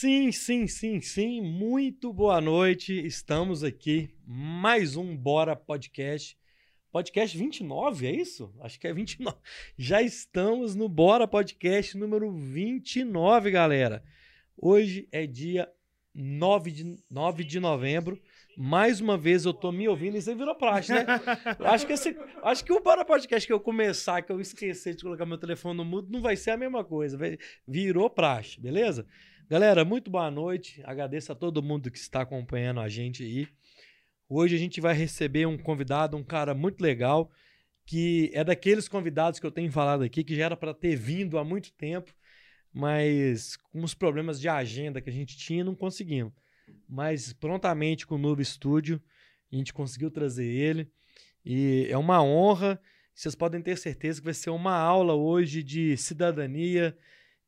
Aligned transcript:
Sim, 0.00 0.32
sim, 0.32 0.66
sim, 0.66 0.98
sim. 0.98 1.42
Muito 1.42 2.10
boa 2.10 2.40
noite. 2.40 2.94
Estamos 3.04 3.62
aqui. 3.62 4.08
Mais 4.26 4.96
um 4.96 5.14
Bora 5.14 5.54
Podcast. 5.54 6.38
Podcast 6.90 7.36
29, 7.36 8.06
é 8.06 8.10
isso? 8.10 8.50
Acho 8.62 8.80
que 8.80 8.88
é 8.88 8.94
29. 8.94 9.36
Já 9.76 10.00
estamos 10.00 10.74
no 10.74 10.88
Bora 10.88 11.28
Podcast 11.28 11.98
número 11.98 12.32
29, 12.32 13.50
galera. 13.50 14.02
Hoje 14.56 15.06
é 15.12 15.26
dia 15.26 15.70
9 16.14 16.70
de, 16.70 16.96
9 17.10 17.44
de 17.44 17.60
novembro. 17.60 18.18
Mais 18.56 19.02
uma 19.02 19.18
vez 19.18 19.44
eu 19.44 19.52
tô 19.52 19.70
me 19.70 19.86
ouvindo 19.86 20.16
e 20.16 20.22
você 20.22 20.34
virou 20.34 20.54
praxe, 20.54 20.94
né? 20.94 21.04
acho, 21.60 21.86
que 21.86 21.92
esse, 21.92 22.16
acho 22.42 22.64
que 22.64 22.72
o 22.72 22.80
Bora 22.80 23.04
Podcast 23.04 23.46
que 23.46 23.52
eu 23.52 23.60
começar, 23.60 24.22
que 24.22 24.32
eu 24.32 24.40
esquecer 24.40 24.94
de 24.94 25.02
colocar 25.02 25.26
meu 25.26 25.36
telefone 25.36 25.76
no 25.76 25.84
mudo, 25.84 26.10
não 26.10 26.22
vai 26.22 26.36
ser 26.36 26.52
a 26.52 26.56
mesma 26.56 26.82
coisa. 26.82 27.18
Virou 27.68 28.08
praxe, 28.08 28.58
beleza? 28.58 29.06
Galera, 29.50 29.84
muito 29.84 30.12
boa 30.12 30.30
noite. 30.30 30.80
Agradeço 30.84 31.32
a 31.32 31.34
todo 31.34 31.60
mundo 31.60 31.90
que 31.90 31.98
está 31.98 32.20
acompanhando 32.20 32.78
a 32.78 32.88
gente 32.88 33.24
aí. 33.24 33.48
Hoje 34.28 34.54
a 34.54 34.58
gente 34.60 34.80
vai 34.80 34.94
receber 34.94 35.44
um 35.44 35.58
convidado, 35.58 36.16
um 36.16 36.22
cara 36.22 36.54
muito 36.54 36.80
legal, 36.80 37.28
que 37.84 38.30
é 38.32 38.44
daqueles 38.44 38.86
convidados 38.86 39.40
que 39.40 39.44
eu 39.44 39.50
tenho 39.50 39.72
falado 39.72 40.04
aqui, 40.04 40.22
que 40.22 40.36
já 40.36 40.44
era 40.44 40.56
para 40.56 40.72
ter 40.72 40.94
vindo 40.94 41.36
há 41.36 41.42
muito 41.42 41.72
tempo, 41.72 42.14
mas 42.72 43.56
com 43.56 43.82
os 43.82 43.92
problemas 43.92 44.40
de 44.40 44.48
agenda 44.48 45.00
que 45.00 45.10
a 45.10 45.12
gente 45.12 45.36
tinha, 45.36 45.64
não 45.64 45.74
conseguimos. 45.74 46.32
Mas 46.88 47.32
prontamente 47.32 48.06
com 48.06 48.14
o 48.14 48.18
novo 48.18 48.40
estúdio, 48.40 49.02
a 49.52 49.56
gente 49.56 49.74
conseguiu 49.74 50.12
trazer 50.12 50.46
ele. 50.46 50.88
E 51.44 51.88
é 51.90 51.98
uma 51.98 52.22
honra. 52.22 52.80
Vocês 53.12 53.34
podem 53.34 53.60
ter 53.60 53.76
certeza 53.76 54.20
que 54.20 54.26
vai 54.26 54.34
ser 54.34 54.50
uma 54.50 54.76
aula 54.76 55.14
hoje 55.16 55.60
de 55.60 55.96
cidadania, 55.96 56.96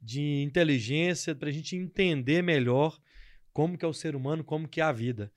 de 0.02 0.42
inteligência, 0.42 1.34
para 1.34 1.48
a 1.48 1.52
gente 1.52 1.76
entender 1.76 2.42
melhor 2.42 2.98
como 3.52 3.78
que 3.78 3.84
é 3.84 3.88
o 3.88 3.92
ser 3.92 4.16
humano, 4.16 4.42
como 4.42 4.66
que 4.66 4.80
é 4.80 4.84
a 4.84 4.90
vida. 4.90 5.32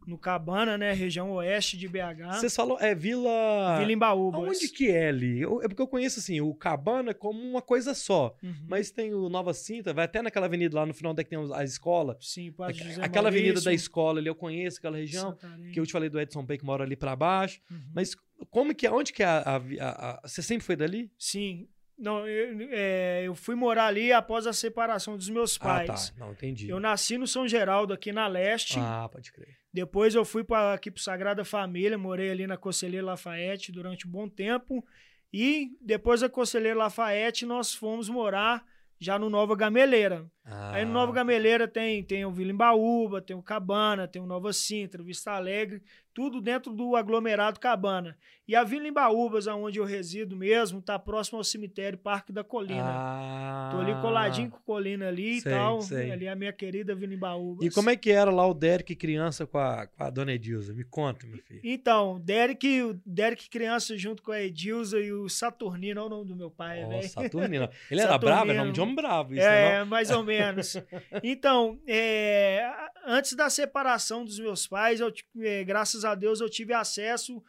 no 0.07 0.19
Cabana, 0.19 0.77
né? 0.79 0.93
Região 0.93 1.33
oeste 1.33 1.77
de 1.77 1.89
BH. 1.89 2.35
Você 2.35 2.51
falou, 2.51 2.79
é 2.81 2.95
Vila. 2.95 3.79
Vila 3.79 3.93
Embaúba. 3.93 4.39
Onde 4.39 4.69
que 4.69 4.89
é 4.89 5.09
ali? 5.09 5.41
Eu, 5.41 5.63
é 5.63 5.69
porque 5.69 5.83
eu 5.83 5.87
conheço 5.87 6.21
assim, 6.21 6.41
o 6.41 6.55
Cabana 6.55 7.15
como 7.15 7.41
uma 7.41 7.63
coisa 7.63 7.95
só. 7.95 8.37
Uhum. 8.43 8.55
Mas 8.69 8.91
tem 8.91 9.15
o 9.15 9.29
Nova 9.29 9.53
Cinta, 9.53 9.93
vai 9.93 10.05
até 10.05 10.23
naquela 10.23 10.47
avenida 10.47 10.77
lá 10.77 10.87
no 10.87 10.95
final 10.95 11.13
onde 11.13 11.21
é 11.21 11.25
que 11.25 11.31
tem 11.31 11.39
a 11.55 11.65
escola. 11.65 12.17
Sim, 12.21 12.53
Paz 12.53 12.77
José 12.77 13.03
Aquela 13.03 13.29
avenida 13.29 13.61
da 13.61 13.73
escola 13.73 14.21
ali, 14.21 14.29
eu 14.29 14.35
conheço 14.35 14.79
aquela 14.79 14.97
região. 14.97 15.31
Santarém. 15.31 15.73
Que 15.73 15.81
eu 15.81 15.87
te 15.87 15.93
falei 15.93 16.09
do 16.09 16.21
Edson 16.21 16.45
Pay 16.45 16.59
que 16.59 16.65
mora 16.65 16.85
ali 16.85 16.97
para 16.97 17.15
baixo. 17.15 17.61
Uhum. 17.71 17.81
Mas 17.95 18.15
como 18.51 18.75
que 18.75 18.87
é? 18.87 18.91
Onde 18.91 19.13
que 19.13 19.23
é 19.23 19.27
a, 19.27 19.39
a, 19.41 20.11
a, 20.11 20.21
Você 20.25 20.43
sempre 20.43 20.65
foi 20.65 20.77
dali? 20.77 21.11
Sim. 21.19 21.69
Não, 21.99 22.27
eu, 22.27 22.69
é, 22.71 23.23
eu 23.27 23.35
fui 23.35 23.55
morar 23.55 23.87
ali 23.87 24.11
após 24.11 24.47
a 24.47 24.55
separação 24.55 25.19
dos 25.19 25.29
meus 25.29 25.59
pais. 25.59 25.91
Ah, 25.91 26.19
tá. 26.19 26.25
Não, 26.25 26.33
entendi. 26.33 26.69
Eu 26.69 26.81
nasci 26.81 27.19
no 27.19 27.27
São 27.27 27.47
Geraldo, 27.47 27.93
aqui 27.93 28.11
na 28.11 28.27
Leste. 28.27 28.79
Ah, 28.79 29.07
pode 29.13 29.31
crer. 29.31 29.59
Depois 29.73 30.15
eu 30.15 30.25
fui 30.25 30.43
para 30.43 30.73
aqui 30.73 30.91
para 30.91 31.03
Sagrada 31.03 31.45
Família, 31.45 31.99
morei 31.99 32.31
ali 32.31 32.47
na 32.47 32.57
Conselheira 32.57 33.07
Lafayette 33.07 33.71
durante 33.71 34.09
um 34.09 34.11
bom 34.11 34.29
tempo. 34.29 34.85
E 35.33 35.77
depois 35.81 36.23
da 36.23 36.29
Conselheira 36.29 36.79
Lafayette, 36.79 37.45
nós 37.45 37.75
fomos 37.75 38.09
morar 38.09 38.65
já 38.99 39.19
no 39.19 39.31
Nova 39.31 39.55
Gameleira. 39.55 40.27
Ah. 40.45 40.73
Aí 40.75 40.85
no 40.85 40.93
Nova 40.93 41.13
Gameleira 41.13 41.69
tem, 41.69 42.03
tem 42.03 42.25
o 42.25 42.33
Vila 42.33 42.51
Embaúba, 42.51 43.23
tem 43.23 43.37
o 43.37 43.43
Cabana, 43.43 44.09
tem 44.09 44.21
o 44.21 44.27
Nova 44.27 44.53
Sintra, 44.53 45.03
Vista 45.03 45.33
Alegre, 45.33 45.83
tudo 46.13 46.41
dentro 46.41 46.73
do 46.73 46.97
aglomerado 46.97 47.61
Cabana. 47.61 48.17
E 48.51 48.57
a 48.57 48.65
Vila 48.65 48.89
Embaúbas, 48.89 49.47
onde 49.47 49.79
eu 49.79 49.85
resido 49.85 50.37
mesmo, 50.37 50.83
tá 50.83 50.99
próximo 50.99 51.39
ao 51.39 51.45
cemitério 51.45 51.97
Parque 51.97 52.33
da 52.33 52.43
Colina. 52.43 52.83
Ah, 52.85 53.69
Tô 53.71 53.79
ali 53.79 53.95
coladinho 54.01 54.51
com 54.51 54.59
Colina 54.59 55.07
ali 55.07 55.41
sei, 55.41 55.53
e 55.53 55.55
tal. 55.55 55.81
Sei. 55.81 56.11
Ali 56.11 56.27
a 56.27 56.35
minha 56.35 56.53
querida 56.53 56.93
Vila 56.93 57.15
Embaúbas. 57.15 57.65
E 57.65 57.71
como 57.71 57.91
é 57.91 57.97
que 57.97 58.11
era 58.11 58.29
lá 58.29 58.45
o 58.45 58.53
Derek 58.53 58.97
criança 58.97 59.47
com 59.47 59.57
a, 59.57 59.87
com 59.87 60.03
a 60.03 60.11
dona 60.11 60.33
Edilza? 60.33 60.75
Me 60.75 60.83
conta, 60.83 61.29
meu 61.29 61.39
filho. 61.39 61.61
Então, 61.63 62.19
Derek, 62.25 62.83
o 62.83 63.01
Derek 63.07 63.49
criança 63.49 63.97
junto 63.97 64.21
com 64.21 64.33
a 64.33 64.43
Edilza 64.43 64.99
e 64.99 65.13
o 65.13 65.29
Saturnino, 65.29 66.01
é 66.01 66.05
o 66.05 66.09
nome 66.09 66.27
do 66.27 66.35
meu 66.35 66.51
pai, 66.51 66.85
oh, 66.85 67.03
Saturnino. 67.03 67.69
Ele 67.89 68.01
era 68.01 68.19
bravo, 68.19 68.51
é 68.51 68.55
nome 68.55 68.73
de 68.73 68.81
homem 68.81 68.97
bravo. 68.97 69.33
Isso, 69.33 69.47
é, 69.47 69.79
não? 69.79 69.87
mais 69.87 70.11
ou 70.11 70.25
menos. 70.25 70.77
então, 71.23 71.79
é, 71.87 72.69
antes 73.07 73.35
da 73.35 73.49
separação 73.49 74.25
dos 74.25 74.41
meus 74.41 74.67
pais, 74.67 74.99
eu, 74.99 75.13
é, 75.41 75.63
graças 75.63 76.00
a 76.05 76.15
Deus 76.15 76.41
eu 76.41 76.49
tive 76.49 76.73
acesso 76.73 77.43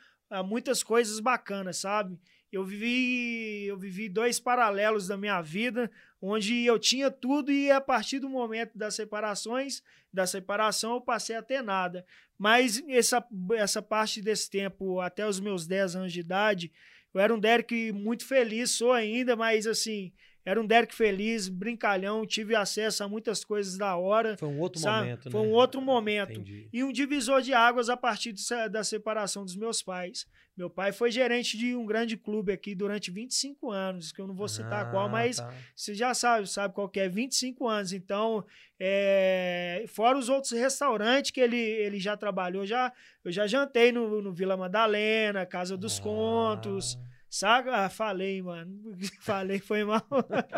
muitas 0.45 0.81
coisas 0.81 1.19
bacanas, 1.19 1.77
sabe? 1.77 2.17
Eu 2.51 2.63
vivi, 2.65 3.65
eu 3.65 3.77
vivi 3.77 4.09
dois 4.09 4.39
paralelos 4.39 5.07
da 5.07 5.17
minha 5.17 5.41
vida, 5.41 5.89
onde 6.21 6.65
eu 6.65 6.77
tinha 6.77 7.09
tudo 7.09 7.51
e 7.51 7.71
a 7.71 7.79
partir 7.79 8.19
do 8.19 8.29
momento 8.29 8.77
das 8.77 8.95
separações, 8.95 9.81
da 10.13 10.27
separação, 10.27 10.95
eu 10.95 11.01
passei 11.01 11.35
a 11.35 11.41
ter 11.41 11.61
nada. 11.61 12.05
Mas 12.37 12.83
essa, 12.89 13.25
essa 13.53 13.81
parte 13.81 14.21
desse 14.21 14.49
tempo, 14.49 14.99
até 14.99 15.25
os 15.25 15.39
meus 15.39 15.65
10 15.65 15.95
anos 15.95 16.13
de 16.13 16.19
idade, 16.19 16.71
eu 17.13 17.21
era 17.21 17.33
um 17.33 17.39
Derek 17.39 17.91
muito 17.91 18.25
feliz, 18.25 18.71
sou 18.71 18.91
ainda, 18.91 19.35
mas 19.35 19.65
assim, 19.65 20.11
era 20.43 20.59
um 20.59 20.65
Derek 20.65 20.93
feliz, 20.93 21.47
brincalhão, 21.47 22.25
tive 22.25 22.55
acesso 22.55 23.03
a 23.03 23.07
muitas 23.07 23.43
coisas 23.45 23.77
da 23.77 23.95
hora. 23.95 24.35
Foi 24.37 24.47
um 24.47 24.59
outro 24.59 24.81
sabe? 24.81 25.05
momento, 25.05 25.31
Foi 25.31 25.41
né? 25.41 25.47
um 25.47 25.51
outro 25.51 25.81
momento. 25.81 26.31
Entendi. 26.31 26.67
E 26.73 26.83
um 26.83 26.91
divisor 26.91 27.41
de 27.41 27.53
águas 27.53 27.89
a 27.89 27.97
partir 27.97 28.33
da 28.71 28.83
separação 28.83 29.45
dos 29.45 29.55
meus 29.55 29.83
pais. 29.83 30.25
Meu 30.57 30.69
pai 30.69 30.91
foi 30.91 31.09
gerente 31.11 31.57
de 31.57 31.75
um 31.75 31.85
grande 31.85 32.17
clube 32.17 32.51
aqui 32.51 32.75
durante 32.75 33.09
25 33.09 33.71
anos, 33.71 34.11
que 34.11 34.19
eu 34.19 34.27
não 34.27 34.35
vou 34.35 34.47
citar 34.47 34.85
ah, 34.85 34.91
qual, 34.91 35.07
mas 35.07 35.37
tá. 35.37 35.53
você 35.75 35.93
já 35.95 36.13
sabe, 36.13 36.45
sabe 36.47 36.73
qual 36.73 36.89
que 36.89 36.99
é, 36.99 37.07
25 37.07 37.67
anos. 37.67 37.93
Então, 37.93 38.43
é, 38.79 39.85
fora 39.87 40.17
os 40.17 40.27
outros 40.27 40.51
restaurantes 40.51 41.31
que 41.31 41.39
ele, 41.39 41.57
ele 41.57 41.99
já 41.99 42.17
trabalhou, 42.17 42.65
já, 42.65 42.91
eu 43.23 43.31
já 43.31 43.47
jantei 43.47 43.91
no, 43.91 44.21
no 44.21 44.33
Vila 44.33 44.57
Madalena, 44.57 45.45
Casa 45.45 45.77
dos 45.77 45.99
ah. 45.99 46.03
Contos, 46.03 46.97
Saga, 47.33 47.85
ah, 47.85 47.89
falei, 47.89 48.41
mano. 48.41 48.77
falei, 49.21 49.57
foi 49.59 49.85
mal. 49.85 50.05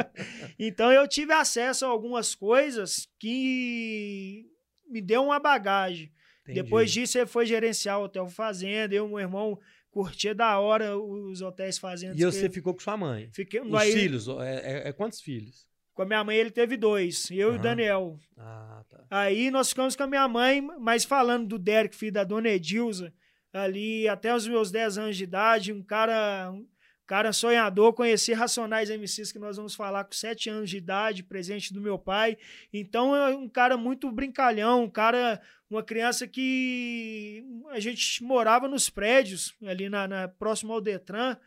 então 0.58 0.92
eu 0.92 1.08
tive 1.08 1.31
acesso 1.31 1.86
a 1.86 1.88
algumas 1.88 2.34
coisas 2.34 3.08
que 3.20 4.44
me 4.90 5.00
deu 5.00 5.24
uma 5.24 5.40
bagagem. 5.40 6.12
Entendi. 6.42 6.64
Depois 6.64 6.92
disso, 6.92 7.20
ele 7.20 7.28
foi 7.28 7.46
gerenciar 7.46 8.00
o 8.00 8.06
Hotel 8.06 8.28
Fazenda. 8.28 8.96
Eu 8.96 9.06
e 9.06 9.10
meu 9.10 9.20
irmão 9.20 9.60
curtia 9.92 10.34
da 10.34 10.60
hora 10.60 10.98
os 10.98 11.44
hotéis 11.44 11.78
fazendas. 11.78 12.20
E 12.20 12.25
você 12.25 12.50
ficou 12.50 12.74
com 12.74 12.80
sua 12.80 12.98
mãe? 12.98 13.30
Fiquei, 13.31 13.62
os 13.62 13.74
aí, 13.75 13.92
filhos? 13.92 14.28
É, 14.28 14.31
é, 14.42 14.90
é, 14.90 14.92
quantos 14.92 15.22
filhos? 15.22 15.68
Com 15.94 16.02
a 16.02 16.06
minha 16.08 16.24
mãe 16.24 16.38
ele 16.38 16.50
teve 16.50 16.75
dois, 16.75 17.30
eu 17.30 17.50
uhum. 17.50 17.54
e 17.54 17.58
o 17.60 17.62
Daniel. 17.62 18.20
Ah, 18.36 18.84
tá. 18.90 19.06
Aí 19.12 19.52
nós 19.52 19.70
ficamos 19.70 19.96
com 19.96 20.02
a 20.02 20.08
minha 20.08 20.28
mãe, 20.28 20.60
mas 20.80 21.06
falando 21.06 21.50
do 21.50 21.60
Derek, 21.60 21.96
filho 21.96 22.14
da 22.14 22.24
dona 22.24 22.50
Edilza, 22.50 23.14
ali 23.54 24.08
até 24.08 24.36
os 24.36 24.48
meus 24.48 24.72
10 24.72 24.98
anos 24.98 25.16
de 25.16 25.24
idade, 25.24 25.72
um 25.72 25.84
cara, 25.84 26.52
um 26.52 26.66
cara 27.06 27.32
sonhador, 27.32 27.94
conheci 27.94 28.34
Racionais 28.34 28.90
MCs 28.90 29.32
que 29.32 29.38
nós 29.38 29.58
vamos 29.58 29.76
falar 29.76 30.04
com 30.04 30.12
7 30.12 30.50
anos 30.50 30.70
de 30.70 30.78
idade, 30.78 31.24
presente 31.24 31.72
do 31.72 31.80
meu 31.80 32.00
pai. 32.00 32.36
Então 32.74 33.16
é 33.16 33.36
um 33.36 33.48
cara 33.48 33.78
muito 33.78 34.12
brincalhão, 34.12 34.84
um 34.84 34.90
cara, 34.90 35.40
uma 35.70 35.84
criança 35.84 36.28
que 36.28 37.46
a 37.70 37.80
gente 37.80 38.24
morava 38.24 38.68
nos 38.68 38.90
prédios, 38.90 39.56
ali 39.64 39.88
na, 39.88 40.08
na 40.08 40.28
próximo 40.28 40.74
ao 40.74 40.82
Detran, 40.82 41.38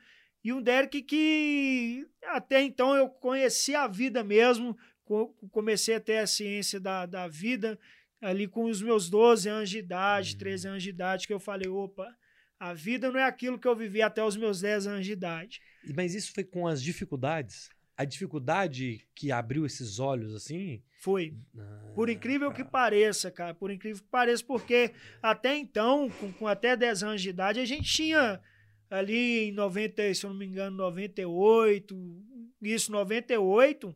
e 0.44 0.52
um 0.52 0.62
Derek 0.62 1.02
que 1.02 2.06
até 2.22 2.62
então 2.62 2.94
eu 2.94 3.08
conheci 3.08 3.74
a 3.74 3.88
vida 3.88 4.22
mesmo, 4.22 4.78
comecei 5.50 5.96
a 5.96 6.00
ter 6.00 6.18
a 6.18 6.26
ciência 6.26 6.78
da, 6.78 7.04
da 7.04 7.26
vida, 7.26 7.76
ali 8.20 8.46
com 8.48 8.64
os 8.64 8.80
meus 8.80 9.08
12 9.08 9.48
anos 9.48 9.70
de 9.70 9.78
idade, 9.78 10.32
uhum. 10.32 10.38
13 10.38 10.68
anos 10.68 10.82
de 10.82 10.90
idade, 10.90 11.26
que 11.26 11.32
eu 11.32 11.40
falei, 11.40 11.68
opa, 11.68 12.08
a 12.58 12.72
vida 12.72 13.10
não 13.10 13.20
é 13.20 13.24
aquilo 13.24 13.58
que 13.58 13.68
eu 13.68 13.76
vivi 13.76 14.00
até 14.00 14.24
os 14.24 14.36
meus 14.36 14.60
10 14.60 14.86
anos 14.86 15.06
de 15.06 15.12
idade. 15.12 15.60
Mas 15.94 16.14
isso 16.14 16.32
foi 16.32 16.44
com 16.44 16.66
as 16.66 16.82
dificuldades? 16.82 17.68
A 17.96 18.04
dificuldade 18.04 19.06
que 19.14 19.30
abriu 19.32 19.64
esses 19.64 19.98
olhos 19.98 20.34
assim? 20.34 20.82
Foi. 21.00 21.34
Ah, 21.58 21.92
por 21.94 22.10
incrível 22.10 22.50
cara. 22.50 22.64
que 22.64 22.70
pareça, 22.70 23.30
cara. 23.30 23.54
Por 23.54 23.70
incrível 23.70 24.02
que 24.02 24.08
pareça, 24.10 24.44
porque 24.44 24.92
até 25.22 25.56
então, 25.56 26.10
com, 26.10 26.32
com, 26.32 26.46
até 26.46 26.76
10 26.76 27.02
anos 27.02 27.22
de 27.22 27.30
idade, 27.30 27.60
a 27.60 27.64
gente 27.64 27.90
tinha 27.90 28.40
ali 28.90 29.48
em 29.48 29.52
90, 29.52 30.14
se 30.14 30.24
eu 30.24 30.30
não 30.30 30.36
me 30.36 30.46
engano, 30.46 30.76
98, 30.76 31.96
isso, 32.62 32.92
98, 32.92 33.94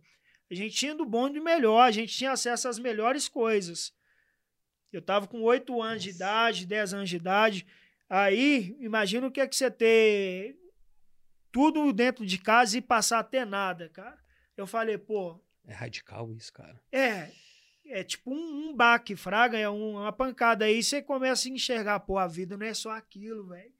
a 0.51 0.55
gente 0.55 0.75
tinha 0.75 0.95
do 0.95 1.07
bom 1.07 1.29
e 1.29 1.35
do 1.35 1.43
melhor, 1.43 1.83
a 1.83 1.91
gente 1.91 2.17
tinha 2.17 2.33
acesso 2.33 2.69
às 2.69 2.79
melhores 2.79 3.29
coisas. 3.29 3.93
Eu 4.93 5.01
tava 5.01 5.27
com 5.27 5.43
8 5.43 5.81
anos 5.81 5.95
Nossa. 5.95 6.03
de 6.03 6.11
idade, 6.11 6.67
10 6.67 6.95
anos 6.95 7.09
de 7.09 7.17
idade. 7.17 7.67
Aí, 8.09 8.77
imagina 8.81 9.27
o 9.27 9.31
que 9.31 9.41
é 9.41 9.47
que 9.47 9.55
você 9.55 9.71
ter 9.71 10.57
tudo 11.53 11.93
dentro 11.93 12.27
de 12.27 12.39
casa 12.39 12.77
e 12.79 12.83
passar 12.83 13.21
a 13.21 13.25
ter 13.25 13.45
nada, 13.45 13.89
cara. 13.89 14.19
Eu 14.57 14.67
falei, 14.67 14.99
pô. 14.99 15.41
É 15.67 15.73
radical 15.73 16.33
isso, 16.33 16.53
cara. 16.53 16.81
É. 16.91 17.31
É 17.87 18.05
tipo 18.05 18.33
um, 18.33 18.71
um 18.71 18.75
baque, 18.75 19.17
fraga, 19.17 19.59
é 19.59 19.69
um, 19.69 19.97
uma 19.97 20.13
pancada. 20.13 20.65
Aí 20.65 20.83
você 20.83 21.03
começa 21.03 21.49
a 21.49 21.51
enxergar, 21.51 22.01
pô, 22.01 22.19
a 22.19 22.27
vida 22.27 22.57
não 22.57 22.67
é 22.67 22.75
só 22.75 22.91
aquilo, 22.91 23.49
velho. 23.49 23.73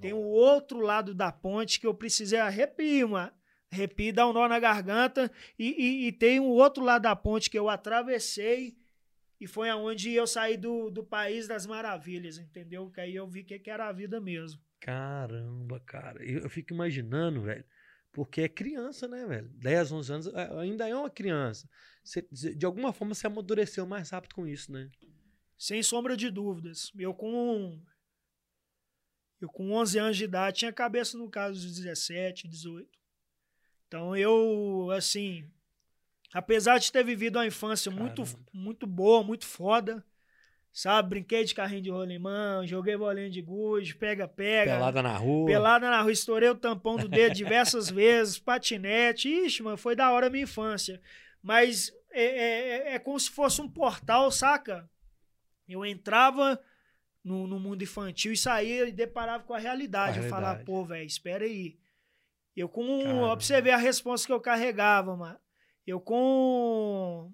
Tem 0.00 0.12
o 0.12 0.18
outro 0.18 0.78
lado 0.80 1.14
da 1.14 1.32
ponte 1.32 1.80
que 1.80 1.86
eu 1.86 1.94
precisei 1.94 2.38
arrepiar, 2.38 3.08
mano. 3.08 3.32
Arrepio, 3.72 4.12
dar 4.12 4.28
um 4.28 4.32
nó 4.32 4.46
na 4.46 4.58
garganta. 4.58 5.30
E, 5.58 5.68
e, 5.68 6.06
e 6.06 6.12
tem 6.12 6.38
um 6.38 6.48
outro 6.48 6.84
lado 6.84 7.02
da 7.02 7.16
ponte 7.16 7.50
que 7.50 7.58
eu 7.58 7.68
atravessei 7.68 8.76
e 9.40 9.46
foi 9.46 9.68
aonde 9.68 10.12
eu 10.12 10.26
saí 10.26 10.56
do, 10.56 10.90
do 10.90 11.04
país 11.04 11.46
das 11.46 11.66
maravilhas, 11.66 12.38
entendeu? 12.38 12.90
Que 12.90 13.00
aí 13.00 13.14
eu 13.14 13.28
vi 13.28 13.44
que, 13.44 13.58
que 13.58 13.70
era 13.70 13.88
a 13.88 13.92
vida 13.92 14.20
mesmo. 14.20 14.60
Caramba, 14.80 15.80
cara. 15.80 16.24
Eu, 16.24 16.40
eu 16.40 16.50
fico 16.50 16.72
imaginando, 16.72 17.42
velho. 17.42 17.64
Porque 18.12 18.42
é 18.42 18.48
criança, 18.48 19.06
né, 19.06 19.26
velho? 19.26 19.48
10, 19.50 19.92
11 19.92 20.12
anos, 20.12 20.26
é, 20.28 20.60
ainda 20.60 20.88
é 20.88 20.96
uma 20.96 21.10
criança. 21.10 21.68
Você, 22.02 22.26
de 22.30 22.64
alguma 22.64 22.92
forma, 22.92 23.14
você 23.14 23.26
amadureceu 23.26 23.86
mais 23.86 24.10
rápido 24.10 24.34
com 24.34 24.46
isso, 24.46 24.72
né? 24.72 24.90
Sem 25.58 25.82
sombra 25.82 26.16
de 26.16 26.30
dúvidas. 26.30 26.90
Eu 26.96 27.12
com 27.12 27.82
eu 29.38 29.50
com 29.50 29.72
11 29.72 29.98
anos 29.98 30.16
de 30.16 30.24
idade 30.24 30.60
tinha 30.60 30.72
cabeça 30.72 31.18
no 31.18 31.28
caso 31.28 31.60
de 31.60 31.66
17, 31.66 32.48
18. 32.48 32.88
Então 33.86 34.16
eu, 34.16 34.90
assim, 34.92 35.50
Apesar 36.36 36.76
de 36.76 36.92
ter 36.92 37.02
vivido 37.02 37.38
uma 37.38 37.46
infância 37.46 37.90
muito, 37.90 38.22
muito 38.52 38.86
boa, 38.86 39.24
muito 39.24 39.46
foda, 39.46 40.04
sabe? 40.70 41.08
Brinquei 41.08 41.44
de 41.44 41.54
carrinho 41.54 41.80
de 41.80 41.90
rolimão, 41.90 42.66
joguei 42.66 42.94
bolinha 42.94 43.30
de 43.30 43.40
gude, 43.40 43.94
pega-pega. 43.94 44.72
Pelada 44.72 45.02
na 45.02 45.16
rua. 45.16 45.46
Pelada 45.46 45.88
na 45.88 46.02
rua, 46.02 46.12
estourei 46.12 46.50
o 46.50 46.54
tampão 46.54 46.96
do 46.96 47.08
dedo 47.08 47.34
diversas 47.34 47.88
vezes, 47.90 48.38
patinete. 48.38 49.30
Ixi, 49.30 49.62
mano, 49.62 49.78
foi 49.78 49.96
da 49.96 50.12
hora 50.12 50.26
a 50.26 50.30
minha 50.30 50.44
infância. 50.44 51.00
Mas 51.42 51.90
é, 52.12 52.22
é, 52.22 52.68
é, 52.90 52.94
é 52.96 52.98
como 52.98 53.18
se 53.18 53.30
fosse 53.30 53.62
um 53.62 53.68
portal, 53.68 54.30
saca? 54.30 54.86
Eu 55.66 55.86
entrava 55.86 56.60
no, 57.24 57.46
no 57.46 57.58
mundo 57.58 57.82
infantil 57.82 58.34
e 58.34 58.36
saía 58.36 58.86
e 58.86 58.92
deparava 58.92 59.42
com 59.42 59.54
a 59.54 59.58
realidade. 59.58 60.18
A 60.18 60.22
eu 60.22 60.28
falava, 60.28 60.62
pô, 60.66 60.84
velho, 60.84 61.06
espera 61.06 61.46
aí. 61.46 61.78
Eu 62.54 62.68
com 62.68 63.22
observei 63.22 63.72
a 63.72 63.78
resposta 63.78 64.26
que 64.26 64.32
eu 64.34 64.40
carregava, 64.40 65.16
mano. 65.16 65.38
Eu 65.86 66.00
com 66.00 67.30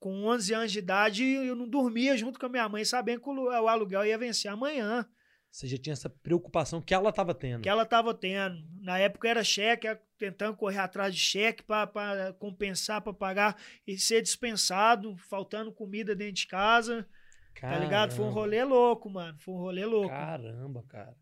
com 0.00 0.26
11 0.26 0.52
anos 0.52 0.72
de 0.72 0.78
idade, 0.80 1.24
eu 1.24 1.56
não 1.56 1.66
dormia 1.66 2.14
junto 2.14 2.38
com 2.38 2.44
a 2.44 2.48
minha 2.50 2.68
mãe, 2.68 2.84
sabendo 2.84 3.22
que 3.22 3.30
o 3.30 3.48
aluguel 3.48 4.04
ia 4.04 4.18
vencer 4.18 4.50
amanhã. 4.50 5.08
Você 5.50 5.66
já 5.66 5.78
tinha 5.78 5.94
essa 5.94 6.10
preocupação 6.10 6.82
que 6.82 6.92
ela 6.92 7.08
estava 7.08 7.32
tendo. 7.32 7.62
Que 7.62 7.68
ela 7.68 7.84
estava 7.84 8.12
tendo. 8.12 8.56
Na 8.82 8.98
época 8.98 9.28
era 9.28 9.42
cheque, 9.42 9.86
tentando 10.18 10.56
correr 10.56 10.78
atrás 10.78 11.14
de 11.14 11.20
cheque 11.20 11.62
para 11.62 12.34
compensar, 12.38 13.00
para 13.00 13.14
pagar 13.14 13.56
e 13.86 13.96
ser 13.96 14.20
dispensado, 14.20 15.16
faltando 15.16 15.72
comida 15.72 16.14
dentro 16.14 16.34
de 16.34 16.48
casa. 16.48 17.08
Caramba. 17.54 17.78
Tá 17.78 17.84
ligado? 17.84 18.14
Foi 18.14 18.24
um 18.26 18.30
rolê 18.30 18.62
louco, 18.64 19.08
mano. 19.08 19.38
Foi 19.38 19.54
um 19.54 19.58
rolê 19.58 19.86
louco. 19.86 20.08
Caramba, 20.08 20.84
cara. 20.88 21.16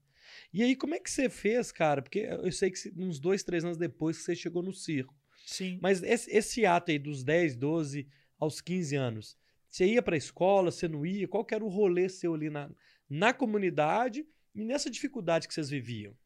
E 0.52 0.62
aí, 0.62 0.74
como 0.74 0.94
é 0.94 0.98
que 0.98 1.10
você 1.10 1.28
fez, 1.28 1.70
cara? 1.70 2.02
Porque 2.02 2.20
eu 2.20 2.50
sei 2.50 2.70
que 2.70 2.78
uns 2.96 3.20
dois, 3.20 3.44
três 3.44 3.64
anos 3.64 3.76
depois 3.76 4.16
que 4.16 4.24
você 4.24 4.34
chegou 4.34 4.62
no 4.62 4.72
circo. 4.72 5.14
Sim. 5.52 5.78
Mas 5.82 6.02
esse, 6.02 6.30
esse 6.30 6.66
ato 6.66 6.90
aí 6.90 6.98
dos 6.98 7.22
10, 7.22 7.56
12 7.56 8.08
aos 8.38 8.60
15 8.60 8.96
anos, 8.96 9.36
você 9.68 9.86
ia 9.86 10.02
para 10.02 10.14
a 10.14 10.18
escola, 10.18 10.70
você 10.70 10.88
não 10.88 11.04
ia? 11.04 11.28
Qual 11.28 11.44
que 11.44 11.54
era 11.54 11.64
o 11.64 11.68
rolê 11.68 12.08
seu 12.08 12.34
ali 12.34 12.50
na, 12.50 12.70
na 13.08 13.32
comunidade 13.32 14.26
e 14.54 14.64
nessa 14.64 14.90
dificuldade 14.90 15.46
que 15.46 15.54
vocês 15.54 15.70
viviam? 15.70 16.16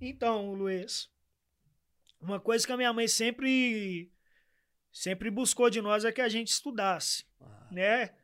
Então, 0.00 0.52
Luiz, 0.52 1.08
uma 2.20 2.40
coisa 2.40 2.66
que 2.66 2.72
a 2.72 2.76
minha 2.76 2.92
mãe 2.92 3.08
sempre 3.08 4.10
sempre 4.92 5.30
buscou 5.30 5.68
de 5.68 5.80
nós 5.80 6.04
é 6.04 6.12
que 6.12 6.20
a 6.20 6.28
gente 6.28 6.48
estudasse, 6.48 7.24
ah. 7.40 7.68
né? 7.70 8.14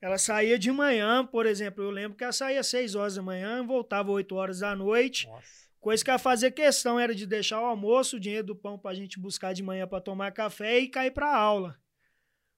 Ela 0.00 0.16
saía 0.16 0.58
de 0.58 0.72
manhã, 0.72 1.26
por 1.26 1.44
exemplo, 1.44 1.84
eu 1.84 1.90
lembro 1.90 2.16
que 2.16 2.24
ela 2.24 2.32
saía 2.32 2.60
às 2.60 2.68
6 2.68 2.94
horas 2.94 3.14
da 3.16 3.22
manhã, 3.22 3.66
voltava 3.66 4.10
8 4.10 4.34
horas 4.34 4.60
da 4.60 4.74
noite. 4.74 5.26
Nossa. 5.26 5.69
Coisa 5.80 6.04
que 6.04 6.10
ela 6.10 6.18
fazia 6.18 6.50
questão 6.50 7.00
era 7.00 7.14
de 7.14 7.26
deixar 7.26 7.60
o 7.60 7.64
almoço, 7.64 8.16
o 8.16 8.20
dinheiro 8.20 8.48
do 8.48 8.54
pão 8.56 8.78
para 8.78 8.90
a 8.90 8.94
gente 8.94 9.18
buscar 9.18 9.54
de 9.54 9.62
manhã 9.62 9.88
para 9.88 10.00
tomar 10.00 10.30
café 10.30 10.78
e 10.78 10.88
cair 10.88 11.10
para 11.10 11.26
a 11.26 11.36
aula. 11.36 11.80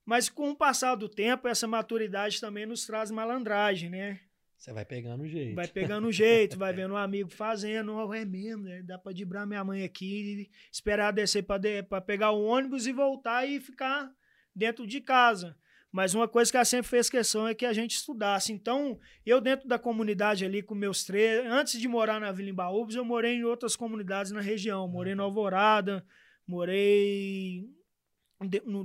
Mas 0.04 0.28
com 0.28 0.50
o 0.50 0.56
passar 0.56 0.96
do 0.96 1.08
tempo, 1.08 1.46
essa 1.46 1.68
maturidade 1.68 2.40
também 2.40 2.66
nos 2.66 2.84
traz 2.84 3.12
malandragem, 3.12 3.88
né? 3.88 4.20
Você 4.58 4.72
vai 4.72 4.84
pegando 4.84 5.22
o 5.22 5.28
jeito. 5.28 5.54
Vai 5.54 5.68
pegando 5.68 6.08
o 6.08 6.12
jeito, 6.12 6.58
vai 6.58 6.72
vendo 6.74 6.94
um 6.94 6.96
amigo 6.96 7.30
fazendo, 7.30 7.94
oh, 7.94 8.12
é 8.12 8.24
mesmo, 8.24 8.64
né? 8.64 8.82
dá 8.82 8.98
para 8.98 9.12
dibrar 9.12 9.46
minha 9.46 9.62
mãe 9.62 9.84
aqui, 9.84 10.50
esperar 10.72 11.12
descer 11.12 11.44
para 11.44 11.58
de, 11.58 11.82
pegar 12.04 12.32
o 12.32 12.44
ônibus 12.44 12.86
e 12.86 12.92
voltar 12.92 13.48
e 13.48 13.60
ficar 13.60 14.12
dentro 14.54 14.84
de 14.84 15.00
casa. 15.00 15.56
Mas 15.92 16.14
uma 16.14 16.26
coisa 16.26 16.50
que 16.50 16.56
ela 16.56 16.64
sempre 16.64 16.88
fez 16.88 17.10
questão 17.10 17.46
é 17.46 17.54
que 17.54 17.66
a 17.66 17.72
gente 17.72 17.94
estudasse. 17.94 18.50
Então, 18.50 18.98
eu 19.26 19.42
dentro 19.42 19.68
da 19.68 19.78
comunidade 19.78 20.42
ali 20.42 20.62
com 20.62 20.74
meus 20.74 21.04
três, 21.04 21.44
antes 21.46 21.78
de 21.78 21.86
morar 21.86 22.18
na 22.18 22.32
Vila 22.32 22.48
Embaúbas, 22.48 22.94
eu 22.94 23.04
morei 23.04 23.34
em 23.34 23.44
outras 23.44 23.76
comunidades 23.76 24.32
na 24.32 24.40
região. 24.40 24.88
Morei 24.88 25.14
no 25.14 25.22
Alvorada, 25.22 26.02
morei 26.46 27.68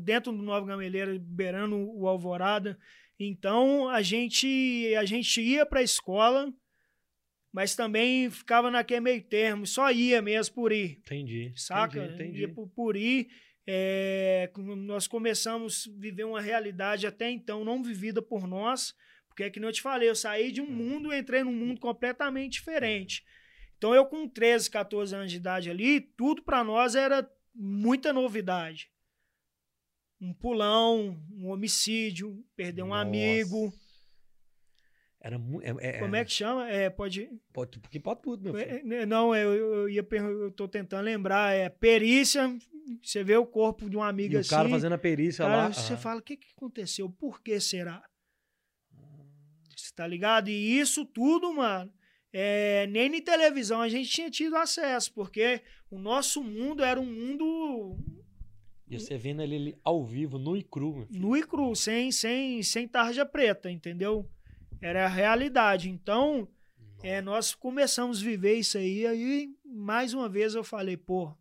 dentro 0.03 0.33
do 0.33 0.43
Nova 0.43 0.67
Gameleira, 0.67 1.17
beirando 1.17 1.77
o 1.77 2.09
Alvorada. 2.09 2.77
Então, 3.17 3.87
a 3.87 4.01
gente 4.01 4.93
a 4.95 5.05
gente 5.05 5.41
ia 5.41 5.65
para 5.65 5.79
a 5.79 5.83
escola 5.83 6.53
mas 7.57 7.75
também 7.75 8.29
ficava 8.29 8.69
naquele 8.69 8.99
meio 8.99 9.23
termo, 9.23 9.65
só 9.65 9.91
ia 9.91 10.21
mesmo 10.21 10.53
por 10.53 10.71
ir. 10.71 10.99
Entendi. 10.99 11.53
Saca? 11.55 11.97
Entendi, 11.97 12.13
entendi. 12.13 12.39
Ia 12.41 12.53
por, 12.53 12.67
por 12.67 12.95
ir. 12.95 13.29
É, 13.69 14.50
nós 14.77 15.07
começamos 15.07 15.89
a 15.89 16.00
viver 16.00 16.24
uma 16.24 16.39
realidade 16.39 17.05
até 17.05 17.29
então 17.29 17.65
não 17.65 17.83
vivida 17.83 18.21
por 18.21 18.47
nós, 18.47 18.95
porque 19.27 19.43
é 19.43 19.50
que 19.50 19.59
não 19.59 19.67
eu 19.67 19.74
te 19.74 19.81
falei, 19.81 20.09
eu 20.09 20.15
saí 20.15 20.51
de 20.51 20.62
um 20.62 20.71
mundo 20.71 21.13
e 21.13 21.19
entrei 21.19 21.43
num 21.43 21.53
mundo 21.53 21.79
completamente 21.79 22.53
diferente. 22.53 23.25
Então 23.77 23.93
eu 23.93 24.05
com 24.05 24.27
13, 24.27 24.71
14 24.71 25.15
anos 25.15 25.31
de 25.31 25.38
idade 25.38 25.69
ali, 25.69 26.00
tudo 26.00 26.41
para 26.41 26.63
nós 26.63 26.95
era 26.95 27.29
muita 27.53 28.13
novidade. 28.13 28.89
Um 30.19 30.33
pulão, 30.33 31.21
um 31.31 31.50
homicídio, 31.50 32.43
perder 32.55 32.83
um 32.83 32.88
Nossa. 32.88 33.01
amigo. 33.01 33.74
Era 35.27 35.36
é, 35.62 35.89
é- 35.89 36.00
Como 36.00 36.15
é 36.15 36.24
que 36.24 36.31
chama? 36.31 36.69
É, 36.69 36.89
pode. 36.89 37.29
Pode, 37.51 37.79
porque 37.81 38.00
pode 38.00 38.22
tudo, 38.22 38.43
meu 38.43 38.53
filho. 38.53 38.93
É, 38.93 39.05
Não, 39.05 39.36
eu, 39.36 39.53
eu 39.53 39.89
ia 39.89 40.07
eu 40.10 40.51
tô 40.51 40.69
tentando 40.69 41.03
lembrar. 41.03 41.53
É 41.53 41.67
perícia. 41.67 42.57
Você 43.03 43.25
vê 43.25 43.36
o 43.36 43.46
corpo 43.46 43.89
de 43.89 43.98
um 43.98 44.01
amigo 44.03 44.34
E 44.36 44.38
o 44.38 44.39
assim. 44.39 44.50
cara 44.50 44.69
fazendo 44.69 44.93
a 44.93 44.98
perícia 44.98 45.43
cara, 45.43 45.57
lá. 45.57 45.74
você 45.74 45.96
ah, 45.96 45.98
fala, 45.98 46.22
o 46.22 46.24
que, 46.24 46.38
que 46.38 46.48
aconteceu? 46.55 47.10
Por 47.10 47.41
que 47.41 47.60
será? 47.60 48.01
Você 49.75 49.93
tá 49.93 50.07
ligado? 50.07 50.48
E 50.48 50.79
isso 50.79 51.03
tudo, 51.05 51.53
mano, 51.53 51.91
é, 52.31 52.88
nem 52.88 53.10
na 53.10 53.19
televisão 53.22 53.81
a 53.81 53.89
gente 53.89 54.10
tinha 54.10 54.31
tido 54.31 54.55
acesso, 54.55 55.13
porque 55.13 55.62
o 55.91 56.00
nosso 56.00 56.41
mundo 56.41 56.86
era 56.86 57.00
um 57.01 57.05
mundo 57.05 57.98
E 58.89 58.98
você 58.98 59.17
vendo 59.17 59.41
ele 59.41 59.55
ali 59.57 59.77
ao 59.84 60.05
vivo, 60.05 60.39
nu 60.39 60.55
e 60.55 60.63
cru. 60.63 61.05
nu 61.12 61.36
e 61.36 61.43
cru, 61.43 61.75
sem, 61.75 62.13
sem, 62.13 62.63
sem 62.63 62.88
tarja 62.88 63.25
preta, 63.25 63.69
entendeu? 63.69 64.25
Era 64.81 65.05
a 65.05 65.10
realidade. 65.10 65.89
Então, 65.89 66.48
é, 67.03 67.22
nós 67.22 67.53
começamos 67.53 68.22
a 68.22 68.25
viver 68.25 68.55
isso 68.55 68.77
aí, 68.77 69.05
aí 69.05 69.55
mais 69.65 70.13
uma 70.13 70.27
vez 70.27 70.55
eu 70.55 70.63
falei, 70.63 70.98
pô, 70.98 71.36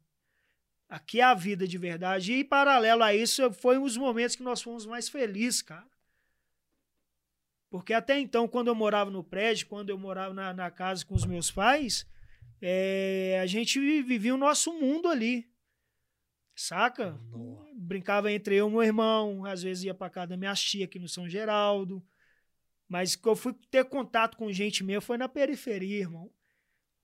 aqui 0.89 1.21
é 1.21 1.25
a 1.25 1.35
vida 1.35 1.67
de 1.67 1.79
verdade. 1.79 2.33
E 2.33 2.45
paralelo 2.45 3.03
a 3.03 3.15
isso, 3.15 3.53
foi 3.53 3.79
um 3.79 3.85
dos 3.85 3.97
momentos 3.97 4.37
que 4.37 4.43
nós 4.43 4.63
fomos 4.63 4.87
mais 4.87 5.09
felizes, 5.09 5.63
cara. 5.63 5.87
Porque 7.69 7.93
até 7.93 8.19
então, 8.19 8.47
quando 8.47 8.69
eu 8.69 8.75
morava 8.75 9.11
no 9.11 9.25
prédio, 9.25 9.67
quando 9.67 9.91
eu 9.91 9.99
morava 9.99 10.33
na, 10.33 10.53
na 10.53 10.71
casa 10.71 11.05
com 11.05 11.15
os 11.15 11.27
meus 11.27 11.51
pais, 11.51 12.07
é, 12.61 13.39
a 13.43 13.47
gente 13.47 13.79
vivia 14.03 14.35
o 14.35 14.39
nosso 14.39 14.73
mundo 14.73 15.09
ali. 15.09 15.51
Saca? 16.55 17.13
Nossa. 17.31 17.67
Brincava 17.75 18.33
entre 18.33 18.57
eu 18.57 18.69
e 18.69 18.71
meu 18.71 18.83
irmão, 18.83 19.45
às 19.45 19.63
vezes 19.63 19.85
ia 19.85 19.95
pra 19.95 20.09
casa 20.09 20.29
da 20.29 20.37
minha 20.37 20.55
tia 20.55 20.87
aqui 20.87 20.99
no 20.99 21.09
São 21.09 21.29
Geraldo. 21.29 22.03
Mas 22.89 23.17
que 23.17 23.29
eu 23.29 23.35
fui 23.35 23.53
ter 23.71 23.85
contato 23.85 24.37
com 24.37 24.53
gente 24.53 24.85
mesmo 24.85 25.03
foi 25.03 25.19
na 25.19 25.29
periferia, 25.29 25.99
irmão. 26.01 26.31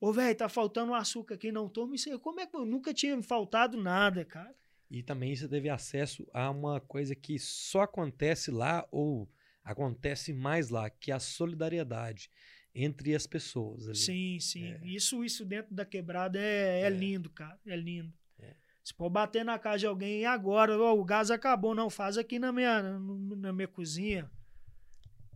Ô, 0.01 0.13
velho, 0.13 0.37
tá 0.37 0.49
faltando 0.49 0.95
açúcar 0.95 1.35
aqui, 1.35 1.53
não 1.53 1.69
toma 1.69 1.95
isso 1.95 2.11
aí. 2.11 2.19
Como 2.19 2.41
é 2.41 2.47
que 2.47 2.57
eu 2.57 2.65
nunca 2.65 2.93
tinha 2.93 3.21
faltado 3.23 3.81
nada, 3.81 4.25
cara? 4.25 4.55
E 4.91 5.03
também 5.03 5.35
você 5.35 5.49
teve 5.49 5.69
acesso 5.69 6.27
a 6.33 6.51
uma 6.51 6.81
coisa 6.81 7.15
que 7.15 7.39
só 7.39 7.83
acontece 7.83 8.51
lá 8.51 8.87
ou 8.91 9.29
acontece 9.65 10.33
mais 10.33 10.69
lá, 10.69 10.91
que 10.91 11.11
é 11.11 11.15
a 11.15 11.21
solidariedade 11.21 12.29
entre 12.75 13.15
as 13.15 13.27
pessoas. 13.27 13.87
Ali. 13.87 13.97
Sim, 13.97 14.39
sim. 14.41 14.65
É. 14.73 14.81
Isso, 14.85 15.25
isso 15.25 15.45
dentro 15.45 15.75
da 15.75 15.85
quebrada 15.85 16.39
é, 16.39 16.81
é 16.81 16.87
É. 16.87 16.91
lindo, 16.91 17.31
cara. 17.31 17.59
É 17.67 17.77
lindo. 17.77 18.13
É. 18.39 18.55
Se 18.83 18.93
for 18.95 19.09
bater 19.09 19.45
na 19.45 19.59
casa 19.59 19.79
de 19.79 19.87
alguém 19.87 20.21
e 20.21 20.25
agora, 20.25 20.77
ó, 20.79 20.95
o 20.95 21.05
gás 21.05 21.31
acabou, 21.31 21.75
não, 21.75 21.89
faz 21.89 22.19
aqui 22.19 22.39
na 22.39 22.53
minha, 22.53 22.83
na 22.83 23.53
minha 23.53 23.69
cozinha. 23.69 24.31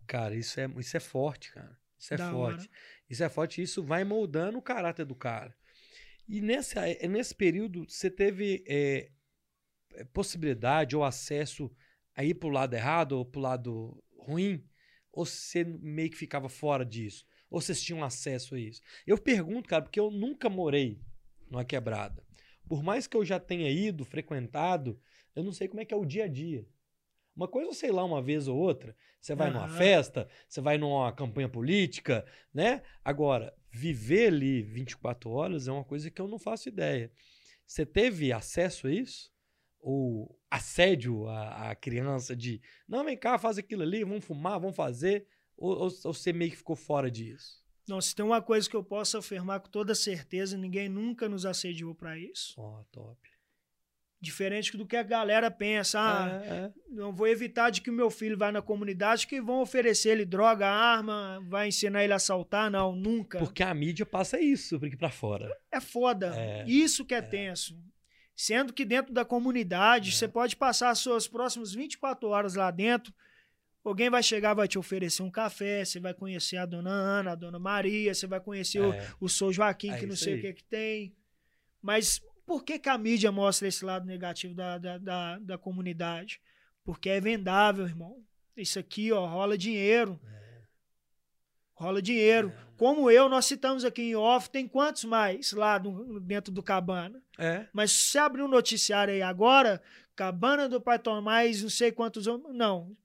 Cara, 0.06 0.34
isso 0.34 0.58
é, 0.60 0.68
isso 0.78 0.96
é 0.96 1.00
forte, 1.00 1.52
cara. 1.52 1.76
Isso 1.98 2.14
é 2.14 2.16
Da 2.16 2.30
forte. 2.30 2.60
hora. 2.60 2.70
Isso 3.08 3.24
é 3.24 3.28
forte. 3.28 3.62
Isso 3.62 3.82
vai 3.82 4.04
moldando 4.04 4.58
o 4.58 4.62
caráter 4.62 5.04
do 5.04 5.14
cara. 5.14 5.54
E 6.28 6.40
nesse, 6.40 6.74
nesse 7.08 7.34
período, 7.34 7.84
você 7.88 8.10
teve 8.10 8.64
é, 8.66 9.10
é, 9.92 10.04
possibilidade 10.04 10.96
ou 10.96 11.04
acesso 11.04 11.70
a 12.14 12.24
ir 12.24 12.34
pro 12.34 12.48
lado 12.48 12.74
errado 12.74 13.12
ou 13.12 13.24
pro 13.24 13.40
lado 13.40 14.02
ruim? 14.18 14.64
Ou 15.12 15.24
você 15.24 15.64
meio 15.64 16.10
que 16.10 16.16
ficava 16.16 16.48
fora 16.48 16.84
disso? 16.84 17.24
Ou 17.48 17.60
vocês 17.60 17.80
tinham 17.80 18.02
acesso 18.04 18.54
a 18.54 18.60
isso? 18.60 18.80
Eu 19.06 19.16
pergunto, 19.16 19.68
cara, 19.68 19.82
porque 19.82 20.00
eu 20.00 20.10
nunca 20.10 20.48
morei 20.48 21.00
numa 21.48 21.64
quebrada. 21.64 22.24
Por 22.68 22.82
mais 22.82 23.06
que 23.06 23.16
eu 23.16 23.24
já 23.24 23.38
tenha 23.38 23.70
ido, 23.70 24.04
frequentado, 24.04 25.00
eu 25.34 25.44
não 25.44 25.52
sei 25.52 25.68
como 25.68 25.80
é 25.80 25.84
que 25.84 25.94
é 25.94 25.96
o 25.96 26.04
dia 26.04 26.24
a 26.24 26.28
dia. 26.28 26.66
Uma 27.36 27.46
coisa 27.46 27.72
sei 27.74 27.92
lá 27.92 28.02
uma 28.02 28.22
vez 28.22 28.48
ou 28.48 28.56
outra. 28.56 28.96
Você 29.20 29.34
vai 29.34 29.50
numa 29.50 29.64
Aham. 29.64 29.76
festa, 29.76 30.28
você 30.48 30.60
vai 30.60 30.78
numa 30.78 31.12
campanha 31.12 31.48
política, 31.48 32.24
né? 32.52 32.82
Agora, 33.04 33.54
viver 33.70 34.28
ali 34.28 34.62
24 34.62 35.30
horas 35.30 35.68
é 35.68 35.72
uma 35.72 35.84
coisa 35.84 36.10
que 36.10 36.20
eu 36.20 36.26
não 36.26 36.38
faço 36.38 36.68
ideia. 36.68 37.12
Você 37.66 37.84
teve 37.84 38.32
acesso 38.32 38.86
a 38.86 38.92
isso? 38.92 39.30
Ou 39.80 40.40
assédio 40.50 41.28
à, 41.28 41.70
à 41.70 41.74
criança 41.74 42.34
de 42.34 42.60
não, 42.88 43.04
vem 43.04 43.16
cá, 43.16 43.38
faz 43.38 43.58
aquilo 43.58 43.82
ali, 43.82 44.02
vamos 44.02 44.24
fumar, 44.24 44.58
vamos 44.58 44.74
fazer? 44.74 45.26
Ou, 45.56 45.72
ou, 45.72 45.84
ou 46.04 46.14
você 46.14 46.32
meio 46.32 46.50
que 46.50 46.56
ficou 46.56 46.74
fora 46.74 47.10
disso? 47.10 47.64
Não, 47.88 48.00
se 48.00 48.14
tem 48.14 48.24
uma 48.24 48.42
coisa 48.42 48.68
que 48.68 48.74
eu 48.74 48.82
posso 48.82 49.18
afirmar 49.18 49.60
com 49.60 49.68
toda 49.68 49.94
certeza, 49.94 50.56
ninguém 50.56 50.88
nunca 50.88 51.28
nos 51.28 51.46
assediou 51.46 51.94
pra 51.94 52.18
isso. 52.18 52.54
Ó, 52.56 52.82
top. 52.90 53.35
Diferente 54.20 54.76
do 54.76 54.86
que 54.86 54.96
a 54.96 55.02
galera 55.02 55.50
pensa. 55.50 56.00
Ah, 56.00 56.42
É, 56.42 56.48
é. 56.48 56.70
não 56.88 57.12
vou 57.12 57.28
evitar 57.28 57.68
de 57.70 57.80
que 57.82 57.90
o 57.90 57.92
meu 57.92 58.10
filho 58.10 58.36
vá 58.36 58.50
na 58.50 58.62
comunidade 58.62 59.26
que 59.26 59.40
vão 59.40 59.60
oferecer 59.60 60.08
ele 60.10 60.24
droga, 60.24 60.66
arma, 60.66 61.38
vai 61.48 61.68
ensinar 61.68 62.02
ele 62.02 62.12
a 62.14 62.16
assaltar. 62.16 62.70
Não, 62.70 62.96
nunca. 62.96 63.38
Porque 63.38 63.62
a 63.62 63.74
mídia 63.74 64.06
passa 64.06 64.40
isso 64.40 64.78
por 64.78 64.86
aqui 64.86 64.96
pra 64.96 65.10
fora. 65.10 65.54
É 65.70 65.80
foda. 65.80 66.32
É, 66.34 66.64
Isso 66.66 67.04
que 67.04 67.14
é, 67.14 67.20
tenso. 67.20 67.78
Sendo 68.34 68.72
que 68.72 68.84
dentro 68.84 69.12
da 69.12 69.24
comunidade, 69.24 70.08
É. 70.08 70.12
você 70.12 70.26
pode 70.26 70.56
passar 70.56 70.90
as 70.90 70.98
suas 70.98 71.28
próximas 71.28 71.72
24 71.74 72.28
horas 72.28 72.54
lá 72.54 72.70
dentro. 72.70 73.12
Alguém 73.84 74.10
vai 74.10 74.22
chegar, 74.22 74.52
vai 74.54 74.66
te 74.66 74.78
oferecer 74.78 75.22
um 75.22 75.30
café, 75.30 75.84
você 75.84 76.00
vai 76.00 76.12
conhecer 76.12 76.56
a 76.56 76.66
dona 76.66 76.90
Ana, 76.90 77.32
a 77.32 77.34
dona 77.36 77.58
Maria, 77.58 78.12
você 78.12 78.26
vai 78.26 78.40
conhecer 78.40 78.80
o, 78.80 78.92
É. 78.92 79.06
o 79.20 79.28
Sou 79.28 79.52
Joaquim, 79.52 79.90
É 79.92 79.98
que 79.98 80.06
não 80.06 80.16
sei 80.16 80.32
aí. 80.34 80.38
o 80.38 80.42
que 80.42 80.52
que 80.54 80.64
tem. 80.64 81.14
Mas 81.80 82.20
por 82.46 82.64
que, 82.64 82.78
que 82.78 82.88
a 82.88 82.96
mídia 82.96 83.30
mostra 83.32 83.66
esse 83.68 83.84
lado 83.84 84.06
negativo 84.06 84.54
da, 84.54 84.78
da, 84.78 84.98
da, 84.98 85.38
da 85.38 85.58
comunidade? 85.58 86.40
Porque 86.84 87.10
é 87.10 87.20
vendável, 87.20 87.84
irmão. 87.84 88.22
Isso 88.56 88.78
aqui, 88.78 89.10
ó, 89.12 89.26
rola 89.26 89.58
dinheiro. 89.58 90.18
Rola 91.74 92.00
dinheiro. 92.00 92.52
Como 92.78 93.10
eu, 93.10 93.28
nós 93.28 93.44
citamos 93.44 93.84
aqui 93.84 94.02
em 94.02 94.14
off, 94.16 94.48
tem 94.48 94.66
quantos 94.66 95.04
mais 95.04 95.52
lá 95.52 95.78
no- 95.78 96.18
dentro 96.20 96.50
do 96.52 96.62
Cabana? 96.62 97.20
É. 97.38 97.66
Mas 97.72 97.92
se 97.92 98.12
você 98.12 98.18
abrir 98.18 98.42
um 98.42 98.48
noticiário 98.48 99.12
aí 99.12 99.20
agora, 99.20 99.82
Cabana 100.14 100.68
do 100.68 100.80
Pai 100.80 100.98
Tomás, 100.98 101.62
não 101.62 101.68
sei 101.68 101.92
quantos. 101.92 102.26
Não. 102.54 102.96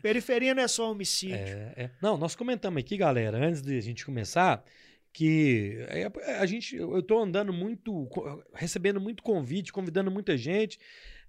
Periferia 0.00 0.54
não 0.54 0.62
é 0.62 0.68
só 0.68 0.92
homicídio. 0.92 1.36
É, 1.36 1.72
é. 1.76 1.90
Não, 2.00 2.16
nós 2.16 2.36
comentamos 2.36 2.78
aqui, 2.78 2.96
galera, 2.96 3.38
antes 3.38 3.62
de 3.62 3.76
a 3.76 3.80
gente 3.80 4.04
começar, 4.04 4.62
que 5.16 5.78
é, 5.88 6.10
a 6.36 6.44
gente, 6.44 6.76
eu 6.76 7.02
tô 7.02 7.18
andando 7.18 7.50
muito, 7.50 8.06
recebendo 8.52 9.00
muito 9.00 9.22
convite, 9.22 9.72
convidando 9.72 10.10
muita 10.10 10.36
gente. 10.36 10.78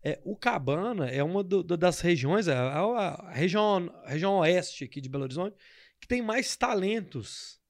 É, 0.03 0.19
o 0.25 0.35
Cabana 0.35 1.07
é 1.09 1.23
uma 1.23 1.41
do- 1.41 1.63
do- 1.63 1.77
das 1.77 2.01
regiões, 2.01 2.49
a, 2.49 2.59
a- 2.81 3.29
a 3.29 3.31
região, 3.31 3.89
a 4.03 4.09
região 4.09 4.39
oeste 4.39 4.83
aqui 4.83 4.99
de 4.99 5.07
Belo 5.07 5.23
Horizonte, 5.23 5.55
que 6.01 6.07
tem 6.07 6.21
mais 6.21 6.53
talentos 6.57 7.61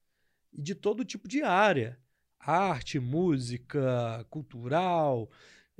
de 0.52 0.74
todo 0.74 1.04
tipo 1.04 1.28
de 1.28 1.40
área. 1.40 1.96
Arte, 2.40 2.98
música, 2.98 4.26
cultural, 4.28 5.30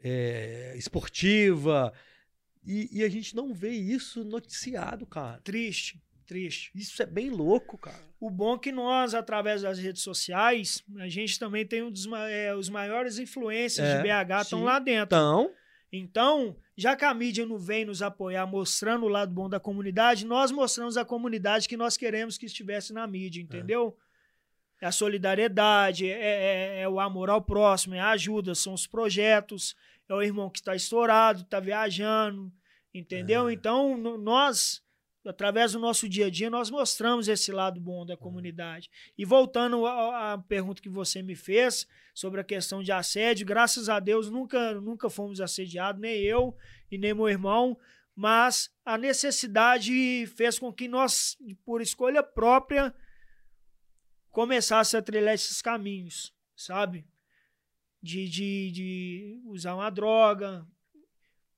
é, 0.01 0.73
esportiva. 0.77 1.93
E, 2.65 3.01
e 3.01 3.03
a 3.03 3.09
gente 3.09 3.35
não 3.35 3.53
vê 3.53 3.71
isso 3.71 4.23
noticiado, 4.23 5.05
cara. 5.05 5.41
Triste, 5.41 6.01
triste. 6.29 6.71
Isso 6.75 7.03
é 7.03 7.07
bem 7.07 7.31
louco, 7.31 7.77
cara. 7.79 7.99
O 8.21 8.31
bom 8.31 8.55
é 8.55 8.59
que 8.59 8.71
nós, 8.71 9.15
através 9.15 9.63
das 9.63 9.79
redes 9.79 10.03
sociais, 10.03 10.85
a 10.99 11.09
gente 11.09 11.39
também 11.39 11.67
tem 11.67 11.83
um 11.83 11.91
dos 11.91 12.07
é, 12.29 12.55
os 12.55 12.69
maiores 12.69 13.19
influências 13.19 13.87
É, 13.87 13.97
de 13.97 14.03
BH 14.03 14.43
estão 14.43 14.63
lá 14.65 14.79
dentro. 14.79 15.17
Então, 15.17 15.51
Então, 15.91 16.57
já 16.77 16.95
que 16.95 17.05
a 17.05 17.15
mídia 17.15 17.47
não 17.47 17.59
vem 17.59 17.85
nos 17.87 18.03
apoiar 18.03 18.47
mostrando 18.47 19.07
o 19.07 19.09
lado 19.09 19.33
bom 19.33 19.49
da 19.49 19.59
comunidade, 19.59 20.27
nós 20.27 20.51
mostramos 20.53 20.97
à 20.99 21.05
comunidade 21.05 21.67
que 21.67 21.77
nós 21.79 21.97
queremos 21.97 22.37
que 22.37 22.45
estivesse 22.47 22.93
na 22.93 23.07
mídia, 23.07 23.41
entendeu? 23.41 23.97
É, 24.81 24.87
a 24.87 24.93
solidariedade, 24.93 26.09
é, 26.09 26.13
é- 26.13 26.81
é 26.83 26.89
o 26.89 27.01
amor 27.01 27.31
ao 27.31 27.41
próximo, 27.43 27.95
é 27.95 28.01
a 28.01 28.11
ajuda, 28.11 28.55
são 28.55 28.75
os 28.75 28.87
projetos, 28.87 29.75
é 30.09 30.15
o 30.15 30.23
irmão 30.23 30.51
que 30.51 30.59
está 30.59 30.75
estourado, 30.77 31.41
está 31.43 31.59
viajando, 31.59 32.53
entendeu? 32.93 33.49
É. 33.49 33.53
Então, 33.53 33.97
nós, 34.19 34.83
através 35.29 35.73
do 35.73 35.79
nosso 35.79 36.09
dia 36.09 36.27
a 36.27 36.31
dia, 36.31 36.49
nós 36.49 36.71
mostramos 36.71 37.29
esse 37.29 37.53
lado 37.53 37.81
bom 37.81 38.07
da 38.07 38.17
comunidade. 38.17 38.91
E 39.17 39.25
voltando 39.25 39.87
à 39.87 40.39
pergunta 40.49 40.81
que 40.81 40.89
você 40.89 41.23
me 41.23 41.35
fez 41.35 41.87
sobre 42.15 42.41
a 42.41 42.45
questão 42.45 42.83
de 42.83 42.91
assédio, 42.91 43.47
graças 43.47 43.89
a 43.89 44.01
Deus 44.01 44.31
nunca, 44.31 44.75
nunca 44.81 45.11
fomos 45.11 45.41
assediados, 45.41 46.01
nem 46.01 46.23
eu 46.23 46.57
e 46.91 46.97
nem 46.97 47.13
meu 47.13 47.29
irmão, 47.29 47.79
mas 48.17 48.71
a 48.85 48.97
necessidade 48.97 50.27
fez 50.35 50.59
com 50.59 50.73
que 50.73 50.89
nós, 50.89 51.37
por 51.65 51.83
escolha 51.83 52.23
própria, 52.23 52.95
começasse 54.31 54.97
a 54.97 55.03
trilhar 55.03 55.35
esses 55.35 55.61
caminhos, 55.61 56.35
sabe? 56.57 57.07
De, 58.03 58.29
de, 58.29 58.71
de 58.73 59.43
usar 59.45 59.75
uma 59.75 59.91
droga. 59.91 60.67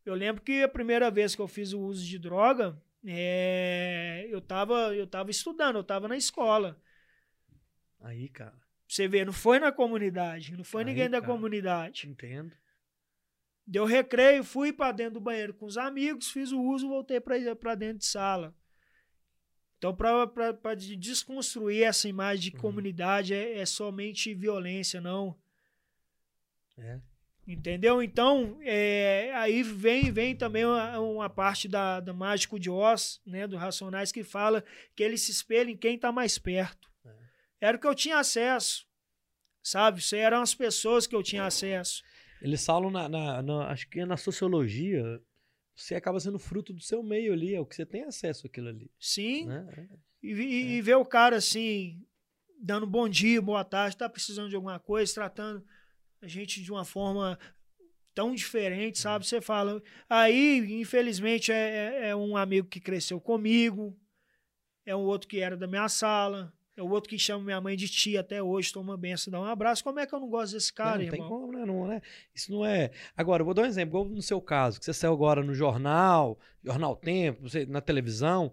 Eu 0.04 0.14
lembro 0.14 0.42
que 0.42 0.62
a 0.62 0.68
primeira 0.68 1.10
vez 1.10 1.36
que 1.36 1.40
eu 1.40 1.48
fiz 1.48 1.72
o 1.72 1.80
uso 1.80 2.04
de 2.04 2.18
droga, 2.18 2.76
é, 3.06 4.26
eu, 4.28 4.40
tava, 4.40 4.94
eu 4.94 5.06
tava 5.06 5.30
estudando, 5.30 5.76
eu 5.76 5.84
tava 5.84 6.08
na 6.08 6.16
escola. 6.16 6.80
Aí, 8.00 8.28
cara. 8.28 8.58
Você 8.88 9.06
vê, 9.06 9.24
não 9.24 9.32
foi 9.32 9.58
na 9.60 9.70
comunidade, 9.70 10.56
não 10.56 10.64
foi 10.64 10.82
Aí, 10.82 10.86
ninguém 10.86 11.08
da 11.08 11.20
cara. 11.20 11.32
comunidade. 11.32 12.08
Entendo. 12.08 12.56
Deu 13.66 13.84
recreio, 13.84 14.42
fui 14.42 14.72
para 14.72 14.90
dentro 14.92 15.14
do 15.14 15.20
banheiro 15.20 15.54
com 15.54 15.64
os 15.66 15.76
amigos, 15.78 16.30
fiz 16.30 16.50
o 16.50 16.60
uso, 16.60 16.88
voltei 16.88 17.20
para 17.20 17.74
dentro 17.76 17.98
de 17.98 18.06
sala. 18.06 18.54
Então, 19.78 19.94
para 19.94 20.74
desconstruir 20.74 21.84
essa 21.84 22.08
imagem 22.08 22.50
de 22.50 22.56
Uhum. 22.56 22.60
comunidade, 22.62 23.32
é, 23.32 23.58
é 23.58 23.64
somente 23.66 24.34
violência, 24.34 25.00
não. 25.00 25.38
É. 26.76 27.00
Entendeu? 27.52 28.00
Então, 28.02 28.58
é, 28.62 29.32
aí 29.34 29.62
vem, 29.62 30.12
vem 30.12 30.36
também 30.36 30.64
uma, 30.64 31.00
uma 31.00 31.28
parte 31.28 31.66
da, 31.66 31.98
da 31.98 32.12
Mágico 32.12 32.60
de 32.60 32.70
Oz, 32.70 33.20
né, 33.26 33.46
do 33.46 33.56
Racionais, 33.56 34.12
que 34.12 34.22
fala 34.22 34.64
que 34.94 35.02
ele 35.02 35.18
se 35.18 35.32
espelha 35.32 35.70
em 35.70 35.76
quem 35.76 35.96
está 35.96 36.12
mais 36.12 36.38
perto. 36.38 36.88
É. 37.04 37.10
Era 37.68 37.76
o 37.76 37.80
que 37.80 37.86
eu 37.88 37.94
tinha 37.94 38.18
acesso, 38.18 38.86
sabe? 39.62 39.98
Isso 39.98 40.14
eram 40.14 40.42
as 40.42 40.54
pessoas 40.54 41.06
que 41.08 41.14
eu 41.16 41.22
tinha 41.24 41.44
acesso. 41.44 42.02
Eles 42.40 42.64
falam 42.64 42.90
na, 42.90 43.08
na- 43.08 43.42
na- 43.42 43.66
acho 43.68 43.88
que 43.88 44.04
na 44.04 44.16
sociologia, 44.16 45.02
você 45.74 45.94
acaba 45.96 46.20
sendo 46.20 46.38
fruto 46.38 46.72
do 46.72 46.80
seu 46.80 47.02
meio 47.02 47.32
ali, 47.32 47.54
é 47.54 47.60
o 47.60 47.66
que 47.66 47.74
você 47.74 47.84
tem 47.84 48.04
acesso 48.04 48.46
àquilo 48.46 48.68
ali. 48.68 48.90
Sim, 48.98 49.46
Né? 49.46 49.88
E, 50.22 50.32
e- 50.32 50.66
e 50.76 50.82
ver 50.82 50.96
o 50.96 51.04
cara 51.04 51.36
assim, 51.36 52.00
dando 52.62 52.86
bom 52.86 53.08
dia, 53.08 53.42
boa 53.42 53.64
tarde, 53.64 53.96
tá 53.96 54.08
precisando 54.08 54.50
de 54.50 54.54
alguma 54.56 54.78
coisa, 54.78 55.12
tratando 55.14 55.64
a 56.22 56.26
gente 56.28 56.62
de 56.62 56.70
uma 56.70 56.84
forma 56.84 57.38
tão 58.14 58.34
diferente, 58.34 58.98
sabe? 58.98 59.26
Você 59.26 59.40
fala. 59.40 59.82
Aí, 60.08 60.80
infelizmente, 60.80 61.50
é, 61.52 61.54
é- 62.04 62.08
é 62.10 62.16
um 62.16 62.36
amigo 62.36 62.68
que 62.68 62.80
cresceu 62.80 63.20
comigo, 63.20 63.96
é 64.84 64.94
um 64.94 65.00
outro 65.00 65.28
que 65.28 65.38
era 65.40 65.56
da 65.56 65.66
minha 65.66 65.88
sala, 65.88 66.52
é 66.76 66.82
o 66.82 66.88
outro 66.90 67.08
que 67.08 67.18
chama 67.18 67.44
minha 67.44 67.60
mãe 67.60 67.76
de 67.76 67.88
tia 67.88 68.20
até 68.20 68.42
hoje, 68.42 68.72
toma 68.72 68.96
benção, 68.96 69.30
dá 69.30 69.40
um 69.40 69.44
abraço. 69.44 69.82
Como 69.84 69.98
é 70.00 70.06
que 70.06 70.14
eu 70.14 70.20
não 70.20 70.28
gosto 70.28 70.54
desse 70.54 70.72
cara, 70.72 70.98
não, 70.98 71.04
não 71.04 71.10
tem 71.10 71.20
irmão? 71.20 71.40
como, 71.40 71.52
né? 71.52 71.64
Não, 71.64 71.86
né? 71.86 72.02
Isso 72.34 72.50
não 72.52 72.64
é. 72.66 72.90
Agora, 73.16 73.40
eu 73.42 73.44
vou 73.44 73.54
dar 73.54 73.62
um 73.62 73.66
exemplo, 73.66 74.04
no 74.04 74.22
seu 74.22 74.40
caso, 74.40 74.78
que 74.78 74.84
você 74.84 74.92
saiu 74.92 75.12
agora 75.12 75.42
no 75.42 75.54
jornal, 75.54 76.38
Jornal 76.62 76.96
Tempo, 76.96 77.42
na 77.68 77.80
televisão, 77.80 78.52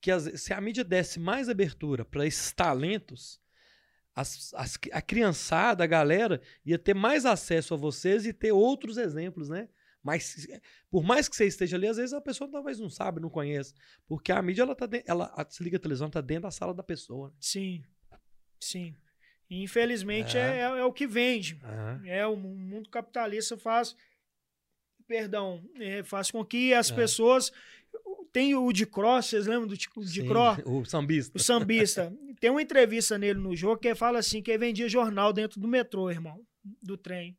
que 0.00 0.10
as- 0.10 0.40
se 0.40 0.52
a 0.52 0.60
mídia 0.60 0.84
desse 0.84 1.18
mais 1.18 1.48
abertura 1.48 2.04
para 2.04 2.24
esses 2.26 2.52
talentos, 2.52 3.40
as, 4.20 4.52
as- 4.54 4.78
a 4.92 5.00
criançada, 5.02 5.84
a 5.84 5.86
galera, 5.86 6.40
ia 6.64 6.78
ter 6.78 6.94
mais 6.94 7.24
acesso 7.26 7.74
a 7.74 7.76
vocês 7.76 8.26
e 8.26 8.32
ter 8.32 8.52
outros 8.52 8.96
exemplos, 8.96 9.48
né? 9.48 9.68
Mas 10.02 10.46
por 10.90 11.02
mais 11.02 11.28
que 11.28 11.36
você 11.36 11.46
esteja 11.46 11.76
ali, 11.76 11.86
às 11.88 11.96
vezes 11.96 12.12
a 12.12 12.20
pessoa 12.20 12.50
talvez 12.50 12.78
não 12.78 12.88
sabe, 12.88 13.20
não 13.20 13.28
conhece. 13.28 13.74
Porque 14.06 14.30
a 14.32 14.40
mídia, 14.40 14.62
ela 14.62 14.74
tá 14.74 14.86
dentro, 14.86 15.10
ela, 15.10 15.32
a, 15.36 15.44
se 15.48 15.62
liga 15.62 15.76
a 15.76 15.80
televisão, 15.80 16.08
tá 16.08 16.20
dentro 16.20 16.44
da 16.44 16.50
sala 16.50 16.72
da 16.72 16.82
pessoa. 16.82 17.28
né? 17.30 17.34
Sim, 17.40 17.84
sim. 18.60 18.96
E, 19.50 19.62
infelizmente 19.62 20.36
É. 20.36 20.40
é, 20.40 20.56
é- 20.60 20.78
é 20.80 20.84
o 20.84 20.92
que 20.92 21.06
vende. 21.06 21.60
É, 22.06 22.26
o 22.26 22.36
mundo 22.36 22.88
capitalista 22.90 23.56
faz, 23.58 23.96
perdão, 25.06 25.62
é, 25.76 26.02
faz 26.02 26.30
com 26.30 26.44
que 26.44 26.72
as 26.74 26.90
É. 26.90 26.94
pessoas. 26.94 27.50
Tem 28.32 28.54
o 28.54 28.72
de 28.72 28.84
Cross, 28.86 29.26
vocês 29.26 29.46
lembram 29.46 29.66
do 29.66 29.76
de, 29.76 29.88
Cross? 29.88 30.58
O 30.66 30.84
sambista. 30.84 31.36
O 31.36 31.40
sambista. 31.40 32.12
Tem 32.40 32.50
uma 32.50 32.62
entrevista 32.62 33.18
nele 33.18 33.38
no 33.40 33.54
jogo 33.56 33.78
que 33.80 33.88
ele 33.88 33.94
fala 33.94 34.18
assim: 34.18 34.42
que 34.42 34.50
ele 34.50 34.58
vendia 34.58 34.88
jornal 34.88 35.32
dentro 35.32 35.58
do 35.60 35.66
metrô, 35.68 36.10
irmão, 36.10 36.40
do 36.82 36.96
trem. 36.96 37.36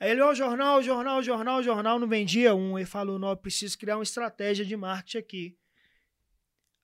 Aí 0.00 0.10
ele, 0.12 0.20
ó, 0.20 0.32
jornal, 0.34 0.82
jornal, 0.82 1.22
jornal, 1.22 1.62
jornal, 1.62 1.98
não 1.98 2.06
vendia 2.08 2.54
um. 2.54 2.78
Ele 2.78 2.86
falou: 2.86 3.18
não, 3.18 3.30
eu 3.30 3.36
preciso 3.36 3.76
criar 3.78 3.96
uma 3.96 4.02
estratégia 4.02 4.64
de 4.64 4.76
marketing 4.76 5.18
aqui. 5.18 5.56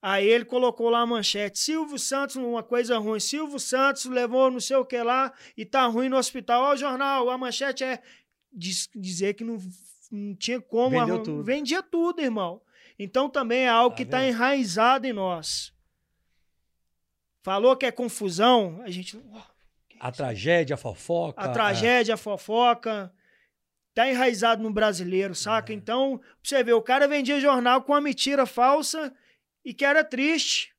Aí 0.02 0.26
ele 0.28 0.44
colocou 0.44 0.90
lá 0.90 1.00
a 1.00 1.06
manchete: 1.06 1.58
Silvio 1.58 1.98
Santos, 1.98 2.36
uma 2.36 2.62
coisa 2.62 2.98
ruim. 2.98 3.20
Silvio 3.20 3.58
Santos 3.58 4.04
levou 4.06 4.50
não 4.50 4.60
sei 4.60 4.76
o 4.76 4.84
que 4.84 5.02
lá 5.02 5.32
e 5.56 5.64
tá 5.64 5.86
ruim 5.86 6.08
no 6.08 6.16
hospital. 6.16 6.62
Ó, 6.62 6.72
o 6.74 6.76
jornal, 6.76 7.30
a 7.30 7.38
manchete 7.38 7.84
é 7.84 8.02
diz- 8.52 8.88
dizer 8.94 9.34
que 9.34 9.44
não, 9.44 9.58
não 10.10 10.34
tinha 10.34 10.60
como. 10.60 10.90
Vendeu 10.98 11.14
arrum- 11.14 11.22
tudo. 11.22 11.44
Vendia 11.44 11.82
tudo, 11.82 12.20
irmão. 12.20 12.60
Então 12.98 13.28
também 13.28 13.64
é 13.64 13.68
algo 13.68 13.90
Tá 13.90 13.96
que 13.96 14.02
está 14.02 14.26
enraizado 14.26 15.06
em 15.06 15.12
nós. 15.12 15.72
Falou 17.42 17.76
que 17.76 17.84
é 17.86 17.92
confusão, 17.92 18.80
a 18.82 18.90
gente. 18.90 19.20
A 20.00 20.10
tragédia, 20.10 20.74
a 20.74 20.76
fofoca. 20.76 21.40
A 21.40 21.48
tragédia, 21.48 22.14
a 22.14 22.16
fofoca. 22.16 23.12
Tá 23.94 24.08
enraizado 24.08 24.62
no 24.62 24.72
brasileiro, 24.72 25.34
saca? 25.34 25.72
É. 25.72 25.76
Então, 25.76 26.18
pra 26.18 26.28
você 26.42 26.64
ver, 26.64 26.72
o 26.72 26.82
cara 26.82 27.06
vendia 27.06 27.38
jornal 27.38 27.82
com 27.82 27.92
uma 27.92 28.00
mentira 28.00 28.44
falsa 28.44 29.14
e 29.64 29.72
que 29.72 29.84
era 29.84 30.02
triste. 30.02 30.74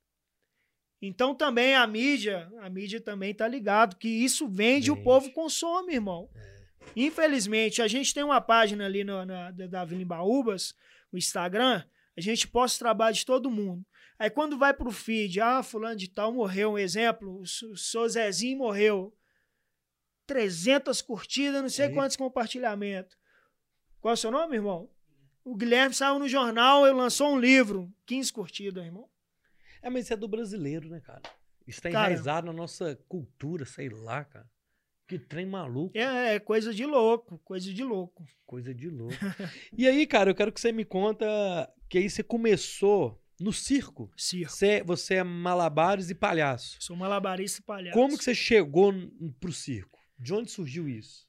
Então 1.01 1.35
também 1.35 1.75
a 1.75 1.85
mídia, 1.85 2.51
a 2.61 2.69
mídia 2.69 2.99
também 2.99 3.33
tá 3.33 3.47
ligado 3.47 3.95
que 3.95 4.07
isso 4.07 4.47
vende, 4.47 4.89
o 4.89 4.95
Vende. 4.95 5.03
povo 5.03 5.31
consome, 5.31 5.93
irmão. 5.93 6.29
É. 6.35 6.55
Infelizmente, 6.95 7.81
a 7.81 7.87
gente 7.87 8.13
tem 8.13 8.23
uma 8.23 8.41
página 8.41 8.85
ali 8.85 9.03
no, 9.03 9.23
na, 9.25 9.51
da 9.51 9.67
da 9.67 9.85
Vila 9.85 10.01
Embaúbas, 10.01 10.73
no 11.11 11.17
Instagram, 11.17 11.83
a 12.17 12.21
gente 12.21 12.47
posta 12.47 12.77
o 12.77 12.79
trabalho 12.79 13.15
de 13.15 13.25
todo 13.25 13.51
mundo. 13.51 13.85
Aí 14.17 14.29
quando 14.29 14.57
vai 14.57 14.73
pro 14.73 14.91
feed, 14.91 15.41
ah, 15.41 15.61
fulano 15.61 15.95
de 15.95 16.07
tal 16.09 16.31
morreu, 16.31 16.71
um 16.71 16.77
exemplo, 16.77 17.39
o 17.41 17.45
seu- 17.45 18.01
o 18.01 18.09
Zezinho 18.09 18.57
morreu. 18.57 19.13
300 20.27 21.01
curtidas, 21.01 21.61
não 21.61 21.69
sei 21.69 21.89
quantos 21.89 22.15
compartilhamentos. 22.15 23.15
Qual 23.99 24.11
é 24.11 24.15
o 24.15 24.17
seu 24.17 24.31
nome, 24.31 24.55
irmão? 24.55 24.89
O 25.43 25.55
Guilherme 25.55 25.93
saiu 25.93 26.17
no 26.17 26.27
jornal 26.27 26.87
e 26.87 26.91
lançou 26.91 27.33
um 27.33 27.39
livro. 27.39 27.93
15 28.07 28.33
curtidas, 28.33 28.83
irmão. 28.83 29.07
É, 29.81 29.89
mas 29.89 30.05
isso 30.05 30.13
é 30.13 30.17
do 30.17 30.27
brasileiro, 30.27 30.89
né, 30.89 30.99
cara? 31.01 31.21
Isso 31.67 31.81
tá 31.81 31.91
Cara. 31.91 32.11
enraizado 32.11 32.47
na 32.47 32.53
nossa 32.53 32.95
cultura, 33.07 33.65
sei 33.65 33.89
lá, 33.89 34.23
cara. 34.23 34.49
Que 35.07 35.19
trem 35.19 35.45
maluco, 35.45 35.95
É, 35.97 36.35
é 36.35 36.39
coisa 36.39 36.73
de 36.73 36.85
louco, 36.85 37.37
coisa 37.43 37.71
de 37.71 37.83
louco. 37.83 38.25
coisa 38.45 38.73
de 38.73 38.89
louco. 38.89 39.13
e 39.77 39.87
aí, 39.87 40.07
cara, 40.07 40.31
eu 40.31 40.35
quero 40.35 40.51
que 40.51 40.59
você 40.59 40.71
me 40.71 40.83
conta 40.83 41.25
que 41.87 41.99
aí 41.99 42.09
você 42.09 42.23
começou 42.23 43.21
no 43.39 43.53
circo. 43.53 44.11
Circo. 44.17 44.51
Você, 44.51 44.83
você 44.83 45.15
é 45.15 45.23
malabares 45.23 46.09
e 46.09 46.15
palhaço. 46.15 46.77
Sou 46.79 46.95
malabarista 46.95 47.59
e 47.59 47.63
palhaço. 47.63 47.93
Como 47.93 48.17
que 48.17 48.23
você 48.23 48.33
chegou 48.33 48.93
pro 49.39 49.51
circo? 49.51 49.99
De 50.17 50.33
onde 50.33 50.49
surgiu 50.49 50.87
isso? 50.89 51.27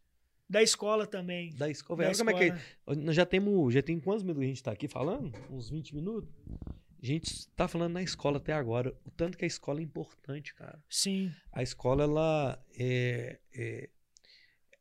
Da 0.48 0.62
escola 0.62 1.06
também. 1.06 1.52
Da 1.56 1.68
escola. 1.68 2.04
Da 2.04 2.14
Como 2.16 2.30
é 2.30 2.34
que 2.34 2.44
é? 2.44 2.46
escola. 2.46 2.96
Nós 3.04 3.16
já 3.16 3.26
temos. 3.26 3.74
Já 3.74 3.82
tem 3.82 3.98
quantos 3.98 4.22
minutos 4.22 4.44
a 4.44 4.46
gente 4.46 4.62
tá 4.62 4.70
aqui 4.70 4.86
falando? 4.88 5.32
Uns 5.50 5.68
20 5.68 5.94
minutos? 5.94 6.30
A 7.06 7.08
gente 7.08 7.48
tá 7.50 7.68
falando 7.68 7.92
na 7.92 8.02
escola 8.02 8.38
até 8.38 8.52
agora. 8.52 8.92
O 9.04 9.12
tanto 9.12 9.38
que 9.38 9.44
a 9.44 9.46
escola 9.46 9.78
é 9.78 9.82
importante, 9.84 10.52
cara. 10.54 10.82
Sim, 10.90 11.32
A 11.52 11.62
escola, 11.62 12.02
ela 12.02 12.66
é. 12.76 13.38
é- 13.54 13.90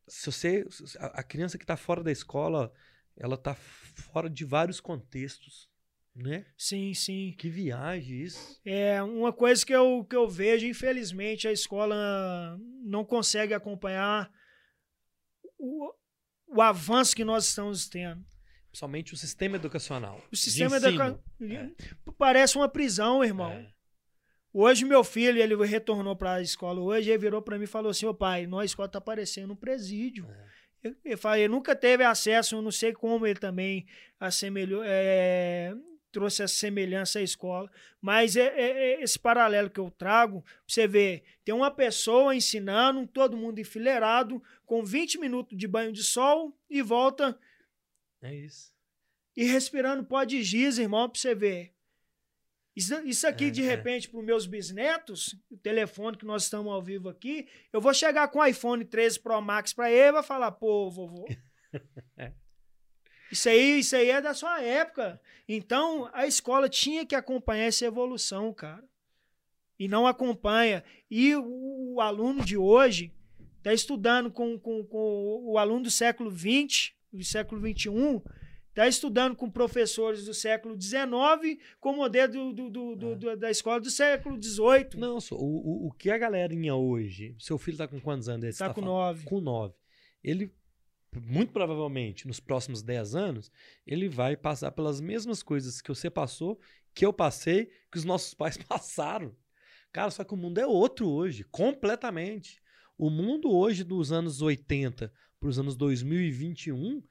se 0.08 0.32
você. 0.32 0.66
A 0.98 1.20
a 1.20 1.24
criança 1.24 1.56
que 1.60 1.66
tá 1.66 1.78
fora 1.78 2.04
da 2.04 2.12
escola, 2.12 2.74
ela 3.16 3.38
tá 3.38 3.54
fora 3.54 4.28
de 4.28 4.44
vários 4.44 4.80
contextos, 4.80 5.70
né? 6.16 6.48
sim, 6.58 6.96
sim. 6.96 7.36
Que 7.38 7.48
viagem 7.48 8.24
isso. 8.24 8.60
É 8.66 9.04
uma 9.04 9.32
coisa 9.32 9.64
que 9.64 9.74
eu, 9.74 10.04
que 10.04 10.16
eu 10.16 10.28
vejo, 10.28 10.66
infelizmente, 10.66 11.48
a 11.48 11.52
escola 11.52 12.58
não 12.84 13.06
consegue 13.06 13.54
acompanhar 13.54 14.32
o, 15.60 15.94
o 16.48 16.60
avanço 16.60 17.16
que 17.16 17.24
nós 17.24 17.46
estamos 17.46 17.88
tendo. 17.88 18.26
Principalmente 18.76 19.14
o 19.14 19.18
sistema 19.18 19.56
educacional. 19.56 20.22
O 20.30 20.36
sistema 20.36 20.76
educacional 20.76 21.18
parece 22.18 22.58
uma 22.58 22.68
prisão, 22.68 23.24
irmão. 23.24 23.50
É. 23.52 23.72
Hoje 24.52 24.84
meu 24.84 25.02
filho, 25.02 25.42
ele 25.42 25.56
retornou 25.66 26.14
para 26.14 26.34
a 26.34 26.42
escola 26.42 26.82
hoje, 26.82 27.10
ele 27.10 27.18
virou 27.18 27.42
para 27.42 27.58
mim 27.58 27.64
e 27.64 27.68
falou 27.68 27.90
assim, 27.90 28.06
ô 28.06 28.14
pai, 28.14 28.46
nossa 28.46 28.66
escola 28.66 28.90
tá 28.90 29.00
parecendo 29.00 29.54
um 29.54 29.56
presídio. 29.56 30.28
É. 30.30 30.90
Eu, 30.90 30.96
eu 31.06 31.18
falei, 31.18 31.44
ele 31.44 31.54
nunca 31.54 31.74
teve 31.74 32.04
acesso, 32.04 32.56
eu 32.56 32.62
não 32.62 32.70
sei 32.72 32.92
como 32.92 33.26
ele 33.26 33.40
também 33.40 33.86
assemelhou, 34.20 34.84
é, 34.86 35.74
trouxe 36.12 36.44
essa 36.44 36.56
semelhança 36.56 37.20
à 37.20 37.22
escola, 37.22 37.72
mas 38.02 38.36
é, 38.36 38.48
é- 38.48 38.94
é 38.96 39.02
esse 39.02 39.18
paralelo 39.18 39.70
que 39.70 39.80
eu 39.80 39.90
trago, 39.90 40.44
você 40.68 40.86
ver, 40.86 41.24
tem 41.46 41.56
uma 41.56 41.72
pessoa 41.72 42.36
ensinando, 42.36 43.08
todo 43.08 43.38
mundo 43.38 43.60
enfileirado, 43.60 44.44
com 44.66 44.84
20 44.84 45.18
minutos 45.18 45.58
de 45.58 45.66
banho 45.66 45.94
de 45.94 46.04
sol 46.04 46.54
e 46.70 46.82
volta 46.82 47.40
É 48.26 48.34
isso. 48.36 48.72
e 49.36 49.44
respirando 49.46 50.04
pó 50.06 50.24
de 50.24 50.42
giz, 50.44 50.78
irmão, 50.78 51.10
pra 51.10 51.20
você 51.20 51.36
ver. 51.36 51.74
Isso, 52.76 52.94
isso 53.06 53.26
aqui, 53.28 53.46
É, 53.46 53.50
de 53.50 53.62
é. 53.62 53.66
repente, 53.66 54.10
para 54.10 54.20
os 54.20 54.26
meus 54.26 54.46
bisnetos, 54.46 55.36
o 55.50 55.58
telefone 55.58 56.18
que 56.18 56.26
nós 56.26 56.44
estamos 56.44 56.72
ao 56.74 56.82
vivo 56.82 57.08
aqui, 57.10 57.48
eu 57.72 57.80
vou 57.80 57.94
chegar 57.94 58.28
com 58.30 58.40
o 58.40 58.46
iPhone 58.46 58.84
13 58.84 59.20
Pro 59.20 59.42
Max 59.42 59.72
para 59.74 59.90
ele 59.92 60.10
e 60.10 60.12
vai 60.14 60.24
falar, 60.24 60.52
pô, 60.52 60.90
vovô. 60.90 61.26
Isso 63.32 63.50
aí, 63.50 63.80
isso 63.80 63.96
aí 63.96 64.10
é 64.12 64.22
da 64.22 64.34
sua 64.34 64.62
época. 64.62 65.20
Então, 65.48 66.10
a 66.14 66.28
escola 66.28 66.70
tinha 66.70 67.06
que 67.06 67.16
acompanhar 67.16 67.66
essa 67.66 67.86
evolução, 67.86 68.54
cara. 68.54 68.84
e 69.80 69.88
não 69.88 70.06
acompanha. 70.08 70.84
E 71.10 71.36
o, 71.36 71.96
o 71.96 72.02
aluno 72.02 72.46
de 72.46 72.56
hoje 72.56 73.12
está 73.58 73.74
estudando 73.74 74.32
com, 74.32 74.58
com, 74.60 74.86
com 74.86 75.42
o 75.44 75.58
aluno 75.58 75.84
do 75.84 75.92
século 75.92 76.32
XX, 76.32 76.94
do 77.16 77.24
século 77.24 77.62
XXI, 77.62 78.22
está 78.76 78.88
estudando 78.90 79.36
com 79.38 79.50
professores 79.50 80.26
do 80.26 80.34
século 80.34 80.80
XIX, 80.80 81.58
com 81.80 81.92
o 81.92 81.96
modelo 81.96 82.54
do, 82.54 82.70
do, 82.70 82.96
do, 82.96 83.16
do, 83.16 83.38
da 83.38 83.50
escola 83.50 83.80
do 83.80 83.90
século 83.90 84.42
XVIII. 84.42 84.98
Não, 84.98 85.18
o, 85.32 85.36
o, 85.36 85.88
o 85.88 85.92
que 85.94 86.12
a 86.12 86.18
galerinha 86.18 86.76
hoje. 86.76 87.34
Seu 87.40 87.58
filho 87.58 87.76
está 87.76 87.88
com 87.88 88.02
quantos 88.02 88.28
anos? 88.28 88.44
Está 88.44 88.68
tá 88.68 88.74
com 88.74 88.82
nove. 88.82 89.24
Com 89.24 89.40
nove. 89.40 89.74
Ele, 90.22 90.52
muito 91.26 91.54
provavelmente, 91.54 92.28
nos 92.28 92.42
próximos 92.42 92.82
dez 92.82 93.16
anos, 93.16 93.50
ele 93.88 94.10
vai 94.10 94.36
passar 94.36 94.72
pelas 94.72 95.00
mesmas 95.00 95.42
coisas 95.42 95.80
que 95.80 95.90
você 95.90 96.10
passou, 96.10 96.60
que 96.94 97.06
eu 97.06 97.14
passei, 97.14 97.70
que 97.90 97.98
os 97.98 98.04
nossos 98.04 98.34
pais 98.36 98.58
passaram. 98.58 99.34
Cara, 99.94 100.12
só 100.12 100.26
que 100.26 100.34
o 100.34 100.38
mundo 100.38 100.58
é 100.58 100.68
outro 100.68 101.08
hoje, 101.08 101.46
completamente. 101.46 102.62
O 102.98 103.10
mundo 103.10 103.50
hoje 103.54 103.86
dos 103.86 104.12
anos 104.12 104.42
80 104.42 105.12
para 105.40 105.50
os 105.50 105.60
anos 105.60 105.76
2021 105.76 107.04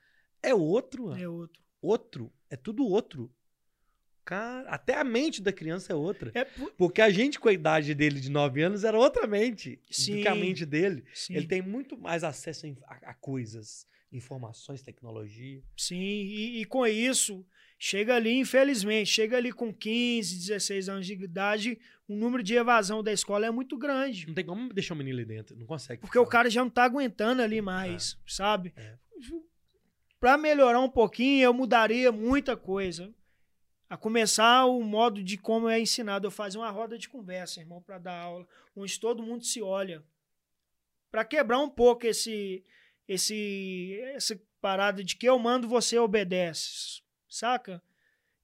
é 0.43 0.55
outro. 0.55 1.15
É 1.15 1.29
outro. 1.29 1.63
Outro. 1.81 2.33
É 2.51 2.57
tudo 2.57 2.87
outro. 2.87 3.33
Cara, 4.25 4.69
até 4.71 4.97
a 4.97 5.05
mente 5.05 5.43
da 5.43 5.53
criança 5.53 5.93
é 5.93 5.97
outra. 5.97 6.31
É 6.35 6.45
por... 6.45 6.73
Porque 6.73 7.03
a 7.03 7.11
gente, 7.11 7.39
com 7.39 7.49
a 7.49 7.53
idade 7.53 7.95
dele 7.95 8.21
de 8.21 8.31
9 8.31 8.63
anos, 8.63 8.83
era 8.85 8.99
outra 8.99 9.27
mente 9.27 9.79
Sim. 9.91 10.17
do 10.17 10.23
que 10.23 10.29
a 10.29 10.35
mente 10.35 10.65
dele. 10.65 11.05
Sim. 11.13 11.37
Ele 11.37 11.47
tem 11.47 11.61
muito 11.61 11.99
mais 11.99 12.25
acesso 12.25 12.67
a, 12.87 13.11
a 13.11 13.15
coisas, 13.15 13.87
informações, 14.17 14.83
tecnologia. 14.83 15.63
Sim, 15.77 15.97
e, 15.97 16.61
e, 16.61 16.65
com 16.65 16.87
isso, 16.87 17.45
chega 17.79 18.15
ali, 18.15 18.39
infelizmente, 18.39 19.11
chega 19.11 19.37
ali 19.37 19.53
com 19.53 19.73
15, 19.73 20.39
16 20.39 20.89
anos 20.89 21.07
de 21.07 21.15
idade, 21.15 21.79
o 22.09 22.15
número 22.15 22.43
de 22.43 22.55
evasão 22.55 23.03
da 23.03 23.13
escola 23.13 23.47
é 23.47 23.51
muito 23.51 23.77
grande. 23.77 24.27
Não 24.27 24.35
tem 24.35 24.45
como 24.45 24.73
deixar 24.73 24.95
o 24.95 24.97
menino 24.97 25.19
ali 25.19 25.27
dentro, 25.27 25.57
não 25.57 25.67
consegue. 25.67 26.01
Porque 26.01 26.19
o 26.19 26.27
cara 26.27 26.49
já 26.49 26.63
não 26.63 26.71
tá 26.71 26.85
aguentando 26.85 27.43
ali 27.43 27.61
mais, 27.61 28.19
é. 28.21 28.31
sabe? 28.31 28.73
É. 28.77 28.97
Para 30.21 30.39
melhorar 30.39 30.81
um 30.81 30.89
pouquinho, 30.89 31.45
eu 31.45 31.53
mudaria 31.53 32.11
muita 32.11 32.57
coisa. 32.57 33.13
A 33.91 33.97
começar 33.97 34.65
o 34.65 34.83
modo 34.83 35.23
de 35.23 35.37
como 35.37 35.69
é 35.69 35.79
ensinado. 35.79 36.27
Eu 36.27 36.31
fazer 36.31 36.57
uma 36.57 36.71
roda 36.71 36.97
de 36.97 37.09
conversa, 37.09 37.61
irmão, 37.61 37.83
para 37.83 37.99
dar 37.99 38.19
aula, 38.19 38.49
onde 38.75 38.99
todo 38.99 39.23
mundo 39.23 39.45
se 39.45 39.61
olha. 39.61 40.03
Para 41.11 41.25
quebrar 41.25 41.59
um 41.59 41.69
pouco 41.69 42.07
esse, 42.07 42.65
esse, 43.07 43.99
essa 44.15 44.41
parada 44.61 45.05
de 45.05 45.17
que 45.17 45.29
eu 45.29 45.39
mando, 45.39 45.69
você 45.69 45.99
obedece. 45.99 47.03
Saca? 47.29 47.83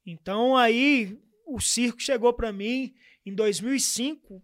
Então 0.05 0.57
aí 0.57 1.19
o 1.47 1.61
circo 1.61 2.01
chegou 2.01 2.33
para 2.33 2.53
mim 2.53 2.95
em 3.25 3.35
2005 3.35 4.43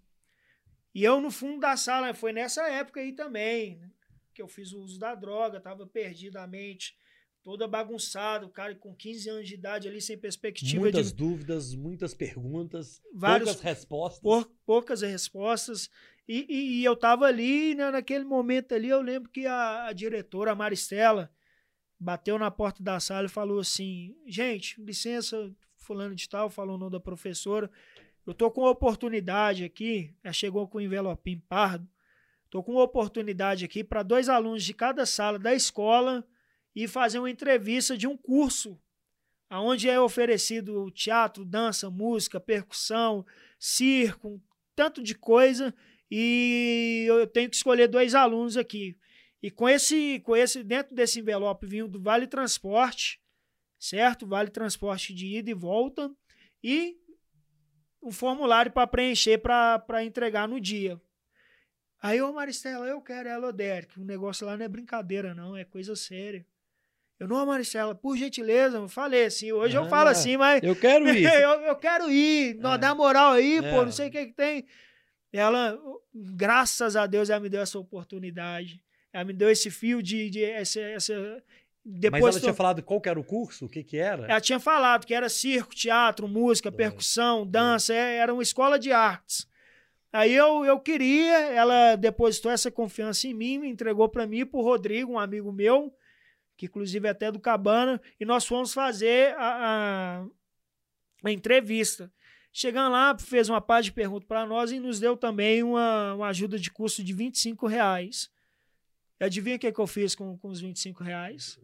e 0.95 1.05
eu 1.05 1.21
no 1.21 1.31
fundo 1.31 1.61
da 1.61 1.77
sala, 1.77 2.15
foi 2.15 2.33
nessa 2.33 2.69
época 2.69 3.01
aí 3.01 3.13
também, 3.13 3.77
né? 3.77 3.91
que 4.35 4.43
eu 4.43 4.49
fiz 4.49 4.73
o 4.73 4.81
uso 4.81 4.99
da 4.99 5.15
droga, 5.15 5.61
tava 5.61 5.87
perdidamente 5.87 6.95
toda 7.43 7.69
bagunçada, 7.69 8.45
o 8.45 8.51
cara 8.51 8.75
com 8.75 8.95
15 8.95 9.31
anos 9.31 9.49
de 9.49 9.55
idade 9.55 9.89
ali 9.89 10.01
sem 10.01 10.19
perspectiva 10.19 10.81
muitas 10.81 11.09
de 11.09 11.15
dúvidas, 11.15 11.75
muitas 11.75 12.13
perguntas, 12.13 13.01
Vários, 13.15 13.51
poucas 13.51 13.63
respostas. 13.63 14.47
Poucas 14.67 15.03
respostas. 15.03 15.91
E, 16.29 16.47
e, 16.49 16.81
e 16.81 16.85
eu 16.85 16.97
tava 16.97 17.27
ali, 17.27 17.75
né, 17.75 17.91
naquele 17.91 18.25
momento 18.25 18.75
ali, 18.75 18.89
eu 18.89 19.01
lembro 19.01 19.31
que 19.31 19.47
a, 19.47 19.87
a, 19.87 19.93
diretora, 19.93 20.53
a 20.53 20.55
Maristela, 20.55 21.31
bateu 21.99 22.39
na 22.39 22.51
porta 22.51 22.83
da 22.83 22.99
sala 23.01 23.27
e 23.27 23.31
falou 23.31 23.61
assim: 23.61 24.17
gente, 24.27 24.81
licença, 24.83 25.55
fulano 25.77 26.15
de 26.15 26.29
tal, 26.29 26.51
falou 26.51 26.77
o 26.77 26.79
nome 26.79 26.93
da 26.93 27.01
professora. 27.01 27.71
Eu 28.27 28.35
tô 28.35 28.51
com 28.51 28.63
uma 28.63 28.71
oportunidade 28.71 29.65
aqui, 29.65 30.15
ela 30.23 30.33
chegou 30.33 30.67
com 30.67 30.79
o 30.79 30.81
envelopinho 30.81 31.41
pardo. 31.49 31.89
Tô 32.51 32.63
com 32.63 32.73
uma 32.73 32.83
oportunidade 32.83 33.65
aqui 33.65 33.85
para 33.85 34.03
dois 34.03 34.29
alunos 34.29 34.65
de 34.65 34.75
cada 34.75 35.07
sala 35.07 35.39
da 35.39 35.55
escola 35.55 36.27
e 36.75 36.89
fazer 36.89 37.19
uma 37.19 37.31
entrevista 37.31 37.97
de 37.97 38.07
um 38.07 38.17
curso 38.17 38.81
onde 39.51 39.89
é 39.89 40.01
oferecido 40.01 40.91
teatro, 40.91 41.45
dança, 41.45 41.89
música, 41.89 42.41
percussão, 42.41 43.25
circo, 43.59 44.43
tanto 44.75 45.03
de 45.03 45.15
coisa, 45.15 45.75
e 46.11 47.05
eu 47.09 47.27
tenho 47.27 47.51
que 47.51 47.57
escolher 47.57 47.89
dois 47.89 48.15
alunos 48.15 48.57
aqui. 48.57 48.97
E 49.43 49.51
com 49.51 49.69
esse, 49.69 50.21
com 50.21 50.37
esse 50.37 50.63
dentro 50.63 50.95
desse 50.95 51.21
envelope 51.21 51.67
vindo 51.67 51.89
do 51.89 52.03
Vale 52.03 52.27
Transporte, 52.27 53.21
certo? 53.79 54.27
Vale 54.27 54.51
Transporte 54.51 55.15
de 55.15 55.39
ida 55.39 55.51
e 55.51 55.55
volta 55.55 56.11
e 56.63 56.97
um 58.03 58.11
formulário 58.11 58.73
para 58.73 58.87
preencher 58.87 59.39
para 59.39 60.05
entregar 60.05 60.49
no 60.49 60.61
dia. 60.61 61.01
Aí, 62.01 62.21
ô 62.21 62.33
Maristela, 62.33 62.87
eu 62.87 63.01
quero 63.01 63.29
ela, 63.29 63.53
Derek. 63.53 63.99
O 63.99 64.05
negócio 64.05 64.47
lá 64.47 64.57
não 64.57 64.65
é 64.65 64.69
brincadeira, 64.69 65.35
não, 65.35 65.57
é 65.57 65.65
coisa 65.65 65.97
séria. 65.97 66.47
Eu, 67.19 67.27
não, 67.27 67.47
Maricela, 67.47 67.95
por 67.95 68.17
gentileza, 68.17 68.77
eu 68.77 68.89
falei 68.89 69.25
assim, 69.25 69.51
hoje 69.51 69.77
ah, 69.77 69.81
eu 69.81 69.89
falo 69.89 70.11
assim, 70.11 70.37
mas. 70.37 70.63
Eu 70.63 70.77
quero 70.77 71.09
ir. 71.09 71.25
eu, 71.25 71.51
eu, 71.63 71.77
quero 71.77 72.11
ir, 72.11 72.59
é. 72.59 72.79
dá 72.79 72.95
moral 72.95 73.33
aí, 73.33 73.57
é. 73.57 73.71
pô, 73.71 73.85
não 73.85 73.93
sei 73.93 74.09
o 74.09 74.11
que, 74.11 74.27
que 74.27 74.35
tem. 74.35 74.67
Ela, 75.37 75.79
graças 76.15 76.97
a 76.97 77.07
Deus, 77.07 77.31
ela 77.31 77.41
me 77.41 77.49
deu 77.49 77.61
essa 77.61 77.79
oportunidade. 77.79 78.83
Ela 79.13 79.25
me 79.25 79.33
deu 79.33 79.51
esse 79.51 79.71
fio 79.71 80.03
de. 80.03 80.31
de 80.31 80.45
essa, 80.45 80.81
essa... 80.81 81.43
Depois 81.85 82.21
Mas 82.21 82.35
ela 82.35 82.41
tinha 82.41 82.55
falado 82.55 82.83
qual 82.83 83.01
que 83.01 83.09
era 83.09 83.21
o 83.21 83.25
curso? 83.25 83.67
O 83.67 83.69
que, 83.69 83.85
que 83.85 83.97
era? 83.97 84.27
Ela 84.27 84.41
tinha 84.41 84.59
falado 84.59 85.07
que 85.07 85.15
era 85.15 85.29
circo, 85.29 85.73
teatro, 85.73 86.27
música, 86.27 86.73
percussão, 86.73 87.47
dança, 87.47 87.95
é, 87.95 88.17
era 88.17 88.35
uma 88.35 88.43
escola 88.43 88.77
de 88.77 88.91
artes. 88.91 89.49
Aí 90.13 90.35
eu, 90.35 90.65
eu 90.65 90.81
queria, 90.81 91.39
ela 91.53 91.95
depositou 91.95 92.51
essa 92.51 92.71
confiança 92.71 93.29
em 93.29 93.35
mim, 93.35 93.59
me 93.59 93.69
entregou 93.69 94.09
para 94.09 94.27
mim 94.27 94.39
e 94.39 94.45
pro 94.45 94.63
Rodrigo, 94.63 95.13
um 95.13 95.19
amigo 95.19 95.53
meu, 95.53 95.95
que 96.57 96.67
inclusive 96.67 97.07
é 97.07 97.11
até 97.11 97.31
do 97.31 97.39
Cabana, 97.39 98.01
e 98.19 98.25
nós 98.25 98.47
fomos 98.47 98.73
fazer 98.73 99.37
a, 99.37 100.25
a, 100.25 100.27
a 101.23 101.31
entrevista. 101.31 102.11
Chegando 102.59 102.93
lá, 102.93 103.15
fez 103.19 103.51
uma 103.51 103.61
parte 103.61 103.85
de 103.85 103.93
perguntas 103.93 104.27
para 104.27 104.47
nós 104.47 104.73
e 104.73 104.81
nos 104.81 104.99
deu 104.99 105.15
também 105.15 105.63
uma, 105.63 106.15
uma 106.15 106.29
ajuda 106.29 106.59
de 106.59 106.71
custo 106.71 107.05
de 107.05 107.13
25 107.13 107.67
reais. 107.67 108.31
E 109.21 109.25
adivinha 109.27 109.57
o 109.57 109.59
que, 109.59 109.71
que 109.71 109.79
eu 109.79 109.87
fiz 109.87 110.15
com, 110.15 110.39
com 110.39 110.49
os 110.49 110.59
25 110.59 111.05
reais? 111.05 111.61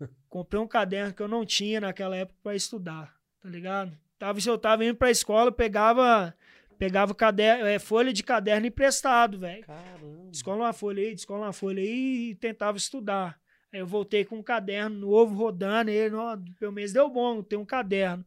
Comprei 0.30 0.58
um 0.58 0.66
caderno 0.66 1.12
que 1.12 1.20
eu 1.20 1.28
não 1.28 1.44
tinha 1.44 1.78
naquela 1.78 2.16
época 2.16 2.38
para 2.42 2.56
estudar, 2.56 3.14
tá 3.38 3.50
ligado? 3.50 3.92
Tava, 4.18 4.40
se 4.40 4.48
eu 4.48 4.56
tava 4.56 4.82
indo 4.82 4.96
para 4.96 5.08
a 5.08 5.10
escola, 5.10 5.52
pegava 5.52 6.34
pegava 6.78 7.14
caderno, 7.14 7.66
é, 7.66 7.78
folha 7.78 8.10
de 8.10 8.22
caderno 8.22 8.66
emprestado, 8.66 9.38
velho. 9.38 9.66
Descola 10.30 10.64
uma 10.64 10.72
folha 10.72 11.02
aí, 11.02 11.14
descola 11.14 11.44
uma 11.44 11.52
folha 11.52 11.82
aí 11.82 12.30
e 12.30 12.34
tentava 12.34 12.78
estudar. 12.78 13.38
Aí 13.70 13.80
eu 13.80 13.86
voltei 13.86 14.24
com 14.24 14.38
um 14.38 14.42
caderno 14.42 15.00
novo 15.00 15.34
rodando, 15.34 15.90
e 15.90 15.94
ele, 15.94 16.14
ó, 16.14 16.38
pelo 16.58 16.72
menos 16.72 16.94
deu 16.94 17.10
bom, 17.10 17.42
tem 17.42 17.58
um 17.58 17.66
caderno. 17.66 18.24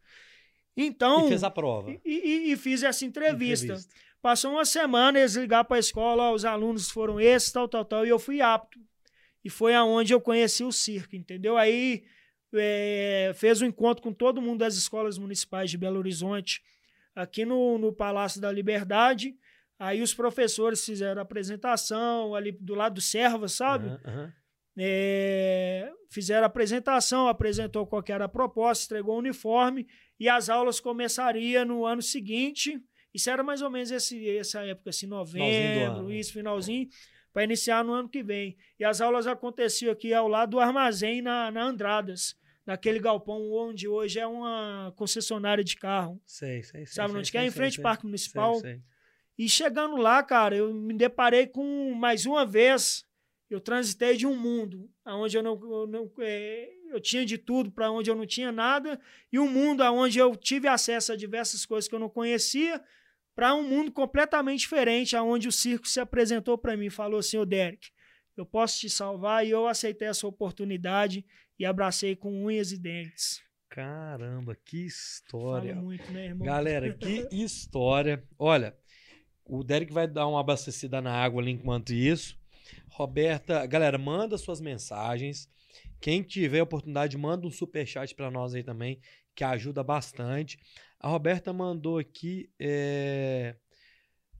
Então. 0.76 1.26
E 1.26 1.30
fez 1.30 1.44
a 1.44 1.50
prova. 1.50 1.92
E, 1.92 2.02
e, 2.06 2.52
e 2.52 2.58
fiz 2.58 2.84
essa 2.84 3.06
entrevista. 3.06 3.66
entrevista. 3.66 3.94
Passou 4.22 4.54
uma 4.54 4.64
semana, 4.64 5.20
eles 5.20 5.36
ligaram 5.36 5.66
para 5.66 5.76
a 5.76 5.80
escola, 5.82 6.24
ó, 6.24 6.34
os 6.34 6.46
alunos 6.46 6.90
foram 6.90 7.20
esses, 7.20 7.52
tal, 7.52 7.68
tal, 7.68 7.84
tal, 7.84 8.06
e 8.06 8.10
eu 8.10 8.18
fui 8.18 8.40
apto. 8.40 8.80
E 9.44 9.50
foi 9.50 9.76
aonde 9.76 10.14
eu 10.14 10.22
conheci 10.22 10.64
o 10.64 10.72
circo, 10.72 11.14
entendeu? 11.14 11.58
Aí 11.58 12.06
é, 12.54 13.34
fez 13.36 13.62
um 13.62 13.66
encontro 13.66 14.02
com 14.02 14.14
todo 14.14 14.42
mundo 14.42 14.60
das 14.60 14.76
escolas 14.76 15.18
municipais 15.18 15.70
de 15.70 15.78
Belo 15.78 16.00
Horizonte, 16.00 16.64
aqui 17.14 17.44
no, 17.44 17.78
no 17.78 17.92
Palácio 17.92 18.40
da 18.40 18.50
Liberdade. 18.50 19.36
Aí 19.78 20.02
os 20.02 20.14
professores 20.14 20.86
fizeram 20.86 21.20
a 21.20 21.24
apresentação 21.24 22.34
ali 22.34 22.54
do 22.54 22.76
lado 22.76 22.96
do 22.96 23.02
Serva, 23.02 23.50
sabe? 23.50 23.90
Uhum, 23.90 24.00
uhum. 24.06 24.32
É, 24.78 25.92
fizeram 26.10 26.44
a 26.44 26.48
apresentação, 26.48 27.28
apresentou 27.28 27.86
qual 27.86 28.04
era 28.08 28.24
a 28.24 28.30
proposta, 28.30 28.86
entregou 28.86 29.16
o 29.16 29.20
uniforme 29.20 29.86
e 30.20 30.30
as 30.30 30.50
aulas 30.50 30.80
começariam 30.80 31.66
no 31.66 31.86
ano 31.86 32.02
seguinte. 32.02 32.82
Isso 33.14 33.30
era 33.30 33.44
mais 33.44 33.62
ou 33.62 33.70
menos 33.70 33.92
esse, 33.92 34.28
essa 34.38 34.62
época, 34.66 34.90
assim, 34.90 35.06
novembro, 35.06 36.12
isso, 36.12 36.34
finalzinho, 36.34 36.88
para 37.32 37.44
iniciar 37.44 37.84
no 37.84 37.94
ano 37.94 38.10
que 38.10 38.24
vem. 38.24 38.58
E 38.80 38.84
as 38.84 39.02
aulas 39.02 39.28
aconteciam 39.28 39.92
aqui 39.92 40.14
ao 40.14 40.28
lado 40.28 40.52
do 40.52 40.60
armazém 40.60 41.22
na, 41.22 41.52
na 41.52 41.64
Andradas, 41.64 42.36
naquele 42.66 43.00
galpão 43.00 43.52
onde 43.52 43.88
hoje 43.88 44.20
é 44.20 44.26
uma 44.26 44.92
concessionária 44.96 45.64
de 45.64 45.76
carro. 45.76 46.20
Sei, 46.26 46.64
sei, 46.64 46.86
sei. 46.86 46.96
Sabe 46.96 47.12
sei, 47.12 47.20
onde 47.20 47.28
sei, 47.28 47.32
que 47.32 47.38
é? 47.38 47.48
Em 47.48 47.52
frente 47.52 47.80
ao 47.80 47.84
Parque 47.84 48.06
Municipal. 48.06 48.56
sei, 48.56 48.74
sei. 48.74 48.82
E 49.38 49.50
chegando 49.50 49.98
lá, 49.98 50.22
cara, 50.22 50.56
eu 50.56 50.74
me 50.74 50.94
deparei 50.94 51.48
com 51.48 51.94
mais 51.94 52.26
uma 52.26 52.46
vez 52.46 53.06
eu 53.54 53.62
transitei 53.62 54.18
de 54.18 54.26
um 54.26 54.36
mundo 54.36 54.90
onde 55.06 55.38
eu 55.38 55.44
não, 55.44 55.54
eu, 55.54 55.88
não, 55.88 56.12
é, 56.20 56.70
eu 56.94 57.02
tinha 57.02 57.26
de 57.26 57.38
tudo 57.38 57.72
para 57.72 57.92
onde 57.92 58.10
eu 58.10 58.16
não 58.16 58.26
tinha 58.26 58.52
nada 58.52 59.00
e 59.32 59.40
um 59.40 59.50
mundo 59.50 59.84
onde 59.84 60.20
eu 60.20 60.36
tive 60.36 60.68
acesso 60.68 61.12
a 61.12 61.16
diversas 61.16 61.66
coisas 61.66 61.88
que 61.88 61.96
eu 61.96 62.00
não 62.00 62.10
conhecia 62.10 62.82
para 63.36 63.54
um 63.56 63.64
mundo 63.68 63.92
completamente 63.92 64.60
diferente 64.62 65.16
aonde 65.16 65.48
o 65.48 65.52
circo 65.52 65.88
se 65.88 66.00
apresentou 66.00 66.58
para 66.58 66.78
mim 66.78 66.90
falou 66.90 67.20
assim 67.20 67.38
o 67.38 67.46
Derek 67.46 67.90
eu 68.36 68.46
posso 68.46 68.80
te 68.80 68.90
salvar 68.90 69.46
e 69.46 69.52
eu 69.52 69.68
aceitei 69.68 70.08
essa 70.08 70.28
oportunidade 70.28 71.26
e 71.58 71.66
abracei 71.66 72.16
com 72.16 72.46
unhas 72.46 72.72
e 72.72 72.78
dentes 72.78 73.42
caramba 73.70 74.56
que 74.64 74.86
história 74.86 75.74
Falo 75.74 75.86
muito 75.86 76.12
né 76.12 76.26
irmão 76.26 76.46
galera 76.46 76.94
que 76.94 77.28
história 77.32 78.24
olha 78.38 78.76
O 79.46 79.64
Derek 79.64 79.92
vai 79.92 80.08
dar 80.08 80.28
uma 80.28 80.40
abastecida 80.40 81.02
na 81.02 81.12
água 81.12 81.42
ali 81.42 81.52
enquanto 81.52 81.94
isso. 81.94 82.38
Roberta, 82.90 83.66
galera, 83.66 83.98
manda 83.98 84.38
suas 84.38 84.62
mensagens. 84.62 85.50
Quem 86.04 86.22
tiver 86.22 86.62
oportunidade, 86.62 87.18
manda 87.18 87.48
um 87.48 87.50
super 87.50 87.88
chat 87.88 88.14
para 88.14 88.30
nós 88.30 88.54
aí 88.54 88.62
também, 88.62 89.00
que 89.34 89.42
ajuda 89.42 89.82
bastante. 89.82 90.60
A 91.00 91.08
Roberta 91.08 91.54
mandou 91.54 91.98
aqui 91.98 92.52
é, 92.60 93.56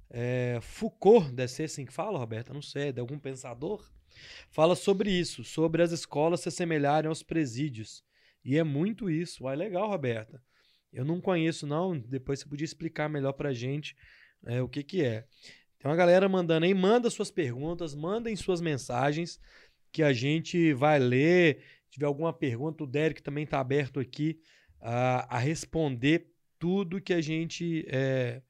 é, 0.10 0.60
Foucault, 0.62 1.32
deve 1.32 1.50
ser 1.50 1.64
assim 1.64 1.86
que 1.86 1.94
fala, 1.94 2.20
Roberta, 2.20 2.54
não 2.54 2.62
sei, 2.62 2.92
de 2.92 3.00
algum 3.00 3.18
pensador, 3.18 3.90
fala 4.52 4.76
sobre 4.76 5.10
isso, 5.10 5.46
sobre 5.46 5.82
as 5.82 5.94
escolas 5.94 6.42
se 6.42 6.50
assemelharem 6.50 7.08
aos 7.08 7.24
presídios. 7.24 8.04
E 8.44 8.58
é 8.58 8.64
muito 8.66 9.10
isso. 9.10 9.48
É 9.48 9.56
legal, 9.56 9.88
Roberta. 9.88 10.44
Eu 10.92 11.06
não 11.06 11.22
conheço, 11.22 11.66
não. 11.66 11.98
Depois 11.98 12.42
você 12.42 12.46
podia 12.46 12.66
explicar 12.66 13.08
melhor 13.08 13.32
pra 13.32 13.54
gente 13.54 13.96
é, 14.46 14.62
o 14.62 14.68
que, 14.68 14.84
que 14.84 15.02
é. 15.02 15.26
Tem 15.84 15.92
uma 15.92 15.98
galera 15.98 16.30
mandando 16.30 16.66
aí, 16.66 16.74
manda 16.74 17.10
suas 17.10 17.30
perguntas, 17.30 17.94
mandem 17.94 18.38
suas 18.38 18.62
mensagens, 18.62 19.38
que 19.94 20.02
a 20.02 20.12
gente 20.12 20.74
vai 20.74 21.00
ler. 21.00 21.60
Se 21.86 21.92
tiver 21.92 22.08
alguma 22.08 22.34
pergunta, 22.34 22.84
o 22.84 22.88
Derek 22.88 23.22
também 23.22 23.44
está 23.44 23.60
aberto 23.60 24.00
aqui 24.00 24.42
a, 24.82 25.38
a, 25.38 25.38
responder 25.38 26.34
tudo 26.58 27.00
que 27.00 27.14
a 27.14 27.22
gente 27.22 27.86
é, 27.88 28.42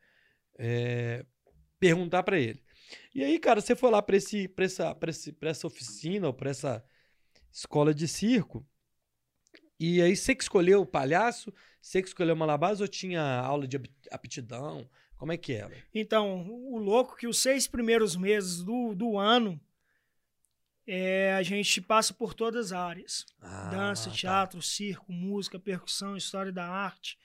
é, 0.58 1.25
perguntar 1.79 2.23
para 2.23 2.39
ele. 2.39 2.63
E 3.13 3.23
aí, 3.23 3.38
cara, 3.38 3.60
você 3.60 3.75
foi 3.75 3.91
lá 3.91 4.01
para 4.01 4.15
essa, 4.15 4.38
essa, 4.58 4.97
essa 5.41 5.67
oficina 5.67 6.27
ou 6.27 6.34
para 6.34 6.49
essa 6.49 6.84
escola 7.51 7.93
de 7.93 8.08
circo. 8.08 8.65
E 9.79 10.01
aí, 10.01 10.15
você 10.15 10.34
que 10.34 10.43
escolheu 10.43 10.82
o 10.82 10.86
palhaço, 10.86 11.53
você 11.82 12.01
que 12.01 12.08
escolheu 12.08 12.36
o 12.36 12.38
malabares 12.38 12.79
ou 12.79 12.88
tinha 12.88 13.21
aula 13.21 13.67
de 13.67 13.77
aptidão? 14.10 14.89
Como 15.17 15.32
é 15.32 15.38
que 15.38 15.53
era? 15.53 15.73
Então, 15.93 16.47
o 16.49 16.77
louco 16.77 17.15
é 17.15 17.19
que 17.19 17.27
os 17.27 17.39
seis 17.41 17.67
primeiros 17.67 18.15
meses 18.15 18.63
do, 18.63 18.95
do 18.95 19.17
ano 19.17 19.60
é, 20.86 21.34
a 21.34 21.43
gente 21.43 21.82
passa 21.82 22.13
por 22.13 22.34
todas 22.34 22.67
as 22.67 22.72
áreas: 22.74 23.26
ah, 23.41 23.69
dança, 23.69 24.10
tá. 24.10 24.15
teatro, 24.15 24.62
circo, 24.62 25.12
música, 25.12 25.60
percussão, 25.60 26.17
história 26.17 26.52
da 26.52 26.67
arte. 26.67 27.17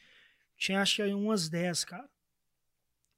Tinha 0.57 0.83
acho 0.83 0.97
que 0.97 1.03
umas 1.13 1.49
dez, 1.49 1.85
cara. 1.85 2.09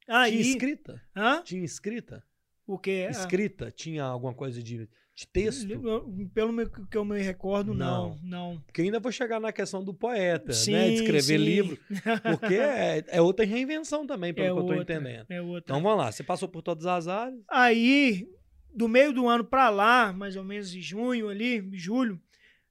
Aí, 0.07 0.31
Tinha 0.31 0.41
escrita? 0.41 1.01
Hã? 1.15 1.41
Tinha 1.43 1.63
escrita? 1.63 2.23
O 2.67 2.77
quê? 2.77 3.07
Escrita? 3.09 3.71
Tinha 3.71 4.03
alguma 4.03 4.33
coisa 4.33 4.61
de, 4.61 4.87
de 5.15 5.27
texto? 5.27 5.67
Pelo 6.33 6.69
que 6.87 6.97
eu 6.97 7.05
me 7.05 7.21
recordo, 7.21 7.73
não. 7.73 8.09
não. 8.09 8.51
não. 8.53 8.61
Porque 8.61 8.81
ainda 8.81 8.99
vou 8.99 9.11
chegar 9.11 9.39
na 9.39 9.51
questão 9.51 9.83
do 9.83 9.93
poeta, 9.93 10.47
né? 10.47 10.53
sim, 10.53 10.71
né? 10.71 10.89
De 10.89 10.95
escrever 10.95 11.39
sim. 11.39 11.45
livro. 11.45 11.79
Porque 12.23 12.55
é, 12.55 13.03
é, 13.07 13.21
outra 13.21 13.45
reinvenção 13.45 14.05
também, 14.05 14.33
pelo 14.33 14.47
é 14.47 14.51
que 14.51 14.59
eu 14.59 14.75
tô 14.75 14.81
entendendo. 14.81 15.25
É 15.29 15.41
outra. 15.41 15.73
Então 15.73 15.81
vamos 15.81 15.97
lá, 15.97 16.11
você 16.11 16.23
passou 16.23 16.47
por 16.47 16.61
todas 16.61 16.85
as 16.85 17.07
áreas. 17.07 17.41
Aí, 17.49 18.27
do 18.73 18.87
meio 18.87 19.13
do 19.13 19.27
ano 19.27 19.43
para 19.43 19.69
lá, 19.69 20.13
mais 20.13 20.35
ou 20.35 20.43
menos 20.43 20.71
de 20.71 20.81
junho 20.81 21.29
ali, 21.29 21.69
julho, 21.73 22.21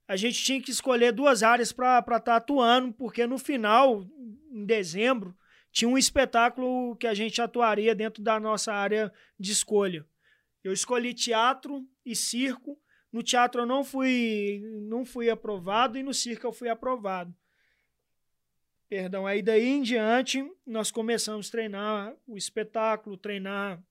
a 0.07 0.15
gente 0.15 0.43
tinha 0.43 0.61
que 0.61 0.71
escolher 0.71 1.11
duas 1.11 1.41
áreas 1.41 1.71
para 1.71 1.99
estar 1.99 2.19
tá 2.19 2.35
atuando, 2.35 2.91
porque 2.93 3.25
no 3.25 3.37
final, 3.37 4.05
em 4.51 4.65
dezembro, 4.65 5.35
tinha 5.71 5.87
um 5.87 5.97
espetáculo 5.97 6.95
que 6.97 7.07
a 7.07 7.13
gente 7.13 7.41
atuaria 7.41 7.95
dentro 7.95 8.21
da 8.21 8.39
nossa 8.39 8.73
área 8.73 9.11
de 9.39 9.51
escolha. 9.51 10.05
Eu 10.63 10.73
escolhi 10.73 11.13
teatro 11.13 11.87
e 12.05 12.15
circo. 12.15 12.77
No 13.11 13.23
teatro 13.23 13.61
eu 13.61 13.65
não 13.65 13.83
fui, 13.83 14.61
não 14.87 15.05
fui 15.05 15.29
aprovado 15.29 15.97
e 15.97 16.03
no 16.03 16.13
circo 16.13 16.45
eu 16.45 16.51
fui 16.51 16.69
aprovado. 16.69 17.33
Perdão, 18.89 19.25
aí 19.25 19.41
daí 19.41 19.65
em 19.65 19.81
diante 19.81 20.45
nós 20.67 20.91
começamos 20.91 21.47
a 21.47 21.51
treinar 21.51 22.13
o 22.27 22.35
espetáculo, 22.35 23.15
treinar, 23.15 23.81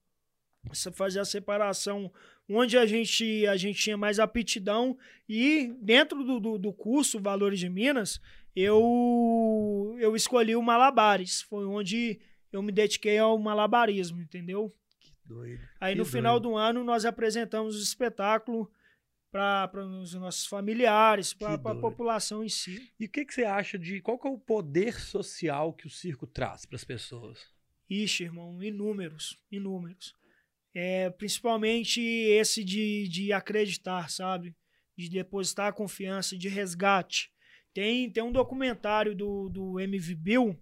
fazer 0.92 1.20
a 1.20 1.24
separação 1.24 2.12
onde 2.48 2.76
a 2.76 2.84
gente, 2.84 3.46
a 3.46 3.56
gente 3.56 3.80
tinha 3.80 3.96
mais 3.96 4.18
aptidão 4.18 4.98
e 5.28 5.72
dentro 5.80 6.24
do, 6.24 6.40
do, 6.40 6.58
do 6.58 6.72
curso 6.72 7.20
Valores 7.20 7.60
de 7.60 7.68
Minas, 7.68 8.20
eu, 8.54 9.96
eu 10.00 10.16
escolhi 10.16 10.56
o 10.56 10.62
Malabares. 10.62 11.42
Foi 11.42 11.64
onde 11.64 12.20
eu 12.52 12.62
me 12.62 12.72
dediquei 12.72 13.18
ao 13.18 13.38
malabarismo, 13.38 14.20
entendeu? 14.20 14.74
Que 14.98 15.12
doido. 15.24 15.62
Aí 15.80 15.92
que 15.92 15.98
no 15.98 16.04
doido. 16.04 16.12
final 16.12 16.40
do 16.40 16.56
ano 16.56 16.82
nós 16.82 17.04
apresentamos 17.04 17.76
o 17.76 17.82
espetáculo 17.82 18.70
para 19.30 19.70
os 20.02 20.12
nossos 20.14 20.46
familiares, 20.46 21.32
para 21.32 21.54
a 21.54 21.74
população 21.76 22.42
em 22.42 22.48
si. 22.48 22.92
E 22.98 23.04
o 23.04 23.08
que, 23.08 23.24
que 23.24 23.32
você 23.32 23.44
acha 23.44 23.78
de 23.78 24.00
qual 24.00 24.20
é 24.24 24.28
o 24.28 24.38
poder 24.38 25.00
social 25.00 25.72
que 25.72 25.86
o 25.86 25.90
circo 25.90 26.26
traz 26.26 26.66
para 26.66 26.74
as 26.74 26.84
pessoas? 26.84 27.46
Ixi, 27.88 28.24
irmão, 28.24 28.60
inúmeros, 28.60 29.38
inúmeros. 29.50 30.16
É, 30.74 31.10
principalmente 31.10 32.00
esse 32.00 32.62
de, 32.62 33.08
de 33.08 33.32
acreditar, 33.32 34.08
sabe? 34.08 34.54
De 34.96 35.08
depositar 35.08 35.68
a 35.68 35.72
confiança, 35.72 36.36
de 36.36 36.48
resgate. 36.48 37.32
Tem, 37.72 38.10
tem 38.10 38.22
um 38.22 38.32
documentário 38.32 39.14
do, 39.14 39.48
do 39.48 39.80
MV 39.80 40.14
Bill 40.14 40.58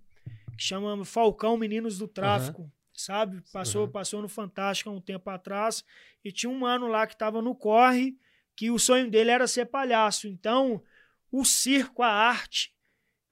que 0.56 0.64
chama 0.64 1.04
Falcão 1.04 1.56
Meninos 1.56 1.98
do 1.98 2.08
Tráfico, 2.08 2.62
uhum. 2.62 2.70
sabe? 2.92 3.40
Passou, 3.52 3.84
uhum. 3.86 3.92
passou 3.92 4.20
no 4.20 4.28
Fantástico 4.28 4.90
há 4.90 4.92
um 4.92 5.00
tempo 5.00 5.30
atrás. 5.30 5.84
E 6.24 6.32
tinha 6.32 6.50
um 6.50 6.58
mano 6.58 6.88
lá 6.88 7.06
que 7.06 7.14
estava 7.14 7.40
no 7.40 7.54
corre, 7.54 8.18
que 8.56 8.68
o 8.70 8.78
sonho 8.78 9.08
dele 9.08 9.30
era 9.30 9.46
ser 9.46 9.66
palhaço. 9.66 10.26
Então, 10.26 10.82
o 11.30 11.44
circo, 11.44 12.02
a 12.02 12.08
arte, 12.08 12.74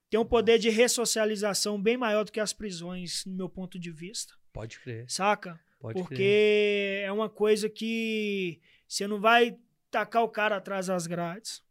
tem 0.08 0.20
um 0.20 0.24
poder 0.24 0.58
de 0.58 0.70
ressocialização 0.70 1.82
bem 1.82 1.96
maior 1.96 2.24
do 2.24 2.30
que 2.30 2.38
as 2.38 2.52
prisões, 2.52 3.24
no 3.26 3.34
meu 3.34 3.48
ponto 3.48 3.76
de 3.76 3.90
vista. 3.90 4.32
Pode 4.52 4.78
crer. 4.78 5.10
Saca? 5.10 5.60
Pode 5.87 6.01
Porque 6.01 6.16
crer. 6.16 7.05
é 7.05 7.12
uma 7.12 7.31
coisa 7.31 7.70
que 7.70 8.61
você 8.88 9.07
não 9.07 9.20
vai 9.20 9.57
tacar 9.88 10.25
o 10.25 10.29
cara 10.29 10.57
atrás 10.57 10.88
das 10.88 11.07
grades. 11.07 11.62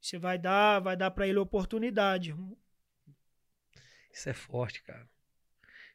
Você 0.00 0.16
vai 0.18 0.38
dar, 0.38 0.80
vai 0.80 0.96
dar 0.96 1.10
para 1.10 1.28
ele 1.28 1.38
oportunidade, 1.38 2.30
irmão. 2.30 2.56
Isso 4.10 4.30
é 4.30 4.32
forte, 4.32 4.82
cara. 4.82 5.06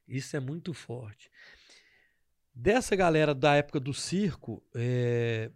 Isso 0.08 0.38
é 0.38 0.40
muito 0.40 0.72
forte. 0.72 1.32
Dessa 2.54 2.96
galera 2.96 3.34
da 3.34 3.56
época 3.56 3.80
do 3.80 3.92
circo, 3.94 4.64
é... 4.76 5.50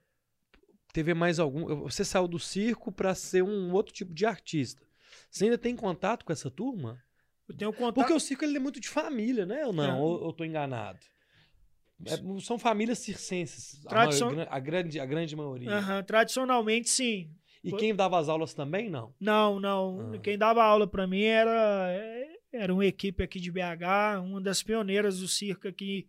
teve 0.91 1.13
mais 1.13 1.37
algum. 1.37 1.83
Você 1.83 2.03
saiu 2.03 2.27
do 2.27 2.39
circo 2.39 2.91
para 2.91 3.13
ser 3.13 3.43
um 3.43 3.71
outro 3.73 3.93
tipo 3.93 4.11
de 4.11 4.25
artista. 4.25 4.81
Você 5.29 5.43
ainda 5.43 5.57
tem 5.57 5.75
contato 5.75 6.25
com 6.25 6.33
essa 6.33 6.49
turma? 6.49 6.99
Eu 7.47 7.55
tenho 7.55 7.71
contato. 7.71 7.93
Porque 7.93 8.13
o 8.13 8.19
circo 8.19 8.43
ele 8.43 8.57
é 8.57 8.59
muito 8.59 8.79
de 8.79 8.89
família, 8.89 9.45
né? 9.45 9.63
Ou 9.67 9.73
não? 9.73 9.83
É. 9.83 10.01
Ou 10.01 10.25
eu 10.25 10.33
tô 10.33 10.43
enganado? 10.43 10.99
É, 12.03 12.41
são 12.41 12.59
famílias 12.59 12.99
circenses. 12.99 13.81
Tradicion... 13.87 14.39
A, 14.41 14.55
a, 14.55 14.59
grande, 14.59 14.99
a 14.99 15.05
grande 15.05 15.35
maioria. 15.35 15.69
Uhum. 15.69 16.03
Tradicionalmente, 16.03 16.89
sim. 16.89 17.29
E 17.63 17.71
quem 17.73 17.95
dava 17.95 18.19
as 18.19 18.29
aulas 18.29 18.53
também, 18.53 18.89
não? 18.89 19.13
Não, 19.19 19.59
não. 19.59 20.13
Ah. 20.13 20.19
Quem 20.19 20.37
dava 20.37 20.63
aula 20.63 20.85
para 20.85 21.07
mim 21.07 21.23
era, 21.23 21.91
era 22.53 22.71
uma 22.71 22.85
equipe 22.85 23.23
aqui 23.23 23.39
de 23.39 23.51
BH, 23.51 24.21
uma 24.23 24.39
das 24.39 24.61
pioneiras 24.61 25.19
do 25.19 25.27
circo 25.27 25.67
aqui 25.67 26.07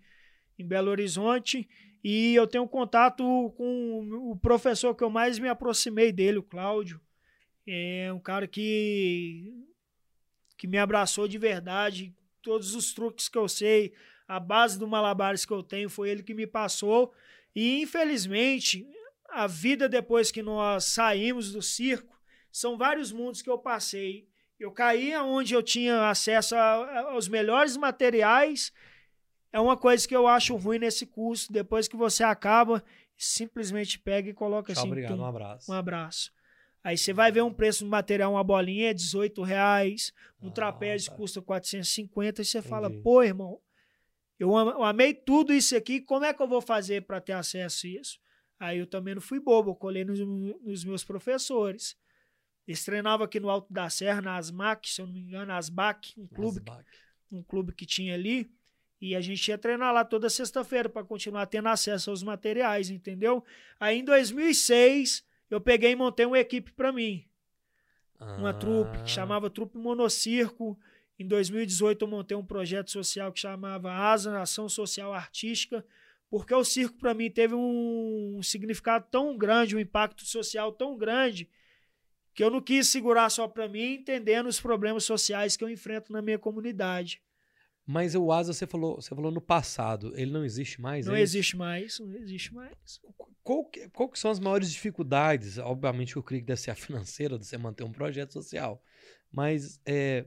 em 0.59 0.66
Belo 0.66 0.90
Horizonte. 0.90 1.66
E 2.05 2.35
eu 2.35 2.46
tenho 2.46 2.68
contato 2.68 3.25
com 3.57 4.31
o 4.31 4.37
professor 4.37 4.94
que 4.94 5.03
eu 5.03 5.11
mais 5.11 5.38
me 5.38 5.49
aproximei 5.49 6.12
dele, 6.12 6.38
o 6.38 6.42
Cláudio. 6.42 7.01
É 7.66 8.12
um 8.12 8.20
cara 8.20 8.46
que, 8.46 9.53
que 10.59 10.68
me 10.68 10.79
abraçou 10.79 11.27
de 11.27 11.38
verdade. 11.38 12.14
Todos 12.42 12.75
os 12.75 12.92
truques 12.92 13.29
que 13.29 13.38
eu 13.38 13.49
sei, 13.49 13.92
a 14.27 14.41
base 14.41 14.79
do 14.79 14.89
malabares 14.89 15.45
que 15.45 15.53
eu 15.53 15.62
tenho, 15.62 15.89
foi 15.89 16.11
ele 16.11 16.23
que 16.23 16.35
me 16.35 16.47
passou. 16.47 17.12
E 17.55 17.81
infelizmente, 17.81 18.87
a 19.29 19.47
vida 19.47 19.89
depois 19.89 20.31
que 20.31 20.43
nós 20.43 20.85
saímos 20.85 21.53
do 21.53 21.62
circo, 21.62 22.17
são 22.51 22.77
vários 22.77 23.12
mundos 23.12 23.43
que 23.43 23.51
eu 23.51 23.59
passei. 23.59 24.29
Eu 24.59 24.73
caí 24.73 25.15
onde 25.17 25.55
eu 25.55 25.62
tinha 25.62 26.09
acesso 26.09 26.57
a, 26.57 27.11
aos 27.11 27.29
melhores 27.29 27.77
materiais. 27.77 28.73
É 29.53 29.61
uma 29.61 29.77
coisa 29.77 30.09
que 30.09 30.17
eu 30.17 30.27
acho 30.27 30.57
ruim 30.57 30.79
nesse 30.79 31.05
curso. 31.07 31.53
Depois 31.53 31.87
que 31.87 31.97
você 31.97 32.25
acaba, 32.25 32.83
simplesmente 33.17 33.99
pega 33.99 34.31
e 34.31 34.35
coloca 34.35 34.73
Tchau, 34.73 34.83
assim. 34.83 34.89
Obrigado, 34.89 35.19
um 35.19 35.25
abraço. 35.25 35.71
Um 35.71 35.75
abraço. 35.75 36.33
Aí 36.83 36.97
você 36.97 37.12
vai 37.12 37.33
ver 37.33 37.43
um 37.43 37.53
preço 37.53 37.85
do 37.85 37.91
material, 37.91 38.33
uma 38.33 38.45
bolinha 38.45 38.91
é 38.91 38.95
18 38.95 39.43
reais, 39.43 40.12
um 40.41 40.49
ah, 40.49 40.53
trapézio 40.53 41.11
tá. 41.11 41.17
custa 41.17 41.43
450, 41.43 42.41
e 42.41 42.45
você 42.45 42.59
Entendi. 42.59 42.71
fala, 42.71 42.89
pô, 43.03 43.25
irmão, 43.25 43.61
eu 44.38 44.85
amei 44.85 45.14
tudo 45.14 45.53
isso 45.53 45.77
aqui, 45.77 46.01
como 46.01 46.25
é 46.25 46.35
que 46.35 46.42
eu 46.42 46.49
vou 46.49 46.61
fazer 46.61 47.03
para 47.03 47.20
ter 47.20 47.33
acesso 47.33 47.87
a 47.87 47.90
isso? 47.90 48.18
Aí 48.59 48.79
eu 48.79 48.87
também 48.87 49.14
não 49.14 49.22
fui 49.22 49.40
bobo, 49.40 49.70
eu 49.70 49.75
colei 49.75 50.05
nos, 50.05 50.18
nos 50.18 50.85
meus 50.85 51.05
professores. 51.05 51.96
Eles 52.66 52.85
treinavam 52.85 53.25
aqui 53.25 53.38
no 53.38 53.49
Alto 53.49 53.72
da 53.72 53.88
Serra, 53.88 54.20
na 54.20 54.37
Asmac, 54.37 54.88
se 54.90 55.01
eu 55.01 55.07
não 55.07 55.14
me 55.14 55.20
engano, 55.20 55.53
Asbac, 55.53 56.12
um 56.18 56.27
clube, 56.27 56.59
Asbac. 56.59 56.85
um 57.31 57.42
clube 57.42 57.72
que 57.72 57.87
tinha 57.87 58.14
ali. 58.14 58.51
E 59.01 59.14
a 59.14 59.20
gente 59.20 59.46
ia 59.49 59.59
treinar 59.59 59.92
lá 59.92 60.05
toda 60.05 60.29
sexta-feira 60.31 60.88
para 60.88 61.05
continuar 61.05 61.46
tendo 61.46 61.68
acesso 61.68 62.11
aos 62.11 62.22
materiais, 62.22 62.90
entendeu? 62.90 63.44
Aí 63.79 63.99
em 63.99 64.05
2006, 64.05 65.25
eu 65.51 65.61
peguei 65.61 65.92
e 65.92 65.96
montei 65.96 66.25
uma 66.27 66.38
equipe 66.38 66.72
para 66.72 66.90
mim. 66.90 67.25
Ah. 68.18 68.37
Uma 68.37 68.55
trupe 68.55 69.03
que 69.03 69.11
chamava 69.11 69.51
Trupe 69.51 69.77
Monocirco. 69.77 70.79
Em 71.18 71.26
2018 71.26 72.05
eu 72.05 72.09
montei 72.09 72.37
um 72.37 72.44
projeto 72.44 72.90
social 72.90 73.33
que 73.33 73.40
chamava 73.40 73.90
Asa 73.92 74.40
Ação 74.40 74.68
Social 74.68 75.14
Artística, 75.14 75.85
porque 76.29 76.55
o 76.55 76.64
circo 76.64 76.98
para 76.98 77.14
mim 77.14 77.31
teve 77.31 77.55
um 77.55 78.40
significado 78.42 79.07
tão 79.11 79.37
grande, 79.37 79.76
um 79.76 79.81
impacto 79.81 80.24
social 80.24 80.72
tão 80.72 80.96
grande, 80.96 81.48
que 82.35 82.44
eu 82.44 82.50
não 82.50 82.61
quis 82.61 82.88
segurar 82.88 83.31
só 83.31 83.48
para 83.48 83.68
mim, 83.68 83.94
entendendo 83.94 84.46
os 84.46 84.61
problemas 84.61 85.05
sociais 85.05 85.57
que 85.57 85.64
eu 85.64 85.70
enfrento 85.70 86.12
na 86.12 86.20
minha 86.20 86.38
comunidade. 86.38 87.22
Mas 87.87 88.14
o 88.16 88.33
Asa, 88.33 88.52
você 88.52 88.66
falou, 88.66 88.96
você 88.96 89.14
falou 89.14 89.31
no 89.31 89.40
passado, 89.40 90.12
ele 90.16 90.33
não 90.33 90.44
existe 90.44 90.81
mais? 90.81 91.07
Não 91.07 91.14
é 91.14 91.20
existe 91.20 91.57
mais, 91.57 92.00
não 92.00 92.14
existe 92.16 92.52
mais. 92.52 93.00
Qual 93.44 93.64
que, 93.64 93.88
qual 93.90 94.09
que 94.09 94.18
são 94.18 94.31
as 94.31 94.40
maiores 94.40 94.72
dificuldades? 94.72 95.57
Obviamente, 95.57 96.16
eu 96.16 96.22
creio 96.22 96.42
que 96.42 96.48
deve 96.48 96.61
ser 96.61 96.72
a 96.72 96.74
financeira 96.74 97.38
de 97.38 97.46
você 97.46 97.57
manter 97.57 97.85
um 97.85 97.92
projeto 97.92 98.33
social. 98.33 98.83
Mas 99.31 99.81
é, 99.87 100.26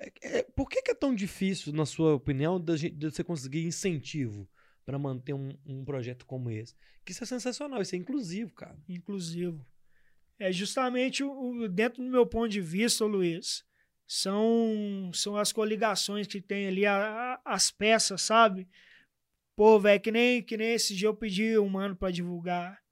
é, 0.00 0.38
é 0.38 0.42
por 0.42 0.68
que, 0.68 0.82
que, 0.82 0.90
é 0.90 0.94
tão 0.94 1.14
difícil, 1.14 1.72
na 1.72 1.84
sua 1.84 2.14
opinião, 2.14 2.58
de, 2.58 2.90
de 2.90 3.10
você 3.10 3.22
conseguir 3.22 3.64
incentivo 3.64 4.48
para 4.84 4.98
manter 4.98 5.34
um, 5.34 5.50
um, 5.66 5.84
projeto 5.84 6.24
como 6.24 6.50
esse? 6.50 6.74
Que 7.04 7.12
isso 7.12 7.22
é 7.22 7.26
sensacional, 7.26 7.82
isso 7.82 7.94
é 7.94 7.98
inclusivo, 7.98 8.52
cara. 8.54 8.78
Inclusivo. 8.88 9.64
É 10.38 10.50
justamente 10.50 11.22
o, 11.22 11.68
dentro 11.68 12.02
do 12.02 12.10
meu 12.10 12.26
ponto 12.26 12.48
de 12.48 12.62
vista, 12.62 13.04
Luiz 13.04 13.62
são, 14.06 15.10
são 15.12 15.36
as 15.36 15.52
coligações 15.52 16.26
que 16.26 16.40
tem 16.40 16.66
ali, 16.66 16.86
a, 16.86 16.96
a, 17.44 17.54
as 17.54 17.70
peças, 17.70 18.22
sabe? 18.22 18.66
Pô, 19.54 19.78
velho, 19.78 20.00
que 20.00 20.10
nem, 20.10 20.42
que 20.42 20.56
nem 20.56 20.72
esse 20.72 20.96
dia 20.96 21.08
eu 21.08 21.14
pedi 21.14 21.58
um 21.58 21.68
mano 21.68 21.94
pra 21.94 22.10
divulgar, 22.10 22.82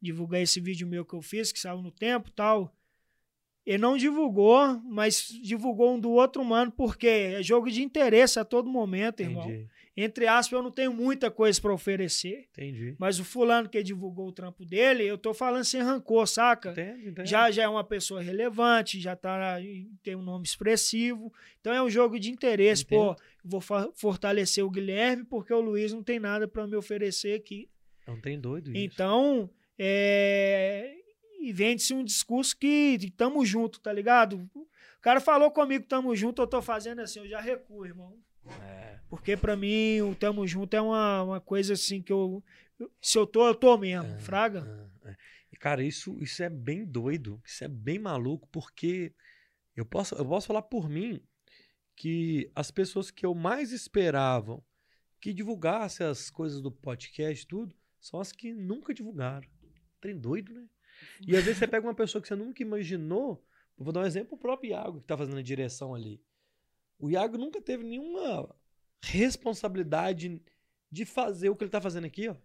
divulgar 0.00 0.40
esse 0.40 0.60
vídeo 0.60 0.86
meu 0.86 1.04
que 1.04 1.14
eu 1.14 1.20
fiz, 1.20 1.50
que 1.50 1.58
saiu 1.58 1.82
no 1.82 1.90
tempo 1.90 2.30
tal. 2.30 2.72
Ele 3.66 3.78
não 3.78 3.96
divulgou, 3.96 4.80
mas 4.84 5.28
divulgou 5.42 5.94
um 5.94 6.00
do 6.00 6.10
outro 6.10 6.44
mano, 6.44 6.70
porque 6.70 7.06
é 7.06 7.42
jogo 7.42 7.70
de 7.70 7.82
interesse 7.82 8.38
a 8.38 8.44
todo 8.44 8.68
momento, 8.68 9.20
irmão. 9.20 9.44
Entendi 9.44 9.68
entre 9.96 10.26
aspas, 10.26 10.52
eu 10.52 10.62
não 10.62 10.72
tenho 10.72 10.92
muita 10.92 11.30
coisa 11.30 11.60
para 11.60 11.72
oferecer. 11.72 12.48
Entendi. 12.52 12.96
Mas 12.98 13.20
o 13.20 13.24
fulano 13.24 13.68
que 13.68 13.80
divulgou 13.80 14.26
o 14.26 14.32
trampo 14.32 14.64
dele, 14.64 15.04
eu 15.04 15.16
tô 15.16 15.32
falando 15.32 15.64
sem 15.64 15.80
rancor, 15.80 16.26
saca? 16.26 16.72
Entendi, 16.72 17.08
entendi. 17.10 17.30
Já, 17.30 17.48
já 17.50 17.62
é 17.62 17.68
uma 17.68 17.84
pessoa 17.84 18.20
relevante, 18.20 19.00
já 19.00 19.14
tá, 19.14 19.58
tem 20.02 20.16
um 20.16 20.22
nome 20.22 20.44
expressivo. 20.44 21.32
Então 21.60 21.72
é 21.72 21.80
um 21.80 21.88
jogo 21.88 22.18
de 22.18 22.30
interesse. 22.30 22.82
Entendo. 22.82 23.14
Pô, 23.14 23.16
vou 23.44 23.60
fortalecer 23.94 24.64
o 24.64 24.70
Guilherme 24.70 25.24
porque 25.24 25.54
o 25.54 25.60
Luiz 25.60 25.92
não 25.92 26.02
tem 26.02 26.18
nada 26.18 26.48
para 26.48 26.66
me 26.66 26.74
oferecer 26.74 27.34
aqui. 27.34 27.68
Um 28.08 28.20
trem 28.20 28.40
doido 28.40 28.72
isso. 28.72 28.78
Então, 28.78 29.48
é... 29.78 30.96
E 31.44 31.52
vende-se 31.52 31.94
um 31.94 32.04
discurso 32.04 32.56
que 32.56 33.12
tamo 33.16 33.44
junto, 33.44 33.80
tá 33.80 33.92
ligado? 33.92 34.48
O 34.54 34.66
cara 35.00 35.20
falou 35.20 35.50
comigo, 35.50 35.84
tamo 35.86 36.14
junto, 36.16 36.42
eu 36.42 36.46
tô 36.46 36.62
fazendo 36.62 37.00
assim, 37.00 37.20
eu 37.20 37.28
já 37.28 37.40
recuo, 37.40 37.84
irmão. 37.84 38.18
É. 38.62 38.98
Porque 39.08 39.36
para 39.36 39.56
mim 39.56 40.00
o 40.02 40.14
Tamo 40.14 40.46
Junto 40.46 40.74
é 40.74 40.80
uma, 40.80 41.22
uma 41.22 41.40
coisa 41.40 41.74
assim 41.74 42.02
que 42.02 42.12
eu. 42.12 42.42
Se 43.00 43.16
eu 43.16 43.26
tô, 43.26 43.46
eu 43.46 43.54
tô 43.54 43.76
mesmo, 43.78 44.12
é, 44.14 44.18
fraga. 44.18 44.90
É, 45.04 45.10
é. 45.10 45.16
E, 45.52 45.56
cara, 45.56 45.82
isso, 45.82 46.18
isso 46.20 46.42
é 46.42 46.50
bem 46.50 46.84
doido. 46.84 47.40
Isso 47.44 47.64
é 47.64 47.68
bem 47.68 47.98
maluco, 47.98 48.48
porque 48.50 49.14
eu 49.76 49.86
posso, 49.86 50.14
eu 50.16 50.26
posso 50.26 50.46
falar 50.46 50.62
por 50.62 50.88
mim 50.88 51.22
que 51.96 52.50
as 52.54 52.70
pessoas 52.70 53.10
que 53.10 53.24
eu 53.24 53.34
mais 53.34 53.70
esperavam 53.70 54.62
que 55.20 55.32
divulgasse 55.32 56.02
as 56.02 56.28
coisas 56.28 56.60
do 56.60 56.70
podcast 56.70 57.46
tudo, 57.46 57.74
são 58.00 58.20
as 58.20 58.32
que 58.32 58.52
nunca 58.52 58.92
divulgaram. 58.92 59.48
Trem 60.00 60.18
doido, 60.18 60.52
né? 60.52 60.66
E 61.26 61.36
às 61.36 61.44
vezes 61.44 61.58
você 61.58 61.66
pega 61.66 61.86
uma 61.86 61.94
pessoa 61.94 62.20
que 62.20 62.28
você 62.28 62.34
nunca 62.34 62.62
imaginou. 62.62 63.44
Vou 63.76 63.92
dar 63.92 64.00
um 64.00 64.06
exemplo, 64.06 64.34
o 64.34 64.40
próprio 64.40 64.70
Iago, 64.70 65.00
que 65.00 65.06
tá 65.06 65.16
fazendo 65.16 65.38
a 65.38 65.42
direção 65.42 65.94
ali. 65.94 66.22
O 66.98 67.10
Iago 67.10 67.36
nunca 67.36 67.60
teve 67.60 67.84
nenhuma 67.84 68.54
responsabilidade 69.02 70.40
de 70.90 71.04
fazer 71.04 71.48
o 71.48 71.56
que 71.56 71.64
ele 71.64 71.70
tá 71.70 71.80
fazendo 71.80 72.04
aqui, 72.04 72.28
ó. 72.28 72.36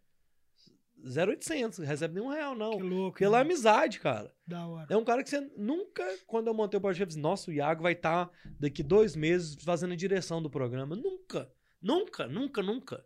0,800, 1.05 1.79
recebe 1.79 2.15
nenhum 2.15 2.29
real, 2.29 2.55
não. 2.55 2.71
Que 2.71 2.83
louco. 2.83 3.17
Pela 3.17 3.38
né? 3.38 3.41
amizade, 3.43 3.99
cara. 3.99 4.33
Da 4.45 4.67
hora. 4.67 4.88
É 4.89 4.97
um 4.97 5.03
cara 5.03 5.23
que 5.23 5.29
você 5.29 5.39
nunca, 5.55 6.03
quando 6.27 6.47
eu 6.47 6.53
montei 6.53 6.77
o 6.77 6.81
podcast, 6.81 7.01
eu 7.01 7.07
disse, 7.07 7.19
nossa, 7.19 7.49
o 7.49 7.53
Iago 7.53 7.83
vai 7.83 7.93
estar 7.93 8.25
tá 8.25 8.31
daqui 8.59 8.83
dois 8.83 9.15
meses 9.15 9.55
fazendo 9.63 9.93
a 9.93 9.95
direção 9.95 10.41
do 10.41 10.49
programa. 10.49 10.95
Nunca. 10.95 11.49
Nunca, 11.81 12.27
nunca, 12.27 12.62
nunca. 12.62 13.05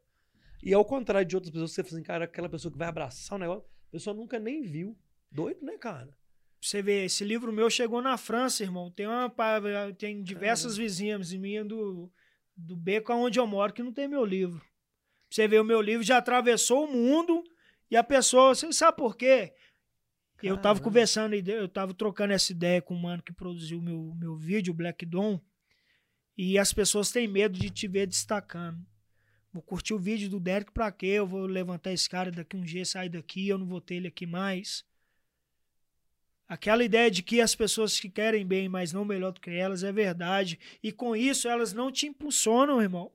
E 0.64 0.74
ao 0.74 0.84
contrário 0.84 1.28
de 1.28 1.36
outras 1.36 1.52
pessoas, 1.52 1.72
você 1.72 1.84
fala 1.84 1.96
assim, 1.96 2.04
cara, 2.04 2.26
aquela 2.26 2.50
pessoa 2.50 2.72
que 2.72 2.78
vai 2.78 2.88
abraçar 2.88 3.36
o 3.36 3.40
negócio, 3.40 3.64
a 3.90 3.92
pessoa 3.92 4.16
nunca 4.16 4.40
nem 4.40 4.64
viu. 4.64 4.98
Doido, 5.34 5.66
né, 5.66 5.78
cara? 5.78 6.16
Você 6.62 6.82
vê, 6.82 7.06
esse 7.06 7.26
livro 7.26 7.52
meu 7.52 7.70
chegou 7.70 8.02
na 8.02 8.18
França, 8.18 8.64
irmão. 8.64 8.92
Tem 8.92 9.08
uma 9.08 9.34
tem 9.98 10.22
diversas 10.24 10.78
vizinhas 10.78 11.34
minhas 11.34 11.68
do, 11.68 12.10
do 12.56 12.76
beco 12.76 13.12
onde 13.14 13.40
eu 13.40 13.48
moro 13.48 13.74
que 13.74 13.84
não 13.84 13.92
tem 13.92 14.08
meu 14.08 14.24
livro. 14.24 14.64
Você 15.30 15.48
vê, 15.48 15.60
o 15.60 15.64
meu 15.64 15.82
livro 15.82 16.04
já 16.04 16.18
atravessou 16.18 16.86
o 16.86 16.92
mundo 16.92 17.44
e 17.90 17.98
a 17.98 18.04
pessoa. 18.04 18.54
Você 18.54 18.72
sabe 18.72 18.96
por 18.96 19.18
quê? 19.18 19.54
Caramba. 20.38 20.58
Eu 20.58 20.58
tava 20.62 20.80
conversando, 20.80 21.34
eu 21.34 21.68
tava 21.68 21.94
trocando 21.94 22.34
essa 22.34 22.52
ideia 22.52 22.82
com 22.82 22.94
o 22.94 23.02
mano 23.02 23.24
que 23.24 23.34
produziu 23.34 23.80
o 23.80 23.82
meu, 23.82 24.14
meu 24.16 24.36
vídeo, 24.38 24.74
Black 24.74 25.06
Dom. 25.06 25.42
E 26.38 26.58
as 26.58 26.72
pessoas 26.72 27.12
têm 27.12 27.28
medo 27.28 27.60
de 27.60 27.70
te 27.70 27.88
ver 27.88 28.08
destacando. 28.08 28.80
Vou 29.52 29.62
curtir 29.62 29.94
o 29.94 30.00
vídeo 30.00 30.30
do 30.30 30.40
Derek 30.40 30.72
pra 30.72 30.92
quê? 30.92 31.08
Eu 31.08 31.28
vou 31.28 31.46
levantar 31.46 31.92
esse 31.92 32.10
cara 32.10 32.32
daqui 32.32 32.56
um 32.56 32.62
dia, 32.62 32.86
sair 32.86 33.10
daqui, 33.10 33.48
eu 33.48 33.58
não 33.58 33.68
vou 33.68 33.82
ter 33.82 33.96
ele 33.96 34.08
aqui 34.08 34.26
mais. 34.26 34.84
Aquela 36.48 36.84
ideia 36.84 37.10
de 37.10 37.24
que 37.24 37.42
as 37.42 37.56
pessoas 37.56 38.00
que 38.00 38.10
querem 38.10 38.46
bem, 38.46 38.68
mas 38.68 38.92
não 38.92 39.06
melhor 39.06 39.32
do 39.32 39.42
que 39.42 39.50
elas, 39.50 39.84
é 39.84 39.92
verdade. 39.92 40.60
E 40.82 40.92
com 40.92 41.16
isso, 41.16 41.48
elas 41.48 41.74
não 41.74 41.92
te 41.92 42.06
impulsionam, 42.06 42.82
irmão. 42.82 43.12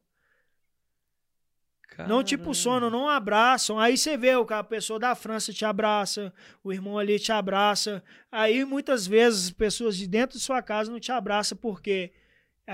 Caramba. 1.89 2.15
Não 2.15 2.23
te 2.23 2.37
impulsionam, 2.37 2.91
não 2.91 3.09
abraçam. 3.09 3.79
Aí 3.79 3.97
você 3.97 4.17
vê, 4.17 4.31
a 4.31 4.65
pessoa 4.65 4.99
da 4.99 5.15
França 5.15 5.53
te 5.53 5.65
abraça, 5.65 6.33
o 6.63 6.73
irmão 6.73 6.97
ali 6.97 7.19
te 7.19 7.33
abraça. 7.33 8.03
Aí 8.31 8.65
muitas 8.65 9.07
vezes 9.07 9.51
pessoas 9.51 9.97
de 9.97 10.07
dentro 10.07 10.39
de 10.39 10.45
sua 10.45 10.63
casa 10.63 10.91
não 10.91 11.01
te 11.01 11.11
abraçam 11.11 11.59
porque 11.59 12.13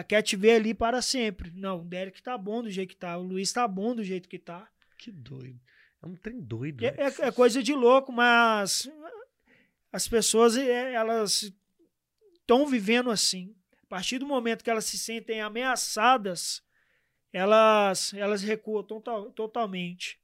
quer 0.09 0.23
te 0.23 0.37
ver 0.37 0.57
ali 0.57 0.75
para 0.75 1.01
sempre. 1.01 1.51
Não, 1.55 1.81
o 1.81 1.85
Derek 1.85 2.23
tá 2.23 2.37
bom 2.37 2.63
do 2.63 2.71
jeito 2.71 2.91
que 2.91 2.97
tá, 2.97 3.17
o 3.17 3.23
Luiz 3.23 3.53
tá 3.53 3.67
bom 3.67 3.95
do 3.95 4.05
jeito 4.05 4.29
que 4.29 4.39
tá. 4.39 4.69
Que 4.99 5.11
doido. 5.11 5.59
É 6.03 6.07
um 6.07 6.15
trem 6.17 6.41
doido. 6.41 6.85
É, 6.85 6.91
né? 6.91 6.97
é, 6.99 7.29
é 7.29 7.33
coisa 7.33 7.63
de 7.63 7.73
louco, 7.73 8.13
mas 8.13 8.91
as 9.95 10.09
pessoas 10.09 10.57
eh, 10.57 10.93
elas 10.93 11.53
estão 12.41 12.67
vivendo 12.67 13.13
assim. 13.13 13.55
A 13.81 13.87
partir 13.87 14.19
do 14.19 14.27
momento 14.27 14.65
que 14.65 14.71
elas 14.71 14.87
se 14.87 14.99
sentem 14.99 15.41
ameaçadas, 15.41 16.61
elas 17.33 18.13
elas 18.15 18.43
recuam 18.43 18.83
total, 18.83 19.31
totalmente. 19.31 20.19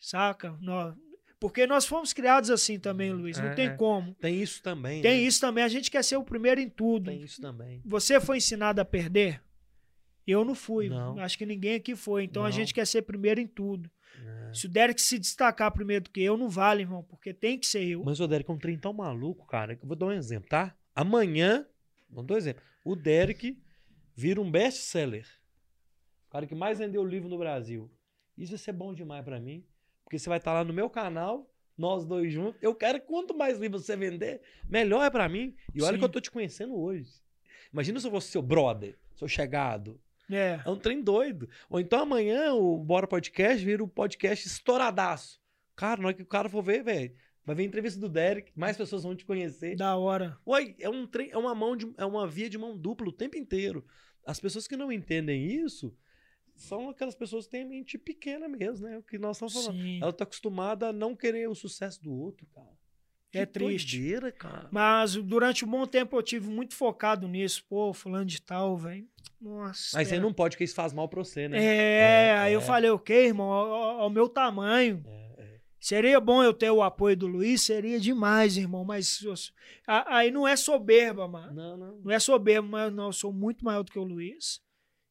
Saca? 0.00 0.56
Nós, 0.62 0.94
porque 1.38 1.66
nós 1.66 1.84
fomos 1.84 2.14
criados 2.14 2.48
assim 2.48 2.78
também, 2.78 3.12
uhum. 3.12 3.18
Luiz. 3.18 3.38
Não 3.38 3.50
é, 3.50 3.54
tem 3.54 3.68
é. 3.68 3.74
como. 3.74 4.14
Tem 4.14 4.42
isso 4.42 4.62
também. 4.62 5.02
Tem 5.02 5.20
né? 5.20 5.26
isso 5.26 5.42
também. 5.42 5.62
A 5.62 5.68
gente 5.68 5.90
quer 5.90 6.02
ser 6.02 6.16
o 6.16 6.24
primeiro 6.24 6.58
em 6.58 6.70
tudo. 6.70 7.10
Tem 7.10 7.22
isso 7.22 7.38
também. 7.38 7.82
Você 7.84 8.18
foi 8.18 8.38
ensinado 8.38 8.80
a 8.80 8.84
perder? 8.84 9.42
Eu 10.26 10.44
não 10.44 10.54
fui. 10.54 10.88
Não. 10.88 11.18
Acho 11.18 11.38
que 11.38 11.46
ninguém 11.46 11.76
aqui 11.76 11.94
foi. 11.94 12.24
Então 12.24 12.42
não. 12.42 12.48
a 12.48 12.50
gente 12.50 12.74
quer 12.74 12.86
ser 12.86 13.02
primeiro 13.02 13.40
em 13.40 13.46
tudo. 13.46 13.90
É. 14.24 14.54
Se 14.54 14.66
o 14.66 14.68
Derek 14.68 15.00
se 15.00 15.18
destacar 15.18 15.70
primeiro 15.72 16.04
do 16.04 16.10
que 16.10 16.22
eu, 16.22 16.36
não 16.36 16.48
vale, 16.48 16.82
irmão, 16.82 17.02
porque 17.02 17.32
tem 17.32 17.58
que 17.58 17.66
ser 17.66 17.84
eu. 17.84 18.02
Mas 18.04 18.20
o 18.20 18.26
Derek 18.26 18.50
é 18.50 18.54
um 18.54 18.58
trem 18.58 18.78
tão 18.78 18.92
maluco, 18.92 19.46
cara. 19.46 19.74
Eu 19.74 19.86
vou 19.86 19.96
dar 19.96 20.06
um 20.06 20.12
exemplo, 20.12 20.48
tá? 20.48 20.76
Amanhã, 20.94 21.66
vamos 22.08 22.26
dar 22.26 22.34
um 22.34 22.38
exemplo. 22.38 22.62
O 22.84 22.96
Derek 22.96 23.58
vira 24.14 24.40
um 24.40 24.50
best-seller. 24.50 25.26
O 26.26 26.30
cara 26.30 26.46
que 26.46 26.54
mais 26.54 26.78
vendeu 26.78 27.04
livro 27.04 27.28
no 27.28 27.38
Brasil. 27.38 27.90
Isso 28.36 28.52
vai 28.52 28.58
ser 28.58 28.72
bom 28.72 28.94
demais 28.94 29.24
para 29.24 29.40
mim, 29.40 29.64
porque 30.04 30.18
você 30.18 30.28
vai 30.28 30.38
estar 30.38 30.52
tá 30.52 30.58
lá 30.58 30.64
no 30.64 30.72
meu 30.72 30.90
canal, 30.90 31.50
nós 31.76 32.04
dois 32.04 32.32
juntos. 32.32 32.60
Eu 32.62 32.74
quero 32.74 33.00
que 33.00 33.06
quanto 33.06 33.36
mais 33.36 33.58
livros 33.58 33.84
você 33.84 33.96
vender, 33.96 34.40
melhor 34.68 35.04
é 35.04 35.10
para 35.10 35.28
mim. 35.28 35.54
E 35.74 35.82
olha 35.82 35.92
Sim. 35.92 35.98
que 35.98 36.04
eu 36.04 36.08
tô 36.08 36.20
te 36.20 36.30
conhecendo 36.30 36.76
hoje. 36.76 37.10
Imagina 37.72 38.00
se 38.00 38.06
eu 38.06 38.10
fosse 38.10 38.28
seu 38.28 38.42
brother, 38.42 38.98
seu 39.14 39.28
chegado. 39.28 40.00
É. 40.30 40.60
É 40.64 40.70
um 40.70 40.78
trem 40.78 41.02
doido. 41.02 41.48
Ou 41.68 41.80
então 41.80 42.00
amanhã 42.00 42.52
o 42.54 42.78
Bora 42.78 43.06
Podcast 43.06 43.64
vira 43.64 43.82
um 43.82 43.88
podcast 43.88 44.46
estouradaço. 44.46 45.40
Cara, 45.74 46.00
na 46.00 46.08
hora 46.08 46.16
que 46.16 46.22
o 46.22 46.26
cara 46.26 46.48
for 46.48 46.62
ver, 46.62 46.82
velho, 46.82 47.14
vai 47.44 47.54
ver 47.54 47.64
entrevista 47.64 48.00
do 48.00 48.08
Derek, 48.08 48.50
mais 48.56 48.76
pessoas 48.76 49.02
vão 49.02 49.14
te 49.14 49.24
conhecer. 49.24 49.76
Da 49.76 49.96
hora. 49.96 50.38
Uai, 50.46 50.74
é 50.80 50.88
um 50.88 51.06
trem, 51.06 51.30
é 51.30 51.38
uma 51.38 51.54
mão 51.54 51.76
de, 51.76 51.92
é 51.96 52.04
uma 52.04 52.26
via 52.26 52.48
de 52.48 52.58
mão 52.58 52.76
dupla 52.76 53.08
o 53.08 53.12
tempo 53.12 53.36
inteiro. 53.36 53.86
As 54.24 54.40
pessoas 54.40 54.66
que 54.66 54.76
não 54.76 54.90
entendem 54.90 55.46
isso 55.46 55.96
são 56.56 56.88
aquelas 56.88 57.14
pessoas 57.14 57.44
que 57.44 57.52
têm 57.52 57.62
a 57.62 57.66
mente 57.66 57.98
pequena 57.98 58.48
mesmo, 58.48 58.86
né? 58.86 58.98
O 58.98 59.02
que 59.02 59.18
nós 59.18 59.36
estamos 59.36 59.52
falando. 59.54 59.80
Sim. 59.80 60.00
Ela 60.02 60.12
tá 60.12 60.24
acostumada 60.24 60.88
a 60.88 60.92
não 60.92 61.14
querer 61.14 61.48
o 61.48 61.54
sucesso 61.54 62.02
do 62.02 62.12
outro, 62.12 62.46
cara. 62.46 62.75
É 63.38 63.46
triste. 63.46 63.98
Doideira, 63.98 64.32
cara. 64.32 64.68
Mas 64.70 65.14
durante 65.16 65.64
um 65.64 65.68
bom 65.68 65.86
tempo 65.86 66.16
eu 66.16 66.22
tive 66.22 66.48
muito 66.48 66.74
focado 66.74 67.28
nisso. 67.28 67.64
Pô, 67.68 67.92
fulano 67.92 68.24
de 68.24 68.40
tal, 68.40 68.76
velho. 68.76 69.06
Nossa. 69.40 69.96
Mas 69.96 70.08
você 70.08 70.18
não 70.18 70.32
pode, 70.32 70.56
porque 70.56 70.64
isso 70.64 70.74
faz 70.74 70.92
mal 70.92 71.08
pra 71.08 71.22
você, 71.22 71.48
né? 71.48 71.58
É, 71.58 72.28
é 72.28 72.38
aí 72.38 72.52
é. 72.52 72.56
eu 72.56 72.60
falei, 72.60 72.90
o 72.90 72.98
quê, 72.98 73.26
irmão? 73.26 73.50
Ao, 73.50 74.00
ao 74.00 74.10
meu 74.10 74.28
tamanho. 74.28 75.02
É, 75.06 75.42
é. 75.42 75.60
Seria 75.78 76.18
bom 76.18 76.42
eu 76.42 76.54
ter 76.54 76.70
o 76.70 76.82
apoio 76.82 77.16
do 77.16 77.26
Luiz? 77.26 77.62
Seria 77.62 78.00
demais, 78.00 78.56
irmão. 78.56 78.84
Mas 78.84 79.20
aí 79.86 80.30
não 80.30 80.48
é 80.48 80.56
soberba, 80.56 81.28
mano. 81.28 81.54
Não, 81.54 81.76
não. 81.76 82.00
Não 82.04 82.10
é 82.10 82.18
soberba, 82.18 82.66
mas 82.66 82.92
não, 82.92 83.06
eu 83.06 83.12
sou 83.12 83.32
muito 83.32 83.64
maior 83.64 83.82
do 83.82 83.92
que 83.92 83.98
o 83.98 84.04
Luiz. 84.04 84.60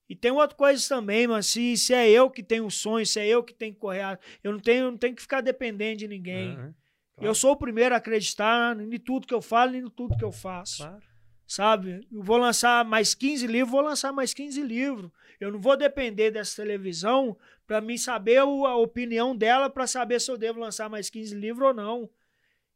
E 0.07 0.15
tem 0.15 0.31
outra 0.31 0.55
coisa 0.55 0.87
também, 0.87 1.27
mas 1.27 1.47
se, 1.47 1.75
se 1.77 1.93
é 1.93 2.09
eu 2.09 2.29
que 2.29 2.43
tenho 2.43 2.65
o 2.65 2.71
sonho, 2.71 3.05
se 3.05 3.19
é 3.19 3.27
eu 3.27 3.43
que 3.43 3.53
tenho 3.53 3.73
que 3.73 3.79
correr, 3.79 4.19
eu 4.43 4.51
não 4.51 4.59
tenho, 4.59 4.91
não 4.91 4.97
tenho 4.97 5.15
que 5.15 5.21
ficar 5.21 5.41
dependente 5.41 5.99
de 5.99 6.07
ninguém. 6.07 6.55
Uhum, 6.55 6.73
claro. 7.15 7.29
Eu 7.29 7.35
sou 7.35 7.51
o 7.51 7.57
primeiro 7.57 7.93
a 7.93 7.97
acreditar 7.97 8.79
em 8.79 8.99
tudo 8.99 9.27
que 9.27 9.33
eu 9.33 9.41
falo 9.41 9.75
e 9.75 9.79
em 9.79 9.89
tudo 9.89 10.17
que 10.17 10.23
eu 10.23 10.31
faço. 10.31 10.83
Claro. 10.83 11.03
Sabe? 11.47 12.07
Eu 12.11 12.23
vou 12.23 12.37
lançar 12.37 12.83
mais 12.83 13.13
15 13.13 13.45
livros, 13.45 13.71
vou 13.71 13.81
lançar 13.81 14.11
mais 14.11 14.33
15 14.33 14.61
livros. 14.61 15.11
Eu 15.39 15.51
não 15.51 15.59
vou 15.59 15.77
depender 15.77 16.31
dessa 16.31 16.55
televisão 16.55 17.37
para 17.67 17.81
mim 17.81 17.97
saber 17.97 18.37
a 18.37 18.75
opinião 18.75 19.35
dela 19.35 19.69
para 19.69 19.87
saber 19.87 20.19
se 20.19 20.31
eu 20.31 20.37
devo 20.37 20.59
lançar 20.59 20.89
mais 20.89 21.09
15 21.09 21.35
livros 21.35 21.67
ou 21.67 21.73
não. 21.73 22.09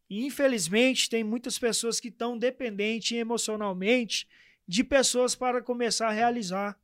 E, 0.10 0.26
infelizmente, 0.26 1.10
tem 1.10 1.24
muitas 1.24 1.60
pessoas 1.60 2.00
que 2.00 2.08
estão 2.08 2.38
dependentes 2.38 3.18
emocionalmente 3.18 4.28
de 4.68 4.84
pessoas 4.84 5.36
para 5.36 5.62
começar 5.62 6.08
a 6.08 6.12
realizar. 6.12 6.80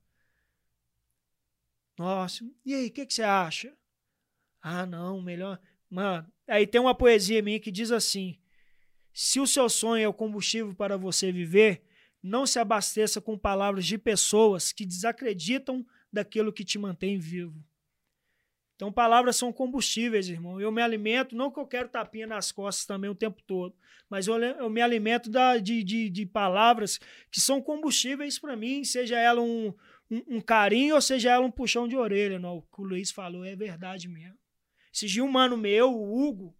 Nossa, 1.97 2.43
e 2.65 2.75
aí, 2.75 2.87
o 2.87 2.91
que, 2.91 3.05
que 3.05 3.13
você 3.13 3.23
acha? 3.23 3.75
Ah, 4.61 4.85
não, 4.85 5.21
melhor. 5.21 5.59
Mano, 5.95 6.27
aí 6.45 6.67
tem 6.67 6.81
uma 6.81 6.93
poesia 6.93 7.41
minha 7.41 7.57
que 7.57 7.71
diz 7.71 7.89
assim: 7.89 8.37
se 9.13 9.39
o 9.39 9.47
seu 9.47 9.69
sonho 9.69 10.03
é 10.03 10.07
o 10.09 10.13
combustível 10.13 10.75
para 10.75 10.97
você 10.97 11.31
viver, 11.31 11.83
não 12.21 12.45
se 12.45 12.59
abasteça 12.59 13.21
com 13.21 13.37
palavras 13.37 13.85
de 13.85 13.97
pessoas 13.97 14.73
que 14.73 14.85
desacreditam 14.85 15.85
daquilo 16.11 16.51
que 16.51 16.65
te 16.65 16.77
mantém 16.77 17.17
vivo. 17.17 17.63
Então, 18.75 18.91
palavras 18.91 19.37
são 19.37 19.53
combustíveis, 19.53 20.27
irmão. 20.27 20.59
Eu 20.59 20.69
me 20.69 20.81
alimento, 20.81 21.33
não 21.33 21.49
que 21.49 21.61
eu 21.61 21.65
quero 21.65 21.87
tapinha 21.87 22.27
nas 22.27 22.51
costas 22.51 22.85
também 22.85 23.09
o 23.09 23.15
tempo 23.15 23.41
todo, 23.47 23.73
mas 24.09 24.27
eu, 24.27 24.35
eu 24.35 24.69
me 24.69 24.81
alimento 24.81 25.29
da, 25.29 25.57
de, 25.57 25.81
de, 25.81 26.09
de 26.09 26.25
palavras 26.25 26.99
que 27.31 27.39
são 27.39 27.61
combustíveis 27.61 28.37
para 28.37 28.57
mim, 28.57 28.83
seja 28.83 29.17
ela 29.17 29.39
um, 29.39 29.73
um, 30.11 30.23
um, 30.27 30.41
carinho 30.41 30.95
ou 30.95 31.01
seja 31.01 31.31
ela 31.31 31.45
um 31.45 31.51
puxão 31.51 31.87
de 31.87 31.95
orelha. 31.95 32.37
Não, 32.37 32.57
o 32.57 32.61
que 32.63 32.81
o 32.81 32.83
Luiz 32.83 33.11
falou 33.11 33.45
é 33.45 33.55
verdade 33.55 34.09
mesmo. 34.09 34.37
Esse 34.95 35.07
dia 35.07 35.25
um 35.25 35.27
mano 35.27 35.57
meu, 35.57 35.91
o 35.91 36.25
Hugo, 36.25 36.55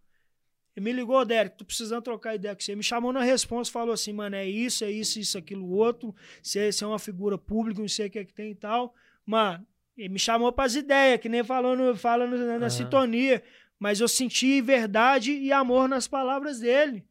ele 0.76 0.84
me 0.84 0.92
ligou, 0.92 1.24
Derek, 1.24 1.58
tô 1.58 1.64
precisando 1.64 2.04
trocar 2.04 2.36
ideia 2.36 2.54
com 2.54 2.62
você. 2.62 2.76
Me 2.76 2.84
chamou 2.84 3.14
na 3.14 3.24
resposta, 3.24 3.72
falou 3.72 3.94
assim, 3.94 4.12
mano, 4.12 4.36
é 4.36 4.46
isso, 4.46 4.84
é 4.84 4.92
isso, 4.92 5.18
isso, 5.18 5.38
aquilo, 5.38 5.70
outro. 5.70 6.14
Você, 6.44 6.70
você 6.70 6.84
é 6.84 6.88
uma 6.88 7.00
figura 7.00 7.38
pública, 7.38 7.80
não 7.80 7.88
sei 7.88 8.08
o 8.08 8.12
que 8.12 8.20
é 8.20 8.26
que 8.26 8.34
tem 8.34 8.52
e 8.52 8.56
tal. 8.56 8.94
Mano, 9.26 9.66
ele 9.98 10.10
me 10.10 10.20
chamou 10.20 10.52
para 10.52 10.66
as 10.66 10.76
ideias, 10.76 11.22
que 11.22 11.30
nem 11.30 11.46
falou 11.46 11.78
no, 11.78 11.96
fala 11.96 12.28
no, 12.28 12.38
na, 12.38 12.60
na 12.60 12.66
uhum. 12.66 12.70
sintonia. 12.70 13.42
Mas 13.80 14.02
eu 14.02 14.08
senti 14.08 14.60
verdade 14.60 15.32
e 15.32 15.54
amor 15.54 15.88
nas 15.88 16.06
palavras 16.06 16.60
dele. 16.60 17.06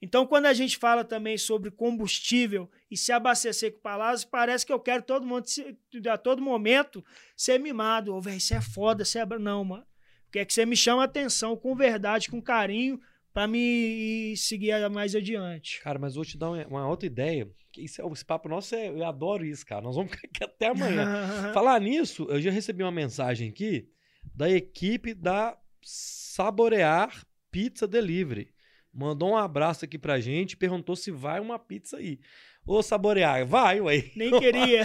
Então, 0.00 0.24
quando 0.24 0.46
a 0.46 0.52
gente 0.52 0.76
fala 0.76 1.02
também 1.02 1.36
sobre 1.36 1.72
combustível 1.72 2.70
e 2.88 2.96
se 2.96 3.10
abastecer 3.10 3.72
com 3.72 3.80
palavras, 3.80 4.24
parece 4.24 4.64
que 4.64 4.72
eu 4.72 4.78
quero 4.78 5.02
todo 5.02 5.26
mundo, 5.26 5.46
a 6.12 6.18
todo 6.18 6.40
momento 6.40 7.04
ser 7.36 7.58
mimado. 7.58 8.14
Ô, 8.14 8.20
velho, 8.20 8.38
você 8.38 8.54
é 8.54 8.60
foda, 8.60 9.04
você 9.04 9.18
é. 9.18 9.26
Não, 9.26 9.64
mano. 9.64 9.86
Quer 10.34 10.40
é 10.40 10.44
que 10.44 10.52
você 10.52 10.66
me 10.66 10.76
chame 10.76 11.00
a 11.00 11.04
atenção 11.04 11.56
com 11.56 11.76
verdade, 11.76 12.28
com 12.28 12.42
carinho, 12.42 13.00
para 13.32 13.46
me 13.46 14.36
seguir 14.36 14.72
mais 14.90 15.14
adiante. 15.14 15.80
Cara, 15.80 15.96
mas 15.96 16.16
vou 16.16 16.24
te 16.24 16.36
dar 16.36 16.50
uma 16.50 16.88
outra 16.88 17.06
ideia. 17.06 17.48
Isso, 17.78 18.02
é, 18.02 18.12
esse 18.12 18.24
papo 18.24 18.48
nosso, 18.48 18.74
é, 18.74 18.88
eu 18.88 19.04
adoro 19.04 19.44
isso, 19.44 19.64
cara. 19.64 19.80
Nós 19.80 19.94
vamos 19.94 20.10
ficar 20.18 20.26
aqui 20.26 20.42
até 20.42 20.66
amanhã. 20.70 21.52
Falar 21.54 21.80
nisso, 21.80 22.26
eu 22.28 22.40
já 22.40 22.50
recebi 22.50 22.82
uma 22.82 22.90
mensagem 22.90 23.48
aqui 23.48 23.88
da 24.34 24.50
equipe 24.50 25.14
da 25.14 25.56
Saborear 25.80 27.24
Pizza 27.52 27.86
Delivery. 27.86 28.52
Mandou 28.92 29.30
um 29.30 29.36
abraço 29.36 29.84
aqui 29.84 29.96
pra 29.96 30.18
gente, 30.18 30.56
perguntou 30.56 30.96
se 30.96 31.12
vai 31.12 31.38
uma 31.38 31.60
pizza 31.60 31.98
aí. 31.98 32.18
Ô, 32.66 32.82
Saborear, 32.82 33.46
vai, 33.46 33.80
ué. 33.80 34.10
Nem 34.16 34.30
queria. 34.38 34.84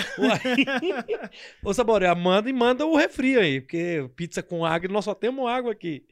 Ô, 1.63 1.73
Saborear, 1.73 2.15
manda 2.15 2.49
e 2.49 2.53
manda 2.53 2.85
o 2.85 2.97
refri 2.97 3.37
aí, 3.37 3.61
porque 3.61 4.09
pizza 4.17 4.43
com 4.43 4.65
água, 4.65 4.89
nós 4.89 5.05
só 5.05 5.15
temos 5.15 5.47
água 5.47 5.71
aqui. 5.71 6.05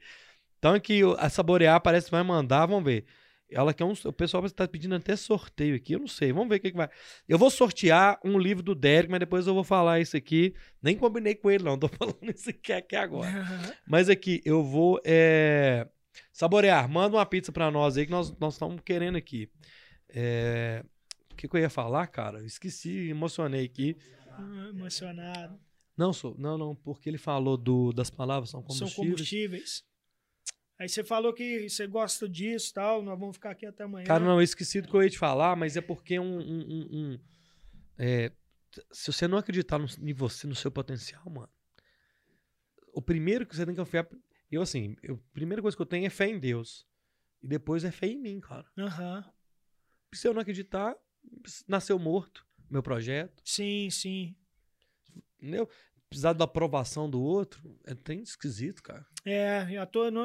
Então 0.58 0.74
aqui, 0.74 1.02
a 1.18 1.28
Saborear 1.28 1.78
parece 1.80 2.06
que 2.06 2.12
vai 2.12 2.22
mandar, 2.22 2.64
vamos 2.66 2.84
ver. 2.84 3.04
Ela 3.50 3.74
quer 3.74 3.84
um. 3.84 3.92
O 4.04 4.12
pessoal 4.12 4.44
está 4.44 4.66
pedindo 4.66 4.94
até 4.94 5.14
sorteio 5.14 5.76
aqui, 5.76 5.94
eu 5.94 5.98
não 5.98 6.06
sei. 6.06 6.32
Vamos 6.32 6.48
ver 6.48 6.56
o 6.56 6.60
que, 6.60 6.70
que, 6.70 6.76
vai. 6.76 6.88
Eu 7.26 7.38
vou 7.38 7.50
sortear 7.50 8.18
um 8.24 8.38
livro 8.38 8.62
do 8.62 8.74
Derek, 8.74 9.10
mas 9.10 9.20
depois 9.20 9.46
eu 9.46 9.54
vou 9.54 9.64
falar 9.64 10.00
isso 10.00 10.16
aqui. 10.16 10.54
Nem 10.82 10.96
combinei 10.96 11.34
com 11.34 11.50
ele, 11.50 11.64
não. 11.64 11.78
Tô 11.78 11.88
falando 11.96 12.30
isso 12.34 12.50
aqui, 12.50 12.72
aqui 12.72 12.96
agora. 12.96 13.30
mas 13.88 14.08
aqui, 14.08 14.42
eu 14.44 14.62
vou. 14.62 15.00
É... 15.04 15.86
Saborear, 16.32 16.88
manda 16.90 17.16
uma 17.16 17.26
pizza 17.26 17.52
para 17.52 17.70
nós 17.70 17.96
aí 17.96 18.04
que 18.04 18.10
nós 18.12 18.30
estamos 18.30 18.80
querendo 18.84 19.16
aqui. 19.16 19.50
É 20.10 20.82
que, 21.38 21.48
que 21.48 21.56
eu 21.56 21.60
ia 21.60 21.70
falar, 21.70 22.06
cara? 22.08 22.44
esqueci, 22.44 23.08
emocionei 23.08 23.64
aqui. 23.64 23.96
Ah, 24.30 24.70
emocionado. 24.70 25.58
Não, 25.96 26.12
sou, 26.12 26.34
não, 26.38 26.58
não, 26.58 26.74
porque 26.74 27.08
ele 27.08 27.18
falou 27.18 27.56
do, 27.56 27.92
das 27.92 28.10
palavras 28.10 28.50
são 28.50 28.60
combustíveis. 28.62 28.94
São 28.94 29.04
combustíveis. 29.04 29.84
Aí 30.78 30.88
você 30.88 31.02
falou 31.02 31.32
que 31.32 31.68
você 31.68 31.86
gosta 31.86 32.28
disso 32.28 32.70
e 32.70 32.74
tal, 32.74 33.02
nós 33.02 33.18
vamos 33.18 33.36
ficar 33.36 33.50
aqui 33.50 33.66
até 33.66 33.82
amanhã. 33.82 34.06
Cara, 34.06 34.24
não, 34.24 34.36
eu 34.36 34.42
esqueci 34.42 34.80
do 34.80 34.88
que 34.88 34.94
eu 34.94 35.02
ia 35.02 35.10
te 35.10 35.18
falar, 35.18 35.56
mas 35.56 35.76
é 35.76 35.80
porque 35.80 36.18
um. 36.20 36.38
um, 36.38 36.60
um, 36.60 36.88
um 36.92 37.18
é, 37.98 38.32
se 38.92 39.12
você 39.12 39.26
não 39.26 39.38
acreditar 39.38 39.78
no, 39.78 39.86
em 40.00 40.12
você, 40.12 40.46
no 40.46 40.54
seu 40.54 40.70
potencial, 40.70 41.28
mano, 41.28 41.50
o 42.92 43.02
primeiro 43.02 43.44
que 43.44 43.56
você 43.56 43.66
tem 43.66 43.74
que 43.74 43.80
confiar. 43.80 44.08
Eu, 44.50 44.62
assim, 44.62 44.96
eu, 45.02 45.16
a 45.16 45.32
primeira 45.34 45.60
coisa 45.60 45.76
que 45.76 45.82
eu 45.82 45.86
tenho 45.86 46.06
é 46.06 46.10
fé 46.10 46.28
em 46.28 46.38
Deus. 46.38 46.86
E 47.42 47.48
depois 47.48 47.84
é 47.84 47.90
fé 47.90 48.06
em 48.06 48.20
mim, 48.20 48.40
cara. 48.40 48.66
Uhum. 48.76 49.24
Se 50.14 50.26
eu 50.26 50.32
não 50.32 50.40
acreditar, 50.40 50.96
nasceu 51.66 51.98
morto, 51.98 52.46
meu 52.70 52.82
projeto. 52.82 53.42
Sim, 53.44 53.88
sim. 53.90 54.34
Entendeu? 55.40 55.68
Precisar 56.08 56.32
da 56.32 56.44
aprovação 56.44 57.08
do 57.08 57.20
outro 57.20 57.78
é 57.84 57.94
bem 57.94 58.22
esquisito, 58.22 58.82
cara. 58.82 59.06
É, 59.24 59.66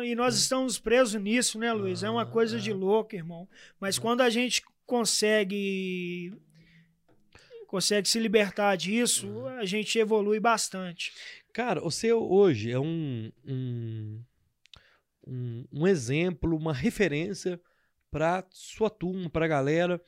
e 0.05 0.15
nós 0.15 0.35
é. 0.35 0.37
estamos 0.37 0.79
presos 0.79 1.21
nisso, 1.21 1.59
né, 1.59 1.73
Luiz? 1.73 2.03
Ah, 2.03 2.07
é 2.07 2.09
uma 2.09 2.25
coisa 2.25 2.57
é. 2.57 2.59
de 2.59 2.71
louco, 2.71 3.15
irmão. 3.15 3.49
Mas 3.79 3.97
é. 3.97 4.01
quando 4.01 4.21
a 4.21 4.29
gente 4.29 4.63
consegue 4.85 6.33
consegue 7.67 8.07
se 8.07 8.19
libertar 8.19 8.75
disso, 8.75 9.47
a 9.47 9.65
gente 9.65 9.97
evolui 9.97 10.39
bastante. 10.39 11.11
Cara, 11.51 11.81
você 11.81 12.13
hoje 12.13 12.71
é 12.71 12.79
um, 12.79 13.31
um, 13.43 14.23
um, 15.27 15.65
um 15.71 15.87
exemplo, 15.87 16.55
uma 16.55 16.71
referência 16.71 17.59
para 18.11 18.45
sua 18.51 18.91
turma, 18.91 19.27
para 19.27 19.45
a 19.45 19.47
galera. 19.47 19.99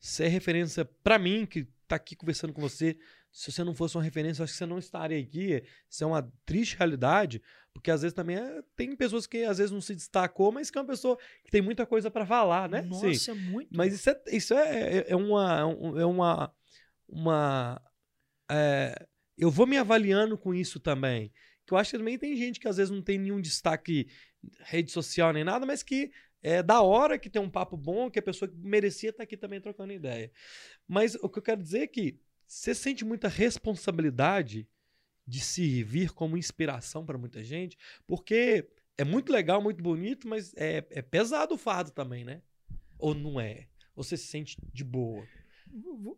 Você 0.00 0.24
é 0.24 0.28
referência 0.28 0.84
para 0.84 1.18
mim, 1.18 1.44
que 1.44 1.66
tá 1.86 1.96
aqui 1.96 2.14
conversando 2.14 2.52
com 2.52 2.60
você. 2.60 2.96
Se 3.32 3.50
você 3.50 3.64
não 3.64 3.74
fosse 3.74 3.96
uma 3.96 4.02
referência, 4.02 4.40
eu 4.40 4.44
acho 4.44 4.52
que 4.52 4.58
você 4.58 4.66
não 4.66 4.78
estaria 4.78 5.18
aqui. 5.18 5.62
Isso 5.88 6.04
é 6.04 6.06
uma 6.06 6.32
triste 6.44 6.76
realidade, 6.76 7.42
porque 7.72 7.90
às 7.90 8.02
vezes 8.02 8.14
também 8.14 8.36
é, 8.36 8.62
tem 8.76 8.94
pessoas 8.94 9.26
que 9.26 9.44
às 9.44 9.58
vezes 9.58 9.72
não 9.72 9.80
se 9.80 9.94
destacou, 9.94 10.52
mas 10.52 10.70
que 10.70 10.78
é 10.78 10.80
uma 10.80 10.86
pessoa 10.86 11.18
que 11.44 11.50
tem 11.50 11.62
muita 11.62 11.84
coisa 11.84 12.10
para 12.10 12.26
falar, 12.26 12.68
né? 12.68 12.82
Nossa, 12.82 13.12
Sim. 13.12 13.34
muito. 13.34 13.76
Mas 13.76 13.94
isso 13.94 14.10
é, 14.10 14.22
isso 14.28 14.54
é, 14.54 14.98
é, 14.98 15.04
é 15.08 15.16
uma. 15.16 15.60
É 15.98 16.04
uma. 16.04 16.54
uma 17.08 17.82
é, 18.50 19.06
eu 19.36 19.50
vou 19.50 19.66
me 19.66 19.76
avaliando 19.76 20.36
com 20.36 20.54
isso 20.54 20.78
também. 20.80 21.32
Que 21.66 21.74
eu 21.74 21.78
acho 21.78 21.90
que 21.90 21.98
também 21.98 22.18
tem 22.18 22.36
gente 22.36 22.58
que 22.58 22.66
às 22.66 22.78
vezes 22.78 22.90
não 22.90 23.02
tem 23.02 23.18
nenhum 23.18 23.40
destaque 23.40 24.08
rede 24.60 24.90
social 24.90 25.32
nem 25.32 25.44
nada, 25.44 25.66
mas 25.66 25.82
que 25.82 26.10
é 26.42 26.62
da 26.62 26.80
hora 26.82 27.18
que 27.18 27.30
tem 27.30 27.40
um 27.40 27.50
papo 27.50 27.76
bom, 27.76 28.10
que 28.10 28.18
a 28.18 28.22
pessoa 28.22 28.50
merecia 28.56 29.10
estar 29.10 29.22
aqui 29.22 29.36
também 29.36 29.60
trocando 29.60 29.92
ideia. 29.92 30.30
Mas 30.86 31.14
o 31.16 31.28
que 31.28 31.38
eu 31.38 31.42
quero 31.42 31.62
dizer 31.62 31.80
é 31.80 31.86
que 31.86 32.18
você 32.46 32.74
sente 32.74 33.04
muita 33.04 33.28
responsabilidade 33.28 34.66
de 35.26 35.40
servir 35.40 36.12
como 36.12 36.38
inspiração 36.38 37.04
para 37.04 37.18
muita 37.18 37.44
gente, 37.44 37.76
porque 38.06 38.66
é 38.96 39.04
muito 39.04 39.30
legal, 39.30 39.60
muito 39.60 39.82
bonito, 39.82 40.26
mas 40.26 40.54
é, 40.56 40.84
é 40.90 41.02
pesado 41.02 41.54
o 41.54 41.58
fardo 41.58 41.90
também, 41.90 42.24
né? 42.24 42.40
Ou 42.98 43.14
não 43.14 43.38
é? 43.38 43.66
Ou 43.94 44.02
você 44.02 44.16
se 44.16 44.26
sente 44.26 44.56
de 44.72 44.82
boa? 44.82 45.26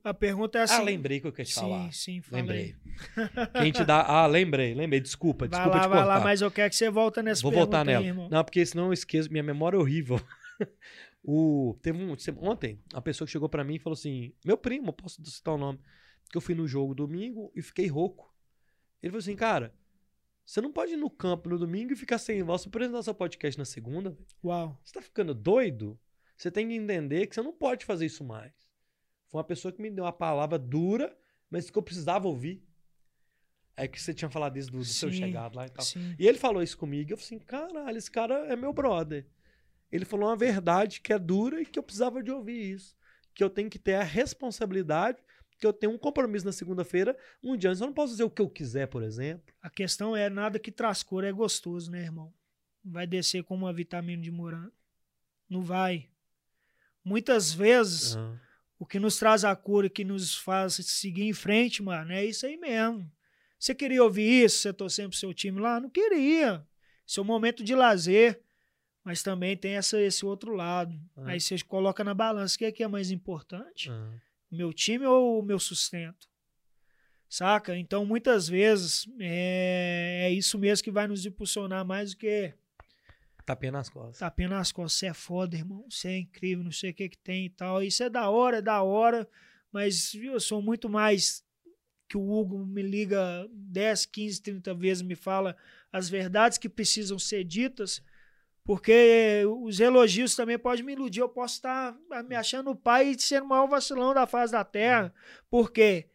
A 0.05 0.15
pergunta 0.15 0.59
é 0.59 0.63
assim. 0.63 0.75
Ah, 0.75 0.83
lembrei 0.83 1.21
que 1.21 1.27
eu 1.27 1.33
queria 1.33 1.45
te 1.45 1.55
sim, 1.55 1.61
falar. 1.61 1.93
Sim, 1.93 2.21
falei. 2.23 2.43
Lembrei. 2.43 2.77
Quem 3.63 3.73
te 3.73 3.85
dá. 3.85 4.03
Ah, 4.03 4.27
lembrei, 4.27 4.75
lembrei. 4.75 5.01
Desculpa, 5.01 5.47
vai 5.47 5.49
desculpa 5.49 5.77
lá, 5.77 5.83
te 5.83 5.89
cortar. 5.89 6.05
Vai 6.07 6.19
lá, 6.19 6.25
mas 6.25 6.41
eu 6.41 6.51
quero 6.51 6.71
que 6.71 6.77
você 6.77 6.91
volte 6.91 7.23
nessa 7.23 7.43
Vou 7.43 7.53
voltar 7.53 7.85
nela. 7.85 8.05
Aí, 8.05 8.13
não, 8.13 8.45
porque 8.45 8.65
senão 8.65 8.87
eu 8.87 8.93
esqueço. 8.93 9.31
Minha 9.31 9.43
memória 9.43 9.77
é 9.77 9.81
horrível. 9.81 10.21
o, 11.25 11.77
teve 11.83 11.99
um, 11.99 12.17
ontem, 12.41 12.79
a 12.93 13.01
pessoa 13.01 13.27
que 13.27 13.33
chegou 13.33 13.49
para 13.49 13.65
mim 13.65 13.77
e 13.77 13.79
falou 13.79 13.95
assim: 13.95 14.33
Meu 14.45 14.57
primo, 14.57 14.93
posso 14.93 15.25
citar 15.25 15.55
o 15.55 15.59
nome? 15.59 15.79
Que 16.31 16.37
eu 16.37 16.41
fui 16.41 16.55
no 16.55 16.67
jogo 16.67 16.95
domingo 16.95 17.51
e 17.55 17.63
fiquei 17.63 17.87
rouco. 17.87 18.35
Ele 19.03 19.11
falou 19.11 19.21
assim: 19.21 19.37
Cara, 19.37 19.75
você 20.45 20.61
não 20.61 20.73
pode 20.73 20.93
ir 20.93 20.97
no 20.97 21.09
campo 21.09 21.49
no 21.49 21.59
domingo 21.59 21.93
e 21.93 21.97
ficar 21.97 22.19
sem 22.19 22.43
voz 22.43 22.63
para 22.63 22.71
apresentar 22.71 23.03
seu 23.03 23.15
podcast 23.15 23.59
na 23.59 23.65
segunda. 23.65 24.17
Uau. 24.45 24.81
Você 24.85 24.95
tá 24.95 25.03
ficando 25.03 25.35
doido? 25.35 25.99
Você 26.37 26.51
tem 26.51 26.67
que 26.67 26.75
entender 26.75 27.27
que 27.27 27.35
você 27.35 27.43
não 27.43 27.53
pode 27.53 27.85
fazer 27.85 28.07
isso 28.07 28.25
mais. 28.25 28.70
Foi 29.31 29.39
uma 29.39 29.45
pessoa 29.45 29.73
que 29.73 29.81
me 29.81 29.91
deu 29.91 30.05
uma 30.05 30.13
palavra 30.13 30.59
dura, 30.59 31.17
mas 31.49 31.71
que 31.71 31.79
eu 31.79 31.83
precisava 31.83 32.27
ouvir. 32.27 32.63
É 33.77 33.87
que 33.89 34.01
você 34.01 34.13
tinha 34.13 34.29
falado 34.29 34.57
isso 34.59 34.71
do, 34.71 34.79
do 34.79 34.85
seu 34.85 35.11
Sim, 35.11 35.19
chegado 35.19 35.57
lá 35.57 35.67
e 35.67 35.71
tal. 35.71 35.85
Sim. 35.85 36.15
E 36.19 36.27
ele 36.27 36.37
falou 36.37 36.63
isso 36.63 36.77
comigo. 36.77 37.13
Eu 37.13 37.17
falei 37.17 37.27
assim, 37.27 37.39
caralho, 37.39 37.97
esse 37.97 38.11
cara 38.11 38.35
é 38.53 38.57
meu 38.57 38.73
brother. 38.73 39.27
Ele 39.91 40.05
falou 40.05 40.29
uma 40.29 40.37
verdade 40.37 41.01
que 41.01 41.13
é 41.13 41.19
dura 41.19 41.63
e 41.63 41.67
que 41.67 41.79
eu 41.79 41.83
precisava 41.83 42.23
de 42.23 42.31
ouvir 42.31 42.73
isso. 42.75 42.97
Que 43.35 43.43
eu 43.43 43.49
tenho 43.49 43.71
que 43.71 43.79
ter 43.79 43.95
a 43.95 44.03
responsabilidade, 44.03 45.19
que 45.59 45.67
eu 45.67 45.73
tenho 45.73 45.93
um 45.93 45.99
compromisso 45.99 46.45
na 46.45 46.53
segunda-feira, 46.53 47.17
um 47.43 47.57
dia 47.57 47.71
antes. 47.71 47.81
Eu 47.81 47.87
não 47.87 47.95
posso 47.95 48.13
dizer 48.13 48.25
o 48.25 48.31
que 48.31 48.43
eu 48.43 48.51
quiser, 48.51 48.87
por 48.87 49.03
exemplo. 49.03 49.55
A 49.63 49.71
questão 49.71 50.17
é 50.17 50.29
nada 50.29 50.59
que 50.59 50.73
traz 50.73 51.03
cor 51.03 51.25
é 51.25 51.33
gostoso, 51.33 51.91
né, 51.91 52.03
irmão? 52.03 52.35
Vai 52.85 53.07
descer 53.07 53.45
como 53.45 53.65
uma 53.65 53.73
vitamina 53.73 54.23
de 54.23 54.31
morango. 54.31 54.73
Não 55.49 55.63
vai. 55.63 56.09
Muitas 57.05 57.53
vezes, 57.53 58.17
Ah, 58.17 58.39
o 58.81 58.87
que 58.87 58.99
nos 58.99 59.19
traz 59.19 59.45
a 59.45 59.55
cura 59.55 59.89
e 59.89 59.91
que 59.91 60.03
nos 60.03 60.35
faz 60.35 60.77
seguir 60.87 61.25
em 61.25 61.35
frente, 61.35 61.83
mano, 61.83 62.13
é 62.13 62.25
isso 62.25 62.47
aí 62.47 62.57
mesmo. 62.57 63.13
Você 63.59 63.75
queria 63.75 64.03
ouvir 64.03 64.45
isso? 64.45 64.57
Você 64.57 64.73
torcendo 64.73 65.11
pro 65.11 65.19
seu 65.19 65.35
time 65.35 65.61
lá? 65.61 65.79
Não 65.79 65.91
queria. 65.91 66.67
Seu 67.07 67.23
momento 67.23 67.63
de 67.63 67.75
lazer. 67.75 68.41
Mas 69.05 69.23
também 69.23 69.55
tem 69.55 69.75
essa, 69.75 70.01
esse 70.01 70.25
outro 70.25 70.55
lado. 70.55 70.99
Ah. 71.15 71.33
Aí 71.33 71.41
você 71.41 71.59
coloca 71.59 72.03
na 72.03 72.15
balança. 72.15 72.57
O 72.57 72.59
que 72.59 72.65
é, 72.65 72.73
que 72.73 72.83
é 72.83 72.89
mais 72.89 73.11
importante? 73.11 73.91
ah. 73.91 74.15
meu 74.51 74.73
time 74.73 75.05
ou 75.05 75.41
o 75.41 75.43
meu 75.43 75.59
sustento? 75.59 76.27
Saca? 77.29 77.77
Então, 77.77 78.07
muitas 78.07 78.49
vezes, 78.49 79.07
é, 79.21 80.23
é 80.25 80.31
isso 80.31 80.59
mesmo 80.59 80.83
que 80.83 80.91
vai 80.91 81.07
nos 81.07 81.27
impulsionar 81.27 81.85
mais 81.85 82.13
do 82.13 82.17
que 82.17 82.55
Tapinha 83.51 83.73
nas 83.73 83.89
costas. 83.89 84.19
tapinha 84.19 84.49
nas 84.49 84.73
costas. 84.73 84.99
Você 84.99 85.07
é 85.07 85.15
foda, 85.15 85.57
irmão. 85.57 85.85
Você 85.91 86.09
é 86.09 86.19
incrível, 86.19 86.65
não 86.65 86.73
sei 86.73 86.91
o 86.91 86.95
que 86.95 87.09
que 87.09 87.19
tem 87.19 87.47
e 87.47 87.51
tal. 87.51 87.83
Isso 87.83 88.03
é 88.03 88.09
da 88.09 88.29
hora, 88.31 88.59
é 88.59 88.63
da 88.63 88.83
hora. 88.83 89.29
Mas 89.73 90.15
eu 90.15 90.39
sou 90.39 90.63
muito 90.63 90.89
mais 90.89 91.45
que 92.09 92.17
o 92.17 92.31
Hugo 92.31 92.65
me 92.65 92.83
liga 92.83 93.49
10, 93.53 94.07
15, 94.07 94.43
30 94.43 94.75
vezes, 94.75 95.03
me 95.03 95.15
fala 95.15 95.57
as 95.93 96.09
verdades 96.09 96.59
que 96.59 96.69
precisam 96.69 97.19
ser 97.21 97.45
ditas, 97.45 98.03
porque 98.65 99.45
os 99.63 99.79
elogios 99.79 100.35
também 100.35 100.59
podem 100.59 100.85
me 100.85 100.93
iludir. 100.93 101.21
Eu 101.21 101.29
posso 101.29 101.57
estar 101.57 101.97
me 102.29 102.35
achando 102.35 102.71
o 102.71 102.77
pai 102.77 103.11
e 103.11 103.21
sendo 103.21 103.45
o 103.45 103.49
maior 103.49 103.69
vacilão 103.69 104.13
da 104.13 104.27
face 104.27 104.53
da 104.53 104.65
terra, 104.65 105.15
porque 105.49 106.09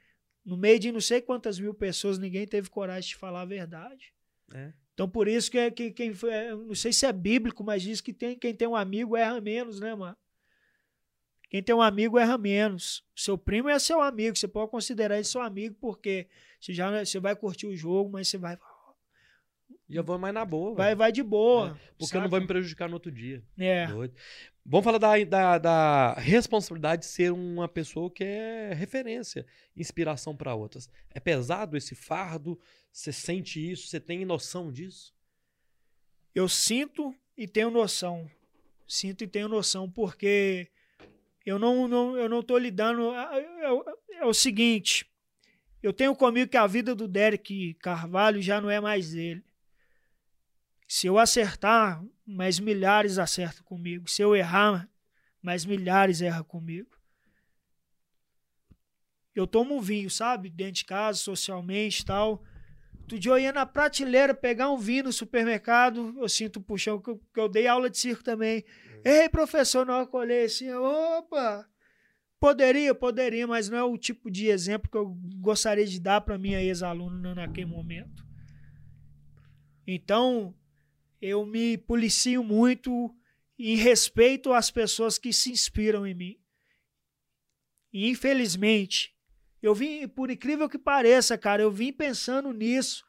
no 0.45 0.57
meio 0.57 0.79
de 0.79 0.91
não 0.91 1.01
sei 1.01 1.21
quantas 1.21 1.59
mil 1.59 1.73
pessoas, 1.73 2.19
ninguém 2.19 2.45
teve 2.45 2.69
coragem 2.69 3.09
de 3.09 3.15
falar 3.15 3.41
a 3.41 3.45
verdade. 3.45 4.13
É. 4.53 4.73
Então, 4.95 5.09
por 5.09 5.27
isso 5.27 5.51
que, 5.51 5.69
que 5.71 5.91
quem 5.91 6.13
foi, 6.13 6.31
não 6.51 6.73
sei 6.73 6.93
se 6.93 7.05
é 7.05 7.11
bíblico, 7.11 7.65
mas 7.65 7.83
diz 7.83 7.99
que 7.99 8.13
tem, 8.13 8.39
quem 8.39 8.55
tem 8.55 8.65
um 8.65 8.77
amigo 8.77 9.17
erra 9.17 9.41
menos, 9.41 9.77
né, 9.77 9.93
mano? 9.93 10.15
Quem 11.49 11.61
tem 11.61 11.75
um 11.75 11.81
amigo 11.81 12.17
erra 12.17 12.37
menos. 12.37 13.03
Seu 13.13 13.37
primo 13.37 13.67
é 13.67 13.77
seu 13.77 14.01
amigo, 14.01 14.37
você 14.37 14.47
pode 14.47 14.71
considerar 14.71 15.15
ele 15.15 15.25
seu 15.25 15.41
amigo, 15.41 15.75
porque 15.81 16.27
você 16.61 16.73
já 16.73 17.03
você 17.03 17.19
vai 17.19 17.35
curtir 17.35 17.67
o 17.67 17.75
jogo, 17.75 18.09
mas 18.09 18.29
você 18.29 18.37
vai 18.37 18.57
E 19.89 19.97
eu 19.97 20.03
vou 20.03 20.17
mais 20.17 20.33
na 20.33 20.45
boa. 20.45 20.73
vai, 20.73 20.95
vai 20.95 21.11
de 21.11 21.21
boa. 21.21 21.77
Porque 21.99 22.15
eu 22.15 22.21
não 22.21 22.29
vou 22.29 22.39
me 22.39 22.47
prejudicar 22.47 22.87
no 22.87 22.93
outro 22.93 23.11
dia. 23.11 23.43
É. 23.57 23.87
Doido. 23.87 24.15
Vamos 24.65 24.85
falar 24.85 24.97
da, 24.97 25.23
da, 25.25 25.57
da 25.57 26.13
responsabilidade 26.13 27.01
de 27.01 27.07
ser 27.07 27.33
uma 27.33 27.67
pessoa 27.67 28.09
que 28.09 28.23
é 28.23 28.73
referência, 28.73 29.45
inspiração 29.75 30.33
para 30.35 30.55
outras. 30.55 30.89
É 31.13 31.19
pesado 31.19 31.75
esse 31.75 31.93
fardo? 31.93 32.57
Você 32.95 33.11
sente 33.11 33.59
isso? 33.59 33.89
Você 33.89 33.99
tem 33.99 34.23
noção 34.23 34.71
disso? 34.71 35.13
Eu 36.33 36.47
sinto 36.47 37.13
e 37.35 37.45
tenho 37.45 37.69
noção. 37.69 38.31
Sinto 38.87 39.21
e 39.21 39.27
tenho 39.27 39.49
noção, 39.49 39.91
porque 39.91 40.71
eu 41.45 41.59
não, 41.59 41.89
não, 41.89 42.15
eu 42.15 42.29
não 42.29 42.41
tô 42.41 42.57
lidando. 42.57 43.13
É, 43.13 43.39
é- 43.39 44.19
é 44.21 44.25
o 44.25 44.33
seguinte: 44.33 45.05
eu 45.83 45.91
tenho 45.91 46.15
comigo 46.15 46.49
que 46.49 46.55
a 46.55 46.65
vida 46.65 46.95
do 46.95 47.05
Derek 47.05 47.73
Carvalho 47.81 48.41
já 48.41 48.61
não 48.61 48.69
é 48.69 48.79
mais 48.79 49.11
dele. 49.11 49.43
Se 50.87 51.05
eu 51.05 51.19
acertar, 51.19 52.01
mais 52.25 52.59
milhares 52.59 53.17
acertam 53.17 53.65
comigo. 53.65 54.09
Se 54.09 54.21
eu 54.21 54.33
errar, 54.33 54.89
mais 55.41 55.65
milhares 55.65 56.21
erram 56.21 56.45
comigo. 56.45 56.95
Eu 59.35 59.45
tomo 59.45 59.75
um 59.75 59.81
vinho, 59.81 60.09
sabe? 60.09 60.49
Dentro 60.49 60.75
de 60.75 60.85
casa, 60.85 61.19
socialmente 61.19 62.01
e 62.01 62.05
tal. 62.05 62.41
Outro 63.05 63.19
dia 63.19 63.31
eu 63.31 63.37
ia 63.37 63.53
na 63.53 63.67
prateleira 63.67 64.33
pegar 64.33 64.71
um 64.71 64.77
vinho 64.77 65.03
no 65.03 65.13
supermercado, 65.13 66.15
eu 66.17 66.27
sinto 66.27 66.57
o 66.57 66.61
puxão, 66.61 66.99
que 66.99 67.11
eu, 67.11 67.21
que 67.31 67.39
eu 67.39 67.47
dei 67.47 67.67
aula 67.67 67.87
de 67.87 67.99
circo 67.99 68.23
também. 68.23 68.65
Ei, 69.03 69.29
professor, 69.29 69.85
na 69.85 69.97
hora 69.97 70.07
que 70.07 70.15
eu 70.15 70.19
olhei 70.19 70.45
assim, 70.45 70.71
opa! 70.71 71.69
Poderia, 72.39 72.95
poderia, 72.95 73.45
mas 73.45 73.69
não 73.69 73.77
é 73.77 73.83
o 73.83 73.95
tipo 73.95 74.31
de 74.31 74.47
exemplo 74.47 74.89
que 74.89 74.97
eu 74.97 75.15
gostaria 75.39 75.85
de 75.85 75.99
dar 75.99 76.21
para 76.21 76.39
minha 76.39 76.59
ex-aluna 76.59 77.35
naquele 77.35 77.67
momento. 77.67 78.25
Então, 79.85 80.55
eu 81.21 81.45
me 81.45 81.77
policio 81.77 82.43
muito 82.43 83.15
em 83.57 83.75
respeito 83.75 84.51
às 84.51 84.71
pessoas 84.71 85.19
que 85.19 85.31
se 85.31 85.51
inspiram 85.51 86.07
em 86.07 86.15
mim. 86.15 86.39
E, 87.93 88.09
infelizmente, 88.09 89.14
eu 89.67 89.73
vim, 89.75 90.07
por 90.07 90.29
incrível 90.29 90.69
que 90.69 90.77
pareça, 90.77 91.37
cara, 91.37 91.61
eu 91.61 91.71
vim 91.71 91.91
pensando 91.91 92.51
nisso 92.53 93.03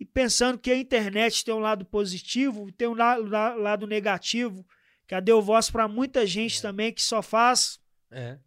e 0.00 0.04
pensando 0.04 0.58
que 0.58 0.70
a 0.70 0.76
internet 0.76 1.44
tem 1.44 1.54
um 1.54 1.58
lado 1.58 1.84
positivo, 1.84 2.70
tem 2.72 2.88
um 2.88 2.94
lado, 2.94 3.24
lado 3.28 3.86
negativo, 3.86 4.66
que 5.06 5.14
a 5.14 5.20
deu 5.20 5.40
voz 5.40 5.70
para 5.70 5.88
muita 5.88 6.26
gente 6.26 6.60
também 6.60 6.92
que 6.92 7.02
só 7.02 7.22
faz, 7.22 7.80
É. 8.10 8.38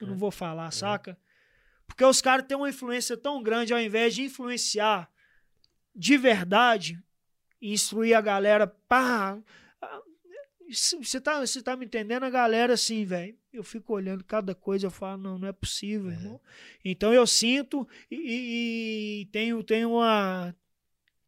eu 0.00 0.06
É. 0.06 0.10
não 0.10 0.16
vou 0.16 0.30
falar, 0.30 0.70
saca? 0.70 1.18
Porque 1.86 2.04
os 2.04 2.20
caras 2.20 2.46
têm 2.46 2.56
uma 2.56 2.68
influência 2.68 3.16
tão 3.16 3.42
grande, 3.42 3.72
ao 3.72 3.80
invés 3.80 4.14
de 4.14 4.22
influenciar 4.22 5.10
de 5.94 6.16
verdade 6.16 7.02
e 7.60 7.72
instruir 7.72 8.14
a 8.16 8.20
galera, 8.20 8.66
pá, 8.66 9.38
você 10.72 11.20
tá, 11.20 11.40
você 11.40 11.62
tá 11.62 11.76
me 11.76 11.86
entendendo? 11.86 12.24
A 12.24 12.30
galera, 12.30 12.74
assim, 12.74 13.04
velho. 13.04 13.36
Eu 13.52 13.64
fico 13.64 13.92
olhando 13.92 14.22
cada 14.24 14.54
coisa, 14.54 14.86
eu 14.86 14.90
falo, 14.90 15.20
não, 15.20 15.38
não 15.38 15.48
é 15.48 15.52
possível, 15.52 16.10
É. 16.10 16.14
irmão. 16.14 16.40
Então 16.84 17.12
eu 17.12 17.26
sinto 17.26 17.86
e, 18.10 19.22
e- 19.22 19.26
tenho, 19.32 19.62
tenho 19.62 19.90
uma 19.92 20.54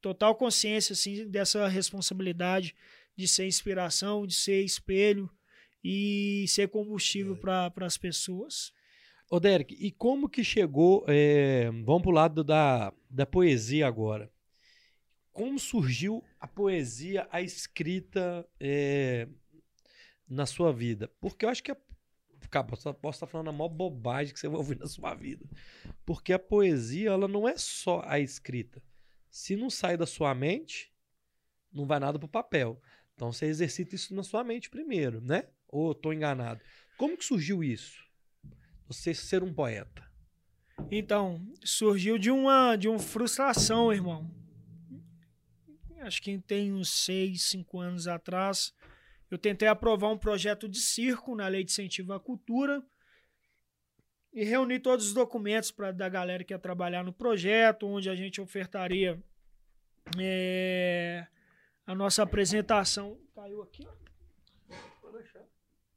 total 0.01 0.35
consciência, 0.35 0.93
assim, 0.93 1.27
dessa 1.29 1.67
responsabilidade 1.69 2.75
de 3.17 3.29
ser 3.29 3.47
inspiração, 3.47 4.27
de 4.27 4.35
ser 4.35 4.63
espelho 4.65 5.29
e 5.85 6.45
ser 6.49 6.69
combustível 6.69 7.37
para 7.37 7.73
as 7.81 7.99
pessoas. 7.99 8.73
Ô, 9.31 9.39
Derek, 9.41 9.75
e 9.79 9.91
como 9.91 10.29
que 10.29 10.45
chegou. 10.45 11.05
é, 11.09 11.71
vamos 11.85 12.03
pro 12.03 12.11
lado 12.11 12.43
da, 12.45 12.93
da 13.11 13.27
poesia 13.27 13.87
agora. 13.87 14.31
Como 15.33 15.59
surgiu 15.59 16.23
a 16.39 16.47
poesia, 16.47 17.27
a 17.31 17.41
escrita 17.41 18.47
é, 18.61 19.27
na 20.29 20.45
sua 20.45 20.73
vida? 20.73 21.11
Porque 21.21 21.45
eu 21.45 21.49
acho 21.49 21.63
que. 21.63 21.73
A, 21.73 21.77
cara, 22.51 22.67
posso, 22.67 22.95
posso 22.95 23.17
estar 23.17 23.27
falando 23.27 23.49
a 23.49 23.53
maior 23.53 23.69
bobagem 23.69 24.35
que 24.35 24.41
você 24.41 24.49
vai 24.49 24.59
ouvir 24.59 24.79
na 24.79 24.87
sua 24.87 25.15
vida. 25.15 25.45
Porque 26.05 26.33
a 26.33 26.39
poesia, 26.39 27.11
ela 27.11 27.27
não 27.27 27.49
é 27.49 27.57
só 27.57 28.03
a 28.05 28.21
escrita. 28.21 28.83
Se 29.31 29.57
não 29.57 29.71
sai 29.71 29.97
da 29.97 30.05
sua 30.05 30.35
mente, 30.35 30.93
não 31.73 31.87
vai 31.87 31.99
nada 31.99 32.19
pro 32.19 32.29
papel. 32.29 32.81
Então 33.15 33.33
você 33.33 33.47
exercita 33.47 33.95
isso 33.95 34.15
na 34.15 34.23
sua 34.23 34.45
mente 34.45 34.69
primeiro, 34.69 35.21
né? 35.21 35.45
Ou 35.69 35.95
tô 35.95 36.13
enganado? 36.13 36.61
Como 36.99 37.17
que 37.17 37.25
surgiu 37.25 37.65
isso? 37.65 38.05
Você 38.87 39.15
ser 39.15 39.43
um 39.43 39.55
poeta. 39.55 40.07
Então, 40.91 41.41
surgiu 41.65 42.19
de 42.19 42.31
uma, 42.31 42.77
de 42.77 42.89
uma 42.89 42.99
frustração, 42.99 43.93
irmão. 43.93 44.42
Acho 46.03 46.21
que 46.21 46.39
tem 46.39 46.73
uns 46.73 46.91
seis, 46.91 47.43
cinco 47.45 47.81
anos 47.81 48.07
atrás, 48.09 48.75
eu 49.31 49.39
tentei 49.39 49.69
aprovar 49.69 50.09
um 50.11 50.19
projeto 50.19 50.69
de 50.69 50.79
circo 50.79 51.35
na 51.35 51.49
Lei 51.49 51.65
de 51.65 51.73
Incentivo 51.73 52.13
à 52.13 52.21
Cultura 52.21 52.83
e 54.33 54.45
reuni 54.45 54.79
todos 54.79 55.07
os 55.07 55.15
documentos 55.15 55.71
pra, 55.71 55.93
da 55.93 56.09
galera 56.09 56.45
que 56.45 56.53
ia 56.53 56.59
trabalhar 56.59 57.05
no 57.05 57.13
projeto, 57.13 57.87
onde 57.87 58.11
a 58.11 58.15
gente 58.15 58.41
ofertaria 58.41 59.23
é, 60.19 61.27
a 61.87 61.95
nossa 61.95 62.23
apresentação. 62.23 63.19
Caiu 63.35 63.63
aqui, 63.63 63.87
ó. 63.87 64.77
Vou 65.01 65.13
deixar. 65.13 65.45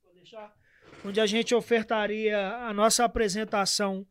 Vou 0.03 0.14
deixar. 0.14 0.56
Onde 1.03 1.20
a 1.20 1.26
gente 1.26 1.56
ofertaria 1.56 2.56
a 2.56 2.74
nossa 2.74 3.03
apresentação 3.03 4.08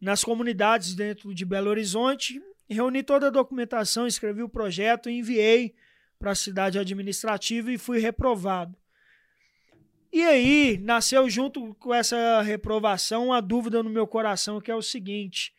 nas 0.00 0.22
comunidades 0.22 0.94
dentro 0.94 1.34
de 1.34 1.44
Belo 1.44 1.70
Horizonte. 1.70 2.40
Reuni 2.68 3.02
toda 3.02 3.26
a 3.26 3.30
documentação, 3.30 4.06
escrevi 4.06 4.42
o 4.42 4.48
projeto 4.48 5.10
enviei 5.10 5.74
para 6.18 6.30
a 6.30 6.34
cidade 6.34 6.78
administrativa 6.78 7.70
e 7.70 7.78
fui 7.78 7.98
reprovado. 7.98 8.76
E 10.10 10.22
aí 10.22 10.78
nasceu 10.78 11.28
junto 11.28 11.74
com 11.74 11.92
essa 11.92 12.40
reprovação 12.40 13.26
uma 13.26 13.42
dúvida 13.42 13.82
no 13.82 13.90
meu 13.90 14.06
coração 14.06 14.60
que 14.60 14.70
é 14.70 14.74
o 14.74 14.80
seguinte: 14.80 15.52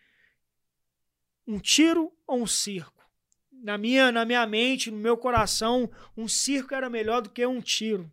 um 1.45 1.60
tiro 1.60 2.12
ou 2.26 2.41
um 2.41 2.47
circo? 2.47 3.03
Na 3.51 3.78
minha, 3.78 4.12
na 4.12 4.26
minha 4.26 4.45
mente, 4.45 4.89
no 4.89 4.97
meu 4.97 5.18
coração, 5.18 5.91
um 6.16 6.28
circo 6.28 6.74
era 6.74 6.89
melhor 6.89 7.22
do 7.22 7.30
que 7.30 7.45
um 7.45 7.62
tiro. 7.62 8.12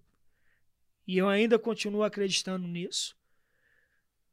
E 1.06 1.18
eu 1.18 1.28
ainda 1.28 1.58
continuo 1.58 2.02
acreditando 2.02 2.66
nisso. 2.66 3.16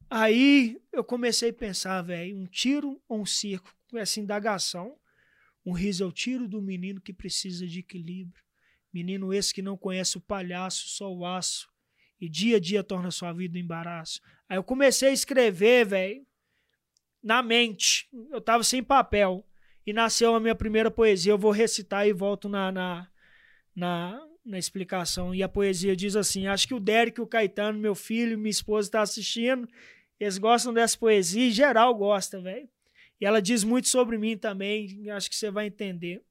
Aí 0.10 0.82
eu 0.92 1.04
comecei 1.04 1.50
a 1.50 1.54
pensar, 1.54 2.02
velho, 2.02 2.36
um 2.36 2.48
tiro 2.48 3.02
ou 3.08 3.22
um 3.22 3.26
circo? 3.26 3.74
Essa 3.98 4.20
indagação. 4.20 4.98
Um 5.66 5.74
riso 5.74 6.04
é 6.04 6.08
o 6.08 6.12
tiro 6.12 6.48
do 6.48 6.62
menino 6.62 7.02
que 7.02 7.14
precisa 7.14 7.68
de 7.68 7.80
equilíbrio. 7.80 8.44
Menino 8.92 9.34
esse 9.34 9.54
que 9.54 9.62
não 9.62 9.78
conhece 9.78 10.18
o 10.18 10.22
palhaço, 10.22 10.88
só 10.90 11.14
o 11.14 11.26
aço. 11.26 11.70
E 12.20 12.28
dia 12.28 12.58
a 12.58 12.60
dia 12.60 12.84
torna 12.84 13.12
sua 13.12 13.32
vida 13.32 13.58
um 13.58 13.62
embaraço. 13.62 14.22
Aí 14.48 14.58
eu 14.58 14.64
comecei 14.64 15.10
a 15.10 15.14
escrever, 15.14 15.86
velho, 15.86 16.26
na 17.24 17.42
mente. 17.42 18.10
Eu 18.32 18.42
tava 18.42 18.64
sem 18.64 18.84
papel. 18.84 19.46
E 19.86 19.94
nasceu 19.94 20.36
a 20.36 20.40
minha 20.40 20.56
primeira 20.56 20.92
poesia. 20.92 21.32
Eu 21.32 21.38
vou 21.38 21.52
recitar 21.52 22.08
e 22.08 22.14
volto 22.14 22.50
na, 22.50 22.72
na, 22.72 23.08
na, 23.76 24.28
na 24.46 24.60
explicação. 24.60 25.34
E 25.34 25.42
a 25.42 25.50
poesia 25.50 25.96
diz 25.96 26.16
assim: 26.16 26.48
Acho 26.48 26.68
que 26.68 26.74
o 26.74 26.80
Derek, 26.80 27.20
o 27.22 27.28
Caetano, 27.28 27.80
meu 27.80 27.96
filho, 27.96 28.38
minha 28.38 28.50
esposa 28.50 28.88
está 28.88 29.02
assistindo. 29.02 29.68
Eles 30.20 30.38
gostam 30.38 30.74
dessa 30.74 30.98
poesia 30.98 31.48
e 31.48 31.52
geral 31.52 31.96
gosta, 31.96 32.42
velho. 32.42 32.70
E 33.20 33.26
ela 33.26 33.42
diz 33.42 33.64
muito 33.64 33.88
sobre 33.88 34.18
mim 34.18 34.38
também. 34.38 35.10
Acho 35.12 35.30
que 35.30 35.36
você 35.36 35.52
vai 35.52 35.68
entender. 35.68 36.22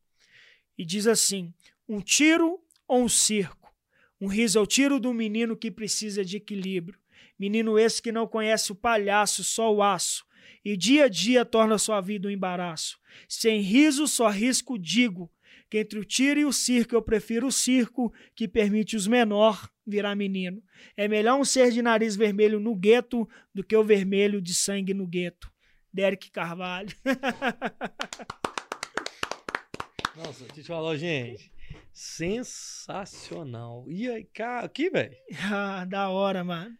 E 0.76 0.84
diz 0.84 1.06
assim: 1.06 1.52
Um 1.88 2.00
tiro 2.00 2.60
ou 2.86 3.02
um 3.02 3.08
circo? 3.08 3.74
Um 4.20 4.26
riso 4.26 4.58
ao 4.58 4.66
tiro 4.66 4.98
do 4.98 5.12
menino 5.14 5.56
que 5.56 5.70
precisa 5.70 6.24
de 6.24 6.38
equilíbrio. 6.38 6.98
Menino 7.38 7.78
esse 7.78 8.02
que 8.02 8.10
não 8.10 8.26
conhece 8.26 8.72
o 8.72 8.74
palhaço, 8.74 9.44
só 9.44 9.72
o 9.72 9.82
aço 9.82 10.26
e 10.64 10.76
dia 10.76 11.04
a 11.04 11.08
dia 11.08 11.44
torna 11.44 11.78
sua 11.78 12.00
vida 12.00 12.28
um 12.28 12.30
embaraço. 12.30 12.98
Sem 13.28 13.60
riso, 13.60 14.06
só 14.06 14.28
risco 14.28 14.78
digo, 14.78 15.30
que 15.70 15.78
entre 15.78 15.98
o 15.98 16.04
tiro 16.04 16.40
e 16.40 16.44
o 16.44 16.52
circo 16.52 16.94
eu 16.94 17.02
prefiro 17.02 17.46
o 17.46 17.52
circo, 17.52 18.12
que 18.34 18.48
permite 18.48 18.96
os 18.96 19.06
menor 19.06 19.70
virar 19.86 20.14
menino. 20.14 20.62
É 20.96 21.08
melhor 21.08 21.38
um 21.38 21.44
ser 21.44 21.70
de 21.70 21.82
nariz 21.82 22.16
vermelho 22.16 22.60
no 22.60 22.74
gueto 22.74 23.28
do 23.54 23.64
que 23.64 23.76
o 23.76 23.84
vermelho 23.84 24.40
de 24.40 24.54
sangue 24.54 24.94
no 24.94 25.06
gueto. 25.06 25.50
Derek 25.92 26.30
Carvalho. 26.30 26.96
Nossa, 30.16 30.44
deixa 30.44 30.60
eu 30.60 30.64
te 30.64 30.64
falar, 30.64 30.96
gente. 30.96 31.52
Sensacional. 31.92 33.84
E 33.88 34.08
aí, 34.08 34.24
cara, 34.24 34.66
aqui, 34.66 34.90
velho? 34.90 35.16
Ah, 35.50 35.84
da 35.84 36.08
hora, 36.08 36.42
mano. 36.42 36.76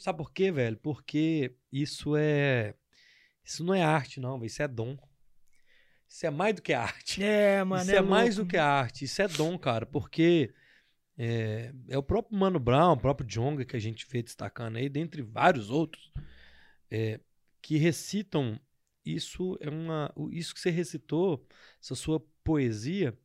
Sabe 0.00 0.18
por 0.18 0.32
quê, 0.32 0.50
velho? 0.50 0.76
Porque 0.78 1.54
isso 1.72 2.16
é 2.16 2.74
isso 3.44 3.64
não 3.64 3.74
é 3.74 3.82
arte, 3.82 4.20
não, 4.20 4.42
isso 4.44 4.62
é 4.62 4.68
dom. 4.68 4.96
Isso 6.08 6.26
é 6.26 6.30
mais 6.30 6.54
do 6.54 6.62
que 6.62 6.72
arte. 6.72 7.22
É, 7.22 7.62
mano. 7.64 7.82
Isso 7.82 7.92
é, 7.92 7.96
é 7.96 8.00
mais 8.00 8.36
do 8.36 8.46
que 8.46 8.56
arte. 8.56 9.04
Isso 9.04 9.20
é 9.20 9.26
dom, 9.26 9.58
cara, 9.58 9.84
porque 9.84 10.52
é, 11.18 11.72
é, 11.88 11.98
o 11.98 12.02
próprio 12.02 12.38
Mano 12.38 12.58
Brown, 12.58 12.92
o 12.92 12.96
próprio 12.96 13.26
Jonga 13.26 13.64
que 13.64 13.76
a 13.76 13.80
gente 13.80 14.06
vê 14.08 14.22
destacando 14.22 14.76
aí, 14.76 14.88
dentre 14.88 15.22
vários 15.22 15.68
outros, 15.68 16.12
é, 16.90 17.20
que 17.60 17.76
recitam 17.76 18.58
isso 19.04 19.56
é 19.60 19.68
uma 19.68 20.12
isso 20.30 20.54
que 20.54 20.60
você 20.60 20.70
recitou, 20.70 21.44
essa 21.82 21.94
sua 21.94 22.20
poesia, 22.44 23.16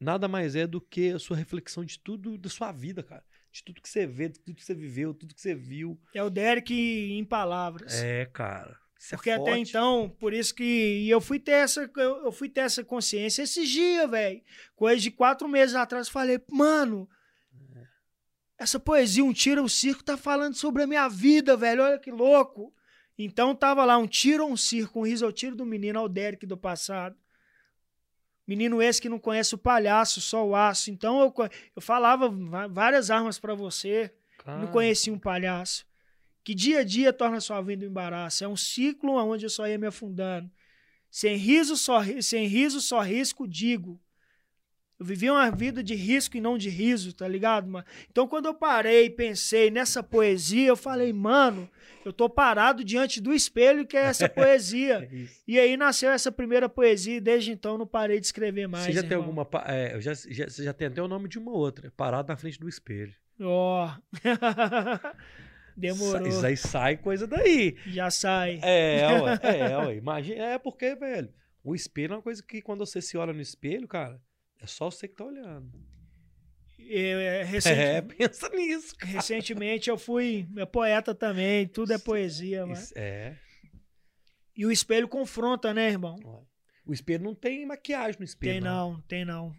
nada 0.00 0.28
mais 0.28 0.56
é 0.56 0.66
do 0.66 0.80
que 0.80 1.10
a 1.10 1.18
sua 1.18 1.36
reflexão 1.36 1.84
de 1.84 1.98
tudo 1.98 2.38
da 2.38 2.48
sua 2.48 2.72
vida, 2.72 3.02
cara. 3.02 3.24
De 3.52 3.62
tudo 3.62 3.80
que 3.80 3.88
você 3.88 4.06
vê, 4.06 4.28
de 4.28 4.40
tudo 4.40 4.56
que 4.56 4.64
você 4.64 4.74
viveu, 4.74 5.14
tudo 5.14 5.34
que 5.34 5.40
você 5.40 5.54
viu. 5.54 6.00
É 6.12 6.22
o 6.22 6.30
Derek 6.30 6.74
em 6.74 7.24
palavras. 7.24 8.02
É, 8.02 8.26
cara. 8.26 8.76
Isso 8.98 9.14
é 9.14 9.16
Porque 9.16 9.30
é 9.30 9.34
até 9.34 9.56
então, 9.58 10.08
por 10.18 10.32
isso 10.32 10.54
que 10.54 11.08
eu 11.08 11.20
fui 11.20 11.38
ter 11.38 11.52
essa, 11.52 11.90
eu 11.96 12.32
fui 12.32 12.48
ter 12.48 12.62
essa 12.62 12.82
consciência 12.82 13.42
esses 13.42 13.68
dias, 13.68 14.10
velho. 14.10 14.42
Coisa 14.74 15.00
de 15.00 15.10
quatro 15.10 15.46
meses 15.46 15.74
atrás, 15.74 16.08
falei, 16.08 16.40
mano, 16.50 17.08
essa 18.58 18.80
poesia, 18.80 19.24
um 19.24 19.32
tira 19.32 19.62
o 19.62 19.68
circo, 19.68 20.02
tá 20.02 20.16
falando 20.16 20.54
sobre 20.54 20.82
a 20.82 20.86
minha 20.86 21.08
vida, 21.08 21.56
velho. 21.56 21.82
Olha 21.82 21.98
que 21.98 22.10
louco. 22.10 22.74
Então 23.18 23.54
tava 23.54 23.84
lá, 23.84 23.96
um 23.96 24.06
tiro 24.06 24.44
ou 24.44 24.50
um 24.50 24.56
circo, 24.56 25.00
um 25.00 25.06
riso 25.06 25.24
ao 25.24 25.32
tiro 25.32 25.54
do 25.54 25.64
menino, 25.64 25.98
ao 25.98 26.08
Derek 26.08 26.44
do 26.46 26.56
passado. 26.56 27.16
Menino 28.46 28.82
esse 28.82 29.00
que 29.00 29.08
não 29.08 29.18
conhece 29.18 29.54
o 29.54 29.58
palhaço, 29.58 30.20
só 30.20 30.46
o 30.46 30.54
aço. 30.54 30.90
Então 30.90 31.20
eu, 31.20 31.34
eu 31.74 31.80
falava 31.80 32.28
várias 32.68 33.10
armas 33.10 33.38
para 33.38 33.54
você, 33.54 34.12
Cara. 34.38 34.58
não 34.58 34.66
conhecia 34.68 35.12
um 35.12 35.18
palhaço 35.18 35.86
que 36.44 36.54
dia 36.54 36.80
a 36.80 36.84
dia 36.84 37.12
torna 37.12 37.40
sua 37.40 37.62
vida 37.62 37.86
um 37.86 37.88
embaraço. 37.88 38.44
É 38.44 38.48
um 38.48 38.56
ciclo 38.56 39.14
onde 39.14 39.46
eu 39.46 39.50
só 39.50 39.66
ia 39.66 39.78
me 39.78 39.86
afundando. 39.86 40.50
Sem 41.10 41.36
riso, 41.36 41.76
só, 41.76 42.02
sem 42.20 42.46
riso, 42.46 42.80
só 42.82 43.00
risco, 43.00 43.48
digo. 43.48 43.98
Eu 44.98 45.04
vivia 45.06 45.32
uma 45.32 45.50
vida 45.50 45.82
de 45.82 45.94
risco 45.94 46.36
e 46.36 46.40
não 46.40 46.56
de 46.56 46.68
riso, 46.68 47.12
tá 47.12 47.26
ligado, 47.26 47.68
mano? 47.68 47.84
Então, 48.10 48.28
quando 48.28 48.46
eu 48.46 48.54
parei 48.54 49.06
e 49.06 49.10
pensei 49.10 49.70
nessa 49.70 50.02
poesia, 50.02 50.68
eu 50.68 50.76
falei, 50.76 51.12
mano, 51.12 51.68
eu 52.04 52.12
tô 52.12 52.28
parado 52.28 52.84
diante 52.84 53.20
do 53.20 53.34
espelho 53.34 53.86
que 53.86 53.96
é 53.96 54.02
essa 54.02 54.28
poesia. 54.30 55.08
é 55.10 55.26
e 55.48 55.58
aí 55.58 55.76
nasceu 55.76 56.10
essa 56.10 56.30
primeira 56.30 56.68
poesia 56.68 57.16
e 57.16 57.20
desde 57.20 57.50
então 57.50 57.76
não 57.76 57.86
parei 57.86 58.20
de 58.20 58.26
escrever 58.26 58.68
mais. 58.68 58.84
Você 58.84 58.92
já 58.92 59.00
irmão. 59.00 59.08
tem 59.08 59.18
alguma. 59.18 59.48
É, 59.66 60.00
já, 60.00 60.14
já, 60.14 60.48
você 60.48 60.62
já 60.62 60.72
tem 60.72 60.86
até 60.86 61.02
o 61.02 61.08
nome 61.08 61.28
de 61.28 61.38
uma 61.38 61.52
outra, 61.52 61.92
parado 61.96 62.28
na 62.28 62.36
frente 62.36 62.58
do 62.60 62.68
espelho. 62.68 63.14
Ó. 63.40 63.88
Oh. 63.88 64.04
Demorou. 65.76 66.26
Isso 66.26 66.46
aí 66.46 66.56
sai 66.56 66.96
coisa 66.96 67.26
daí. 67.26 67.76
Já 67.86 68.10
sai. 68.10 68.60
É, 68.62 69.20
ué, 69.20 69.40
é, 69.42 69.78
ué, 69.78 69.96
imagina. 69.96 70.44
É 70.44 70.58
porque, 70.58 70.94
velho, 70.94 71.32
o 71.64 71.74
espelho 71.74 72.12
é 72.12 72.16
uma 72.16 72.22
coisa 72.22 72.42
que 72.42 72.62
quando 72.62 72.86
você 72.86 73.02
se 73.02 73.16
olha 73.16 73.32
no 73.32 73.40
espelho, 73.40 73.88
cara, 73.88 74.20
é 74.64 74.66
só 74.66 74.90
você 74.90 75.06
que 75.06 75.14
tá 75.14 75.24
olhando. 75.24 75.70
É, 76.78 77.42
recent... 77.48 77.78
é 77.78 78.00
pensa 78.00 78.48
nisso. 78.48 78.96
Cara. 78.96 79.12
Recentemente 79.12 79.90
eu 79.90 79.98
fui 79.98 80.48
meu 80.50 80.66
poeta 80.66 81.14
também, 81.14 81.68
tudo 81.68 81.92
é 81.92 81.98
poesia, 81.98 82.66
mano. 82.66 82.82
É. 82.96 83.36
E 84.56 84.64
o 84.64 84.72
espelho 84.72 85.06
confronta, 85.06 85.74
né, 85.74 85.90
irmão? 85.90 86.16
O 86.86 86.92
espelho 86.92 87.24
não 87.24 87.34
tem 87.34 87.66
maquiagem 87.66 88.18
no 88.18 88.24
espelho. 88.24 88.54
Tem 88.54 88.60
não, 88.60 88.94
não 88.94 89.00
tem 89.02 89.24
não. 89.24 89.54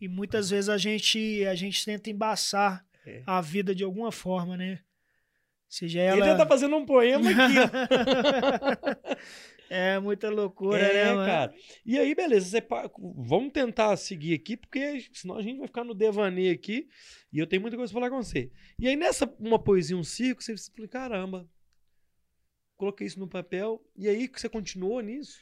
E 0.00 0.08
muitas 0.08 0.50
vezes 0.50 0.68
a 0.68 0.78
gente 0.78 1.44
a 1.46 1.54
gente 1.54 1.84
tenta 1.84 2.10
embaçar 2.10 2.84
é. 3.06 3.22
a 3.26 3.40
vida 3.40 3.74
de 3.74 3.84
alguma 3.84 4.10
forma, 4.10 4.56
né? 4.56 4.80
Seja 5.68 6.00
ela... 6.00 6.26
Ele 6.26 6.36
tá 6.36 6.46
fazendo 6.46 6.76
um 6.76 6.86
poema 6.86 7.28
aqui. 7.28 7.36
é 9.68 9.98
muita 9.98 10.30
loucura, 10.30 10.78
é, 10.78 11.04
né, 11.04 11.14
mano? 11.14 11.26
cara. 11.26 11.54
E 11.84 11.98
aí, 11.98 12.14
beleza. 12.14 12.48
Você... 12.48 12.66
Vamos 13.16 13.52
tentar 13.52 13.96
seguir 13.96 14.34
aqui, 14.34 14.56
porque 14.56 15.06
senão 15.12 15.36
a 15.36 15.42
gente 15.42 15.58
vai 15.58 15.66
ficar 15.66 15.84
no 15.84 15.94
devaneio 15.94 16.52
aqui. 16.52 16.88
E 17.32 17.38
eu 17.38 17.46
tenho 17.46 17.62
muita 17.62 17.76
coisa 17.76 17.92
pra 17.92 18.00
falar 18.00 18.10
com 18.10 18.22
você. 18.22 18.50
E 18.78 18.86
aí, 18.88 18.96
nessa 18.96 19.32
uma 19.38 19.58
poesia, 19.58 19.96
um 19.96 20.04
circo, 20.04 20.42
você 20.42 20.54
fala, 20.56 20.88
caramba. 20.88 21.50
Coloquei 22.76 23.06
isso 23.06 23.18
no 23.18 23.28
papel. 23.28 23.82
E 23.96 24.08
aí, 24.08 24.30
você 24.32 24.48
continuou 24.48 25.00
nisso? 25.00 25.40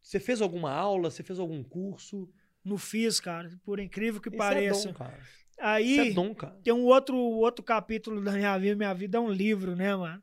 Você 0.00 0.20
fez 0.20 0.40
alguma 0.40 0.70
aula? 0.70 1.10
Você 1.10 1.22
fez 1.22 1.38
algum 1.38 1.62
curso? 1.64 2.28
Não 2.64 2.76
fiz, 2.78 3.20
cara. 3.20 3.60
Por 3.64 3.78
incrível 3.78 4.20
que 4.20 4.28
Esse 4.28 4.38
pareça. 4.38 4.88
É 4.88 4.92
dom, 4.92 4.98
cara. 4.98 5.20
Aí 5.58 6.10
é 6.10 6.10
dom, 6.12 6.34
tem 6.62 6.74
um 6.74 6.84
outro, 6.84 7.16
outro 7.16 7.64
capítulo 7.64 8.22
da 8.22 8.32
minha 8.32 8.58
vida. 8.58 8.76
Minha 8.76 8.92
vida 8.92 9.18
é 9.18 9.20
um 9.20 9.30
livro, 9.30 9.74
né, 9.74 9.94
mano? 9.96 10.22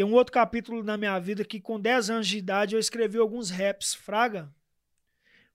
Tem 0.00 0.06
um 0.06 0.14
outro 0.14 0.32
capítulo 0.32 0.82
na 0.82 0.96
minha 0.96 1.18
vida 1.18 1.44
que 1.44 1.60
com 1.60 1.78
10 1.78 2.08
anos 2.08 2.26
de 2.26 2.38
idade 2.38 2.74
eu 2.74 2.80
escrevi 2.80 3.18
alguns 3.18 3.50
raps, 3.50 3.92
fraga. 3.92 4.50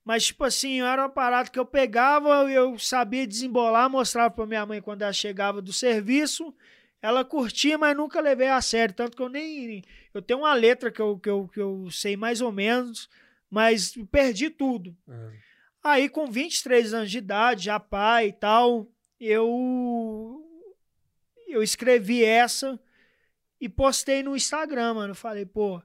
Mas, 0.03 0.27
tipo 0.27 0.43
assim, 0.43 0.83
era 0.83 1.01
uma 1.01 1.09
parada 1.09 1.49
que 1.49 1.57
eu 1.57 1.65
pegava, 1.65 2.47
eu 2.51 2.77
sabia 2.77 3.25
desembolar, 3.25 3.89
mostrava 3.89 4.29
pra 4.29 4.45
minha 4.45 4.63
mãe 4.63 4.79
quando 4.79 5.01
ela 5.01 5.11
chegava 5.11 5.63
do 5.63 5.73
serviço. 5.73 6.53
Ela 7.01 7.25
curtia, 7.25 7.75
mas 7.75 7.97
nunca 7.97 8.21
levei 8.21 8.47
a 8.47 8.61
sério. 8.61 8.93
Tanto 8.93 9.17
que 9.17 9.23
eu 9.23 9.29
nem. 9.29 9.83
Eu 10.13 10.21
tenho 10.21 10.41
uma 10.41 10.53
letra 10.53 10.91
que 10.91 11.01
eu, 11.01 11.17
que 11.17 11.27
eu, 11.27 11.47
que 11.51 11.59
eu 11.59 11.89
sei 11.89 12.15
mais 12.15 12.39
ou 12.39 12.51
menos, 12.51 13.09
mas 13.49 13.97
perdi 14.11 14.51
tudo. 14.51 14.95
Uhum. 15.07 15.31
Aí, 15.83 16.07
com 16.07 16.27
23 16.27 16.93
anos 16.93 17.09
de 17.09 17.17
idade, 17.17 17.65
já 17.65 17.79
pai 17.79 18.27
e 18.27 18.33
tal, 18.33 18.87
eu 19.19 20.39
eu 21.47 21.63
escrevi 21.63 22.23
essa 22.23 22.79
e 23.59 23.69
postei 23.69 24.23
no 24.23 24.35
Instagram, 24.35 24.95
mano. 24.95 25.15
Falei, 25.15 25.45
pô. 25.45 25.81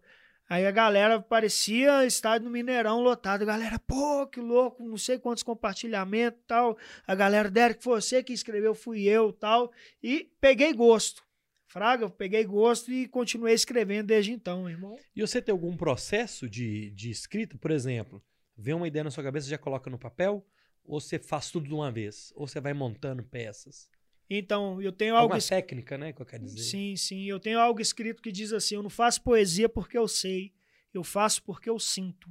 Aí 0.49 0.67
a 0.67 0.71
galera 0.73 1.21
parecia 1.21 2.05
estádio 2.05 2.47
no 2.47 2.51
Mineirão 2.51 3.01
lotado. 3.01 3.43
A 3.43 3.47
galera, 3.47 3.79
pô, 3.79 4.27
que 4.27 4.41
louco, 4.41 4.83
não 4.83 4.97
sei 4.97 5.19
quantos 5.19 5.45
compartilhamentos 5.45 6.41
tal. 6.47 6.77
A 7.07 7.15
galera, 7.15 7.49
Derek, 7.49 7.85
você 7.85 8.23
que 8.23 8.33
escreveu, 8.33 8.75
fui 8.75 9.05
eu 9.05 9.33
tal. 9.33 9.73
E 10.03 10.29
peguei 10.41 10.73
gosto. 10.73 11.23
Fraga, 11.69 12.11
peguei 12.11 12.45
gosto 12.45 12.91
e 12.91 13.07
continuei 13.07 13.55
escrevendo 13.55 14.09
desde 14.09 14.33
então, 14.33 14.69
irmão. 14.69 14.97
E 15.15 15.21
você 15.21 15.41
tem 15.41 15.53
algum 15.53 15.77
processo 15.77 16.49
de, 16.49 16.91
de 16.91 17.11
escrita, 17.11 17.57
por 17.57 17.71
exemplo? 17.71 18.21
vê 18.61 18.75
uma 18.75 18.87
ideia 18.87 19.05
na 19.05 19.11
sua 19.11 19.25
cabeça 19.25 19.49
já 19.49 19.57
coloca 19.57 19.89
no 19.89 19.99
papel? 19.99 20.47
Ou 20.85 21.01
você 21.01 21.19
faz 21.19 21.51
tudo 21.51 21.67
de 21.67 21.75
uma 21.75 21.91
vez? 21.91 22.33
Ou 22.37 22.47
você 22.47 22.61
vai 22.61 22.75
montando 22.75 23.23
peças? 23.23 23.89
Então, 24.31 24.81
eu 24.81 24.93
tenho 24.93 25.17
algo. 25.17 25.35
Uma 25.35 25.41
técnica, 25.41 25.99
né? 25.99 26.13
Que 26.13 26.23
eu 26.23 26.27
quero 26.27 26.45
dizer. 26.45 26.63
Sim, 26.63 26.95
sim. 26.95 27.25
Eu 27.25 27.41
tenho 27.41 27.59
algo 27.59 27.81
escrito 27.81 28.23
que 28.23 28.31
diz 28.31 28.53
assim: 28.53 28.77
eu 28.77 28.83
não 28.83 28.91
faço 28.91 29.21
poesia 29.23 29.69
porque 29.69 29.99
eu 29.99 30.07
sei, 30.07 30.53
eu 30.95 31.03
faço 31.03 31.43
porque 31.43 31.69
eu 31.69 31.79
sinto. 31.81 32.31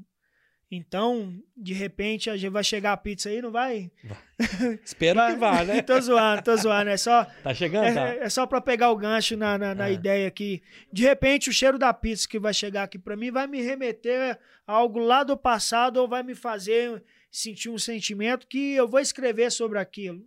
Então, 0.72 1.42
de 1.58 1.74
repente, 1.74 2.30
a 2.30 2.38
gente 2.38 2.52
vai 2.52 2.64
chegar 2.64 2.94
a 2.94 2.98
pizza 2.98 3.28
aí, 3.28 3.42
não 3.42 3.52
vai? 3.52 3.92
vai. 4.04 4.80
Espero 4.86 5.20
vai. 5.20 5.34
que 5.34 5.40
vá, 5.40 5.64
né? 5.66 5.82
tô 5.84 6.00
zoando, 6.00 6.44
tô 6.44 6.56
zoando. 6.56 6.92
É 6.92 6.98
só. 6.98 7.26
Tá 7.44 7.54
chegando? 7.54 7.88
É, 7.88 7.94
tá. 7.94 8.08
é 8.26 8.30
só 8.30 8.46
para 8.46 8.62
pegar 8.62 8.92
o 8.92 8.96
gancho 8.96 9.36
na, 9.36 9.58
na, 9.58 9.74
na 9.76 9.90
é. 9.90 9.94
ideia 9.94 10.28
aqui. 10.28 10.62
De 10.94 11.04
repente, 11.04 11.50
o 11.50 11.54
cheiro 11.54 11.80
da 11.80 11.92
pizza 11.92 12.28
que 12.28 12.40
vai 12.40 12.54
chegar 12.54 12.84
aqui 12.84 13.00
para 13.00 13.18
mim 13.18 13.32
vai 13.32 13.48
me 13.48 13.62
remeter 13.62 14.40
a 14.66 14.74
algo 14.74 15.00
lá 15.00 15.24
do 15.24 15.36
passado 15.36 15.98
ou 15.98 16.08
vai 16.08 16.22
me 16.22 16.36
fazer 16.36 17.04
sentir 17.32 17.70
um 17.70 17.78
sentimento 17.78 18.48
que 18.48 18.74
eu 18.74 18.88
vou 18.88 19.00
escrever 19.00 19.52
sobre 19.52 19.80
aquilo. 19.80 20.24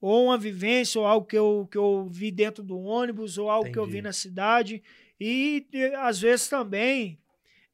Ou 0.00 0.26
uma 0.26 0.38
vivência, 0.38 1.00
ou 1.00 1.06
algo 1.06 1.26
que 1.26 1.36
eu, 1.36 1.68
que 1.70 1.76
eu 1.76 2.06
vi 2.08 2.30
dentro 2.30 2.62
do 2.62 2.78
ônibus, 2.78 3.36
ou 3.36 3.50
algo 3.50 3.68
Entendi. 3.68 3.74
que 3.74 3.78
eu 3.78 3.86
vi 3.86 4.02
na 4.02 4.12
cidade. 4.12 4.82
E, 5.20 5.66
às 5.96 6.20
vezes 6.20 6.48
também 6.48 7.18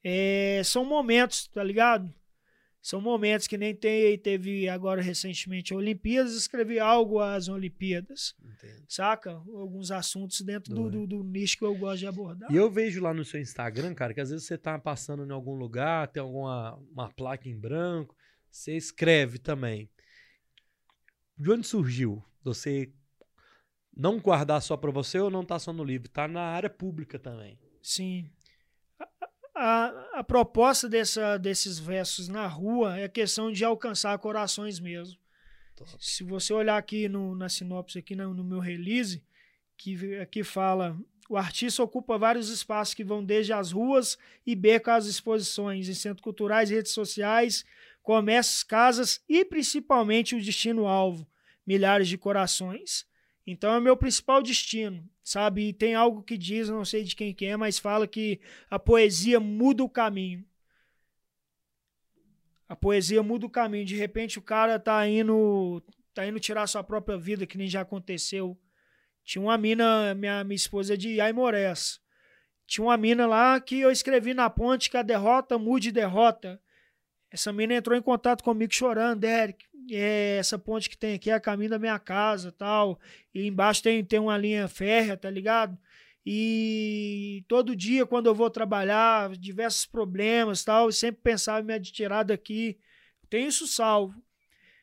é, 0.03 0.63
são 0.65 0.85
momentos, 0.85 1.47
tá 1.49 1.63
ligado? 1.63 2.13
São 2.85 3.01
momentos 3.01 3.47
que 3.47 3.57
nem 3.57 3.75
tem, 3.75 4.19
teve 4.19 4.69
agora 4.69 5.01
recentemente 5.01 5.73
a 5.73 5.77
Olimpíadas, 5.79 6.35
escrevi 6.35 6.79
algo 6.79 7.19
às 7.19 7.49
Olimpíadas. 7.49 8.35
Entendo. 8.45 8.85
Saca? 8.87 9.31
Alguns 9.31 9.91
assuntos 9.91 10.43
dentro 10.43 10.75
do, 10.75 10.91
do, 10.91 11.07
do, 11.07 11.25
nicho 11.25 11.57
que 11.57 11.65
eu 11.65 11.75
gosto 11.75 12.01
de 12.01 12.07
abordar. 12.07 12.53
E 12.53 12.57
eu 12.57 12.71
vejo 12.71 13.01
lá 13.01 13.15
no 13.15 13.25
seu 13.25 13.41
Instagram, 13.41 13.95
cara, 13.95 14.13
que 14.13 14.21
às 14.21 14.29
vezes 14.29 14.47
você 14.47 14.59
tá 14.59 14.79
passando 14.79 15.25
em 15.25 15.33
algum 15.33 15.55
lugar, 15.55 16.09
tem 16.09 16.23
alguma 16.23 16.75
uma 16.93 17.09
placa 17.11 17.49
em 17.49 17.59
branco, 17.59 18.15
você 18.51 18.77
escreve 18.77 19.39
também. 19.39 19.89
De 21.37 21.51
onde 21.51 21.67
surgiu 21.67 22.23
você 22.43 22.93
não 23.97 24.19
guardar 24.19 24.61
só 24.63 24.77
para 24.77 24.91
você 24.91 25.19
ou 25.19 25.31
não 25.31 25.45
tá 25.45 25.59
só 25.59 25.73
no 25.73 25.85
livro? 25.85 26.09
Tá 26.09 26.29
na 26.29 26.43
área 26.43 26.71
pública 26.71 27.19
também. 27.19 27.59
Sim 27.83 28.31
a, 29.55 30.19
a 30.19 30.25
proposta 30.25 30.89
dessa, 30.89 31.39
desses 31.39 31.79
versos 31.79 32.29
na 32.29 32.47
rua 32.47 32.99
é 32.99 33.05
a 33.05 33.09
questão 33.09 33.53
de 33.53 33.65
alcançar 33.65 34.19
corações 34.19 34.81
mesmo. 34.81 35.17
Top. 35.77 35.91
Se 35.99 36.25
você 36.25 36.53
olhar 36.53 36.77
aqui 36.77 37.09
no, 37.09 37.35
na 37.35 37.49
sinopse, 37.49 37.99
aqui 37.99 38.17
no, 38.17 38.35
no 38.35 38.45
meu 38.45 38.59
release, 38.59 39.23
que 39.77 40.17
aqui 40.17 40.43
fala 40.43 40.99
o 41.29 41.39
artista 41.39 41.83
ocupa 41.83 42.19
vários 42.19 42.51
espaços 42.51 42.93
que 42.93 43.03
vão 43.03 43.25
desde 43.25 43.53
as 43.53 43.73
ruas 43.73 44.19
e 44.45 44.55
becos 44.55 44.93
às 44.93 45.07
exposições, 45.07 45.89
em 45.89 45.95
centros 45.95 46.23
culturais, 46.23 46.69
redes 46.69 46.93
sociais, 46.93 47.65
comércios, 48.05 48.63
casas 48.63 49.25
e 49.27 49.45
principalmente 49.45 50.37
o 50.37 50.41
destino-alvo, 50.41 51.27
milhares 51.67 52.07
de 52.07 52.19
corações. 52.19 53.07
Então 53.47 53.73
é 53.73 53.79
o 53.79 53.83
meu 53.83 53.97
principal 53.97 54.43
destino, 54.43 55.09
sabe? 55.23 55.69
E 55.69 55.73
tem 55.73 55.95
algo 55.95 56.23
que 56.23 56.37
diz, 56.37 56.69
não 56.69 56.85
sei 56.85 57.03
de 57.03 57.17
quem 57.17 57.35
que 57.35 57.47
é, 57.47 57.57
mas 57.57 57.79
fala 57.79 58.07
que 58.07 58.41
a 58.71 58.79
poesia 58.79 59.41
muda 59.41 59.83
o 59.83 59.89
caminho. 59.89 60.45
A 62.69 62.77
poesia 62.77 63.23
muda 63.23 63.47
o 63.47 63.51
caminho. 63.51 63.85
De 63.87 63.97
repente 63.97 64.39
o 64.39 64.43
cara 64.43 64.79
tá 64.79 65.07
indo, 65.09 65.83
tá 66.13 66.27
indo 66.27 66.39
tirar 66.39 66.67
sua 66.67 66.85
própria 66.85 67.17
vida, 67.17 67.47
que 67.47 67.59
nem 67.59 67.69
já 67.69 67.81
aconteceu. 67.81 68.59
Tinha 69.25 69.43
uma 69.43 69.57
mina, 69.57 70.15
minha, 70.15 70.45
minha 70.45 70.57
esposa 70.57 70.93
é 70.93 70.97
de 70.97 71.21
Aimorés. 71.21 72.01
Tinha 72.67 72.85
uma 72.85 72.97
mina 72.99 73.27
lá 73.27 73.59
que 73.61 73.81
eu 73.81 73.91
escrevi 73.91 74.35
na 74.35 74.51
ponte 74.51 74.91
que 74.91 74.97
a 74.97 75.03
derrota 75.03 75.59
mude 75.59 75.91
derrota. 75.91 76.61
Essa 77.35 77.53
mina 77.53 77.75
entrou 77.75 77.99
em 77.99 78.01
contato 78.01 78.45
comigo 78.45 78.73
chorando, 78.73 79.19
Derek 79.19 79.67
é, 79.91 80.37
essa 80.39 80.57
ponte 80.57 80.89
que 80.89 80.97
tem 80.97 81.15
aqui 81.15 81.31
é 81.31 81.35
a 81.35 81.41
caminho 81.41 81.71
da 81.71 81.81
minha 81.81 81.99
casa 81.99 82.53
tal. 82.53 82.97
E 83.35 83.45
embaixo 83.45 83.83
tem, 83.83 84.05
tem 84.05 84.21
uma 84.21 84.39
linha 84.39 84.69
férrea, 84.69 85.17
tá 85.17 85.29
ligado? 85.29 85.77
E 86.25 87.45
todo 87.49 87.75
dia, 87.75 88.07
quando 88.07 88.27
eu 88.27 88.37
vou 88.37 88.49
trabalhar, 88.49 89.33
diversos 89.37 89.85
problemas 89.85 90.63
tal, 90.63 90.87
eu 90.87 90.93
sempre 90.93 91.23
pensava 91.25 91.61
em 91.61 91.65
me 91.65 91.75
atirar 91.75 92.23
daqui. 92.23 92.79
Tem 93.29 93.49
isso 93.49 93.67
salvo. 93.67 94.15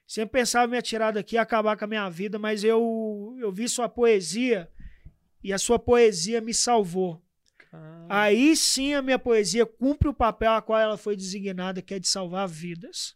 Sempre 0.06 0.40
pensava 0.42 0.68
em 0.68 0.72
me 0.72 0.78
atirar 0.78 1.14
daqui 1.14 1.36
e 1.36 1.38
acabar 1.38 1.78
com 1.78 1.86
a 1.86 1.88
minha 1.88 2.10
vida, 2.10 2.38
mas 2.38 2.66
eu, 2.66 3.34
eu 3.40 3.50
vi 3.50 3.70
sua 3.70 3.88
poesia 3.88 4.70
e 5.42 5.54
a 5.54 5.58
sua 5.58 5.80
poesia 5.80 6.42
me 6.42 6.54
salvou. 6.54 7.24
Aí 8.10 8.56
sim 8.56 8.94
a 8.94 9.02
minha 9.02 9.18
poesia 9.18 9.66
cumpre 9.66 10.10
o 10.10 10.14
papel 10.14 10.52
a 10.52 10.62
qual 10.62 10.80
ela 10.80 10.98
foi 10.98 11.16
designada, 11.16 11.82
que 11.82 11.94
é 11.94 12.00
de 12.00 12.08
salvar 12.08 12.48
vidas. 12.48 13.16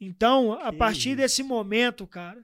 Então, 0.00 0.52
a 0.52 0.72
partir 0.72 1.14
desse 1.14 1.42
momento, 1.42 2.06
cara, 2.06 2.42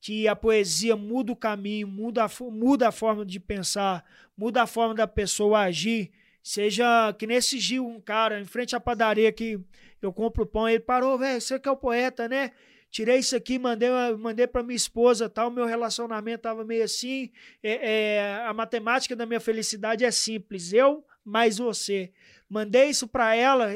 que 0.00 0.26
a 0.26 0.34
poesia 0.34 0.96
muda 0.96 1.32
o 1.32 1.36
caminho, 1.36 1.86
muda 1.86 2.24
a, 2.24 2.30
muda 2.50 2.88
a 2.88 2.92
forma 2.92 3.24
de 3.24 3.38
pensar, 3.38 4.04
muda 4.36 4.62
a 4.62 4.66
forma 4.66 4.94
da 4.94 5.06
pessoa 5.06 5.60
agir, 5.60 6.12
seja 6.42 7.12
que 7.12 7.26
nesse 7.26 7.58
dia 7.58 7.82
um 7.82 8.00
cara 8.00 8.40
em 8.40 8.44
frente 8.44 8.74
à 8.74 8.80
padaria 8.80 9.32
que 9.32 9.60
eu 10.00 10.12
compro 10.12 10.44
pão, 10.44 10.68
ele 10.68 10.80
parou, 10.80 11.16
velho, 11.16 11.40
você 11.40 11.58
que 11.58 11.68
é 11.68 11.72
o 11.72 11.76
poeta, 11.76 12.28
né? 12.28 12.50
Tirei 12.92 13.20
isso 13.20 13.34
aqui, 13.34 13.58
mandei, 13.58 13.88
mandei 14.18 14.46
para 14.46 14.62
minha 14.62 14.76
esposa, 14.76 15.26
tal, 15.26 15.50
meu 15.50 15.64
relacionamento 15.64 16.42
tava 16.42 16.62
meio 16.62 16.84
assim, 16.84 17.32
é, 17.62 17.90
é, 17.90 18.44
a 18.44 18.52
matemática 18.52 19.16
da 19.16 19.24
minha 19.24 19.40
felicidade 19.40 20.04
é 20.04 20.10
simples, 20.10 20.74
eu 20.74 21.02
mais 21.24 21.56
você. 21.56 22.12
Mandei 22.50 22.90
isso 22.90 23.08
para 23.08 23.34
ela, 23.34 23.68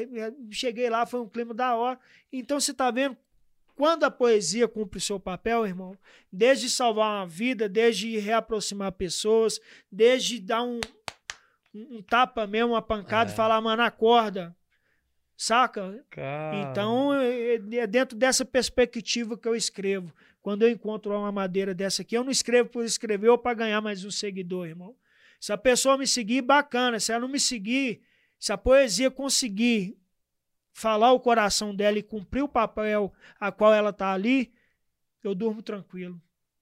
cheguei 0.51 0.87
lá, 0.87 1.03
foi 1.07 1.19
um 1.19 1.27
clima 1.27 1.51
da 1.51 1.75
hora. 1.75 1.99
Então 2.31 2.59
você 2.59 2.69
está 2.69 2.91
vendo 2.91 3.17
quando 3.75 4.03
a 4.03 4.11
poesia 4.11 4.67
cumpre 4.67 4.99
o 4.99 5.01
seu 5.01 5.19
papel, 5.19 5.65
irmão, 5.65 5.97
desde 6.31 6.69
salvar 6.69 7.21
uma 7.21 7.27
vida, 7.27 7.67
desde 7.67 8.19
reaproximar 8.19 8.91
pessoas, 8.91 9.59
desde 9.91 10.39
dar 10.39 10.61
um, 10.61 10.79
um, 11.73 12.03
tapa 12.03 12.45
mesmo, 12.45 12.73
uma 12.73 12.83
pancada 12.83 13.31
é. 13.31 13.33
e 13.33 13.35
falar, 13.35 13.59
mano, 13.61 13.81
acorda. 13.81 14.55
Saca? 15.37 16.03
Cara. 16.09 16.57
Então, 16.61 17.13
é, 17.13 17.85
dentro 17.85 18.17
dessa 18.17 18.43
perspectiva 18.43 19.37
que 19.37 19.47
eu 19.47 19.55
escrevo. 19.55 20.11
Quando 20.41 20.63
eu 20.63 20.69
encontro 20.69 21.15
uma 21.15 21.31
madeira 21.31 21.75
dessa 21.75 22.01
aqui, 22.01 22.17
eu 22.17 22.23
não 22.23 22.31
escrevo 22.31 22.69
por 22.69 22.83
escrever 22.83 23.29
ou 23.29 23.37
para 23.37 23.53
ganhar 23.53 23.79
mais 23.79 24.03
um 24.03 24.09
seguidor, 24.09 24.65
irmão. 24.67 24.95
Se 25.39 25.53
a 25.53 25.57
pessoa 25.57 25.97
me 25.97 26.07
seguir, 26.07 26.41
bacana. 26.41 26.99
Se 26.99 27.11
ela 27.11 27.21
não 27.21 27.27
me 27.27 27.39
seguir, 27.39 28.01
se 28.39 28.51
a 28.51 28.57
poesia 28.57 29.11
conseguir 29.11 29.95
falar 30.73 31.11
o 31.11 31.19
coração 31.19 31.75
dela 31.75 31.99
e 31.99 32.03
cumprir 32.03 32.41
o 32.41 32.49
papel 32.49 33.13
a 33.39 33.51
qual 33.51 33.73
ela 33.73 33.93
tá 33.93 34.11
ali, 34.11 34.51
eu 35.23 35.35
durmo 35.35 35.61
tranquilo. 35.61 36.19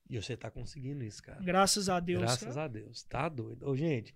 E 0.09 0.21
você 0.21 0.35
tá 0.35 0.51
conseguindo 0.51 1.03
isso, 1.03 1.23
cara. 1.23 1.41
Graças 1.41 1.87
a 1.87 1.99
Deus. 1.99 2.21
Graças 2.21 2.55
cara. 2.55 2.63
a 2.63 2.67
Deus. 2.67 3.03
Tá 3.03 3.29
doido. 3.29 3.67
Ô, 3.67 3.75
gente, 3.75 4.13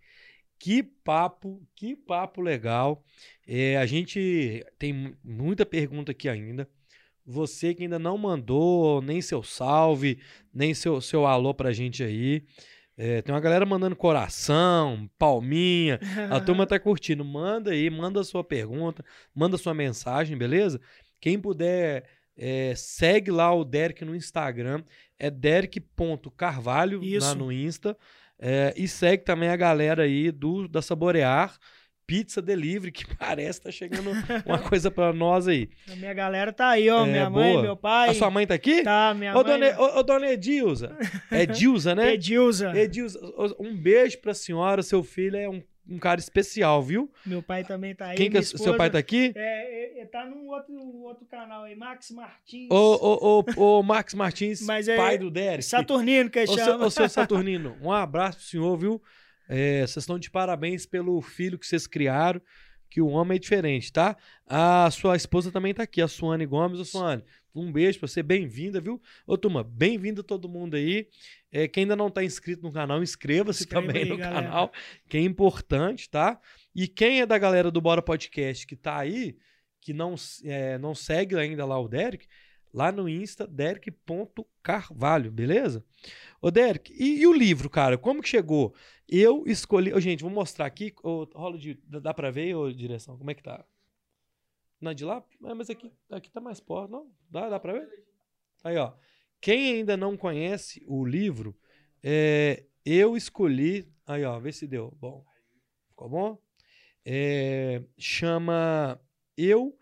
que 0.59 0.83
papo, 0.83 1.65
que 1.73 1.95
papo 1.95 2.41
legal. 2.41 3.01
É, 3.47 3.77
a 3.77 3.85
gente 3.85 4.63
tem 4.77 5.15
muita 5.23 5.65
pergunta 5.65 6.11
aqui 6.11 6.27
ainda. 6.27 6.67
Você 7.25 7.73
que 7.73 7.83
ainda 7.83 7.97
não 7.97 8.17
mandou 8.17 9.01
nem 9.01 9.21
seu 9.21 9.41
salve, 9.41 10.19
nem 10.53 10.73
seu, 10.73 10.99
seu 10.99 11.25
alô 11.25 11.53
pra 11.53 11.71
gente 11.71 12.03
aí. 12.03 12.43
É, 12.97 13.21
tem 13.21 13.33
uma 13.33 13.39
galera 13.39 13.65
mandando 13.65 13.95
coração, 13.95 15.09
palminha. 15.17 15.99
A 16.29 16.39
turma 16.41 16.67
tá 16.67 16.77
curtindo. 16.77 17.23
Manda 17.23 17.71
aí, 17.71 17.89
manda 17.89 18.19
a 18.19 18.25
sua 18.25 18.43
pergunta, 18.43 19.05
manda 19.33 19.55
a 19.55 19.59
sua 19.59 19.73
mensagem, 19.73 20.37
beleza? 20.37 20.81
Quem 21.21 21.39
puder, 21.39 22.03
é, 22.35 22.73
segue 22.75 23.31
lá 23.31 23.53
o 23.53 23.63
Derek 23.63 24.03
no 24.03 24.13
Instagram. 24.13 24.83
É 25.17 25.29
derek.carvalho 25.29 26.99
lá 27.21 27.35
no 27.35 27.51
Insta. 27.51 27.95
É, 28.39 28.73
e 28.77 28.87
segue 28.87 29.23
também 29.23 29.49
a 29.49 29.55
galera 29.55 30.03
aí 30.03 30.31
do 30.31 30.67
da 30.67 30.81
Saborear 30.81 31.57
pizza 32.09 32.41
delivery, 32.41 32.89
que 32.91 33.05
parece 33.15 33.61
tá 33.61 33.71
chegando 33.71 34.09
uma 34.43 34.57
coisa 34.67 34.89
para 34.89 35.13
nós 35.13 35.47
aí. 35.47 35.69
A 35.87 35.95
minha 35.95 36.13
galera 36.13 36.51
tá 36.51 36.69
aí, 36.69 36.89
ó. 36.89 37.05
É, 37.05 37.09
minha 37.09 37.29
boa. 37.29 37.45
mãe, 37.45 37.61
meu 37.61 37.77
pai. 37.77 38.09
A 38.09 38.13
sua 38.15 38.31
mãe 38.31 38.47
tá 38.47 38.55
aqui? 38.55 38.81
Tá, 38.81 39.13
minha 39.13 39.31
ô, 39.37 39.43
mãe. 39.43 39.59
Dona, 39.59 39.79
ô, 39.79 39.99
ô, 39.99 40.03
dona 40.03 40.31
Edilza. 40.31 40.97
É 41.31 41.43
Edilza, 41.43 41.93
né? 41.93 42.13
Edilza. 42.13 42.75
Edilza. 42.75 43.19
Um 43.59 43.75
beijo 43.77 44.17
pra 44.19 44.33
senhora. 44.33 44.81
Seu 44.81 45.03
filho 45.03 45.37
é 45.37 45.47
um, 45.47 45.61
um 45.89 45.97
cara 45.97 46.19
especial, 46.19 46.81
viu? 46.83 47.11
Meu 47.25 47.41
pai 47.41 47.63
também 47.63 47.95
tá 47.95 48.07
aí. 48.07 48.17
Quem 48.17 48.29
que 48.29 48.37
é, 48.37 48.41
seu 48.41 48.77
pai 48.77 48.89
tá 48.89 48.97
aqui? 48.97 49.31
É, 49.35 50.01
é, 50.01 50.05
tá 50.05 50.25
num 50.25 50.47
outro, 50.47 50.75
outro 51.01 51.25
canal 51.25 51.63
aí, 51.63 51.75
Max 51.75 52.11
Martins. 52.11 52.69
Ô, 52.69 52.75
ô, 52.75 53.43
ô, 53.55 53.77
ô 53.79 53.83
Max 53.83 54.13
Martins, 54.13 54.61
Mas 54.61 54.87
é 54.87 54.95
pai 54.95 55.17
do 55.17 55.31
Derek. 55.31 55.63
Saturnino 55.63 56.29
que 56.29 56.43
ô, 56.43 56.57
chama. 56.57 56.85
Ô, 56.85 56.89
seu 56.89 57.07
Saturnino, 57.09 57.75
um 57.81 57.91
abraço 57.91 58.37
pro 58.37 58.47
senhor, 58.47 58.77
viu? 58.77 59.01
É, 59.47 59.79
vocês 59.81 60.03
estão 60.03 60.19
de 60.19 60.29
parabéns 60.29 60.85
pelo 60.85 61.19
filho 61.21 61.57
que 61.57 61.65
vocês 61.65 61.87
criaram 61.87 62.39
que 62.89 63.01
o 63.01 63.07
homem 63.07 63.35
é 63.35 63.39
diferente, 63.39 63.91
tá? 63.93 64.17
A 64.47 64.89
sua 64.91 65.15
esposa 65.15 65.51
também 65.51 65.73
tá 65.73 65.83
aqui, 65.83 66.01
a 66.01 66.07
Suane 66.07 66.45
Gomes. 66.45 66.79
Ô, 66.79 66.85
Suane, 66.85 67.23
um 67.53 67.71
beijo 67.71 67.99
pra 67.99 68.07
você, 68.07 68.23
bem-vinda, 68.23 68.81
viu? 68.81 69.01
Ô, 69.27 69.37
turma, 69.37 69.63
bem-vindo 69.63 70.23
todo 70.23 70.49
mundo 70.49 70.75
aí. 70.75 71.07
É, 71.51 71.67
quem 71.67 71.83
ainda 71.83 71.95
não 71.95 72.09
tá 72.09 72.23
inscrito 72.23 72.63
no 72.63 72.71
canal, 72.71 73.01
inscreva-se 73.01 73.65
também 73.67 74.03
aí, 74.03 74.09
no 74.09 74.17
galera. 74.17 74.47
canal, 74.47 74.71
que 75.07 75.17
é 75.17 75.21
importante, 75.21 76.09
tá? 76.09 76.39
E 76.75 76.87
quem 76.87 77.21
é 77.21 77.25
da 77.25 77.37
galera 77.37 77.71
do 77.71 77.81
Bora 77.81 78.01
Podcast 78.01 78.65
que 78.65 78.75
tá 78.75 78.97
aí, 78.97 79.37
que 79.81 79.93
não, 79.93 80.15
é, 80.43 80.77
não 80.77 80.93
segue 80.95 81.35
ainda 81.35 81.65
lá 81.65 81.79
o 81.79 81.87
Derek, 81.87 82.27
lá 82.73 82.91
no 82.91 83.07
Insta, 83.09 83.47
derek.carvalho, 83.47 85.31
beleza? 85.31 85.83
Ô, 86.41 86.49
Derek, 86.49 86.93
e, 86.93 87.21
e, 87.21 87.27
o 87.27 87.33
livro, 87.33 87.69
cara? 87.69 87.97
Como 87.97 88.21
que 88.21 88.29
chegou? 88.29 88.73
Eu 89.07 89.43
escolhi. 89.45 89.93
Oh, 89.93 89.99
gente, 89.99 90.21
vou 90.21 90.31
mostrar 90.31 90.65
aqui. 90.65 90.93
Oh, 91.03 91.27
rola 91.33 91.57
de. 91.57 91.79
Dá 91.85 92.13
pra 92.13 92.31
ver, 92.31 92.55
ô, 92.55 92.71
direção? 92.71 93.17
Como 93.17 93.29
é 93.29 93.33
que 93.33 93.43
tá? 93.43 93.65
Não, 94.79 94.93
de 94.93 95.03
lá? 95.03 95.23
É, 95.43 95.53
mas 95.53 95.69
aqui, 95.69 95.91
aqui 96.09 96.31
tá 96.31 96.39
mais 96.39 96.59
perto. 96.59 96.89
Não? 96.89 97.11
Dá, 97.29 97.49
dá 97.49 97.59
pra 97.59 97.73
ver? 97.73 97.89
Aí, 98.63 98.77
ó. 98.77 98.93
Quem 99.41 99.75
ainda 99.75 99.97
não 99.97 100.17
conhece 100.17 100.83
o 100.87 101.05
livro, 101.05 101.57
é, 102.03 102.65
eu 102.85 103.17
escolhi. 103.17 103.91
Aí, 104.05 104.23
ó, 104.23 104.39
vê 104.39 104.51
se 104.51 104.67
deu. 104.67 104.95
Bom. 104.99 105.25
Ficou 105.89 106.09
bom? 106.09 106.37
É, 107.05 107.81
chama 107.97 108.99
Eu 109.37 109.77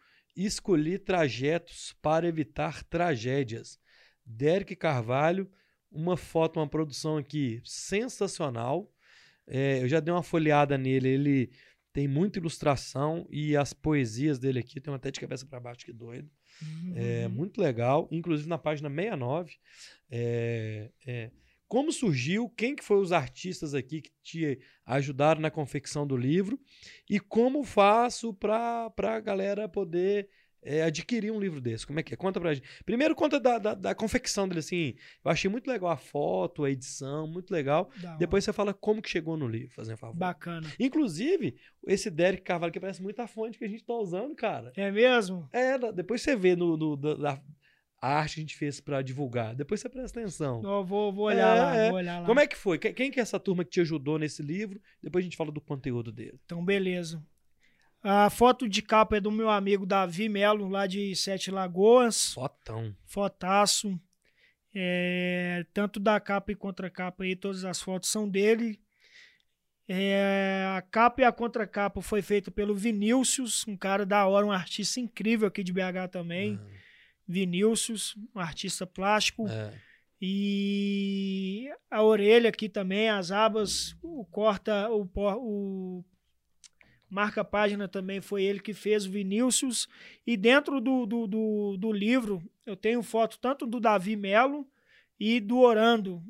escolhi 0.46 1.00
trajetos 1.00 1.96
para 2.02 2.28
evitar 2.28 2.84
tragédias. 2.84 3.80
Derek 4.26 4.76
Carvalho, 4.76 5.50
uma 5.92 6.18
foto, 6.18 6.60
uma 6.60 6.68
produção 6.68 7.18
aqui 7.18 7.62
sensacional. 7.64 8.92
É, 9.48 9.82
eu 9.82 9.88
já 9.88 10.00
dei 10.00 10.14
uma 10.14 10.24
folheada 10.24 10.78
nele, 10.78 11.08
ele 11.08 11.52
tem 11.94 12.08
muita 12.08 12.38
ilustração 12.38 13.26
e 13.32 13.56
as 13.56 13.74
poesias 13.74 14.38
dele 14.38 14.60
aqui 14.60 14.80
tem 14.80 14.94
até 14.94 15.10
de 15.10 15.20
cabeça 15.20 15.46
para 15.46 15.60
baixo 15.60 15.86
que 15.86 15.94
doido. 15.94 16.30
Uhum. 16.62 16.94
É 16.96 17.28
muito 17.28 17.60
legal, 17.60 18.08
inclusive 18.12 18.48
na 18.48 18.58
página 18.58 18.90
69. 18.90 19.56
É, 20.12 20.92
é, 21.06 21.32
como 21.68 21.92
surgiu, 21.92 22.50
quem 22.50 22.76
que 22.76 22.84
foi 22.84 22.98
os 22.98 23.12
artistas 23.12 23.74
aqui 23.74 24.02
que 24.02 24.12
te 24.24 24.60
ajudaram 24.86 25.42
na 25.42 25.52
confecção 25.52 26.08
do 26.08 26.16
livro 26.16 26.60
e 27.10 27.20
como 27.20 27.64
faço 27.64 28.34
para 28.34 28.92
a 28.98 29.20
galera 29.20 29.68
poder 29.68 30.30
é, 30.62 30.84
adquirir 30.84 31.32
um 31.32 31.40
livro 31.40 31.60
desse? 31.60 31.86
Como 31.86 32.00
é 32.00 32.04
que 32.04 32.14
é? 32.14 32.18
Conta 32.18 32.40
pra 32.40 32.54
gente. 32.54 32.68
Primeiro, 32.86 33.16
conta 33.16 33.40
da, 33.40 33.58
da, 33.58 33.74
da, 33.74 33.96
confecção 33.96 34.48
dele, 34.48 34.60
assim. 34.60 34.96
Eu 35.24 35.32
achei 35.32 35.50
muito 35.50 35.68
legal 35.68 35.90
a 35.90 35.98
foto, 35.98 36.64
a 36.64 36.72
edição, 36.72 37.28
muito 37.28 37.52
legal. 37.52 37.90
Depois 38.18 38.44
você 38.44 38.54
fala 38.54 38.74
como 38.74 39.02
que 39.02 39.10
chegou 39.10 39.36
no 39.36 39.48
livro, 39.48 39.74
fazendo 39.76 39.98
favor. 39.98 40.16
Bacana. 40.16 40.72
Inclusive, 40.80 41.56
esse 41.86 42.10
Derek 42.10 42.44
Carvalho 42.44 42.72
que 42.72 42.80
parece 42.80 43.02
muito 43.02 43.20
a 43.22 43.28
fonte 43.28 43.58
que 43.58 43.66
a 43.66 43.70
gente 43.70 43.84
tá 43.84 43.94
usando, 43.94 44.36
cara. 44.36 44.72
É 44.76 44.92
mesmo? 44.92 45.48
É, 45.52 45.78
depois 45.92 46.22
você 46.22 46.36
vê 46.36 46.56
no, 46.56 46.78
no 46.78 46.96
da, 46.96 47.42
a 48.02 48.20
arte 48.20 48.40
a 48.40 48.42
gente 48.42 48.56
fez 48.56 48.80
para 48.80 49.02
divulgar. 49.02 49.56
Depois 49.56 49.82
você 49.82 49.90
presta 49.90 50.20
atenção. 50.20 50.62
Eu 50.64 50.86
vou, 50.86 51.12
vou 51.12 51.26
olhar 51.26 51.58
é, 51.58 51.60
lá, 51.60 51.76
é. 51.76 51.90
vou 51.90 51.98
olhar 51.98 52.20
lá. 52.20 52.26
Como 52.26 52.40
é 52.40 52.48
que 52.48 52.56
foi? 52.56 52.78
Quem 52.78 53.10
que 53.10 53.20
é 53.20 53.24
essa 53.24 53.40
turma 53.40 53.64
que 53.64 53.72
te 53.72 53.82
ajudou 53.82 54.20
nesse 54.20 54.44
livro? 54.44 54.80
Depois 55.02 55.24
a 55.24 55.26
gente 55.26 55.38
fala 55.38 55.52
do 55.52 55.62
conteúdo 55.62 56.12
dele. 56.12 56.40
Então, 56.46 56.64
beleza. 56.64 57.24
A 58.04 58.30
foto 58.30 58.70
de 58.70 58.82
capa 58.82 59.18
é 59.18 59.20
do 59.20 59.32
meu 59.32 59.50
amigo 59.50 59.86
Davi 59.86 60.30
Melo, 60.30 60.70
lá 60.70 60.86
de 60.86 61.16
Sete 61.16 61.50
Lagoas. 61.50 62.34
Fotão. 62.34 62.96
Fotaço. 63.06 64.00
É, 64.74 65.66
tanto 65.74 66.00
da 66.00 66.20
capa 66.20 66.52
e 66.52 66.56
contracapa 66.56 67.24
aí, 67.24 67.36
todas 67.36 67.66
as 67.66 67.82
fotos 67.82 68.10
são 68.10 68.30
dele. 68.30 68.80
É, 69.90 70.76
a 70.78 70.82
capa 70.82 71.22
e 71.22 71.26
a 71.26 71.32
contracapa 71.32 72.02
foi 72.02 72.22
feita 72.22 72.52
pelo 72.52 72.76
Vinícius, 72.76 73.66
um 73.68 73.76
cara 73.76 74.06
da 74.06 74.28
hora, 74.28 74.46
um 74.46 74.52
artista 74.52 75.00
incrível 75.00 75.48
aqui 75.48 75.64
de 75.64 75.74
BH 75.74 76.12
também. 76.12 76.58
Uhum. 76.58 76.78
Vinícius, 77.28 78.16
um 78.34 78.40
artista 78.40 78.86
plástico. 78.86 79.48
É. 79.48 79.74
E 80.22 81.70
a 81.92 82.02
orelha 82.02 82.50
aqui 82.50 82.68
também, 82.68 83.10
as 83.10 83.32
abas, 83.32 83.96
o 84.02 84.26
corta, 84.26 84.90
o, 84.90 85.08
o 85.16 86.04
marca-página 87.10 87.88
também 87.88 88.20
foi 88.20 88.44
ele 88.44 88.60
que 88.60 88.74
fez, 88.74 89.06
o 89.06 89.12
Vinícius. 89.12 89.88
E 90.26 90.36
dentro 90.36 90.82
do, 90.82 91.06
do, 91.06 91.28
do, 91.28 91.78
do, 91.78 91.92
livro 91.92 92.42
eu 92.66 92.76
tenho 92.76 93.04
foto 93.04 93.38
tanto 93.40 93.68
do 93.68 93.80
Davi 93.80 94.16
Melo 94.16 94.68
e 95.20 95.40
do 95.40 95.60
Orando. 95.60 96.24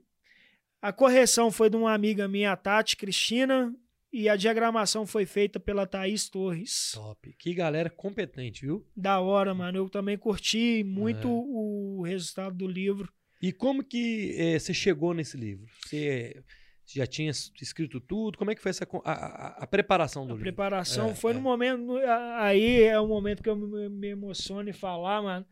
A 0.81 0.91
correção 0.91 1.51
foi 1.51 1.69
de 1.69 1.77
uma 1.77 1.93
amiga 1.93 2.27
minha, 2.27 2.51
a 2.51 2.57
Tati 2.57 2.97
Cristina, 2.97 3.73
e 4.11 4.29
a 4.29 4.35
diagramação 4.35 5.05
foi 5.05 5.25
feita 5.25 5.59
pela 5.59 5.85
Thaís 5.85 6.29
Torres. 6.29 6.91
Top. 6.93 7.33
Que 7.37 7.53
galera 7.53 7.89
competente, 7.89 8.65
viu? 8.65 8.85
Da 8.95 9.19
hora, 9.19 9.53
mano. 9.53 9.77
Eu 9.77 9.89
também 9.89 10.17
curti 10.17 10.83
muito 10.83 11.27
é. 11.27 11.31
o 11.31 12.03
resultado 12.05 12.55
do 12.55 12.67
livro. 12.67 13.11
E 13.41 13.51
como 13.51 13.83
que 13.83 14.33
é, 14.37 14.57
você 14.57 14.73
chegou 14.73 15.13
nesse 15.13 15.37
livro? 15.37 15.67
Você 15.85 16.41
já 16.85 17.05
tinha 17.05 17.29
escrito 17.29 17.99
tudo? 17.99 18.37
Como 18.37 18.49
é 18.49 18.55
que 18.55 18.61
foi 18.61 18.69
essa 18.69 18.87
a, 19.03 19.11
a, 19.11 19.47
a 19.63 19.67
preparação 19.67 20.25
do 20.25 20.33
a 20.33 20.37
livro? 20.37 20.43
preparação 20.43 21.09
é, 21.09 21.15
foi 21.15 21.33
no 21.33 21.39
é. 21.39 21.43
momento. 21.43 21.97
Aí 22.37 22.83
é 22.83 22.99
o 22.99 23.07
momento 23.07 23.43
que 23.43 23.49
eu 23.49 23.55
me, 23.55 23.89
me 23.89 24.07
emociono 24.07 24.69
em 24.69 24.73
falar, 24.73 25.21
mano. 25.21 25.45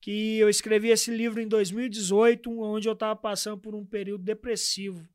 Que 0.00 0.38
eu 0.38 0.48
escrevi 0.48 0.88
esse 0.88 1.10
livro 1.14 1.40
em 1.40 1.46
2018, 1.46 2.50
onde 2.60 2.88
eu 2.88 2.96
tava 2.96 3.14
passando 3.14 3.60
por 3.60 3.74
um 3.74 3.84
período 3.84 4.24
depressivo, 4.24 5.06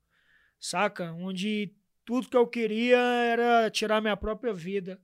saca? 0.59 1.11
Onde 1.13 1.73
tudo 2.05 2.29
que 2.29 2.37
eu 2.37 2.47
queria 2.47 2.97
era 2.97 3.69
tirar 3.69 3.99
minha 3.99 4.15
própria 4.15 4.53
vida. 4.53 5.01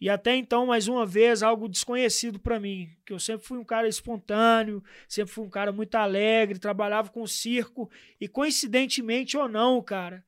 E 0.00 0.08
até 0.08 0.34
então, 0.34 0.66
mais 0.66 0.88
uma 0.88 1.04
vez, 1.04 1.42
algo 1.42 1.68
desconhecido 1.68 2.40
para 2.40 2.58
mim, 2.58 2.88
que 3.04 3.12
eu 3.12 3.20
sempre 3.20 3.46
fui 3.46 3.58
um 3.58 3.64
cara 3.64 3.86
espontâneo, 3.86 4.82
sempre 5.06 5.32
fui 5.32 5.44
um 5.44 5.50
cara 5.50 5.72
muito 5.72 5.94
alegre, 5.94 6.58
trabalhava 6.58 7.10
com 7.10 7.26
circo 7.26 7.90
e 8.18 8.26
coincidentemente 8.26 9.36
ou 9.36 9.46
não, 9.46 9.82
cara, 9.82 10.24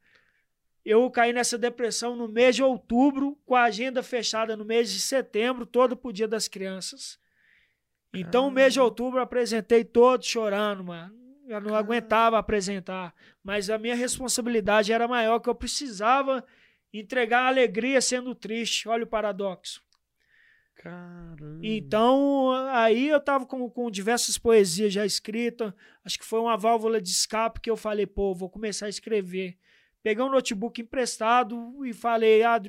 eu 0.84 1.10
caí 1.10 1.32
nessa 1.32 1.56
depressão 1.56 2.14
no 2.14 2.28
mês 2.28 2.56
de 2.56 2.62
outubro, 2.62 3.38
com 3.46 3.54
a 3.54 3.62
agenda 3.62 4.02
fechada 4.02 4.56
no 4.56 4.64
mês 4.64 4.92
de 4.92 5.00
setembro, 5.00 5.64
todo 5.64 5.96
pro 5.96 6.12
Dia 6.12 6.28
das 6.28 6.48
Crianças. 6.48 7.18
Então, 8.12 8.46
no 8.46 8.50
mês 8.50 8.74
de 8.74 8.80
outubro, 8.80 9.18
eu 9.18 9.22
apresentei 9.22 9.84
todo 9.84 10.22
chorando, 10.22 10.84
mano. 10.84 11.21
Eu 11.46 11.60
não 11.60 11.74
aguentava 11.74 12.38
apresentar, 12.38 13.14
mas 13.42 13.68
a 13.68 13.78
minha 13.78 13.94
responsabilidade 13.94 14.92
era 14.92 15.08
maior, 15.08 15.40
que 15.40 15.48
eu 15.48 15.54
precisava 15.54 16.44
entregar 16.92 17.46
alegria 17.46 18.00
sendo 18.00 18.34
triste. 18.34 18.88
Olha 18.88 19.04
o 19.04 19.08
paradoxo. 19.08 19.82
Caramba. 20.74 21.60
Então, 21.62 22.50
aí 22.70 23.08
eu 23.08 23.20
tava 23.20 23.46
com, 23.46 23.70
com 23.70 23.90
diversas 23.90 24.36
poesias 24.36 24.92
já 24.92 25.06
escritas. 25.06 25.72
Acho 26.04 26.18
que 26.18 26.24
foi 26.24 26.40
uma 26.40 26.56
válvula 26.56 27.00
de 27.00 27.10
escape 27.10 27.60
que 27.60 27.70
eu 27.70 27.76
falei, 27.76 28.06
pô, 28.06 28.34
vou 28.34 28.50
começar 28.50 28.86
a 28.86 28.88
escrever. 28.88 29.56
Peguei 30.02 30.24
um 30.24 30.30
notebook 30.30 30.80
emprestado 30.80 31.84
e 31.84 31.92
falei, 31.92 32.42
ah, 32.42 32.60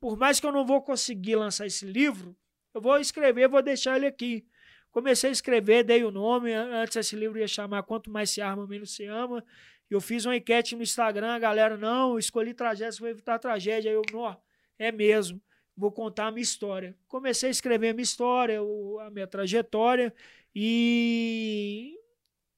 por 0.00 0.16
mais 0.16 0.38
que 0.38 0.46
eu 0.46 0.52
não 0.52 0.64
vou 0.64 0.80
conseguir 0.82 1.34
lançar 1.34 1.66
esse 1.66 1.84
livro, 1.84 2.36
eu 2.72 2.80
vou 2.80 2.96
escrever, 2.98 3.48
vou 3.48 3.62
deixar 3.62 3.96
ele 3.96 4.06
aqui. 4.06 4.46
Comecei 4.94 5.30
a 5.30 5.32
escrever, 5.32 5.82
dei 5.82 6.04
o 6.04 6.12
nome. 6.12 6.52
Antes 6.52 6.94
esse 6.94 7.16
livro 7.16 7.36
ia 7.36 7.48
chamar 7.48 7.82
Quanto 7.82 8.08
Mais 8.08 8.30
Se 8.30 8.40
Arma, 8.40 8.64
Menos 8.64 8.94
Se 8.94 9.04
Ama. 9.04 9.44
Eu 9.90 10.00
fiz 10.00 10.24
uma 10.24 10.36
enquete 10.36 10.76
no 10.76 10.84
Instagram, 10.84 11.34
a 11.34 11.38
galera, 11.40 11.76
não, 11.76 12.16
escolhi 12.16 12.54
tragédia, 12.54 12.96
vou 13.00 13.08
evitar 13.08 13.40
tragédia. 13.40 13.90
Aí 13.90 13.96
eu, 13.96 14.02
não, 14.12 14.40
é 14.78 14.92
mesmo, 14.92 15.42
vou 15.76 15.90
contar 15.90 16.28
a 16.28 16.30
minha 16.30 16.44
história. 16.44 16.96
Comecei 17.08 17.48
a 17.48 17.50
escrever 17.50 17.88
a 17.88 17.92
minha 17.92 18.04
história, 18.04 18.60
a 19.04 19.10
minha 19.10 19.26
trajetória 19.26 20.14
e 20.54 21.98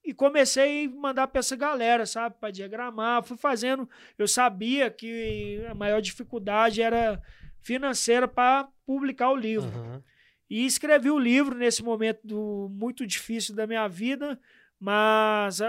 e 0.05 0.13
comecei 0.13 0.87
a 0.87 0.91
mandar 0.91 1.29
para 1.29 1.39
essa 1.39 1.57
galera, 1.57 2.05
sabe, 2.05 2.37
para 2.39 2.53
diagramar, 2.53 3.25
fui 3.25 3.39
fazendo, 3.39 3.89
eu 4.19 4.29
sabia 4.29 4.91
que 4.91 5.65
a 5.69 5.75
maior 5.75 6.03
dificuldade 6.03 6.83
era 6.83 7.21
financeira 7.61 8.29
para 8.29 8.69
publicar 8.85 9.31
o 9.31 9.37
livro. 9.37 9.69
Uhum. 9.69 10.03
E 10.49 10.65
escrevi 10.65 11.11
o 11.11 11.19
livro 11.19 11.57
nesse 11.57 11.83
momento 11.83 12.21
do, 12.25 12.69
muito 12.71 13.07
difícil 13.07 13.55
da 13.55 13.67
minha 13.67 13.89
vida, 13.89 14.39
mas 14.79 15.61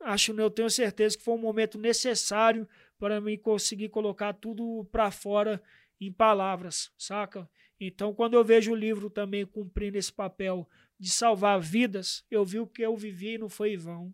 acho, 0.00 0.32
eu 0.32 0.50
tenho 0.50 0.70
certeza 0.70 1.16
que 1.16 1.22
foi 1.22 1.34
um 1.34 1.38
momento 1.38 1.78
necessário 1.78 2.68
para 2.98 3.20
mim 3.20 3.38
conseguir 3.38 3.88
colocar 3.88 4.32
tudo 4.32 4.84
para 4.90 5.10
fora 5.10 5.62
em 6.00 6.12
palavras, 6.12 6.92
saca? 6.98 7.48
Então, 7.80 8.12
quando 8.12 8.34
eu 8.34 8.44
vejo 8.44 8.72
o 8.72 8.76
livro 8.76 9.08
também 9.08 9.46
cumprindo 9.46 9.96
esse 9.96 10.12
papel 10.12 10.68
de 10.98 11.10
salvar 11.10 11.60
vidas, 11.60 12.24
eu 12.30 12.44
vi 12.44 12.58
o 12.58 12.66
que 12.66 12.82
eu 12.82 12.96
vivi 12.96 13.34
e 13.34 13.38
não 13.38 13.48
foi 13.48 13.74
em 13.74 13.76
vão. 13.76 14.12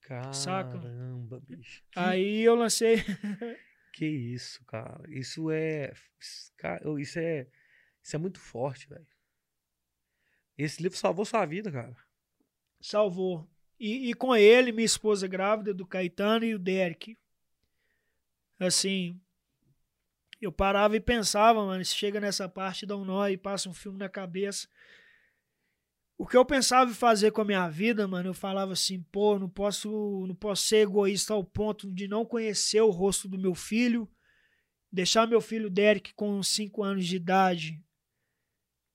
Caramba, 0.00 0.32
saca? 0.32 0.78
bicho. 1.46 1.82
Aí 1.94 2.42
eu 2.42 2.54
lancei. 2.54 2.96
que 3.92 4.06
isso, 4.06 4.64
cara. 4.64 5.02
Isso 5.08 5.50
é. 5.50 5.92
Isso 6.98 7.18
é. 7.18 7.46
Isso 8.04 8.16
é 8.16 8.18
muito 8.18 8.38
forte, 8.38 8.86
velho. 8.86 9.06
Esse 10.58 10.82
livro 10.82 10.98
salvou 10.98 11.24
sua 11.24 11.46
vida, 11.46 11.72
cara. 11.72 11.96
Salvou. 12.78 13.48
E, 13.80 14.10
e, 14.10 14.14
com 14.14 14.36
ele, 14.36 14.72
minha 14.72 14.84
esposa 14.84 15.26
grávida 15.26 15.72
do 15.72 15.86
Caetano 15.86 16.44
e 16.44 16.54
o 16.54 16.58
Derek. 16.58 17.16
Assim, 18.60 19.18
eu 20.40 20.52
parava 20.52 20.94
e 20.96 21.00
pensava, 21.00 21.64
mano, 21.64 21.82
se 21.82 21.94
chega 21.94 22.20
nessa 22.20 22.46
parte, 22.46 22.84
dá 22.84 22.94
um 22.94 23.04
nó 23.06 23.26
e 23.26 23.38
passa 23.38 23.70
um 23.70 23.74
filme 23.74 23.98
na 23.98 24.08
cabeça. 24.08 24.68
O 26.16 26.26
que 26.26 26.36
eu 26.36 26.44
pensava 26.44 26.90
em 26.90 26.94
fazer 26.94 27.32
com 27.32 27.40
a 27.40 27.44
minha 27.44 27.68
vida, 27.68 28.06
mano, 28.06 28.28
eu 28.28 28.34
falava 28.34 28.74
assim, 28.74 29.02
pô, 29.10 29.38
não 29.38 29.48
posso, 29.48 30.24
não 30.28 30.34
posso 30.34 30.64
ser 30.64 30.76
egoísta 30.76 31.32
ao 31.32 31.42
ponto 31.42 31.90
de 31.90 32.06
não 32.06 32.24
conhecer 32.24 32.82
o 32.82 32.90
rosto 32.90 33.26
do 33.26 33.38
meu 33.38 33.54
filho, 33.54 34.08
deixar 34.92 35.26
meu 35.26 35.40
filho 35.40 35.70
Derek 35.70 36.14
com 36.14 36.40
5 36.40 36.82
anos 36.84 37.06
de 37.06 37.16
idade 37.16 37.82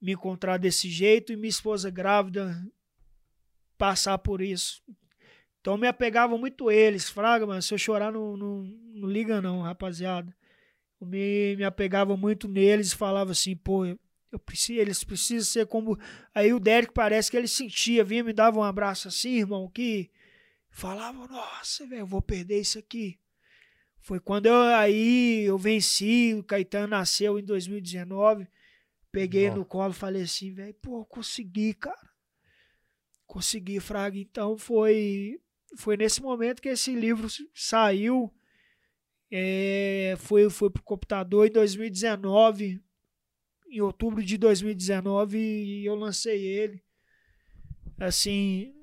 me 0.02 0.14
encontrar 0.14 0.58
desse 0.58 0.90
jeito 0.90 1.32
e 1.32 1.36
minha 1.36 1.50
esposa 1.50 1.90
grávida 1.90 2.56
passar 3.78 4.18
por 4.18 4.42
isso. 4.42 4.82
Então 5.62 5.78
me 5.78 5.88
apegava 5.88 6.38
muito 6.38 6.72
eles. 6.72 7.10
Fraga, 7.10 7.46
mano, 7.46 7.62
se 7.62 7.74
eu 7.74 7.78
chorar, 7.78 8.12
não, 8.12 8.38
não, 8.38 8.64
não 8.94 9.10
liga 9.10 9.42
não, 9.42 9.62
rapaziada. 9.62 10.34
Eu 11.00 11.08
me, 11.08 11.56
me 11.56 11.64
apegava 11.64 12.16
muito 12.16 12.48
neles 12.48 12.92
e 12.92 12.96
falava 12.96 13.32
assim, 13.32 13.56
pô, 13.56 13.86
Eu 13.86 14.40
preciso, 14.46 14.80
eles 14.80 15.04
precisam 15.04 15.46
ser 15.46 15.66
como. 15.68 15.98
Aí 16.34 16.54
o 16.54 16.60
Derek 16.60 16.94
parece 16.94 17.32
que 17.32 17.38
ele 17.38 17.48
sentia, 17.48 18.04
vinha, 18.04 18.24
me 18.24 18.34
dava 18.34 18.60
um 18.60 18.64
abraço 18.64 19.08
assim, 19.08 19.40
irmão, 19.40 19.70
que 19.70 20.10
falava, 20.70 21.28
nossa, 21.28 21.86
velho, 21.88 22.02
eu 22.02 22.08
vou 22.08 22.22
perder 22.22 22.60
isso 22.60 22.80
aqui. 22.80 23.20
Foi 24.02 24.20
quando 24.20 24.46
eu 24.46 24.56
aí 24.56 25.44
eu 25.46 25.58
venci, 25.58 26.34
o 26.34 26.44
Caetano 26.44 26.88
nasceu 26.88 27.38
em 27.38 27.44
2019. 27.44 28.48
Peguei 29.12 29.50
no 29.50 29.66
colo 29.66 29.92
e 29.92 29.96
falei 29.96 30.22
assim, 30.22 30.54
velho, 30.54 30.74
pô, 30.76 31.04
consegui, 31.06 31.74
cara. 31.74 32.10
Consegui, 33.26 33.80
Fraga. 33.80 34.18
Então 34.18 34.58
foi 34.58 35.40
foi 35.78 35.98
nesse 35.98 36.22
momento 36.22 36.62
que 36.62 36.70
esse 36.70 36.94
livro 36.94 37.28
saiu. 37.54 38.34
É, 39.32 40.16
foi, 40.18 40.50
foi 40.50 40.70
pro 40.70 40.84
computador 40.84 41.48
em 41.48 41.52
2019. 41.52 42.82
Em 43.70 43.82
outubro 43.82 44.24
de 44.24 44.38
2019 44.38 45.84
eu 45.86 45.96
lancei 45.96 46.44
ele. 46.44 46.84
Assim, 48.00 48.74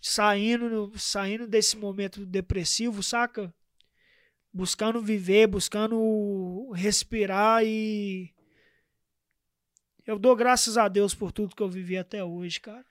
saindo, 0.00 0.92
saindo 0.96 1.46
desse 1.46 1.76
momento 1.76 2.26
depressivo, 2.26 3.02
saca? 3.02 3.54
Buscando 4.52 5.00
viver, 5.00 5.46
buscando 5.46 6.70
respirar 6.72 7.64
e 7.64 8.34
eu 10.06 10.18
dou 10.18 10.34
graças 10.36 10.76
a 10.76 10.88
Deus 10.88 11.14
por 11.14 11.32
tudo 11.32 11.54
que 11.54 11.62
eu 11.62 11.68
vivi 11.68 11.96
até 11.96 12.22
hoje, 12.24 12.60
cara. 12.60 12.84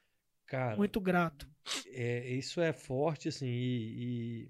Cara, 0.46 0.76
muito 0.76 1.00
grato. 1.00 1.50
É, 1.88 2.30
isso 2.30 2.60
é 2.60 2.74
forte, 2.74 3.30
assim, 3.30 3.48
e, 3.48 4.50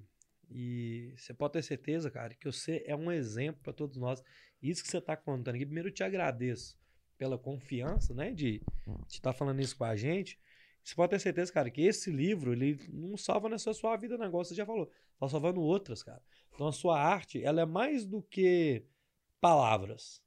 e, 0.49 1.11
e, 1.11 1.13
você 1.17 1.33
pode 1.33 1.53
ter 1.53 1.61
certeza, 1.61 2.09
cara, 2.09 2.33
que 2.33 2.45
você 2.45 2.83
é 2.87 2.95
um 2.95 3.11
exemplo 3.11 3.61
para 3.61 3.73
todos 3.73 3.97
nós. 3.97 4.23
Isso 4.61 4.83
que 4.83 4.89
você 4.89 4.97
está 4.97 5.15
contando 5.15 5.55
aqui, 5.55 5.65
primeiro 5.65 5.89
eu 5.89 5.93
te 5.93 6.03
agradeço 6.03 6.79
pela 7.17 7.37
confiança, 7.37 8.13
né, 8.13 8.31
de 8.31 8.61
estar 9.07 9.31
tá 9.31 9.37
falando 9.37 9.59
isso 9.59 9.77
com 9.77 9.83
a 9.83 9.95
gente. 9.95 10.39
Você 10.83 10.95
pode 10.95 11.11
ter 11.11 11.19
certeza, 11.19 11.53
cara, 11.53 11.69
que 11.69 11.81
esse 11.81 12.09
livro, 12.09 12.53
ele 12.53 12.79
não 12.89 13.15
salva 13.15 13.47
nessa 13.47 13.73
sua 13.73 13.95
vida 13.95 14.17
negócio, 14.17 14.55
você 14.55 14.57
já 14.57 14.65
falou, 14.65 14.91
tá 15.19 15.29
salvando 15.29 15.61
outras, 15.61 16.01
cara. 16.01 16.21
Então 16.53 16.67
a 16.67 16.71
sua 16.71 16.99
arte, 16.99 17.43
ela 17.43 17.61
é 17.61 17.65
mais 17.65 18.05
do 18.05 18.23
que 18.23 18.83
palavras. 19.39 20.21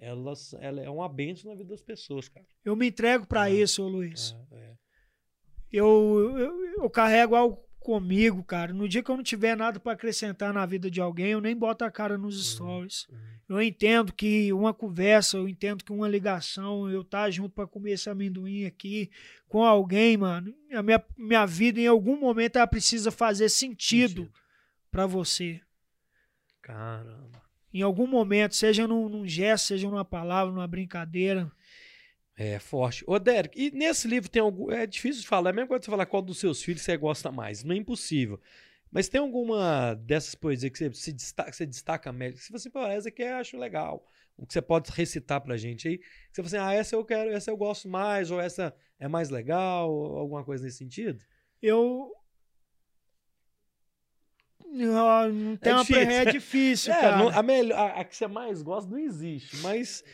Ela, 0.00 0.32
ela 0.60 0.80
é 0.80 0.88
uma 0.88 1.08
bênção 1.08 1.50
na 1.50 1.56
vida 1.56 1.70
das 1.70 1.82
pessoas, 1.82 2.28
cara. 2.28 2.46
Eu 2.64 2.74
me 2.74 2.88
entrego 2.88 3.26
para 3.26 3.50
é, 3.50 3.54
isso, 3.54 3.86
Luiz. 3.86 4.34
É, 4.50 4.56
é. 4.56 4.70
Eu, 5.70 6.36
eu, 6.38 6.64
eu, 6.82 6.90
carrego 6.90 7.36
algo 7.36 7.62
comigo, 7.78 8.42
cara. 8.42 8.72
No 8.72 8.88
dia 8.88 9.02
que 9.02 9.10
eu 9.10 9.16
não 9.16 9.22
tiver 9.22 9.56
nada 9.56 9.78
para 9.78 9.92
acrescentar 9.92 10.52
na 10.54 10.64
vida 10.64 10.90
de 10.90 11.00
alguém, 11.00 11.32
eu 11.32 11.40
nem 11.40 11.54
boto 11.54 11.84
a 11.84 11.90
cara 11.90 12.16
nos 12.16 12.36
uhum, 12.36 12.42
stories. 12.42 13.08
Uhum. 13.08 13.18
Eu 13.50 13.62
entendo 13.62 14.12
que 14.12 14.52
uma 14.52 14.72
conversa, 14.72 15.36
eu 15.36 15.48
entendo 15.48 15.84
que 15.84 15.92
uma 15.92 16.08
ligação, 16.08 16.90
eu 16.90 17.02
estar 17.02 17.24
tá 17.24 17.30
junto 17.30 17.54
para 17.54 17.66
comer 17.66 17.92
esse 17.92 18.08
amendoim 18.08 18.64
aqui 18.64 19.10
com 19.48 19.64
alguém, 19.64 20.16
mano, 20.16 20.54
a 20.72 20.82
minha, 20.82 21.04
minha 21.18 21.44
vida 21.44 21.80
em 21.80 21.86
algum 21.86 22.18
momento 22.18 22.56
ela 22.56 22.66
precisa 22.66 23.10
fazer 23.10 23.48
sentido, 23.48 24.22
sentido. 24.22 24.32
para 24.90 25.06
você. 25.06 25.60
Caramba. 26.62 27.39
Em 27.72 27.82
algum 27.82 28.06
momento, 28.06 28.54
seja 28.56 28.86
num, 28.86 29.08
num 29.08 29.26
gesto, 29.26 29.66
seja 29.68 29.88
numa 29.88 30.04
palavra, 30.04 30.52
numa 30.52 30.66
brincadeira. 30.66 31.50
É 32.36 32.58
forte. 32.58 33.04
Ô, 33.06 33.18
Derek, 33.18 33.60
e 33.60 33.70
nesse 33.70 34.08
livro 34.08 34.30
tem 34.30 34.40
algum. 34.40 34.70
É 34.70 34.86
difícil 34.86 35.22
de 35.22 35.28
falar, 35.28 35.50
é 35.50 35.52
mesma 35.52 35.68
coisa 35.68 35.84
você 35.84 35.90
falar 35.90 36.06
qual 36.06 36.22
dos 36.22 36.38
seus 36.38 36.62
filhos 36.62 36.82
você 36.82 36.96
gosta 36.96 37.30
mais. 37.30 37.62
Não 37.62 37.74
é 37.74 37.78
impossível. 37.78 38.40
Mas 38.90 39.08
tem 39.08 39.20
alguma 39.20 39.94
dessas 39.94 40.34
poesias 40.34 40.72
que 40.72 40.78
você, 40.78 40.92
se 40.92 41.12
destaca, 41.12 41.52
você 41.52 41.64
destaca 41.64 42.12
melhor? 42.12 42.38
Se 42.38 42.50
você 42.50 42.68
falar, 42.68 42.94
essa 42.94 43.08
aqui 43.08 43.22
eu 43.22 43.36
acho 43.36 43.56
legal. 43.56 44.04
O 44.36 44.46
que 44.46 44.52
você 44.52 44.62
pode 44.62 44.90
recitar 44.90 45.40
pra 45.40 45.56
gente 45.56 45.86
aí. 45.86 46.00
Você 46.32 46.42
fala 46.42 46.46
assim, 46.46 46.56
ah, 46.56 46.72
essa 46.72 46.96
eu 46.96 47.04
quero, 47.04 47.30
essa 47.30 47.50
eu 47.50 47.56
gosto 47.56 47.88
mais, 47.88 48.30
ou 48.30 48.40
essa 48.40 48.74
é 48.98 49.06
mais 49.06 49.30
legal, 49.30 49.92
ou 49.92 50.16
alguma 50.16 50.42
coisa 50.42 50.64
nesse 50.64 50.78
sentido? 50.78 51.22
Eu. 51.62 52.10
Não, 54.72 55.28
não 55.32 55.56
tem 55.56 55.72
é 55.72 55.74
uma 55.74 55.84
difícil, 55.84 56.10
é 56.10 56.24
difícil 56.24 56.92
é, 56.94 57.00
cara. 57.00 57.16
Não, 57.18 57.28
a, 57.28 57.42
melhor, 57.42 57.78
a, 57.78 58.00
a, 58.00 58.04
que 58.04 58.16
você 58.16 58.26
mais 58.26 58.62
gosta 58.62 58.90
não 58.90 58.98
existe, 58.98 59.56
mas 59.58 60.04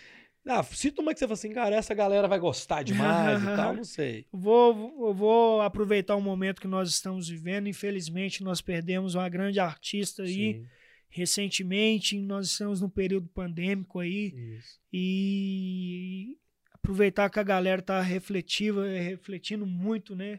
ah, 0.49 0.63
cita 0.63 1.03
uma 1.03 1.13
que 1.13 1.19
você 1.19 1.27
fala 1.27 1.35
assim, 1.35 1.53
cara, 1.53 1.75
essa 1.75 1.93
galera 1.93 2.29
vai 2.29 2.39
gostar 2.39 2.85
demais 2.85 3.43
e 3.43 3.47
tal, 3.47 3.75
não 3.77 3.85
sei. 3.85 4.27
Vou, 4.33 5.13
vou 5.13 5.61
aproveitar 5.61 6.15
o 6.15 6.21
momento 6.21 6.61
que 6.61 6.69
nós 6.69 6.89
estamos 6.89 7.29
vivendo. 7.29 7.69
Infelizmente, 7.69 8.45
nós 8.45 8.61
perdemos 8.61 9.17
uma 9.17 9.29
grande 9.29 9.59
artista 9.59 10.23
aí. 10.23 10.55
Sim. 10.55 10.67
Recentemente, 11.09 12.17
nós 12.21 12.47
estamos 12.47 12.81
num 12.81 12.89
período 12.89 13.29
pandêmico 13.29 13.99
aí. 13.99 14.33
Isso. 14.59 14.79
E 14.93 16.39
aproveitar 16.73 17.29
que 17.29 17.41
a 17.41 17.43
galera 17.43 17.83
tá 17.83 18.01
refletiva, 18.01 18.87
refletindo 18.87 19.67
muito, 19.67 20.15
né? 20.15 20.39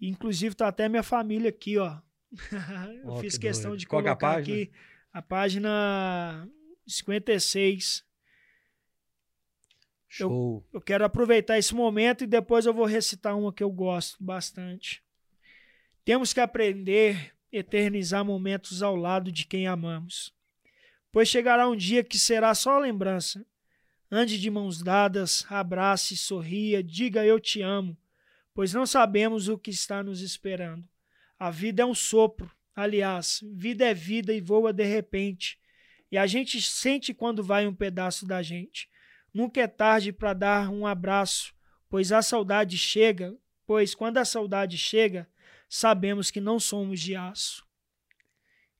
Inclusive, 0.00 0.56
tá 0.56 0.66
até 0.66 0.88
minha 0.88 1.04
família 1.04 1.50
aqui, 1.50 1.78
ó. 1.78 1.98
Eu 3.04 3.12
oh, 3.12 3.16
fiz 3.16 3.36
que 3.36 3.46
questão 3.46 3.72
doido. 3.72 3.80
de 3.80 3.86
Qual 3.86 4.02
colocar 4.02 4.36
a 4.36 4.38
aqui 4.38 4.70
a 5.12 5.20
página 5.20 6.48
56 6.86 8.04
Show. 10.14 10.30
Eu, 10.30 10.64
eu 10.74 10.80
quero 10.82 11.06
aproveitar 11.06 11.58
esse 11.58 11.74
momento 11.74 12.24
e 12.24 12.26
depois 12.26 12.66
eu 12.66 12.74
vou 12.74 12.84
recitar 12.84 13.34
uma 13.34 13.50
que 13.50 13.62
eu 13.62 13.70
gosto 13.70 14.22
bastante. 14.22 15.02
Temos 16.04 16.34
que 16.34 16.40
aprender 16.40 17.34
a 17.50 17.56
eternizar 17.56 18.22
momentos 18.22 18.82
ao 18.82 18.94
lado 18.94 19.32
de 19.32 19.46
quem 19.46 19.66
amamos. 19.66 20.34
Pois 21.10 21.28
chegará 21.28 21.66
um 21.66 21.74
dia 21.74 22.04
que 22.04 22.18
será 22.18 22.54
só 22.54 22.78
lembrança. 22.78 23.42
Ande 24.10 24.38
de 24.38 24.50
mãos 24.50 24.82
dadas, 24.82 25.46
abrace, 25.48 26.14
sorria, 26.14 26.82
diga 26.82 27.24
eu 27.24 27.40
te 27.40 27.62
amo, 27.62 27.96
pois 28.52 28.74
não 28.74 28.84
sabemos 28.84 29.48
o 29.48 29.56
que 29.56 29.70
está 29.70 30.02
nos 30.02 30.20
esperando. 30.20 30.86
A 31.42 31.50
vida 31.50 31.82
é 31.82 31.84
um 31.84 31.92
sopro, 31.92 32.48
aliás, 32.72 33.40
vida 33.52 33.84
é 33.84 33.92
vida 33.92 34.32
e 34.32 34.40
voa 34.40 34.72
de 34.72 34.84
repente. 34.84 35.58
E 36.08 36.16
a 36.16 36.24
gente 36.24 36.62
sente 36.62 37.12
quando 37.12 37.42
vai 37.42 37.66
um 37.66 37.74
pedaço 37.74 38.24
da 38.24 38.40
gente. 38.44 38.88
Nunca 39.34 39.60
é 39.60 39.66
tarde 39.66 40.12
para 40.12 40.34
dar 40.34 40.70
um 40.70 40.86
abraço, 40.86 41.52
pois 41.88 42.12
a 42.12 42.22
saudade 42.22 42.78
chega, 42.78 43.36
pois 43.66 43.92
quando 43.92 44.18
a 44.18 44.24
saudade 44.24 44.78
chega, 44.78 45.28
sabemos 45.68 46.30
que 46.30 46.40
não 46.40 46.60
somos 46.60 47.00
de 47.00 47.16
aço. 47.16 47.66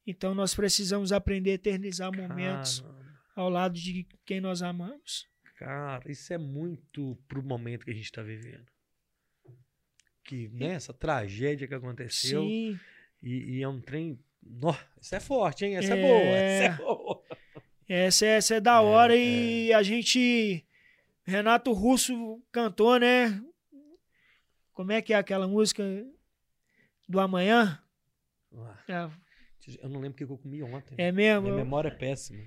Então 0.06 0.32
nós 0.32 0.54
precisamos 0.54 1.10
aprender 1.10 1.50
a 1.50 1.54
eternizar 1.54 2.16
momentos 2.16 2.78
Caramba. 2.78 3.18
ao 3.34 3.50
lado 3.50 3.74
de 3.74 4.06
quem 4.24 4.40
nós 4.40 4.62
amamos. 4.62 5.26
Cara, 5.56 6.08
isso 6.08 6.32
é 6.32 6.38
muito 6.38 7.18
pro 7.26 7.42
momento 7.42 7.84
que 7.84 7.90
a 7.90 7.94
gente 7.94 8.04
está 8.04 8.22
vivendo. 8.22 8.71
Que 10.32 10.48
né, 10.48 10.78
tragédia 10.98 11.68
que 11.68 11.74
aconteceu. 11.74 12.40
Sim. 12.40 12.80
E, 13.22 13.58
e 13.58 13.62
é 13.62 13.68
um 13.68 13.78
trem. 13.78 14.18
Nossa, 14.42 14.82
isso 14.98 15.14
é 15.14 15.20
forte, 15.20 15.66
hein? 15.66 15.76
Essa 15.76 15.94
é, 15.94 15.98
é 15.98 16.02
boa. 16.02 16.24
Essa 16.32 16.64
é 16.64 16.76
boa. 16.78 17.22
Essa, 17.86 18.26
essa 18.26 18.54
é 18.54 18.60
da 18.60 18.76
é, 18.76 18.80
hora 18.80 19.14
e 19.14 19.70
é. 19.70 19.74
a 19.74 19.82
gente. 19.82 20.64
Renato 21.22 21.70
Russo 21.72 22.42
cantou, 22.50 22.98
né? 22.98 23.44
Como 24.72 24.90
é 24.90 25.02
que 25.02 25.12
é 25.12 25.16
aquela 25.18 25.46
música 25.46 25.84
do 27.06 27.20
amanhã? 27.20 27.78
É. 28.88 29.10
Eu 29.82 29.90
não 29.90 30.00
lembro 30.00 30.14
o 30.14 30.16
que 30.16 30.24
eu 30.24 30.38
comi 30.38 30.62
ontem. 30.62 30.94
É 30.96 31.12
mesmo? 31.12 31.42
Minha 31.42 31.56
memória 31.56 31.88
é 31.88 31.94
péssima. 31.94 32.42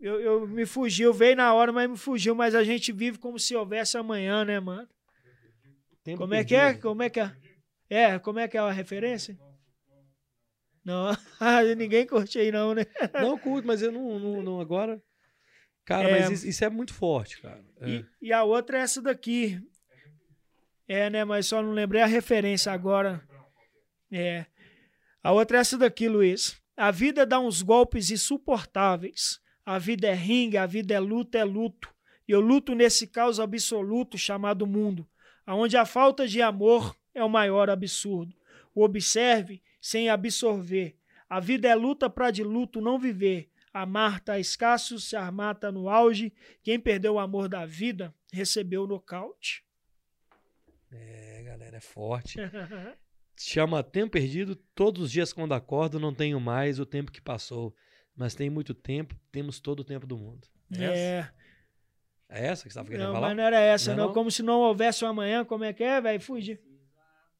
Eu, 0.00 0.20
eu 0.20 0.48
me 0.48 0.66
fugiu, 0.66 1.14
veio 1.14 1.36
na 1.36 1.54
hora, 1.54 1.70
mas 1.70 1.88
me 1.88 1.96
fugiu. 1.96 2.34
Mas 2.34 2.56
a 2.56 2.64
gente 2.64 2.90
vive 2.90 3.16
como 3.16 3.38
se 3.38 3.54
houvesse 3.54 3.96
amanhã, 3.96 4.44
né, 4.44 4.58
mano? 4.58 4.88
Tempo 6.08 6.22
como 6.22 6.32
é 6.32 6.42
que 6.42 6.54
é? 6.54 6.72
Como 6.72 7.02
é 7.02 7.10
que 7.10 7.20
é? 7.20 7.36
É, 7.90 8.18
como 8.18 8.38
é 8.38 8.48
que 8.48 8.56
é 8.56 8.60
a 8.60 8.70
referência? 8.70 9.38
Não, 10.82 11.14
ninguém 11.76 12.06
curte 12.06 12.38
aí 12.38 12.50
não, 12.50 12.72
né? 12.72 12.86
Não 13.20 13.38
curto, 13.38 13.66
mas 13.66 13.82
eu 13.82 13.92
não, 13.92 14.18
não, 14.18 14.42
não 14.42 14.60
agora... 14.60 15.02
Cara, 15.84 16.08
é, 16.08 16.20
mas 16.20 16.30
isso, 16.30 16.48
isso, 16.48 16.64
é 16.64 16.70
muito 16.70 16.94
forte, 16.94 17.42
cara. 17.42 17.62
É. 17.80 17.90
E, 17.90 18.06
e, 18.22 18.32
a 18.32 18.42
outra 18.42 18.78
é 18.78 18.80
essa 18.80 19.02
daqui. 19.02 19.60
É, 20.86 21.10
né? 21.10 21.24
Mas 21.24 21.46
só 21.46 21.62
não 21.62 21.72
lembrei 21.72 22.00
a 22.00 22.06
referência 22.06 22.72
agora. 22.72 23.22
É. 24.10 24.46
A 25.22 25.32
outra 25.32 25.58
é 25.58 25.60
essa 25.60 25.76
daqui, 25.76 26.08
Luiz. 26.08 26.58
A 26.74 26.90
vida 26.90 27.26
dá 27.26 27.38
uns 27.38 27.60
golpes 27.60 28.10
insuportáveis. 28.10 29.40
A 29.64 29.78
vida 29.78 30.08
é 30.08 30.14
ringue, 30.14 30.56
a 30.56 30.66
vida 30.66 30.94
é 30.94 31.00
luta, 31.00 31.36
é 31.36 31.44
luto. 31.44 31.94
E 32.26 32.32
eu 32.32 32.40
luto 32.40 32.74
nesse 32.74 33.06
caos 33.06 33.40
absoluto 33.40 34.18
chamado 34.18 34.66
mundo, 34.66 35.08
aonde 35.48 35.78
a 35.78 35.86
falta 35.86 36.28
de 36.28 36.42
amor 36.42 36.94
é 37.14 37.24
o 37.24 37.28
maior 37.28 37.70
absurdo. 37.70 38.36
O 38.74 38.84
observe 38.84 39.62
sem 39.80 40.10
absorver. 40.10 40.94
A 41.26 41.40
vida 41.40 41.66
é 41.66 41.74
luta 41.74 42.10
para 42.10 42.30
de 42.30 42.44
luto 42.44 42.82
não 42.82 42.98
viver. 42.98 43.50
Amar 43.72 44.20
tá 44.20 44.38
escasso, 44.38 45.00
se 45.00 45.16
armar 45.16 45.54
tá 45.54 45.72
no 45.72 45.88
auge. 45.88 46.34
Quem 46.62 46.78
perdeu 46.78 47.14
o 47.14 47.18
amor 47.18 47.48
da 47.48 47.64
vida 47.64 48.14
recebeu 48.30 48.84
o 48.84 48.86
nocaute. 48.86 49.64
É, 50.92 51.42
galera, 51.42 51.78
é 51.78 51.80
forte. 51.80 52.36
Chama 53.34 53.82
Tempo 53.82 54.12
Perdido. 54.12 54.54
Todos 54.74 55.04
os 55.04 55.10
dias 55.10 55.32
quando 55.32 55.54
acordo 55.54 55.98
não 55.98 56.12
tenho 56.12 56.38
mais 56.38 56.78
o 56.78 56.84
tempo 56.84 57.10
que 57.10 57.22
passou. 57.22 57.74
Mas 58.14 58.34
tem 58.34 58.50
muito 58.50 58.74
tempo, 58.74 59.18
temos 59.32 59.60
todo 59.60 59.80
o 59.80 59.84
tempo 59.84 60.06
do 60.06 60.18
mundo. 60.18 60.46
É. 60.76 60.84
é. 60.84 61.30
É 62.28 62.46
essa 62.46 62.62
que 62.64 62.68
você 62.70 62.78
tava 62.78 62.88
querendo 62.90 63.06
Não, 63.06 63.12
falar? 63.14 63.28
mas 63.28 63.36
não 63.36 63.44
era 63.44 63.58
essa, 63.58 63.86
Não 63.88 63.94
é 63.94 63.96
não. 63.96 64.06
não? 64.08 64.14
Como 64.14 64.30
se 64.30 64.42
não 64.42 64.60
houvesse 64.60 65.04
um 65.04 65.08
amanhã, 65.08 65.44
como 65.44 65.64
é 65.64 65.72
que 65.72 65.82
é, 65.82 66.00
velho? 66.00 66.20
Fugir. 66.20 66.60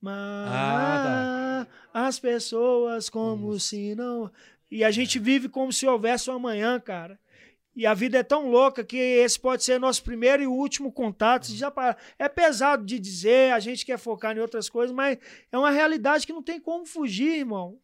Mas 0.01 0.14
Ah, 0.51 1.66
as 1.93 2.18
pessoas 2.18 3.11
como 3.11 3.55
Isso. 3.55 3.66
se 3.68 3.95
não. 3.95 4.30
E 4.70 4.82
a 4.84 4.91
gente 4.91 5.18
vive 5.18 5.49
como 5.49 5.72
se 5.72 5.86
houvesse 5.86 6.30
um 6.30 6.34
amanhã, 6.34 6.78
cara. 6.80 7.18
E 7.76 7.86
a 7.86 7.95
vida 7.95 8.18
é 8.18 8.22
tão 8.22 8.49
louca 8.51 8.82
que 8.84 8.97
esse 8.97 9.39
pode 9.39 9.62
ser 9.62 9.78
nosso 9.78 10.03
primeiro 10.03 10.43
e 10.43 10.47
último 10.47 10.91
contato. 10.91 11.49
Uhum. 11.49 11.55
Já 11.55 11.70
pa- 11.70 11.97
É 12.18 12.28
pesado 12.28 12.84
de 12.84 12.99
dizer, 12.99 13.53
a 13.53 13.61
gente 13.61 13.84
quer 13.84 13.99
focar 13.99 14.36
em 14.36 14.41
outras 14.41 14.68
coisas, 14.68 14.95
mas 14.95 15.18
é 15.53 15.59
uma 15.59 15.70
realidade 15.70 16.26
que 16.26 16.32
não 16.32 16.43
tem 16.43 16.59
como 16.61 16.84
fugir, 16.86 17.39
irmão. 17.41 17.78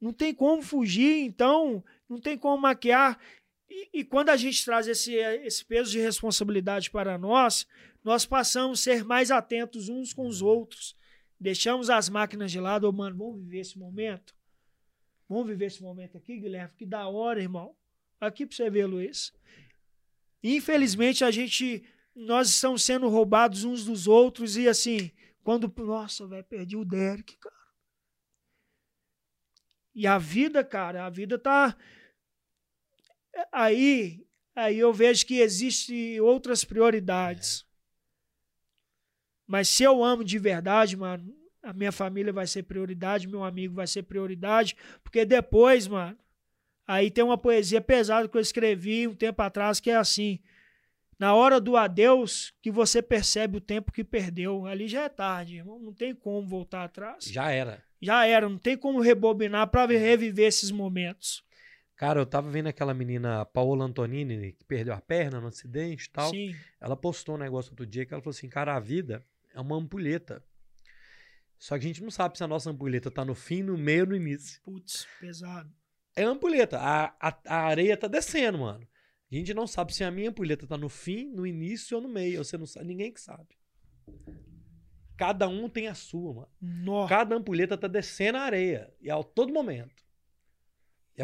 Não 0.00 0.12
tem 0.12 0.34
como 0.34 0.62
fugir, 0.62 1.24
então 1.24 1.84
não 2.08 2.18
tem 2.20 2.36
como 2.36 2.60
maquiar. 2.60 3.18
E, 3.70 4.00
e 4.00 4.04
quando 4.04 4.30
a 4.30 4.36
gente 4.36 4.64
traz 4.64 4.88
esse, 4.88 5.14
esse 5.14 5.64
peso 5.64 5.92
de 5.92 6.00
responsabilidade 6.00 6.90
para 6.90 7.16
nós, 7.16 7.66
nós 8.02 8.26
passamos 8.26 8.80
a 8.80 8.82
ser 8.82 9.04
mais 9.04 9.30
atentos 9.30 9.88
uns 9.88 10.12
com 10.12 10.26
os 10.26 10.42
outros. 10.42 10.96
Deixamos 11.38 11.88
as 11.88 12.08
máquinas 12.08 12.50
de 12.50 12.58
lado, 12.58 12.88
ô, 12.88 12.92
mano, 12.92 13.16
vamos 13.16 13.40
viver 13.40 13.60
esse 13.60 13.78
momento? 13.78 14.34
Vamos 15.28 15.46
viver 15.46 15.66
esse 15.66 15.80
momento 15.80 16.18
aqui, 16.18 16.38
Guilherme? 16.38 16.74
Que 16.76 16.84
da 16.84 17.06
hora, 17.06 17.40
irmão. 17.40 17.74
Aqui 18.20 18.44
pra 18.44 18.56
você 18.56 18.68
ver, 18.68 18.86
Luiz. 18.86 19.32
Infelizmente, 20.42 21.24
a 21.24 21.30
gente. 21.30 21.84
Nós 22.14 22.48
estamos 22.48 22.82
sendo 22.82 23.08
roubados 23.08 23.62
uns 23.62 23.84
dos 23.84 24.08
outros 24.08 24.56
e 24.56 24.68
assim, 24.68 25.12
quando. 25.44 25.72
Nossa, 25.78 26.26
velho, 26.26 26.44
perdi 26.44 26.76
o 26.76 26.84
Derek, 26.84 27.36
cara. 27.36 27.54
E 29.94 30.06
a 30.06 30.18
vida, 30.18 30.64
cara, 30.64 31.06
a 31.06 31.10
vida 31.10 31.38
tá. 31.38 31.76
Aí, 33.52 34.26
aí 34.54 34.78
eu 34.78 34.92
vejo 34.92 35.26
que 35.26 35.40
existem 35.40 36.20
outras 36.20 36.64
prioridades. 36.64 37.64
Mas 39.46 39.68
se 39.68 39.82
eu 39.82 40.04
amo 40.04 40.22
de 40.22 40.38
verdade, 40.38 40.96
mano, 40.96 41.34
a 41.62 41.72
minha 41.72 41.92
família 41.92 42.32
vai 42.32 42.46
ser 42.46 42.62
prioridade, 42.62 43.28
meu 43.28 43.44
amigo 43.44 43.74
vai 43.74 43.86
ser 43.86 44.02
prioridade, 44.04 44.76
porque 45.02 45.24
depois, 45.24 45.88
mano, 45.88 46.16
aí 46.86 47.10
tem 47.10 47.24
uma 47.24 47.36
poesia 47.38 47.80
pesada 47.80 48.28
que 48.28 48.36
eu 48.36 48.40
escrevi 48.40 49.06
um 49.08 49.14
tempo 49.14 49.42
atrás 49.42 49.80
que 49.80 49.90
é 49.90 49.96
assim: 49.96 50.40
na 51.18 51.34
hora 51.34 51.60
do 51.60 51.76
adeus, 51.76 52.54
que 52.62 52.70
você 52.70 53.02
percebe 53.02 53.58
o 53.58 53.60
tempo 53.60 53.92
que 53.92 54.02
perdeu. 54.02 54.66
Ali 54.66 54.88
já 54.88 55.02
é 55.02 55.08
tarde, 55.08 55.56
irmão, 55.56 55.78
não 55.78 55.92
tem 55.92 56.14
como 56.14 56.48
voltar 56.48 56.84
atrás. 56.84 57.24
Já 57.24 57.50
era. 57.50 57.82
Já 58.00 58.24
era, 58.24 58.48
não 58.48 58.56
tem 58.56 58.76
como 58.76 59.00
rebobinar 59.00 59.68
para 59.68 59.86
reviver 59.86 60.46
esses 60.46 60.70
momentos. 60.70 61.44
Cara, 62.00 62.18
eu 62.18 62.24
tava 62.24 62.48
vendo 62.48 62.66
aquela 62.66 62.94
menina 62.94 63.44
Paola 63.44 63.84
Antonini, 63.84 64.52
que 64.52 64.64
perdeu 64.64 64.94
a 64.94 65.02
perna 65.02 65.38
no 65.38 65.48
acidente 65.48 66.06
e 66.06 66.10
tal. 66.10 66.30
Sim, 66.30 66.56
Ela 66.80 66.96
postou 66.96 67.34
um 67.34 67.38
negócio 67.38 67.72
outro 67.72 67.84
dia 67.84 68.06
que 68.06 68.14
ela 68.14 68.22
falou 68.22 68.30
assim: 68.30 68.48
cara, 68.48 68.74
a 68.74 68.80
vida 68.80 69.22
é 69.52 69.60
uma 69.60 69.76
ampulheta. 69.76 70.42
Só 71.58 71.78
que 71.78 71.84
a 71.84 71.88
gente 71.88 72.02
não 72.02 72.10
sabe 72.10 72.38
se 72.38 72.42
a 72.42 72.46
nossa 72.46 72.70
ampulheta 72.70 73.10
tá 73.10 73.22
no 73.22 73.34
fim, 73.34 73.62
no 73.62 73.76
meio 73.76 74.04
ou 74.04 74.08
no 74.08 74.16
início. 74.16 74.62
putz, 74.62 75.06
pesado. 75.20 75.70
É 76.16 76.22
ampulheta. 76.22 76.78
A, 76.78 77.14
a, 77.20 77.38
a 77.46 77.66
areia 77.66 77.98
tá 77.98 78.08
descendo, 78.08 78.60
mano. 78.60 78.88
A 79.30 79.34
gente 79.34 79.52
não 79.52 79.66
sabe 79.66 79.94
se 79.94 80.02
a 80.02 80.10
minha 80.10 80.30
ampulheta 80.30 80.66
tá 80.66 80.78
no 80.78 80.88
fim, 80.88 81.26
no 81.26 81.46
início 81.46 81.98
ou 81.98 82.02
no 82.02 82.08
meio. 82.08 82.42
Você 82.42 82.56
não 82.56 82.64
sabe, 82.64 82.86
ninguém 82.86 83.12
que 83.12 83.20
sabe. 83.20 83.58
Cada 85.18 85.46
um 85.46 85.68
tem 85.68 85.86
a 85.86 85.94
sua, 85.94 86.32
mano. 86.32 86.48
Nó. 86.62 87.06
Cada 87.06 87.36
ampulheta 87.36 87.76
tá 87.76 87.88
descendo 87.88 88.38
a 88.38 88.40
areia. 88.40 88.90
E 89.02 89.10
a 89.10 89.22
todo 89.22 89.52
momento. 89.52 90.02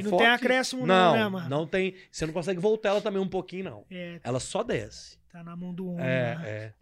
E 0.00 0.02
não 0.02 0.10
forte. 0.10 0.22
tem 0.22 0.32
acréscimo, 0.32 0.86
não, 0.86 1.12
não, 1.12 1.12
né, 1.14 1.28
mano? 1.28 1.48
Não 1.48 1.66
tem. 1.66 1.94
Você 2.10 2.26
não 2.26 2.32
consegue 2.32 2.60
voltar 2.60 2.90
ela 2.90 3.00
também 3.00 3.20
um 3.20 3.28
pouquinho, 3.28 3.64
não. 3.64 3.84
É, 3.90 4.20
Ela 4.22 4.40
só 4.40 4.62
desce. 4.62 5.18
tá 5.30 5.42
na 5.44 5.56
mão 5.56 5.72
do 5.74 5.88
homem. 5.90 6.04
É, 6.04 6.34
né? 6.36 6.42
é. 6.44 6.72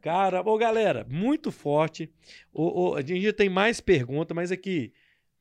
Cara, 0.00 0.40
ô 0.42 0.56
galera, 0.58 1.06
muito 1.08 1.50
forte. 1.50 2.12
A 2.96 3.00
gente 3.02 3.32
tem 3.32 3.48
mais 3.48 3.80
perguntas, 3.80 4.34
mas 4.34 4.52
aqui. 4.52 4.92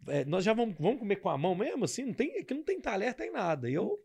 é, 0.08 0.26
nós 0.26 0.44
já 0.44 0.54
vamos, 0.54 0.76
vamos 0.80 1.00
comer 1.00 1.18
com 1.18 1.30
a 1.30 1.38
mão 1.38 1.56
mesmo, 1.56 1.86
assim? 1.86 2.06
Não 2.06 2.14
tem, 2.14 2.40
aqui 2.40 2.54
não 2.54 2.64
tem 2.64 2.80
talher, 2.80 3.14
tem 3.14 3.32
nada. 3.32 3.70
E 3.70 3.74
eu. 3.74 4.00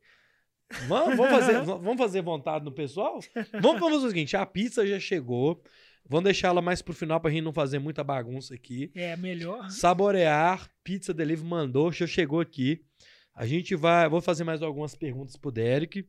Vamos, 0.87 1.16
vamos 1.16 1.31
fazer, 1.33 1.62
vamos 1.64 1.97
fazer 1.97 2.21
vontade 2.23 2.64
no 2.64 2.73
pessoal? 2.73 3.21
Vamos, 3.53 3.81
vamos 3.81 3.95
fazer 3.95 4.07
o 4.07 4.09
seguinte: 4.09 4.37
a 4.37 4.45
pizza 4.45 4.87
já 4.87 4.99
chegou. 5.01 5.62
Vamos 6.11 6.25
deixar 6.25 6.49
ela 6.49 6.62
mais 6.62 6.81
pro 6.81 6.95
final 6.95 7.21
pra 7.21 7.31
gente 7.31 7.43
não 7.43 7.53
fazer 7.53 7.79
muita 7.79 8.03
bagunça 8.03 8.55
aqui. 8.55 8.91
É, 8.95 9.14
melhor. 9.14 9.69
Saborear, 9.69 10.66
Pizza 10.83 11.12
Delivery 11.12 11.47
mandou, 11.47 11.93
já 11.93 12.07
chegou 12.07 12.41
aqui. 12.41 12.83
A 13.39 13.47
gente 13.47 13.76
vai, 13.76 14.09
vou 14.09 14.20
fazer 14.20 14.43
mais 14.43 14.61
algumas 14.62 14.97
perguntas 14.97 15.36
pro 15.36 15.53
Derek. 15.53 16.05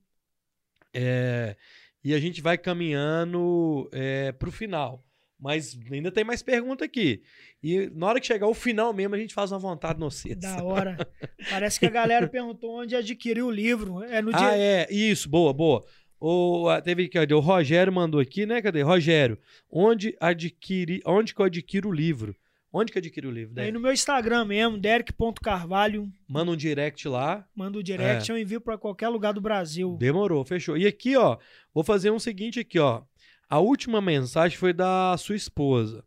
É, 0.93 1.55
e 2.03 2.13
a 2.15 2.19
gente 2.19 2.41
vai 2.41 2.57
caminhando 2.57 3.87
é, 3.93 4.31
pro 4.31 4.51
final. 4.51 5.05
Mas 5.39 5.79
ainda 5.91 6.11
tem 6.11 6.23
mais 6.23 6.41
pergunta 6.41 6.83
aqui. 6.83 7.21
E 7.63 7.89
na 7.93 8.07
hora 8.07 8.19
que 8.19 8.25
chegar 8.27 8.47
o 8.47 8.53
final 8.53 8.91
mesmo, 8.91 9.13
a 9.13 9.17
gente 9.17 9.33
faz 9.33 9.51
uma 9.51 9.59
vontade 9.59 9.99
no 9.99 10.09
cedo. 10.09 10.41
Da 10.41 10.63
hora. 10.63 10.97
Parece 11.49 11.79
que 11.79 11.85
a 11.85 11.89
galera 11.91 12.27
perguntou 12.27 12.81
onde 12.81 12.95
adquiriu 12.95 13.45
o 13.47 13.51
livro. 13.51 14.03
É 14.03 14.21
no 14.21 14.31
Ah, 14.33 14.37
dia. 14.37 14.57
é, 14.57 14.87
isso, 14.91 15.29
boa, 15.29 15.53
boa. 15.53 15.85
O, 16.19 16.67
ah, 16.67 16.81
teve, 16.81 17.07
cadê? 17.07 17.33
O 17.33 17.39
Rogério 17.39 17.93
mandou 17.93 18.19
aqui, 18.19 18.45
né? 18.45 18.61
Cadê? 18.61 18.81
Rogério, 18.81 19.37
onde, 19.69 20.17
adquiri, 20.19 20.99
onde 21.05 21.33
que 21.33 21.39
eu 21.39 21.45
adquiro 21.45 21.89
o 21.89 21.93
livro? 21.93 22.35
Onde 22.71 22.91
que 22.91 22.97
eu 22.97 23.01
adquiro 23.01 23.29
o 23.29 23.31
livro? 23.31 23.49
Aí 23.51 23.55
Derek? 23.55 23.71
no 23.73 23.79
meu 23.79 23.91
Instagram 23.91 24.45
mesmo, 24.45 24.77
derek.carvalho. 24.77 26.11
Manda 26.27 26.51
um 26.51 26.55
direct 26.55 27.07
lá. 27.07 27.47
Manda 27.55 27.79
o 27.79 27.83
direct, 27.83 28.31
É. 28.31 28.33
eu 28.33 28.37
envio 28.37 28.61
para 28.61 28.77
qualquer 28.77 29.09
lugar 29.09 29.33
do 29.33 29.41
Brasil. 29.41 29.97
Demorou, 29.99 30.43
fechou. 30.45 30.77
E 30.77 30.85
aqui, 30.85 31.15
ó, 31.17 31.37
vou 31.73 31.83
fazer 31.83 32.11
um 32.11 32.19
seguinte 32.19 32.59
aqui, 32.59 32.77
ó. 32.79 33.03
A 33.49 33.59
última 33.59 33.99
mensagem 33.99 34.57
foi 34.57 34.71
da 34.73 35.15
sua 35.17 35.35
esposa. 35.35 36.03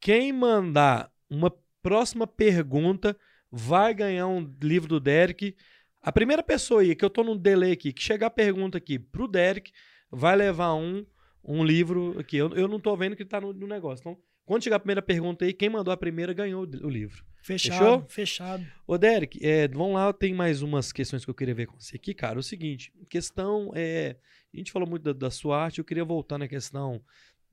Quem 0.00 0.32
mandar 0.32 1.10
uma 1.30 1.52
próxima 1.82 2.26
pergunta 2.26 3.16
vai 3.50 3.94
ganhar 3.94 4.26
um 4.26 4.52
livro 4.62 4.88
do 4.88 5.00
Derek. 5.00 5.54
A 6.02 6.10
primeira 6.10 6.42
pessoa 6.42 6.80
aí, 6.80 6.94
que 6.96 7.04
eu 7.04 7.10
tô 7.10 7.22
no 7.22 7.36
delay 7.38 7.72
aqui, 7.72 7.92
que 7.92 8.02
chegar 8.02 8.26
a 8.26 8.30
pergunta 8.30 8.78
aqui 8.78 8.98
pro 8.98 9.28
Derek, 9.28 9.70
vai 10.10 10.34
levar 10.36 10.74
um, 10.74 11.04
um 11.44 11.64
livro 11.64 12.18
aqui. 12.18 12.36
Eu, 12.36 12.50
eu 12.54 12.66
não 12.68 12.80
tô 12.80 12.96
vendo 12.96 13.14
que 13.16 13.24
tá 13.24 13.40
no, 13.40 13.52
no 13.52 13.66
negócio. 13.66 14.00
Então, 14.02 14.18
quando 14.48 14.64
chegar 14.64 14.76
a 14.76 14.80
primeira 14.80 15.02
pergunta 15.02 15.44
aí, 15.44 15.52
quem 15.52 15.68
mandou 15.68 15.92
a 15.92 15.96
primeira 15.96 16.32
ganhou 16.32 16.62
o, 16.62 16.88
livro. 16.88 17.22
Fechado, 17.42 17.78
Fechou? 17.78 18.06
fechado. 18.08 18.66
Ô, 18.86 18.96
Derek, 18.96 19.38
é, 19.44 19.68
vamos 19.68 19.92
lá, 19.92 20.10
tem 20.10 20.32
mais 20.32 20.62
umas 20.62 20.90
questões 20.90 21.22
que 21.22 21.30
eu 21.30 21.34
queria 21.34 21.54
ver 21.54 21.66
com 21.66 21.78
você 21.78 21.96
aqui, 21.96 22.14
cara. 22.14 22.38
O 22.38 22.42
seguinte, 22.42 22.90
questão 23.10 23.70
é. 23.74 24.16
A 24.52 24.56
gente 24.56 24.72
falou 24.72 24.88
muito 24.88 25.02
da, 25.02 25.12
da 25.12 25.30
sua 25.30 25.62
arte, 25.62 25.80
eu 25.80 25.84
queria 25.84 26.02
voltar 26.02 26.38
na 26.38 26.48
questão 26.48 27.04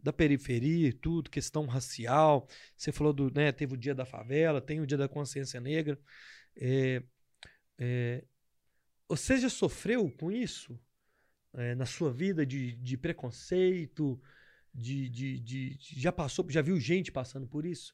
da 0.02 0.14
periferia 0.14 0.88
e 0.88 0.94
tudo, 0.94 1.30
questão 1.30 1.66
racial. 1.66 2.48
Você 2.78 2.94
falou 2.94 3.12
do, 3.12 3.30
né, 3.30 3.52
teve 3.52 3.74
o 3.74 3.78
dia 3.78 3.94
da 3.94 4.06
favela, 4.06 4.62
tem 4.62 4.80
o 4.80 4.88
dia 4.88 4.98
da 4.98 5.10
consciência 5.10 5.60
negra. 5.60 6.00
É, 6.56 7.04
é, 7.78 8.24
você 9.10 9.38
já 9.38 9.50
sofreu 9.50 10.10
com 10.10 10.32
isso 10.32 10.80
é, 11.56 11.76
na 11.76 11.86
sua 11.86 12.14
vida 12.14 12.46
de, 12.46 12.72
de 12.78 12.96
preconceito? 12.96 14.18
De, 14.78 15.08
de, 15.10 15.40
de- 15.40 15.76
de- 15.78 16.00
já 16.02 16.12
passou, 16.12 16.46
já 16.50 16.62
viu 16.62 16.78
gente 16.80 17.10
passando 17.12 17.48
por 17.48 17.66
isso? 17.66 17.94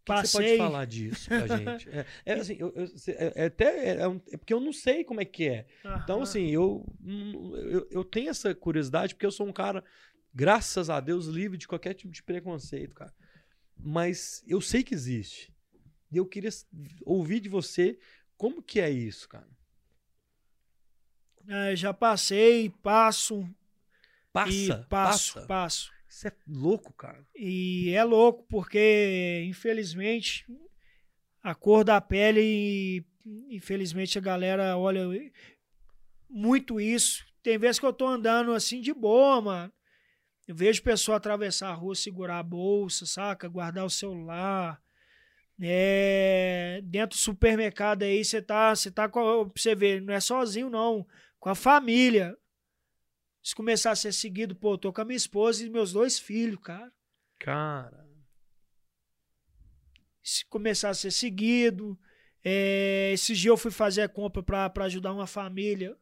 O 0.00 0.04
que 0.06 0.12
que 0.22 0.28
você 0.28 0.38
pode 0.38 0.56
falar 0.56 0.84
disso 0.86 1.28
pra 1.28 1.46
gente? 1.58 1.88
É, 1.90 2.06
é 2.24 2.32
assim, 2.34 2.56
eu, 2.58 2.72
eu- 2.74 2.86
é- 3.08 3.32
é 3.42 3.44
até 3.46 3.96
é, 4.00 4.08
um- 4.08 4.20
é 4.30 4.36
porque 4.38 4.54
eu 4.54 4.60
não 4.60 4.72
sei 4.72 5.04
como 5.04 5.20
é 5.20 5.24
que 5.26 5.46
é. 5.48 5.66
Então, 6.02 6.22
assim, 6.22 6.48
eu, 6.48 6.86
eu, 7.04 7.86
eu 7.90 8.04
tenho 8.04 8.30
essa 8.30 8.54
curiosidade 8.54 9.14
porque 9.14 9.26
eu 9.26 9.30
sou 9.30 9.46
um 9.46 9.52
cara, 9.52 9.84
graças 10.34 10.88
a 10.88 11.00
Deus, 11.00 11.26
livre 11.26 11.58
de 11.58 11.68
qualquer 11.68 11.92
tipo 11.92 12.10
de 12.12 12.22
preconceito, 12.22 12.94
cara. 12.94 13.12
Mas 13.76 14.42
eu 14.46 14.60
sei 14.60 14.82
que 14.82 14.94
existe. 14.94 15.52
E 16.10 16.16
eu 16.16 16.24
queria 16.24 16.50
ouvir 17.04 17.40
de 17.40 17.48
você 17.50 17.98
como 18.38 18.62
que 18.62 18.80
é 18.80 18.88
isso, 18.88 19.28
cara. 19.28 19.48
É, 21.48 21.76
já 21.76 21.92
passei, 21.92 22.70
passo. 22.82 23.46
Passa, 24.32 24.86
passo, 24.88 25.34
passa. 25.34 25.46
passo. 25.46 25.95
Isso 26.16 26.28
é 26.28 26.32
louco, 26.48 26.94
cara. 26.94 27.22
E 27.34 27.90
é 27.90 28.02
louco 28.02 28.46
porque, 28.48 29.44
infelizmente, 29.46 30.46
a 31.42 31.54
cor 31.54 31.84
da 31.84 32.00
pele, 32.00 33.04
infelizmente 33.50 34.16
a 34.16 34.22
galera 34.22 34.78
olha 34.78 35.02
muito 36.26 36.80
isso. 36.80 37.22
Tem 37.42 37.58
vezes 37.58 37.78
que 37.78 37.84
eu 37.84 37.92
tô 37.92 38.06
andando 38.06 38.54
assim 38.54 38.80
de 38.80 38.94
boa, 38.94 39.42
mano. 39.42 39.72
Eu 40.48 40.54
vejo 40.54 40.82
pessoa 40.82 41.18
atravessar 41.18 41.68
a 41.68 41.74
rua, 41.74 41.94
segurar 41.94 42.38
a 42.38 42.42
bolsa, 42.42 43.04
saca? 43.04 43.46
Guardar 43.46 43.84
o 43.84 43.90
celular. 43.90 44.80
É, 45.60 46.80
dentro 46.82 47.18
do 47.18 47.20
supermercado 47.20 48.04
aí, 48.04 48.24
você 48.24 48.40
tá, 48.40 48.74
você 48.74 48.90
tá 48.90 49.06
com, 49.06 49.52
você 49.54 49.74
ver, 49.74 50.00
não 50.00 50.14
é 50.14 50.20
sozinho 50.20 50.70
não, 50.70 51.06
com 51.38 51.50
a 51.50 51.54
família. 51.54 52.34
Se 53.46 53.54
começar 53.54 53.92
a 53.92 53.94
ser 53.94 54.12
seguido, 54.12 54.56
pô, 54.56 54.72
eu 54.72 54.78
tô 54.78 54.92
com 54.92 55.00
a 55.00 55.04
minha 55.04 55.16
esposa 55.16 55.64
e 55.64 55.70
meus 55.70 55.92
dois 55.92 56.18
filhos, 56.18 56.58
cara. 56.60 56.92
Cara. 57.38 58.04
se 60.20 60.44
começar 60.46 60.90
a 60.90 60.94
ser 60.94 61.12
seguido. 61.12 61.96
É, 62.42 63.12
esses 63.12 63.38
dias 63.38 63.50
eu 63.50 63.56
fui 63.56 63.70
fazer 63.70 64.02
a 64.02 64.08
compra 64.08 64.42
para 64.42 64.84
ajudar 64.86 65.12
uma 65.12 65.28
família. 65.28 65.96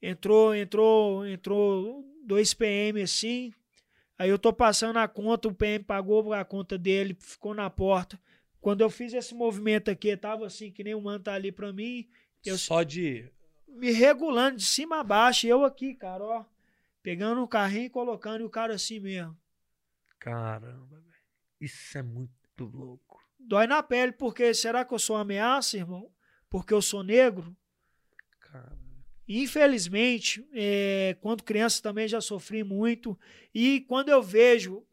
Entrou, 0.00 0.54
entrou, 0.54 1.26
entrou 1.26 2.02
dois 2.24 2.54
PM 2.54 3.02
assim. 3.02 3.52
Aí 4.16 4.30
eu 4.30 4.38
tô 4.38 4.54
passando 4.54 4.98
a 4.98 5.06
conta, 5.06 5.46
o 5.46 5.54
PM 5.54 5.84
pagou 5.84 6.32
a 6.32 6.42
conta 6.42 6.78
dele, 6.78 7.14
ficou 7.20 7.52
na 7.52 7.68
porta. 7.68 8.18
Quando 8.62 8.80
eu 8.80 8.88
fiz 8.88 9.12
esse 9.12 9.34
movimento 9.34 9.90
aqui, 9.90 10.16
tava 10.16 10.46
assim, 10.46 10.72
que 10.72 10.82
nem 10.82 10.94
o 10.94 11.02
mano 11.02 11.22
tá 11.22 11.34
ali 11.34 11.52
pra 11.52 11.70
mim. 11.70 12.08
Eu 12.42 12.56
Só 12.56 12.82
de. 12.82 13.30
Me 13.68 13.90
regulando 13.90 14.58
de 14.58 14.66
cima 14.66 15.00
a 15.00 15.04
baixo. 15.04 15.46
e 15.46 15.50
Eu 15.50 15.64
aqui, 15.64 15.94
cara, 15.94 16.24
ó. 16.24 16.44
Pegando 17.02 17.42
o 17.42 17.48
carrinho 17.48 17.86
e 17.86 17.90
colocando, 17.90 18.40
e 18.40 18.44
o 18.44 18.50
cara 18.50 18.74
assim 18.74 18.98
mesmo. 18.98 19.36
Caramba, 20.18 20.96
velho. 20.96 21.06
Isso 21.60 21.96
é 21.96 22.02
muito 22.02 22.64
louco. 22.64 23.20
Dói 23.38 23.66
na 23.66 23.82
pele, 23.82 24.12
porque 24.12 24.52
será 24.52 24.84
que 24.84 24.92
eu 24.92 24.98
sou 24.98 25.16
ameaça, 25.16 25.76
irmão? 25.76 26.10
Porque 26.50 26.74
eu 26.74 26.82
sou 26.82 27.02
negro? 27.02 27.56
Cara. 28.40 28.76
Infelizmente, 29.28 30.46
é, 30.52 31.16
quando 31.20 31.42
criança 31.42 31.82
também 31.82 32.06
já 32.08 32.20
sofri 32.20 32.62
muito. 32.62 33.18
E 33.54 33.80
quando 33.82 34.08
eu 34.08 34.22
vejo, 34.22 34.84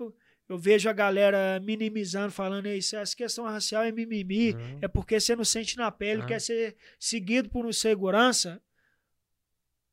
eu 0.50 0.58
vejo 0.58 0.90
a 0.90 0.94
galera 0.94 1.60
minimizando, 1.64 2.32
falando 2.32 2.68
isso, 2.68 2.96
essa 2.96 3.16
questão 3.16 3.46
racial 3.46 3.84
é 3.84 3.92
mimimi, 3.92 4.54
Não. 4.54 4.80
é 4.82 4.88
porque 4.88 5.20
você 5.20 5.36
não 5.36 5.46
sente 5.46 5.78
na 5.78 5.90
pele, 5.92 6.22
Ah. 6.22 6.26
quer 6.26 6.40
ser 6.42 6.76
seguido 7.00 7.50
por 7.50 7.66
um 7.66 7.72
segurança, 7.74 8.62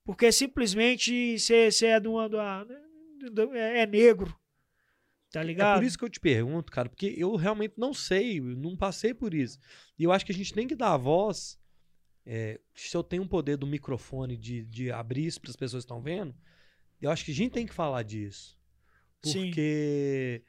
porque 0.05 0.31
simplesmente 0.33 1.39
você, 1.39 1.71
você 1.71 1.87
é, 1.87 2.01
de 2.01 2.09
uma, 2.09 2.29
de 2.29 2.35
uma- 2.37 2.65
de- 2.65 3.57
é 3.57 3.81
é 3.83 3.87
negro. 3.87 4.35
Tá 5.31 5.41
É 5.43 5.45
ligado? 5.45 5.79
por 5.79 5.85
isso 5.87 5.97
que 5.97 6.05
eu 6.05 6.09
te 6.11 6.19
pergunto, 6.19 6.73
cara, 6.73 6.89
porque 6.89 7.15
eu 7.17 7.37
realmente 7.37 7.75
não 7.77 7.95
sei, 7.95 8.41
eu 8.41 8.45
não 8.57 8.77
passei 8.77 9.15
por 9.15 9.33
isso. 9.33 9.59
E 9.97 10.03
eu 10.03 10.11
acho 10.11 10.27
que 10.27 10.33
a 10.33 10.35
gente 10.35 10.53
tem 10.53 10.67
que 10.67 10.75
dar 10.75 10.93
a 10.95 10.97
voz. 10.97 11.59
é, 12.27 12.61
se 12.75 12.95
eu 12.97 13.03
tenho 13.03 13.23
um 13.23 13.27
poder 13.27 13.57
do 13.57 13.67
microfone 13.67 14.37
de, 14.37 14.63
de 14.67 14.93
abrir 14.93 15.25
isso 15.27 15.41
para 15.41 15.51
as 15.51 15.57
pessoas 15.57 15.83
que 15.85 15.87
estão 15.87 16.03
vendo, 16.03 16.35
eu 17.01 17.11
acho 17.11 17.25
que 17.25 17.31
a 17.33 17.35
gente 17.35 17.51
tem 17.51 17.67
que 17.67 17.73
falar 17.73 18.03
disso. 18.03 18.60
Porque 19.23 20.43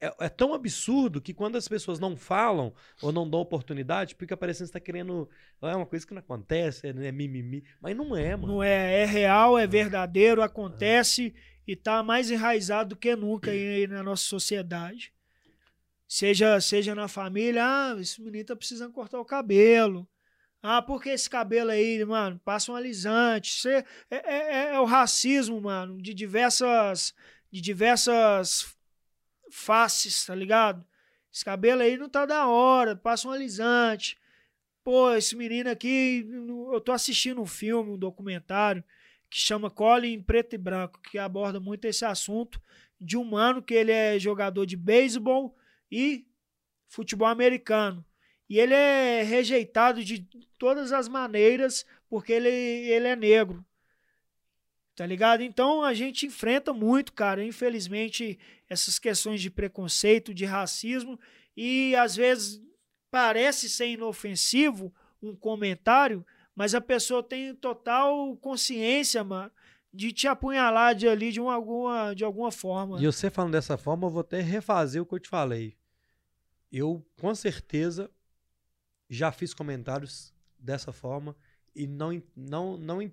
é, 0.00 0.14
é 0.20 0.28
tão 0.28 0.54
absurdo 0.54 1.20
que 1.20 1.34
quando 1.34 1.56
as 1.56 1.66
pessoas 1.68 1.98
não 1.98 2.16
falam 2.16 2.72
ou 3.02 3.12
não 3.12 3.28
dão 3.28 3.40
oportunidade, 3.40 4.14
fica 4.18 4.36
parecendo 4.36 4.68
que 4.68 4.72
você 4.72 4.78
tá 4.78 4.84
querendo. 4.84 5.28
É 5.62 5.74
uma 5.74 5.86
coisa 5.86 6.06
que 6.06 6.14
não 6.14 6.20
acontece, 6.20 6.86
é, 6.86 6.90
é 6.90 7.12
mimimi. 7.12 7.64
Mas 7.80 7.96
não 7.96 8.16
é, 8.16 8.36
mano. 8.36 8.54
Não 8.54 8.62
é, 8.62 9.02
é 9.02 9.04
real, 9.04 9.58
é 9.58 9.66
verdadeiro, 9.66 10.42
acontece 10.42 11.34
e 11.66 11.76
tá 11.76 12.02
mais 12.02 12.30
enraizado 12.30 12.90
do 12.90 12.96
que 12.96 13.14
nunca 13.14 13.50
aí 13.50 13.86
na 13.86 14.02
nossa 14.02 14.22
sociedade. 14.22 15.12
Seja, 16.06 16.58
seja 16.60 16.94
na 16.94 17.06
família, 17.06 17.62
ah, 17.64 17.96
esse 18.00 18.22
menino 18.22 18.46
tá 18.46 18.56
precisando 18.56 18.92
cortar 18.92 19.20
o 19.20 19.24
cabelo. 19.24 20.08
Ah, 20.62 20.80
por 20.80 21.02
que 21.02 21.10
esse 21.10 21.28
cabelo 21.28 21.70
aí, 21.70 22.02
mano? 22.04 22.40
Passa 22.44 22.72
um 22.72 22.74
alisante. 22.74 23.68
É, 23.68 23.84
é, 24.10 24.18
é- 24.26 24.74
é 24.74 24.80
o 24.80 24.84
racismo, 24.86 25.60
mano, 25.60 26.00
de 26.00 26.14
diversas, 26.14 27.14
de 27.50 27.60
diversas 27.60 28.76
faces, 29.50 30.24
tá 30.26 30.34
ligado? 30.34 30.84
Esse 31.32 31.44
cabelo 31.44 31.82
aí 31.82 31.96
não 31.96 32.08
tá 32.08 32.26
da 32.26 32.46
hora, 32.46 32.96
passa 32.96 33.28
um 33.28 33.30
alisante. 33.30 34.18
Pô, 34.82 35.14
esse 35.14 35.36
menino 35.36 35.70
aqui, 35.70 36.26
eu 36.72 36.80
tô 36.80 36.92
assistindo 36.92 37.40
um 37.40 37.46
filme, 37.46 37.92
um 37.92 37.98
documentário, 37.98 38.82
que 39.28 39.38
chama 39.38 39.70
Colin 39.70 40.14
em 40.14 40.22
Preto 40.22 40.54
e 40.54 40.58
Branco, 40.58 41.00
que 41.02 41.18
aborda 41.18 41.60
muito 41.60 41.84
esse 41.84 42.04
assunto 42.04 42.60
de 43.00 43.16
um 43.16 43.24
mano 43.24 43.62
que 43.62 43.74
ele 43.74 43.92
é 43.92 44.18
jogador 44.18 44.64
de 44.64 44.76
beisebol 44.76 45.56
e 45.90 46.26
futebol 46.88 47.28
americano. 47.28 48.04
E 48.48 48.58
ele 48.58 48.72
é 48.72 49.22
rejeitado 49.22 50.02
de 50.02 50.26
todas 50.58 50.92
as 50.92 51.06
maneiras 51.06 51.84
porque 52.08 52.32
ele, 52.32 52.48
ele 52.48 53.06
é 53.06 53.14
negro. 53.14 53.64
Tá 54.98 55.06
ligado? 55.06 55.44
Então 55.44 55.84
a 55.84 55.94
gente 55.94 56.26
enfrenta 56.26 56.72
muito, 56.72 57.12
cara, 57.12 57.44
infelizmente, 57.44 58.36
essas 58.68 58.98
questões 58.98 59.40
de 59.40 59.48
preconceito, 59.48 60.34
de 60.34 60.44
racismo, 60.44 61.16
e 61.56 61.94
às 61.94 62.16
vezes 62.16 62.60
parece 63.08 63.70
ser 63.70 63.86
inofensivo 63.86 64.92
um 65.22 65.36
comentário, 65.36 66.26
mas 66.52 66.74
a 66.74 66.80
pessoa 66.80 67.22
tem 67.22 67.54
total 67.54 68.36
consciência, 68.38 69.22
mano, 69.22 69.52
de 69.94 70.10
te 70.10 70.26
apunhalar 70.26 70.96
de 70.96 71.06
ali 71.06 71.30
de 71.30 71.40
uma, 71.40 71.54
alguma, 71.54 72.12
de 72.12 72.24
alguma 72.24 72.50
forma. 72.50 73.00
E 73.00 73.06
você 73.06 73.30
falando 73.30 73.52
dessa 73.52 73.78
forma, 73.78 74.08
eu 74.08 74.10
vou 74.10 74.22
até 74.22 74.40
refazer 74.40 75.00
o 75.00 75.06
que 75.06 75.14
eu 75.14 75.20
te 75.20 75.28
falei. 75.28 75.76
Eu, 76.72 77.06
com 77.20 77.32
certeza, 77.36 78.10
já 79.08 79.30
fiz 79.30 79.54
comentários 79.54 80.34
dessa 80.58 80.90
forma 80.90 81.36
e 81.72 81.86
não, 81.86 82.20
não, 82.34 82.76
não, 82.76 83.12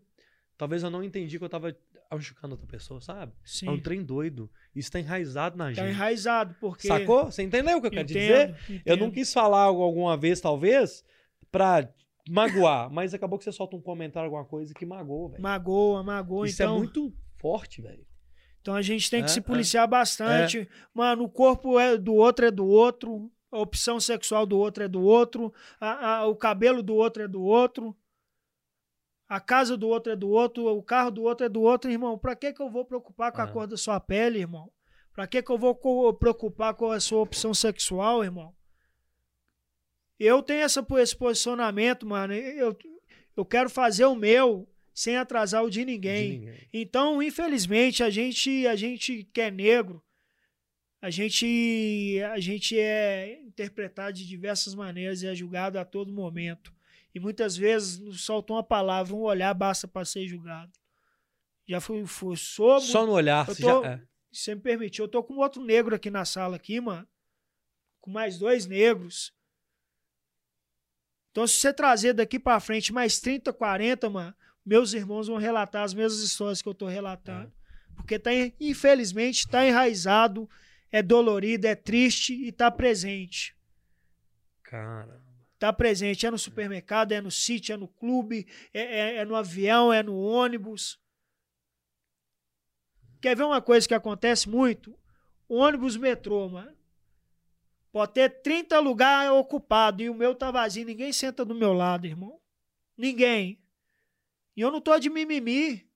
talvez 0.58 0.84
eu 0.84 0.90
não 0.90 1.04
entendi 1.04 1.38
que 1.38 1.44
eu 1.46 1.50
tava 1.50 1.76
machucando 2.12 2.54
outra 2.54 2.68
pessoa, 2.68 3.02
sabe? 3.02 3.34
Sim. 3.44 3.68
É 3.68 3.72
um 3.72 3.80
trem 3.80 4.04
doido. 4.04 4.50
Isso 4.76 4.92
tá 4.92 5.00
enraizado 5.00 5.58
na 5.58 5.66
Tá 5.66 5.74
gente. 5.74 5.90
enraizado, 5.90 6.56
porque. 6.62 6.88
Sacou? 6.88 7.26
Você 7.26 7.44
entendeu 7.44 7.78
o 7.78 7.82
que 7.82 7.88
eu 7.88 7.92
quero 7.92 8.08
te 8.08 8.14
dizer? 8.14 8.50
Entendo, 8.70 8.82
Eu 8.86 8.98
não 8.98 9.08
entendo. 9.08 9.14
quis 9.16 9.34
falar 9.34 9.64
alguma 9.64 10.16
vez, 10.16 10.40
talvez, 10.40 11.04
pra 11.52 11.90
magoar, 12.30 12.90
mas 12.94 13.14
acabou 13.14 13.38
que 13.38 13.44
você 13.44 13.52
solta 13.52 13.76
um 13.76 13.82
comentário, 13.82 14.28
alguma 14.28 14.46
coisa 14.46 14.74
que 14.74 14.86
magoa, 14.86 15.30
velho. 15.30 15.42
Magoa, 15.44 16.04
magoa. 16.04 16.48
Isso 16.48 16.62
então, 16.62 16.76
é 16.76 16.78
muito 16.78 17.14
forte, 17.38 17.82
velho. 17.82 18.06
então 18.62 18.76
a 18.76 18.82
gente 18.82 19.10
tem 19.10 19.22
que 19.22 19.26
É, 19.30 19.34
se 19.34 19.40
é. 19.40 19.42
policiar 19.42 19.88
bastante. 19.88 20.68
Mano, 20.94 21.24
o 21.24 21.30
corpo 21.30 21.80
é 21.80 21.98
do 21.98 22.14
outro 22.14 22.46
é 22.46 22.52
do 22.52 22.66
outro. 22.66 23.30
A 23.52 23.60
opção 23.60 24.00
sexual 24.00 24.46
do 24.46 24.58
outro 24.58 24.84
é 24.84 24.88
do 24.88 25.02
outro. 25.02 25.54
a- 25.80 26.18
a- 26.18 26.28
o 26.28 26.36
cabelo 26.36 26.82
do 26.84 26.94
outro 26.96 27.24
é 27.24 27.28
do 27.28 27.42
outro. 27.42 27.96
A 29.28 29.40
casa 29.40 29.76
do 29.76 29.88
outro 29.88 30.12
é 30.12 30.16
do 30.16 30.30
outro. 30.30 30.66
O 30.68 30.84
carro 30.84 31.10
do 31.12 31.24
outro 31.24 31.46
é 31.46 31.50
do 31.50 31.62
outro, 31.62 31.90
irmão. 31.92 32.18
Pra 32.18 32.36
que, 32.36 32.54
que 32.54 32.62
eu 32.62 32.70
vou 32.70 32.86
preocupar 32.86 33.32
com 33.32 33.42
a 33.42 33.46
É. 33.46 33.52
cor 33.52 33.66
da 33.68 33.76
sua 33.78 34.00
pele, 34.00 34.40
irmão? 34.40 34.72
Pra 35.14 35.26
que, 35.26 35.42
que 35.42 35.50
eu 35.52 35.58
vou 35.58 35.76
preocupar 36.14 36.74
com 36.76 36.92
a 36.92 37.00
sua 37.00 37.22
opção 37.22 37.54
sexual, 37.54 38.24
irmão? 38.24 38.54
Eu 40.20 40.42
tenho 40.44 40.62
essa, 40.62 40.86
esse 41.00 41.16
posicionamento, 41.16 42.06
mano. 42.06 42.34
Eu, 42.34 42.78
eu 43.36 43.46
quero 43.46 43.70
fazer 43.70 44.06
o 44.06 44.16
meu 44.16 44.70
sem 44.94 45.18
atrasar 45.18 45.64
o 45.64 45.70
de 45.70 45.84
ninguém. 45.84 46.32
De 46.32 46.38
ninguém. 46.46 46.70
Então, 46.74 47.22
infelizmente, 47.24 48.04
a 48.04 48.10
gente, 48.10 48.68
a 48.68 48.76
gente 48.76 49.24
que 49.34 49.42
é 49.42 49.50
negro, 49.52 50.04
a 51.02 51.10
gente, 51.10 52.20
a 52.32 52.40
gente 52.40 52.78
é 52.80 53.42
interpretado 53.42 54.14
de 54.14 54.28
diversas 54.28 54.74
maneiras 54.76 55.22
e 55.22 55.28
é 55.28 55.36
julgado 55.36 55.78
a 55.80 55.86
todo 55.86 56.14
momento. 56.14 56.74
E 57.16 57.20
muitas 57.20 57.56
vezes 57.58 58.22
solta 58.22 58.52
uma 58.54 58.64
palavra, 58.64 59.16
um 59.16 59.22
olhar 59.22 59.54
basta 59.54 59.88
para 59.88 60.04
ser 60.06 60.28
julgado. 60.28 60.72
Já 61.68 61.80
fui, 61.82 62.06
fui 62.06 62.36
sou 62.38 62.80
Só 62.82 63.06
no 63.06 63.14
olhar, 63.14 63.48
Eu 63.48 63.56
tô- 63.56 63.84
já. 63.84 63.92
é. 63.94 63.98
se 64.32 64.42
você 64.44 64.56
me 64.56 64.62
permitir, 64.62 65.02
eu 65.02 65.08
tô 65.08 65.24
com 65.24 65.36
outro 65.38 65.64
negro 65.64 65.96
aqui 65.96 66.12
na 66.12 66.26
sala 66.26 66.58
aqui, 66.58 66.80
mano. 66.82 67.08
Com 68.02 68.12
mais 68.12 68.38
dois 68.38 68.66
negros. 68.68 69.34
Então, 71.32 71.48
se 71.48 71.56
você 71.60 71.74
trazer 71.74 72.14
daqui 72.14 72.38
pra 72.38 72.60
frente 72.60 72.94
mais 72.94 73.20
30, 73.20 73.52
40, 73.52 74.10
mano, 74.10 74.36
meus 74.66 74.94
irmãos 74.94 75.28
vão 75.28 75.38
relatar 75.38 75.84
as 75.84 75.94
mesmas 75.94 76.22
histórias 76.22 76.62
que 76.62 76.68
eu 76.70 76.74
tô 76.76 76.86
relatando. 76.88 77.52
Porque 77.96 78.20
tá, 78.20 78.34
en- 78.34 78.54
infelizmente 78.60 79.48
tá 79.48 79.66
enraizado, 79.66 80.50
é 80.92 81.02
dolorido, 81.02 81.66
é 81.66 81.76
triste 81.76 82.34
e 82.34 82.52
tá 82.52 82.70
presente. 82.70 83.56
Cara. 84.64 85.24
Tá 85.58 85.72
presente, 85.72 86.26
é 86.26 86.32
no 86.32 86.38
supermercado, 86.38 87.14
é 87.14 87.22
no 87.22 87.32
sítio, 87.32 87.74
é 87.74 87.78
no 87.78 87.88
clube, 87.88 88.46
é, 88.74 88.82
é- 88.82 89.16
é 89.18 89.26
no 89.26 89.36
avião, 89.36 89.92
é 89.92 90.04
no 90.04 90.18
ônibus. 90.18 91.00
Quer 93.22 93.36
ver 93.36 93.44
uma 93.44 93.62
coisa 93.62 93.88
que 93.88 93.94
acontece 93.94 94.50
muito? 94.50 94.98
Ônibus 95.48 95.96
metrô, 95.98 96.50
mano. 96.50 96.76
Pode 97.92 98.14
ter 98.14 98.30
30 98.42 98.78
lugares 98.80 99.32
ocupados 99.32 100.06
e 100.06 100.10
o 100.10 100.14
meu 100.14 100.36
tá 100.36 100.52
vazio. 100.52 100.86
Ninguém 100.86 101.14
senta 101.14 101.46
do 101.46 101.56
meu 101.56 101.72
lado, 101.74 102.06
irmão. 102.06 102.40
Ninguém. 102.98 103.64
E 104.56 104.62
eu 104.62 104.70
não 104.70 104.82
tô 104.82 105.00
de 105.00 105.10
mimimi. 105.10 105.90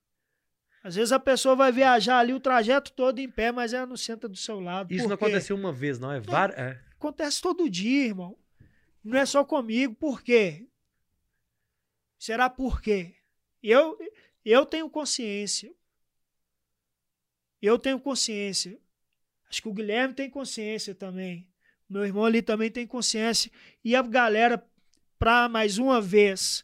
Às 0.81 0.95
vezes 0.95 1.11
a 1.11 1.19
pessoa 1.19 1.56
vai 1.57 1.72
viajar 1.73 2.19
ali 2.19 2.34
o 2.34 2.40
trajeto 2.40 2.94
todo 2.94 3.19
em 3.19 3.30
pé, 3.30 3.52
mas 3.52 3.73
ela 3.73 3.86
não 3.86 3.98
senta 3.98 4.30
do 4.30 4.38
seu 4.38 4.61
lado. 4.61 4.94
Isso 4.94 5.07
não 5.07 5.15
aconteceu 5.15 5.56
uma 5.57 5.73
vez, 5.73 5.99
não. 5.99 6.11
É 6.11 6.22
várias. 6.22 6.57
É. 6.57 6.81
Acontece 6.94 7.41
todo 7.41 7.69
dia, 7.69 8.06
irmão. 8.06 8.38
Não 9.10 9.18
é 9.18 9.26
só 9.26 9.44
comigo. 9.44 9.95
Por 9.95 10.22
quê? 10.22 10.68
Será 12.19 12.48
por 12.48 12.80
quê? 12.80 13.15
Eu, 13.61 13.98
eu 14.45 14.65
tenho 14.68 14.88
consciência. 14.88 15.73
Eu 17.60 17.80
tenho 17.80 17.99
consciência. 17.99 18.80
Acho 19.49 19.64
que 19.64 19.68
o 19.68 19.73
Guilherme 19.73 20.14
tem 20.14 20.30
consciência 20.30 20.94
também. 20.94 21.49
Meu 21.90 22.06
irmão 22.06 22.23
ali 22.23 22.44
também 22.44 22.69
tem 22.69 22.86
consciência. 22.86 23.52
E 23.84 23.95
a 23.95 24.03
galera, 24.03 24.64
pra 25.18 25.49
mais 25.49 25.80
uma 25.80 25.99
vez 25.99 26.64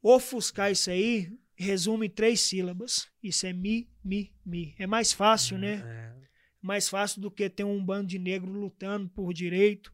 ofuscar 0.00 0.70
isso 0.70 0.88
aí, 0.88 1.36
resume 1.56 2.06
em 2.06 2.10
três 2.10 2.40
sílabas. 2.40 3.08
Isso 3.20 3.44
é 3.44 3.52
mi, 3.52 3.90
mi, 4.04 4.32
mi. 4.46 4.72
É 4.78 4.86
mais 4.86 5.12
fácil, 5.12 5.58
né? 5.58 5.82
É. 5.84 6.14
mais 6.62 6.88
fácil 6.88 7.20
do 7.20 7.30
que 7.30 7.50
ter 7.50 7.64
um 7.64 7.84
bando 7.84 8.06
de 8.06 8.20
negro 8.20 8.52
lutando 8.52 9.08
por 9.08 9.34
direito. 9.34 9.92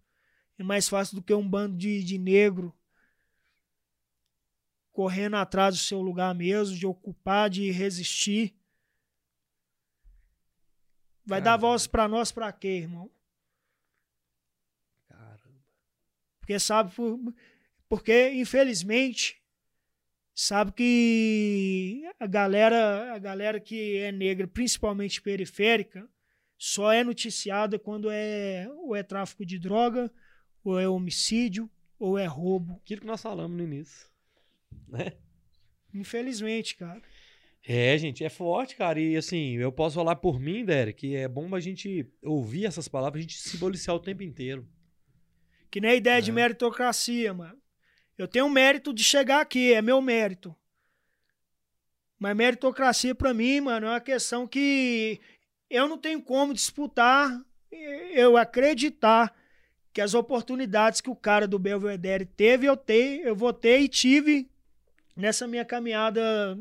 É 0.61 0.63
mais 0.63 0.87
fácil 0.91 1.17
do 1.17 1.23
que 1.23 1.33
um 1.33 1.49
bando 1.49 1.75
de, 1.75 2.05
de 2.05 2.19
negro 2.19 2.71
correndo 4.93 5.37
atrás 5.37 5.75
do 5.75 5.81
seu 5.81 6.03
lugar 6.03 6.35
mesmo, 6.35 6.77
de 6.77 6.87
ocupar, 6.87 7.49
de 7.49 7.71
resistir. 7.71 8.55
Vai 11.25 11.41
Caramba. 11.41 11.45
dar 11.45 11.57
voz 11.57 11.87
para 11.87 12.07
nós 12.07 12.31
para 12.31 12.53
quê, 12.53 12.77
irmão? 12.77 13.11
Caramba. 15.09 15.65
Porque 16.41 16.59
sabe, 16.59 16.93
porque 17.89 18.31
infelizmente 18.35 19.43
sabe 20.35 20.73
que 20.73 22.03
a 22.21 22.27
galera, 22.27 23.15
a 23.15 23.19
galera 23.19 23.59
que 23.59 23.97
é 23.97 24.13
negra, 24.13 24.47
principalmente 24.47 25.23
periférica, 25.23 26.07
só 26.59 26.93
é 26.93 27.03
noticiada 27.03 27.79
quando 27.79 28.11
é 28.11 28.69
ou 28.75 28.95
é 28.95 29.03
tráfico 29.03 29.47
de 29.47 29.59
droga, 29.59 30.13
ou 30.65 30.79
é 30.79 30.89
homicídio, 30.89 31.71
ou 31.99 32.19
é 32.19 32.27
roubo. 32.27 32.81
Aquilo 32.83 33.03
que 33.03 33.07
nós 33.07 33.23
falamos 33.23 33.57
no 33.57 33.63
início, 33.63 34.07
né? 34.89 35.13
Infelizmente, 35.93 36.77
cara. 36.77 37.03
É, 37.63 37.97
gente, 37.99 38.25
é 38.25 38.29
forte, 38.29 38.75
cara. 38.77 38.99
E 38.99 39.17
assim, 39.17 39.57
eu 39.57 39.71
posso 39.71 39.97
falar 39.97 40.17
por 40.17 40.41
mim, 40.41 40.65
Derek, 40.65 41.01
que 41.01 41.17
é 41.17 41.29
bom 41.29 41.55
a 41.55 41.61
gente 41.61 42.11
ouvir 42.23 42.67
essas 42.67 42.89
palavras, 42.89 43.21
a 43.21 43.23
gente 43.23 43.39
se 43.39 43.59
policiar 43.59 43.95
o 43.95 44.01
tempo 44.01 44.23
inteiro. 44.23 44.67
Que 45.71 45.81
nem 45.81 45.91
a 45.91 45.95
ideia 45.95 46.19
é. 46.19 46.23
de 46.23 46.33
meritocracia, 46.33 47.33
mano. 47.35 47.59
Eu 48.17 48.27
tenho 48.27 48.47
o 48.47 48.51
mérito 48.51 48.93
de 48.93 49.05
chegar 49.05 49.41
aqui, 49.41 49.73
é 49.73 49.81
meu 49.81 50.01
mérito. 50.01 50.55
Mas 52.19 52.37
meritocracia 52.37 53.15
para 53.15 53.33
mim, 53.33 53.61
mano, 53.61 53.87
é 53.87 53.91
uma 53.91 54.01
questão 54.01 54.47
que 54.47 55.21
eu 55.71 55.89
não 55.89 55.97
tenho 55.97 56.21
como 56.21 56.53
disputar, 56.53 57.31
eu 58.13 58.37
acreditar 58.37 59.35
que 59.93 60.01
as 60.01 60.15
oportunidades 60.15 61.01
que 61.01 61.11
o 61.11 61.17
cara 61.17 61.47
do 61.47 61.59
Belvedere 61.59 62.25
teve, 62.25 62.67
eu, 62.67 62.77
ter, 62.77 63.21
eu 63.27 63.35
vou 63.35 63.53
ter 63.53 63.81
e 63.81 63.89
tive 63.89 64.51
nessa 65.17 65.47
minha 65.47 65.65
caminhada 65.65 66.59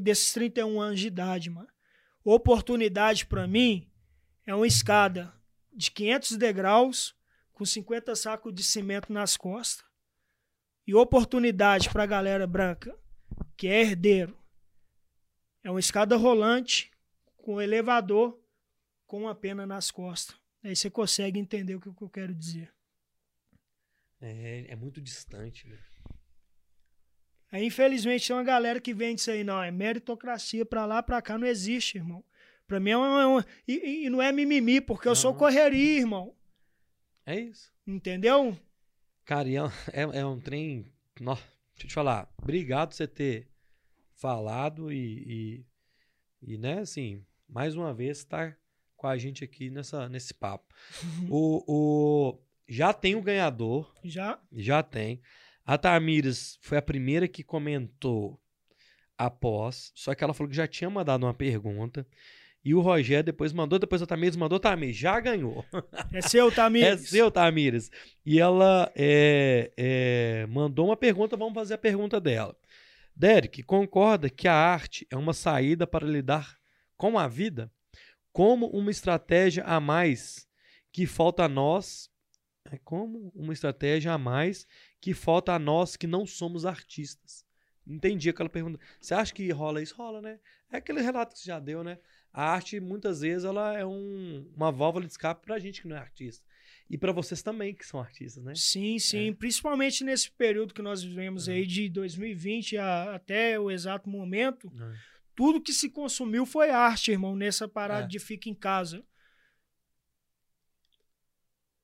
desses 0.00 0.32
31 0.32 0.80
anos 0.80 1.00
de 1.00 1.06
idade, 1.08 1.50
mano. 1.50 1.68
Oportunidade 2.24 3.26
para 3.26 3.46
mim 3.46 3.90
é 4.46 4.54
uma 4.54 4.66
escada 4.66 5.32
de 5.72 5.90
500 5.90 6.36
degraus 6.36 7.14
com 7.52 7.64
50 7.64 8.14
sacos 8.16 8.54
de 8.54 8.64
cimento 8.64 9.12
nas 9.12 9.36
costas. 9.36 9.84
E 10.86 10.94
oportunidade 10.94 11.90
para 11.90 12.04
a 12.04 12.06
galera 12.06 12.46
branca, 12.46 12.96
que 13.56 13.66
é 13.66 13.80
herdeiro, 13.80 14.36
é 15.62 15.70
uma 15.70 15.80
escada 15.80 16.16
rolante 16.16 16.92
com 17.36 17.56
um 17.56 17.60
elevador 17.60 18.40
com 19.06 19.22
uma 19.22 19.34
pena 19.34 19.66
nas 19.66 19.90
costas. 19.90 20.36
Aí 20.66 20.74
você 20.74 20.90
consegue 20.90 21.38
entender 21.38 21.76
o 21.76 21.80
que 21.80 22.02
eu 22.02 22.08
quero 22.08 22.34
dizer. 22.34 22.68
É, 24.20 24.66
é 24.68 24.74
muito 24.74 25.00
distante, 25.00 25.68
né? 25.68 25.78
Aí, 27.52 27.64
infelizmente, 27.64 28.26
tem 28.26 28.34
uma 28.34 28.42
galera 28.42 28.80
que 28.80 28.92
vende 28.92 29.20
isso 29.20 29.30
aí, 29.30 29.44
não. 29.44 29.62
É 29.62 29.70
meritocracia 29.70 30.66
pra 30.66 30.84
lá, 30.84 31.00
pra 31.04 31.22
cá, 31.22 31.38
não 31.38 31.46
existe, 31.46 31.98
irmão. 31.98 32.24
Pra 32.66 32.80
mim 32.80 32.90
é 32.90 32.96
uma. 32.96 33.22
É 33.22 33.26
uma 33.26 33.46
e, 33.68 34.06
e, 34.06 34.10
não 34.10 34.20
é 34.20 34.32
mimimi, 34.32 34.80
porque 34.80 35.06
eu 35.06 35.14
sou 35.14 35.32
correria, 35.32 36.00
irmão. 36.00 36.34
É 37.24 37.38
isso. 37.38 37.72
Entendeu? 37.86 38.58
Cara, 39.24 39.48
é, 39.48 39.54
é, 39.92 40.18
é 40.18 40.26
um 40.26 40.40
trem. 40.40 40.92
Nossa, 41.20 41.44
deixa 41.74 41.84
eu 41.84 41.88
te 41.88 41.94
falar. 41.94 42.28
Obrigado 42.36 42.88
por 42.88 42.96
você 42.96 43.06
ter 43.06 43.48
falado 44.16 44.92
e, 44.92 45.64
e, 46.42 46.54
e 46.54 46.58
né, 46.58 46.80
assim, 46.80 47.24
mais 47.48 47.76
uma 47.76 47.94
vez, 47.94 48.18
estar 48.18 48.58
com 48.96 49.06
a 49.06 49.16
gente 49.16 49.44
aqui 49.44 49.70
nessa, 49.70 50.08
nesse 50.08 50.34
papo. 50.34 50.74
o, 51.30 51.64
o, 51.66 52.38
já 52.68 52.92
tem 52.92 53.14
o 53.14 53.22
ganhador. 53.22 53.92
Já? 54.04 54.38
Já 54.52 54.82
tem. 54.82 55.20
A 55.64 55.76
Tamires 55.76 56.58
foi 56.60 56.78
a 56.78 56.82
primeira 56.82 57.26
que 57.26 57.42
comentou 57.42 58.40
após, 59.18 59.92
só 59.94 60.14
que 60.14 60.22
ela 60.22 60.34
falou 60.34 60.50
que 60.50 60.56
já 60.56 60.66
tinha 60.66 60.88
mandado 60.88 61.24
uma 61.24 61.34
pergunta. 61.34 62.06
E 62.64 62.74
o 62.74 62.80
Rogério 62.80 63.24
depois 63.24 63.52
mandou, 63.52 63.78
depois 63.78 64.02
a 64.02 64.06
Tamires 64.06 64.36
mandou, 64.36 64.58
Tamires, 64.58 64.96
já 64.96 65.20
ganhou. 65.20 65.64
É 66.12 66.20
seu, 66.20 66.50
Tamires. 66.50 66.88
é 67.04 67.06
seu, 67.06 67.30
Tamires. 67.30 67.90
E 68.24 68.40
ela 68.40 68.90
é, 68.96 69.70
é, 69.76 70.46
mandou 70.48 70.86
uma 70.86 70.96
pergunta, 70.96 71.36
vamos 71.36 71.54
fazer 71.54 71.74
a 71.74 71.78
pergunta 71.78 72.20
dela. 72.20 72.56
Derek, 73.14 73.62
concorda 73.62 74.28
que 74.28 74.48
a 74.48 74.54
arte 74.54 75.06
é 75.10 75.16
uma 75.16 75.32
saída 75.32 75.86
para 75.86 76.06
lidar 76.06 76.56
com 76.96 77.18
a 77.18 77.28
vida 77.28 77.70
como 78.36 78.66
uma 78.66 78.90
estratégia 78.90 79.64
a 79.64 79.80
mais 79.80 80.46
que 80.92 81.06
falta 81.06 81.44
a 81.44 81.48
nós, 81.48 82.10
é 82.70 82.76
como 82.76 83.32
uma 83.34 83.54
estratégia 83.54 84.12
a 84.12 84.18
mais 84.18 84.66
que 85.00 85.14
falta 85.14 85.54
a 85.54 85.58
nós 85.58 85.96
que 85.96 86.06
não 86.06 86.26
somos 86.26 86.66
artistas. 86.66 87.46
Entendi 87.86 88.28
aquela 88.28 88.50
pergunta. 88.50 88.78
Você 89.00 89.14
acha 89.14 89.32
que 89.32 89.50
rola 89.50 89.80
isso? 89.80 89.96
Rola, 89.96 90.20
né? 90.20 90.38
É 90.70 90.76
aquele 90.76 91.00
relato 91.00 91.32
que 91.32 91.40
você 91.40 91.46
já 91.46 91.58
deu, 91.58 91.82
né? 91.82 91.98
A 92.30 92.50
arte, 92.50 92.78
muitas 92.78 93.22
vezes, 93.22 93.44
ela 93.44 93.72
é 93.72 93.86
um, 93.86 94.46
uma 94.54 94.70
válvula 94.70 95.06
de 95.06 95.12
escape 95.12 95.46
pra 95.46 95.58
gente 95.58 95.80
que 95.80 95.88
não 95.88 95.96
é 95.96 96.00
artista. 96.00 96.44
E 96.90 96.98
para 96.98 97.12
vocês 97.12 97.40
também, 97.40 97.74
que 97.74 97.86
são 97.86 97.98
artistas, 97.98 98.44
né? 98.44 98.52
Sim, 98.54 98.98
sim. 98.98 99.30
É. 99.30 99.34
Principalmente 99.34 100.04
nesse 100.04 100.30
período 100.30 100.74
que 100.74 100.82
nós 100.82 101.02
vivemos 101.02 101.48
é. 101.48 101.54
aí, 101.54 101.66
de 101.66 101.88
2020 101.88 102.76
a, 102.76 103.14
até 103.14 103.58
o 103.58 103.70
exato 103.70 104.10
momento. 104.10 104.70
É 104.78 105.15
tudo 105.36 105.60
que 105.60 105.72
se 105.72 105.90
consumiu 105.90 106.46
foi 106.46 106.70
arte, 106.70 107.12
irmão, 107.12 107.36
nessa 107.36 107.68
parada 107.68 108.06
é. 108.06 108.08
de 108.08 108.18
fica 108.18 108.48
em 108.48 108.54
casa. 108.54 109.04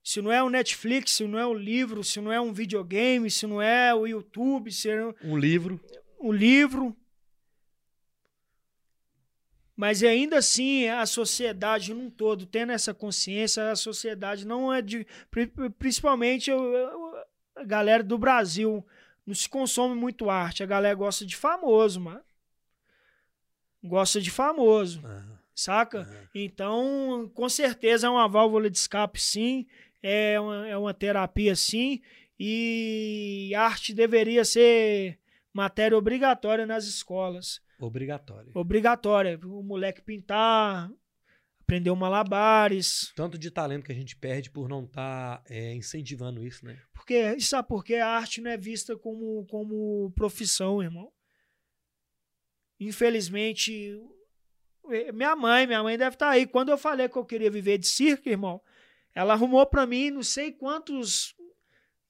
Se 0.03 0.21
não 0.21 0.33
é 0.33 0.43
o 0.43 0.49
Netflix, 0.49 1.13
se 1.13 1.27
não 1.29 1.39
é 1.39 1.47
o 1.47 1.55
livro, 1.55 2.03
se 2.03 2.21
não 2.21 2.33
é 2.33 2.41
um 2.41 2.53
videogame, 2.53 3.31
se 3.31 3.47
não 3.47 3.63
é 3.63 3.95
o 3.95 4.07
YouTube, 4.07 4.73
se 4.73 4.91
é 4.91 5.05
um 5.23 5.37
livro. 5.37 5.81
Um 6.19 6.33
livro. 6.33 6.97
Mas 9.77 10.03
ainda 10.03 10.39
assim, 10.39 10.89
a 10.89 11.05
sociedade 11.07 11.95
num 11.95 12.11
todo, 12.11 12.47
tendo 12.47 12.73
essa 12.73 12.95
consciência, 12.95 13.71
a 13.71 13.77
sociedade 13.77 14.47
não 14.47 14.73
é 14.73 14.81
de. 14.81 15.07
Principalmente 15.79 16.51
a 17.55 17.65
galera 17.65 18.03
do 18.03 18.19
Brasil, 18.19 18.85
não 19.27 19.35
se 19.35 19.49
consome 19.49 19.95
muito 19.95 20.31
arte. 20.31 20.63
A 20.63 20.67
galera 20.67 20.95
gosta 20.95 21.25
de 21.25 21.37
famoso, 21.37 22.01
mano 22.01 22.32
gosta 23.83 24.21
de 24.21 24.31
famoso, 24.31 25.01
uhum. 25.05 25.37
saca? 25.55 26.01
Uhum. 26.01 26.27
Então, 26.35 27.31
com 27.35 27.49
certeza 27.49 28.07
é 28.07 28.11
uma 28.11 28.29
válvula 28.29 28.71
de 28.71 28.79
escape, 28.79 29.21
sim, 29.21 29.67
é 30.03 30.39
uma, 30.39 30.69
é 30.69 30.77
uma 30.77 30.95
terapia, 30.95 31.55
sim, 31.57 32.01
e 32.39 33.53
arte 33.55 33.95
deveria 33.95 34.45
ser 34.45 35.19
matéria 35.53 35.97
obrigatória 35.97 36.67
nas 36.67 36.85
escolas. 36.85 37.61
Obrigatória. 37.79 38.53
Obrigatória. 38.55 39.39
O 39.45 39.63
moleque 39.63 40.03
pintar, 40.03 40.91
aprender 41.61 41.95
malabares. 41.95 43.13
Tanto 43.15 43.39
de 43.39 43.51
talento 43.51 43.85
que 43.85 43.93
a 43.93 43.95
gente 43.95 44.17
perde 44.17 44.51
por 44.51 44.69
não 44.69 44.85
estar 44.85 45.39
tá, 45.39 45.45
é, 45.49 45.75
incentivando 45.75 46.45
isso, 46.45 46.65
né? 46.65 46.79
Porque, 46.93 47.39
sabe 47.41 47.69
por 47.69 47.85
quê? 47.85 47.97
A 47.97 48.09
arte 48.09 48.41
não 48.41 48.51
é 48.51 48.57
vista 48.57 48.97
como, 48.97 49.47
como 49.47 50.13
profissão, 50.15 50.83
irmão. 50.83 51.11
Infelizmente, 52.87 54.01
minha 55.15 55.37
mãe, 55.37 55.67
minha 55.67 55.83
mãe 55.83 55.97
deve 55.97 56.17
estar 56.17 56.27
tá 56.27 56.33
aí. 56.33 56.47
Quando 56.47 56.71
eu 56.71 56.79
falei 56.79 57.09
que 57.09 57.17
eu 57.17 57.25
queria 57.25 57.51
viver 57.51 57.79
de 57.79 57.87
circo, 57.87 58.29
irmão, 58.29 58.61
ela 59.15 59.35
arrumou 59.35 59.65
para 59.67 59.87
mim 59.87 60.11
não 60.11 60.23
sei 60.23 60.53
quantos 60.53 61.35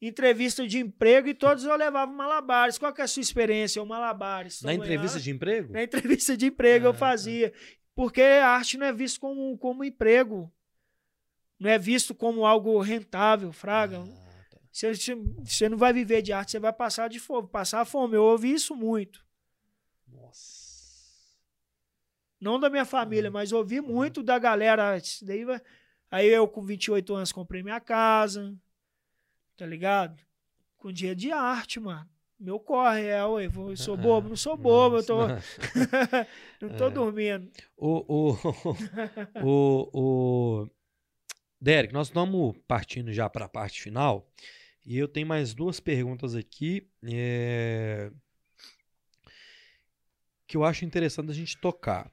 entrevistas 0.01 0.69
de 0.69 0.79
emprego 0.79 1.29
e 1.29 1.35
todos 1.35 1.65
eu 1.65 1.77
levava 1.77 2.11
malabares. 2.11 2.77
Qual 2.77 2.93
que 2.93 3.01
é 3.01 3.05
a 3.05 3.09
sua 3.09 3.21
experiência? 3.21 3.83
O 3.83 3.87
malabares. 3.87 4.63
Na 4.63 4.75
entrevista 4.75 5.21
de 5.21 5.31
emprego? 5.31 5.73
Na 5.73 5.83
entrevista 5.83 6.37
de 6.37 6.47
emprego 6.47 6.87
ah, 6.87 6.89
eu 6.89 6.93
tá. 6.93 6.99
fazia. 6.99 7.53
Porque 7.95 8.23
a 8.23 8.49
arte 8.49 8.77
não 8.77 8.87
é 8.87 8.93
visto 8.93 9.21
como, 9.21 9.57
como 9.59 9.85
emprego. 9.85 10.53
Não 11.59 11.71
é 11.71 11.79
visto 11.79 12.15
como 12.15 12.45
algo 12.45 12.81
rentável, 12.81 13.53
fraga. 13.53 13.99
Ah, 14.01 14.45
tá. 14.51 14.59
você, 14.73 15.15
você 15.45 15.69
não 15.69 15.79
vai 15.79 15.93
viver 15.93 16.21
de 16.21 16.33
arte, 16.33 16.51
você 16.51 16.59
vai 16.59 16.73
passar 16.73 17.09
de 17.09 17.21
fome, 17.21 17.47
passar 17.49 17.85
fome. 17.85 18.17
Eu 18.17 18.25
ouvi 18.25 18.53
isso 18.53 18.75
muito. 18.75 19.25
Nossa. 20.09 20.73
Não 22.43 22.59
da 22.59 22.69
minha 22.69 22.85
família, 22.85 23.31
uhum. 23.31 23.35
mas 23.35 23.53
ouvi 23.53 23.81
muito 23.81 24.21
da 24.21 24.37
galera. 24.37 25.01
Daí, 25.23 25.47
aí 26.11 26.27
eu, 26.27 26.49
com 26.49 26.61
28 26.61 27.15
anos, 27.15 27.31
comprei 27.31 27.63
minha 27.63 27.79
casa. 27.79 28.53
Tá 29.57 29.65
ligado? 29.65 30.21
Com 30.77 30.91
dia 30.91 31.15
de 31.15 31.31
arte, 31.31 31.79
mano. 31.79 32.05
Meu 32.41 32.59
corre, 32.59 33.07
é, 33.07 33.25
ué, 33.25 33.47
eu 33.47 33.77
sou 33.77 33.97
bobo, 33.97 34.31
não 34.31 34.35
sou 34.35 34.57
bobo, 34.57 34.97
eu 34.97 35.07
tô. 35.07 35.19
não 36.61 36.77
tô 36.77 36.87
é. 36.89 36.91
dormindo. 36.91 37.49
O, 37.77 38.33
o, 38.33 38.37
o, 39.41 39.91
o, 39.93 40.71
Derek, 41.61 41.95
nós 41.95 42.09
estamos 42.09 42.57
partindo 42.67 43.13
já 43.13 43.31
para 43.31 43.45
a 43.45 43.49
parte 43.49 43.81
final. 43.81 44.29
E 44.85 44.99
eu 44.99 45.07
tenho 45.07 45.29
mais 45.29 45.55
duas 45.55 45.79
perguntas 45.79 46.35
aqui. 46.35 46.91
É... 47.05 48.11
Que 50.49 50.57
eu 50.57 50.65
acho 50.65 50.85
interessante 50.85 51.31
a 51.31 51.35
gente 51.35 51.57
tocar. 51.57 52.11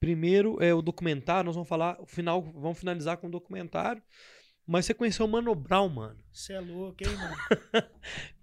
Primeiro 0.00 0.62
é 0.62 0.72
o 0.72 0.80
documentário, 0.82 1.46
nós 1.46 1.54
vamos 1.54 1.68
falar, 1.68 2.00
o 2.00 2.06
final, 2.06 2.40
vamos 2.42 2.78
finalizar 2.78 3.16
com 3.16 3.26
o 3.26 3.30
documentário. 3.30 4.02
Mas 4.66 4.84
você 4.84 4.92
conheceu 4.92 5.24
o 5.24 5.28
Mano 5.28 5.54
Brown, 5.54 5.88
mano. 5.88 6.22
Você 6.30 6.52
é 6.52 6.60
louco, 6.60 7.02
hein, 7.02 7.14
mano? 7.16 7.36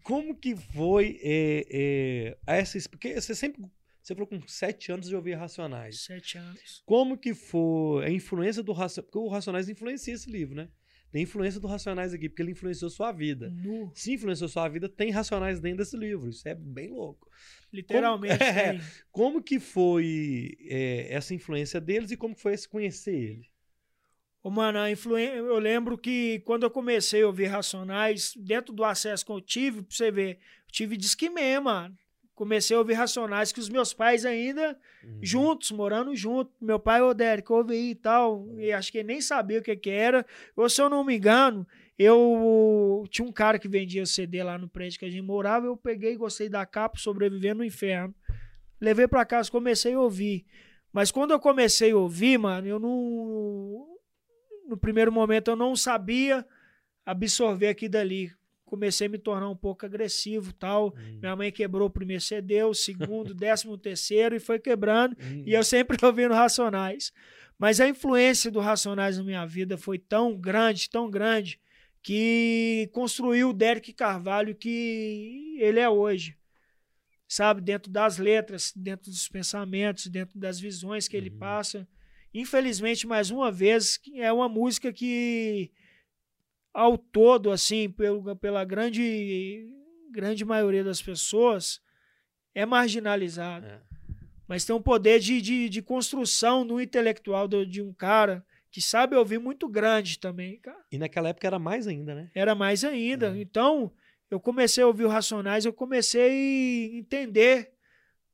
como 0.03 0.35
que 0.35 0.55
foi 0.55 1.19
é, 1.21 1.65
é, 1.69 2.37
essa. 2.47 2.79
Porque 2.89 3.21
você 3.21 3.35
sempre. 3.35 3.61
Você 4.01 4.13
falou 4.13 4.27
com 4.27 4.39
sete 4.47 4.91
anos 4.91 5.07
de 5.07 5.15
ouvir 5.15 5.35
Racionais. 5.35 6.03
Sete 6.03 6.37
anos. 6.37 6.81
Como 6.85 7.17
que 7.17 7.33
foi 7.33 8.05
a 8.05 8.09
influência 8.09 8.63
do 8.63 8.71
Racionais? 8.71 9.05
Porque 9.05 9.17
o 9.19 9.27
Racionais 9.27 9.69
influencia 9.69 10.13
esse 10.13 10.29
livro, 10.29 10.55
né? 10.55 10.69
Tem 11.11 11.23
influência 11.23 11.59
do 11.59 11.67
Racionais 11.67 12.13
aqui, 12.13 12.27
porque 12.27 12.41
ele 12.41 12.51
influenciou 12.51 12.89
sua 12.89 13.11
vida. 13.11 13.49
Nu. 13.49 13.91
Se 13.95 14.13
influenciou 14.13 14.49
sua 14.49 14.67
vida, 14.67 14.89
tem 14.89 15.11
Racionais 15.11 15.59
dentro 15.59 15.77
desse 15.77 15.95
livro. 15.95 16.29
Isso 16.29 16.47
é 16.47 16.53
bem 16.53 16.91
louco. 16.91 17.29
Literalmente. 17.75 18.37
Como, 18.37 18.49
é, 18.59 18.81
como 19.11 19.43
que 19.43 19.59
foi 19.59 20.57
é, 20.61 21.07
essa 21.13 21.33
influência 21.33 21.79
deles 21.81 22.11
e 22.11 22.17
como 22.17 22.35
que 22.35 22.41
foi 22.41 22.53
esse 22.53 22.67
conhecer 22.67 23.13
ele? 23.13 23.49
Ô, 24.41 24.49
mano, 24.49 24.77
a 24.77 24.91
influen... 24.91 25.27
eu 25.27 25.57
lembro 25.57 25.97
que 25.97 26.39
quando 26.45 26.63
eu 26.63 26.69
comecei 26.69 27.23
a 27.23 27.27
ouvir 27.27 27.45
Racionais, 27.47 28.33
dentro 28.37 28.73
do 28.73 28.83
acesso 28.83 29.25
que 29.25 29.31
eu 29.31 29.41
tive, 29.41 29.81
pra 29.81 29.95
você 29.95 30.11
ver, 30.11 30.35
eu 30.67 30.71
tive 30.71 30.95
disquimê, 30.95 31.59
mano. 31.59 31.97
Comecei 32.35 32.75
a 32.75 32.79
ouvir 32.79 32.93
Racionais 32.93 33.51
com 33.51 33.59
os 33.61 33.69
meus 33.69 33.93
pais 33.93 34.25
ainda 34.25 34.77
Uhum. 35.03 35.19
juntos, 35.21 35.71
morando 35.71 36.15
junto. 36.15 36.51
Meu 36.61 36.79
pai, 36.79 37.01
ô 37.01 37.13
Derek, 37.13 37.51
ouve 37.51 37.73
aí 37.73 37.89
e 37.91 37.95
tal. 37.95 38.47
E 38.57 38.71
acho 38.71 38.91
que 38.91 38.99
ele 38.99 39.07
nem 39.07 39.21
sabia 39.21 39.59
o 39.59 39.63
que 39.63 39.75
que 39.75 39.89
era. 39.89 40.25
Ou 40.55 40.69
se 40.69 40.81
eu 40.81 40.89
não 40.89 41.03
me 41.03 41.15
engano, 41.15 41.65
eu 41.97 43.05
tinha 43.09 43.27
um 43.27 43.31
cara 43.31 43.57
que 43.57 43.67
vendia 43.67 44.05
CD 44.05 44.43
lá 44.43 44.57
no 44.57 44.67
prédio 44.67 44.99
que 44.99 45.05
a 45.05 45.09
gente 45.09 45.21
morava. 45.21 45.65
Eu 45.65 45.77
peguei, 45.77 46.17
gostei 46.17 46.49
da 46.49 46.65
capa, 46.65 46.99
sobrevivendo 46.99 47.59
no 47.59 47.65
inferno. 47.65 48.13
Levei 48.79 49.07
pra 49.07 49.25
casa, 49.25 49.49
comecei 49.49 49.93
a 49.93 49.99
ouvir. 49.99 50.45
Mas 50.91 51.11
quando 51.11 51.31
eu 51.31 51.39
comecei 51.39 51.91
a 51.91 51.97
ouvir, 51.97 52.37
mano, 52.37 52.67
eu 52.67 52.79
não. 52.79 53.87
No 54.67 54.77
primeiro 54.77 55.11
momento 55.11 55.51
eu 55.51 55.55
não 55.55 55.75
sabia 55.75 56.45
absorver 57.05 57.67
aqui 57.67 57.87
dali. 57.87 58.31
Comecei 58.65 59.07
a 59.07 59.09
me 59.09 59.17
tornar 59.17 59.47
um 59.47 59.55
pouco 59.55 59.85
agressivo 59.85 60.51
tal. 60.51 60.93
Hum. 60.97 61.19
Minha 61.21 61.35
mãe 61.35 61.51
quebrou 61.51 61.87
o 61.87 61.91
primeiro 61.91 62.21
CD, 62.21 62.63
o 62.63 62.73
segundo, 62.73 63.29
o 63.29 63.33
décimo 63.35 63.77
terceiro 63.77 64.35
e 64.35 64.39
foi 64.39 64.59
quebrando. 64.59 65.15
Hum. 65.21 65.43
E 65.45 65.53
eu 65.53 65.63
sempre 65.63 65.97
ouvindo 66.03 66.33
Racionais. 66.33 67.13
Mas 67.57 67.79
a 67.79 67.87
influência 67.87 68.51
do 68.51 68.59
Racionais 68.59 69.17
na 69.17 69.23
minha 69.23 69.45
vida 69.45 69.77
foi 69.77 69.97
tão 69.97 70.35
grande, 70.35 70.89
tão 70.89 71.09
grande, 71.09 71.59
que 72.05 72.87
construiu 72.93 73.49
o 73.49 73.53
Derek 73.53 73.91
Carvalho 73.91 74.53
que 74.53 75.57
ele 75.59 75.79
é 75.79 75.89
hoje. 75.89 76.37
Sabe? 77.27 77.61
Dentro 77.61 77.91
das 77.91 78.19
letras, 78.19 78.71
dentro 78.75 79.09
dos 79.09 79.27
pensamentos, 79.27 80.05
dentro 80.05 80.37
das 80.37 80.59
visões 80.59 81.07
que 81.07 81.17
ele 81.17 81.31
Uhum. 81.31 81.39
passa. 81.39 81.87
Infelizmente, 82.31 83.07
mais 83.07 83.31
uma 83.31 83.51
vez, 83.51 83.99
é 84.13 84.31
uma 84.31 84.47
música 84.47 84.93
que, 84.93 85.71
ao 86.71 86.95
todo, 86.95 87.49
assim, 87.49 87.89
pelo, 87.89 88.35
pela 88.35 88.63
grande, 88.63 89.67
grande 90.11 90.45
maioria 90.45 90.83
das 90.83 91.01
pessoas, 91.01 91.81
é 92.53 92.67
marginalizada 92.67 93.67
É. 93.67 93.81
mas 94.47 94.63
tem 94.63 94.75
um 94.75 94.81
poder 94.81 95.19
de, 95.19 95.41
de, 95.41 95.69
de 95.69 95.81
construção 95.81 96.63
no 96.63 96.79
intelectual 96.79 97.47
do- 97.47 97.65
de 97.65 97.81
um 97.81 97.91
cara 97.91 98.45
que 98.75 98.81
sabe 98.81 99.15
ouvir 99.15 99.39
muito 99.39 99.69
grande 99.69 100.19
também, 100.19 100.59
cara. 100.59 100.83
E 100.91 100.97
naquela 100.97 101.29
época 101.29 101.47
era 101.47 101.57
mais 101.57 101.87
ainda, 101.87 102.13
né? 102.13 102.29
Era 102.35 102.53
mais 102.53 102.83
ainda. 102.83 103.29
Uhum. 103.29 103.37
Então, 103.37 103.93
eu 104.29 104.37
comecei 104.37 104.83
a 104.83 104.87
ouvir 104.87 105.05
o 105.05 105.07
Racionais, 105.07 105.63
eu 105.63 105.71
comecei 105.71 106.91
a 106.93 106.97
entender 106.97 107.71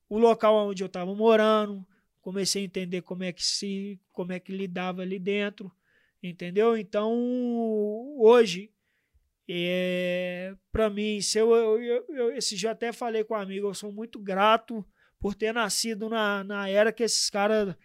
o 0.09 0.17
local 0.17 0.67
onde 0.67 0.81
eu 0.81 0.87
estava 0.87 1.13
morando, 1.13 1.85
comecei 2.21 2.63
a 2.63 2.65
entender 2.65 3.03
como 3.03 3.23
é 3.23 3.31
que 3.31 3.45
se, 3.45 4.01
como 4.11 4.31
é 4.33 4.39
que 4.39 4.51
lidava 4.51 5.03
ali 5.03 5.19
dentro, 5.19 5.71
entendeu? 6.23 6.75
Então, 6.75 7.13
hoje, 8.17 8.71
é, 9.47 10.55
para 10.71 10.89
mim, 10.89 11.21
se 11.21 11.37
eu, 11.37 11.53
eu, 11.53 11.79
eu, 11.83 12.05
eu- 12.15 12.31
esse 12.35 12.55
dia 12.55 12.71
até 12.71 12.91
falei 12.91 13.23
com 13.23 13.35
um 13.35 13.37
amigo, 13.37 13.67
eu 13.67 13.75
sou 13.75 13.91
muito 13.91 14.17
grato 14.19 14.83
por 15.19 15.35
ter 15.35 15.53
nascido 15.53 16.09
na, 16.09 16.43
na 16.43 16.67
era 16.67 16.91
que 16.91 17.03
esses 17.03 17.29
caras 17.29 17.75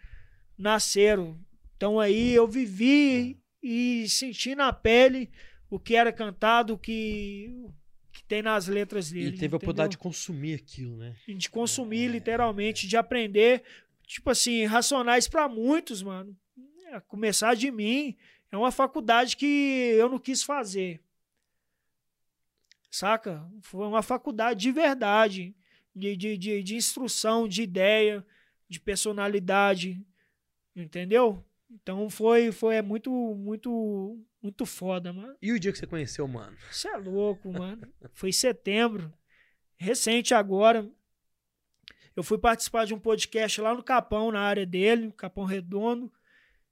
nasceram. 0.57 1.39
Então 1.77 1.99
aí 1.99 2.33
eu 2.33 2.47
vivi 2.47 3.39
e 3.61 4.09
senti 4.09 4.55
na 4.55 4.73
pele 4.73 5.29
o 5.69 5.79
que 5.79 5.95
era 5.95 6.11
cantado, 6.11 6.73
o 6.73 6.77
que, 6.77 7.53
que 8.11 8.23
tem 8.23 8.41
nas 8.41 8.67
letras 8.67 9.11
dele. 9.11 9.27
E 9.27 9.31
teve 9.31 9.35
a 9.35 9.37
entendeu? 9.37 9.57
oportunidade 9.57 9.91
de 9.91 9.97
consumir 9.99 10.55
aquilo, 10.55 10.97
né? 10.97 11.15
de 11.27 11.49
consumir, 11.49 12.07
literalmente, 12.07 12.87
de 12.87 12.97
aprender. 12.97 13.63
Tipo 14.03 14.31
assim, 14.31 14.65
racionais 14.65 15.27
para 15.27 15.47
muitos, 15.47 16.01
mano. 16.01 16.35
É, 16.87 16.99
começar 17.01 17.53
de 17.55 17.69
mim 17.69 18.17
é 18.51 18.57
uma 18.57 18.71
faculdade 18.71 19.37
que 19.37 19.45
eu 19.45 20.09
não 20.09 20.17
quis 20.17 20.41
fazer. 20.41 20.99
Saca? 22.89 23.47
Foi 23.61 23.85
uma 23.85 24.01
faculdade 24.01 24.61
de 24.61 24.71
verdade, 24.71 25.55
de, 25.93 26.15
de, 26.15 26.37
de, 26.37 26.63
de 26.63 26.75
instrução, 26.75 27.47
de 27.47 27.61
ideia, 27.61 28.25
de 28.67 28.79
personalidade. 28.79 30.01
Entendeu? 30.75 31.45
Então 31.69 32.09
foi, 32.09 32.51
foi 32.51 32.75
é 32.75 32.81
muito, 32.81 33.11
muito, 33.11 34.19
muito 34.41 34.65
foda, 34.65 35.11
mano. 35.11 35.35
E 35.41 35.51
o 35.51 35.59
dia 35.59 35.71
que 35.71 35.77
você 35.77 35.87
conheceu, 35.87 36.27
mano? 36.27 36.55
Você 36.71 36.87
é 36.87 36.97
louco, 36.97 37.51
mano. 37.51 37.87
Foi 38.13 38.29
em 38.29 38.33
setembro. 38.33 39.13
Recente 39.75 40.33
agora. 40.33 40.89
Eu 42.15 42.23
fui 42.23 42.37
participar 42.37 42.85
de 42.85 42.93
um 42.93 42.99
podcast 42.99 43.61
lá 43.61 43.75
no 43.75 43.83
Capão, 43.83 44.31
na 44.31 44.41
área 44.41 44.65
dele, 44.65 45.11
Capão 45.11 45.45
Redondo. 45.45 46.11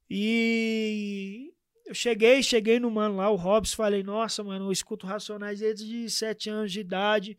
E 0.10 1.54
eu 1.86 1.94
cheguei, 1.94 2.42
cheguei 2.42 2.80
no 2.80 2.90
mano 2.90 3.18
lá, 3.18 3.30
o 3.30 3.36
Robson, 3.36 3.76
falei, 3.76 4.02
nossa, 4.02 4.44
mano, 4.44 4.66
eu 4.66 4.72
escuto 4.72 5.06
Racionais 5.06 5.60
desde 5.60 6.10
sete 6.10 6.50
anos 6.50 6.72
de 6.72 6.80
idade. 6.80 7.38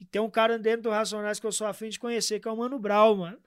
E 0.00 0.04
tem 0.04 0.20
um 0.20 0.30
cara 0.30 0.58
dentro 0.58 0.82
do 0.82 0.90
Racionais 0.90 1.38
que 1.38 1.46
eu 1.46 1.52
sou 1.52 1.66
afim 1.66 1.88
de 1.88 1.98
conhecer, 1.98 2.40
que 2.40 2.48
é 2.48 2.50
o 2.50 2.56
Mano 2.56 2.78
Brau, 2.78 3.16
mano. 3.16 3.38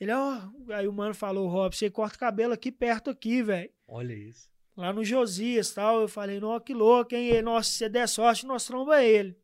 Ele, 0.00 0.12
ó, 0.12 0.38
aí 0.70 0.86
o 0.88 0.92
mano 0.92 1.14
falou, 1.14 1.48
Robson, 1.48 1.78
você 1.78 1.90
corta 1.90 2.16
o 2.16 2.18
cabelo 2.20 2.52
aqui 2.52 2.70
perto 2.72 3.10
aqui, 3.10 3.42
velho 3.42 3.70
Olha 3.86 4.12
isso. 4.12 4.50
lá 4.76 4.92
no 4.92 5.04
Josias 5.04 5.72
tal. 5.72 6.00
Eu 6.00 6.08
falei, 6.08 6.40
nossa, 6.40 6.64
que 6.64 6.74
louco, 6.74 7.14
hein? 7.14 7.28
Ele, 7.28 7.42
Nossa, 7.42 7.70
se 7.70 7.88
der 7.88 8.08
sorte, 8.08 8.44
nós 8.46 8.66
tromba 8.66 9.02
ele. 9.02 9.36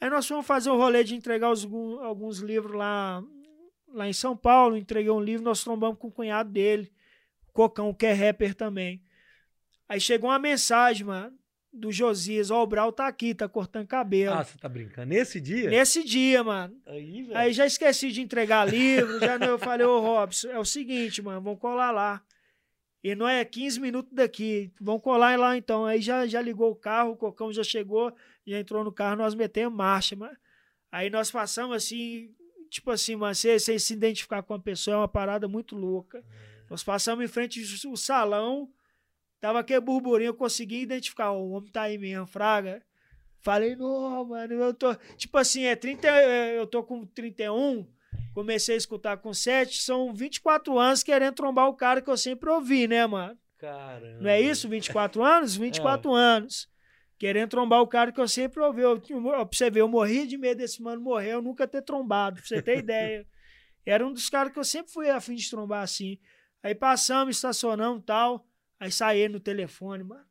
Aí 0.00 0.10
nós 0.10 0.26
fomos 0.26 0.46
fazer 0.46 0.70
o 0.70 0.76
rolê 0.76 1.02
de 1.02 1.14
entregar 1.14 1.50
os- 1.50 1.64
alguns 2.02 2.38
livros 2.40 2.76
lá, 2.76 3.24
lá 3.88 4.06
em 4.08 4.12
São 4.12 4.36
Paulo. 4.36 4.76
Entreguei 4.76 5.10
um 5.10 5.20
livro, 5.20 5.44
nós 5.44 5.64
trombamos 5.64 5.98
com 5.98 6.08
o 6.08 6.12
cunhado 6.12 6.50
dele, 6.50 6.92
Cocão, 7.52 7.94
que 7.94 8.04
é 8.04 8.12
rapper 8.12 8.54
também. 8.54 9.02
Aí 9.88 10.00
chegou 10.00 10.28
uma 10.30 10.38
mensagem, 10.38 11.06
mano, 11.06 11.36
do 11.74 11.90
Josias, 11.90 12.50
ó, 12.50 12.62
o 12.62 12.66
Brau 12.66 12.92
tá 12.92 13.08
aqui, 13.08 13.34
tá 13.34 13.48
cortando 13.48 13.86
cabelo. 13.86 14.34
Ah, 14.34 14.44
você 14.44 14.56
tá 14.56 14.68
brincando? 14.68 15.08
Nesse 15.08 15.40
dia? 15.40 15.68
Nesse 15.68 16.04
dia, 16.04 16.42
mano. 16.44 16.74
Aí. 16.86 17.28
Aí 17.34 17.52
já 17.52 17.66
esqueci 17.66 18.12
de 18.12 18.22
entregar 18.22 18.64
livro, 18.64 19.18
já 19.18 19.38
não, 19.38 19.48
eu 19.48 19.58
falei, 19.58 19.84
ô 19.84 20.00
Robson, 20.00 20.48
é 20.48 20.58
o 20.58 20.64
seguinte, 20.64 21.20
mano, 21.20 21.40
vamos 21.40 21.58
colar 21.58 21.90
lá. 21.90 22.22
E 23.02 23.14
não 23.14 23.28
é 23.28 23.44
15 23.44 23.80
minutos 23.80 24.12
daqui, 24.14 24.72
vamos 24.80 25.02
colar 25.02 25.38
lá 25.38 25.56
então. 25.56 25.84
Aí 25.84 26.00
já, 26.00 26.26
já 26.26 26.40
ligou 26.40 26.70
o 26.70 26.76
carro, 26.76 27.10
o 27.10 27.16
Cocão 27.16 27.52
já 27.52 27.62
chegou, 27.62 28.14
já 28.46 28.58
entrou 28.58 28.82
no 28.82 28.92
carro, 28.92 29.16
nós 29.16 29.34
metemos 29.34 29.76
marcha, 29.76 30.16
mano. 30.16 30.36
Aí 30.90 31.10
nós 31.10 31.30
passamos 31.30 31.76
assim, 31.76 32.30
tipo 32.70 32.90
assim, 32.90 33.16
mano, 33.16 33.34
você, 33.34 33.58
você 33.58 33.78
se 33.78 33.92
identificar 33.92 34.42
com 34.42 34.54
uma 34.54 34.60
pessoa 34.60 34.94
é 34.94 34.98
uma 34.98 35.08
parada 35.08 35.46
muito 35.48 35.76
louca. 35.76 36.24
Nós 36.70 36.82
passamos 36.82 37.24
em 37.24 37.28
frente 37.28 37.60
ao 37.86 37.96
salão, 37.96 38.70
tava 39.44 39.60
aquele 39.60 39.80
burburinho, 39.80 40.28
eu 40.28 40.34
consegui 40.34 40.80
identificar, 40.80 41.32
o 41.32 41.50
homem 41.50 41.70
tá 41.70 41.82
aí 41.82 41.98
mesmo, 41.98 42.26
fraga. 42.26 42.82
Falei, 43.42 43.76
não, 43.76 44.24
mano, 44.24 44.54
eu 44.54 44.72
tô. 44.72 44.94
Tipo 45.18 45.36
assim, 45.36 45.64
é 45.64 45.76
30, 45.76 46.08
é, 46.08 46.58
eu 46.58 46.66
tô 46.66 46.82
com 46.82 47.04
31, 47.04 47.86
comecei 48.32 48.74
a 48.74 48.78
escutar 48.78 49.18
com 49.18 49.34
7, 49.34 49.82
são 49.82 50.14
24 50.14 50.78
anos 50.78 51.02
querendo 51.02 51.34
trombar 51.34 51.68
o 51.68 51.74
cara 51.74 52.00
que 52.00 52.08
eu 52.08 52.16
sempre 52.16 52.48
ouvi, 52.48 52.88
né, 52.88 53.06
mano? 53.06 53.36
Caramba. 53.58 54.22
Não 54.22 54.30
é 54.30 54.40
isso? 54.40 54.66
24 54.66 55.22
anos? 55.22 55.54
24 55.60 56.10
anos. 56.10 56.66
Querendo 57.18 57.50
trombar 57.50 57.82
o 57.82 57.86
cara 57.86 58.12
que 58.12 58.20
eu 58.22 58.28
sempre 58.28 58.62
ouvi. 58.62 58.80
Eu, 58.80 58.98
pra 58.98 59.46
você 59.52 59.68
ver, 59.68 59.80
eu 59.80 59.88
morria 59.88 60.26
de 60.26 60.38
medo 60.38 60.56
desse 60.56 60.82
mano 60.82 61.02
morrer, 61.02 61.34
eu 61.34 61.42
nunca 61.42 61.68
ter 61.68 61.82
trombado, 61.82 62.36
pra 62.36 62.46
você 62.46 62.62
ter 62.62 62.78
ideia. 62.78 63.26
Era 63.84 64.06
um 64.06 64.12
dos 64.14 64.30
caras 64.30 64.54
que 64.54 64.58
eu 64.58 64.64
sempre 64.64 64.90
fui 64.90 65.10
afim 65.10 65.34
de 65.34 65.50
trombar 65.50 65.82
assim. 65.82 66.18
Aí 66.62 66.74
passamos, 66.74 67.36
estacionamos 67.36 68.00
e 68.00 68.06
tal. 68.06 68.46
Aí 68.84 68.92
saí 68.92 69.28
no 69.30 69.40
telefone, 69.40 70.04
mano. 70.04 70.24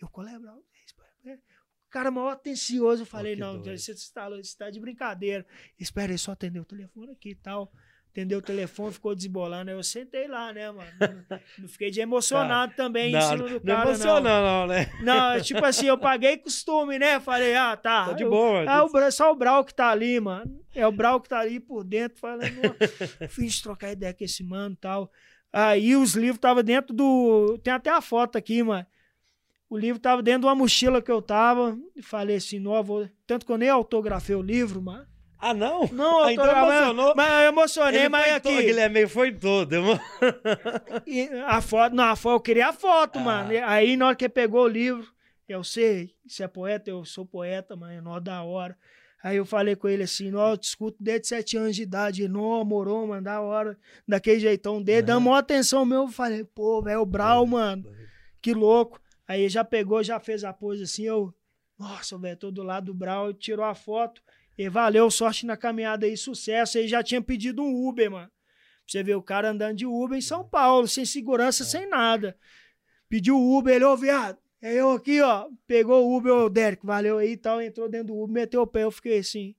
Eu 0.00 0.08
colei, 0.10 0.38
Brau. 0.38 0.58
O 1.26 1.90
cara 1.90 2.10
maior 2.10 2.32
atencioso. 2.32 3.02
Eu 3.02 3.06
falei, 3.06 3.34
que 3.34 3.40
não, 3.40 3.58
doido. 3.58 3.78
você 3.78 3.92
está 3.92 4.28
você 4.28 4.58
tá 4.58 4.68
de 4.68 4.78
brincadeira. 4.78 5.46
Espera 5.78 6.12
aí, 6.12 6.18
só 6.18 6.32
atender 6.32 6.60
o 6.60 6.64
telefone 6.66 7.12
aqui 7.12 7.30
e 7.30 7.34
tal. 7.34 7.72
Atendeu 8.10 8.40
o 8.40 8.42
telefone, 8.42 8.92
ficou 8.92 9.14
desembolando. 9.14 9.70
Aí 9.70 9.76
eu 9.76 9.82
sentei 9.82 10.28
lá, 10.28 10.52
né, 10.52 10.70
mano? 10.70 10.90
Não, 11.00 11.40
não 11.60 11.68
fiquei 11.68 11.90
de 11.90 12.00
emocionado 12.00 12.74
também 12.76 13.08
em 13.08 13.12
Não, 13.12 13.20
cima 13.22 13.36
não, 13.38 13.46
do 13.46 13.52
não 13.54 13.60
cara, 13.74 13.88
emociona, 13.88 14.40
não. 14.40 14.60
não, 14.60 14.66
né? 14.66 14.86
Não, 15.02 15.40
tipo 15.40 15.64
assim, 15.64 15.86
eu 15.86 15.96
paguei 15.98 16.36
costume, 16.36 16.98
né? 16.98 17.18
Falei, 17.20 17.54
ah, 17.56 17.74
tá. 17.76 18.06
Tá 18.06 18.12
de 18.12 18.24
boa. 18.24 18.64
é 18.64 18.82
o, 18.82 18.92
Bra- 18.92 19.10
só 19.10 19.32
o 19.32 19.34
Brau 19.34 19.64
que 19.64 19.74
tá 19.74 19.88
ali, 19.90 20.20
mano. 20.20 20.62
É 20.74 20.86
o 20.86 20.92
Brau 20.92 21.20
que 21.20 21.28
tá 21.28 21.38
ali 21.40 21.58
por 21.58 21.82
dentro, 21.84 22.18
falando, 22.18 22.42
"Não, 22.54 23.28
fim 23.28 23.46
de 23.46 23.62
trocar 23.62 23.92
ideia 23.92 24.12
com 24.12 24.22
esse 24.24 24.44
mano 24.44 24.74
e 24.74 24.78
tal. 24.78 25.10
Aí 25.56 25.94
os 25.94 26.14
livros 26.14 26.36
estavam 26.36 26.62
dentro 26.64 26.92
do. 26.94 27.58
Tem 27.62 27.72
até 27.72 27.88
a 27.90 28.00
foto 28.00 28.36
aqui, 28.36 28.62
mano. 28.62 28.84
O 29.70 29.78
livro 29.78 30.00
tava 30.00 30.22
dentro 30.22 30.40
de 30.42 30.46
uma 30.46 30.54
mochila 30.54 31.00
que 31.00 31.10
eu 31.10 31.22
tava. 31.22 31.78
E 31.94 32.02
falei 32.02 32.36
assim, 32.36 32.58
não, 32.58 32.82
vou... 32.82 33.08
tanto 33.26 33.46
que 33.46 33.52
eu 33.52 33.58
nem 33.58 33.68
autografei 33.68 34.34
o 34.34 34.42
livro, 34.42 34.82
mano. 34.82 35.06
Ah, 35.38 35.52
não? 35.54 35.86
Não, 35.92 36.22
Ah, 36.24 36.32
então 36.32 36.44
emocionou. 36.46 37.14
Mas 37.16 37.30
eu 37.32 37.48
emocionei, 37.50 38.00
Ele 38.00 38.08
mas 38.08 38.24
foi 38.24 38.32
aqui. 38.34 38.48
todo, 38.56 38.62
Guilherme 38.64 39.06
foi 39.06 39.32
todo. 39.32 39.72
irmão. 39.72 40.00
E 41.06 41.28
a 41.46 41.60
foto, 41.60 41.94
não, 41.94 42.04
a 42.04 42.16
foto, 42.16 42.34
eu 42.36 42.40
queria 42.40 42.68
a 42.68 42.72
foto, 42.72 43.18
Ah. 43.18 43.22
mano. 43.22 43.50
Aí 43.66 43.96
na 43.96 44.06
hora 44.08 44.16
que 44.16 44.24
ele 44.24 44.32
pegou 44.32 44.64
o 44.64 44.68
livro, 44.68 45.06
eu 45.48 45.62
sei, 45.62 46.14
você 46.26 46.44
é 46.44 46.48
poeta, 46.48 46.90
eu 46.90 47.04
sou 47.04 47.24
poeta, 47.26 47.76
mas 47.76 47.98
é 47.98 48.00
nó 48.00 48.18
da 48.20 48.42
hora. 48.42 48.76
Aí 49.24 49.38
eu 49.38 49.46
falei 49.46 49.74
com 49.74 49.88
ele 49.88 50.02
assim, 50.02 50.30
nó, 50.30 50.50
eu 50.50 50.58
te 50.58 50.64
escuto 50.64 50.98
desde 51.00 51.28
sete 51.28 51.56
anos 51.56 51.74
de 51.74 51.82
idade, 51.82 52.28
nó, 52.28 52.62
morou, 52.62 53.06
mano, 53.06 53.22
da 53.22 53.40
hora, 53.40 53.78
daquele 54.06 54.38
jeitão 54.38 54.82
dele, 54.82 55.00
dando 55.00 55.22
maior 55.22 55.38
atenção 55.38 55.82
meu, 55.86 56.02
eu 56.02 56.08
falei, 56.08 56.44
pô, 56.44 56.82
velho, 56.82 57.00
o 57.00 57.06
Brau, 57.06 57.46
mano, 57.46 57.90
que 58.42 58.52
louco. 58.52 59.00
Aí 59.26 59.48
já 59.48 59.64
pegou, 59.64 60.02
já 60.02 60.20
fez 60.20 60.44
a 60.44 60.52
pose 60.52 60.82
assim, 60.82 61.04
eu, 61.04 61.34
nossa, 61.78 62.18
velho, 62.18 62.36
tô 62.36 62.50
do 62.50 62.62
lado 62.62 62.84
do 62.84 62.94
Brau, 62.94 63.32
tirou 63.32 63.64
a 63.64 63.74
foto, 63.74 64.20
e 64.58 64.68
valeu, 64.68 65.10
sorte 65.10 65.46
na 65.46 65.56
caminhada 65.56 66.04
aí, 66.04 66.18
sucesso, 66.18 66.76
aí 66.76 66.86
já 66.86 67.02
tinha 67.02 67.22
pedido 67.22 67.62
um 67.62 67.88
Uber, 67.88 68.10
mano. 68.10 68.30
Você 68.86 69.02
ver 69.02 69.14
o 69.14 69.22
cara 69.22 69.52
andando 69.52 69.78
de 69.78 69.86
Uber 69.86 70.18
em 70.18 70.20
São 70.20 70.46
Paulo, 70.46 70.86
sem 70.86 71.06
segurança, 71.06 71.64
sem 71.64 71.88
nada. 71.88 72.36
Pediu 73.08 73.38
o 73.38 73.56
Uber, 73.56 73.74
ele, 73.74 73.86
ô, 73.86 73.96
viado, 73.96 74.36
é 74.66 74.74
eu 74.74 74.90
aqui, 74.92 75.20
ó. 75.20 75.46
Pegou 75.66 76.06
o 76.08 76.16
Uber, 76.16 76.32
ô, 76.32 76.48
Derek, 76.48 76.84
valeu 76.84 77.18
aí 77.18 77.32
e 77.32 77.36
tal. 77.36 77.60
Entrou 77.60 77.88
dentro 77.88 78.08
do 78.08 78.20
Uber, 78.22 78.32
meteu 78.34 78.62
o 78.62 78.66
pé, 78.66 78.84
eu 78.84 78.90
fiquei 78.90 79.18
assim. 79.18 79.54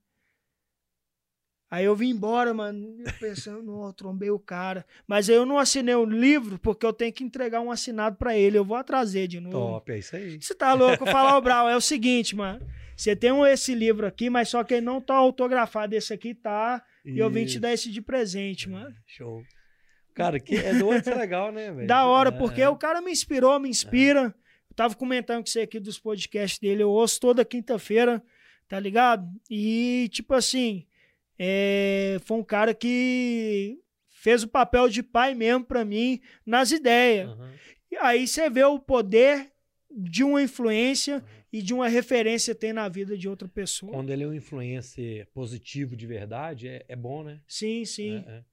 Aí 1.68 1.84
eu 1.84 1.96
vim 1.96 2.10
embora, 2.10 2.54
mano, 2.54 2.96
pensando, 3.18 3.60
não, 3.64 3.86
eu 3.86 3.92
trombei 3.92 4.30
o 4.30 4.38
cara. 4.38 4.86
Mas 5.06 5.28
aí 5.28 5.34
eu 5.34 5.44
não 5.44 5.58
assinei 5.58 5.94
o 5.96 6.04
livro, 6.04 6.58
porque 6.60 6.86
eu 6.86 6.92
tenho 6.92 7.12
que 7.12 7.24
entregar 7.24 7.60
um 7.60 7.70
assinado 7.72 8.16
pra 8.16 8.36
ele. 8.36 8.56
Eu 8.56 8.64
vou 8.64 8.76
atraser 8.76 9.26
de 9.26 9.40
novo. 9.40 9.56
Top, 9.56 9.90
é 9.92 9.98
isso 9.98 10.14
aí. 10.14 10.40
Você 10.40 10.54
tá 10.54 10.72
louco? 10.74 11.04
Falar, 11.06 11.36
ô, 11.36 11.40
Brau, 11.40 11.68
é 11.68 11.76
o 11.76 11.80
seguinte, 11.80 12.36
mano. 12.36 12.64
Você 12.96 13.14
tem 13.16 13.32
um- 13.32 13.44
esse 13.44 13.74
livro 13.74 14.06
aqui, 14.06 14.30
mas 14.30 14.48
só 14.48 14.62
que 14.62 14.74
ele 14.74 14.86
não 14.86 15.00
tá 15.00 15.14
autografado. 15.14 15.94
Esse 15.94 16.14
aqui 16.14 16.34
tá. 16.34 16.82
E 17.04 17.18
eu 17.18 17.28
vim 17.28 17.44
te 17.44 17.50
Isso. 17.52 17.60
dar 17.60 17.72
esse 17.72 17.90
de 17.90 18.00
presente, 18.00 18.68
mano. 18.70 18.94
Show. 19.06 19.42
Cara, 20.14 20.40
que 20.40 20.56
é 20.56 20.72
doido, 20.72 21.00
isso 21.02 21.10
é 21.10 21.14
legal, 21.14 21.52
né, 21.52 21.70
velho? 21.72 21.86
Da 21.86 22.06
hora, 22.06 22.30
É, 22.30 22.32
porque 22.32 22.62
é. 22.62 22.68
o 22.68 22.76
cara 22.76 23.02
me 23.02 23.10
inspirou, 23.12 23.58
me 23.60 23.68
inspira. 23.68 24.22
Eu 24.22 24.34
tava 24.76 24.94
comentando 24.94 25.42
com 25.42 25.50
você 25.50 25.60
aqui 25.60 25.80
dos 25.80 25.98
podcasts 25.98 26.60
dele, 26.60 26.82
eu 26.82 26.90
ouço 26.90 27.18
toda 27.18 27.44
quinta-feira, 27.44 28.22
tá 28.68 28.78
ligado? 28.78 29.26
E, 29.50 30.08
tipo 30.12 30.34
assim, 30.34 30.86
é, 31.38 32.18
foi 32.24 32.36
um 32.36 32.44
cara 32.44 32.74
que 32.74 33.80
fez 34.08 34.42
o 34.42 34.48
papel 34.48 34.88
de 34.88 35.02
pai 35.02 35.34
mesmo 35.34 35.64
pra 35.64 35.84
mim 35.84 36.20
nas 36.44 36.70
ideias. 36.70 37.30
Aham. 37.30 37.54
E 37.90 37.96
aí 37.96 38.26
você 38.26 38.50
vê 38.50 38.64
o 38.64 38.78
poder 38.78 39.50
de 39.90 40.22
uma 40.22 40.42
influência 40.42 41.24
e 41.52 41.62
de 41.62 41.72
uma 41.72 41.88
referência 41.88 42.54
tem 42.54 42.72
na 42.72 42.88
vida 42.88 43.16
de 43.16 43.28
outra 43.28 43.48
pessoa. 43.48 43.92
Quando 43.92 44.10
ele 44.10 44.24
é 44.24 44.26
um 44.26 44.34
influencer 44.34 45.26
positivo 45.32 45.96
de 45.96 46.06
verdade, 46.06 46.68
é, 46.68 46.84
é 46.88 46.96
bom, 46.96 47.22
né? 47.22 47.40
Sim, 47.46 47.84
sim. 47.84 48.24
É, 48.26 48.30
é. 48.30 48.44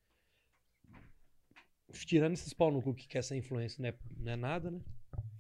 Tirando 2.05 2.33
esses 2.33 2.53
pau 2.53 2.71
no 2.71 2.81
cu 2.81 2.93
que 2.93 3.07
quer 3.07 3.23
ser 3.23 3.35
influência, 3.35 3.81
não 3.81 3.89
é, 3.89 3.93
não 4.17 4.31
é 4.31 4.35
nada, 4.35 4.71
né? 4.71 4.79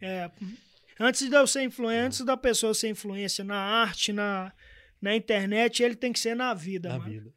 É, 0.01 0.29
antes 0.99 1.29
de 1.29 1.35
eu 1.35 1.45
ser 1.47 1.63
influência, 1.63 2.05
antes 2.05 2.25
da 2.25 2.37
pessoa 2.37 2.73
ser 2.73 2.89
influência 2.89 3.43
na 3.43 3.57
arte, 3.57 4.11
na, 4.13 4.53
na 5.01 5.15
internet, 5.15 5.81
ele 5.83 5.95
tem 5.95 6.13
que 6.13 6.19
ser 6.19 6.35
na 6.35 6.53
vida, 6.53 6.89
Na 6.89 6.97
mano. 6.99 7.09
vida. 7.11 7.33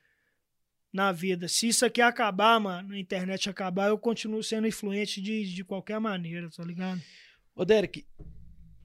Na 0.92 1.12
vida. 1.12 1.48
Se 1.48 1.68
isso 1.68 1.84
aqui 1.84 2.00
acabar, 2.00 2.58
mano, 2.58 2.94
a 2.94 2.98
internet 2.98 3.50
acabar, 3.50 3.88
eu 3.88 3.98
continuo 3.98 4.42
sendo 4.42 4.66
influente 4.66 5.20
de, 5.20 5.52
de 5.52 5.64
qualquer 5.64 6.00
maneira, 6.00 6.48
tá 6.50 6.64
ligado? 6.64 7.02
Ô, 7.54 7.64
Derek, 7.64 8.06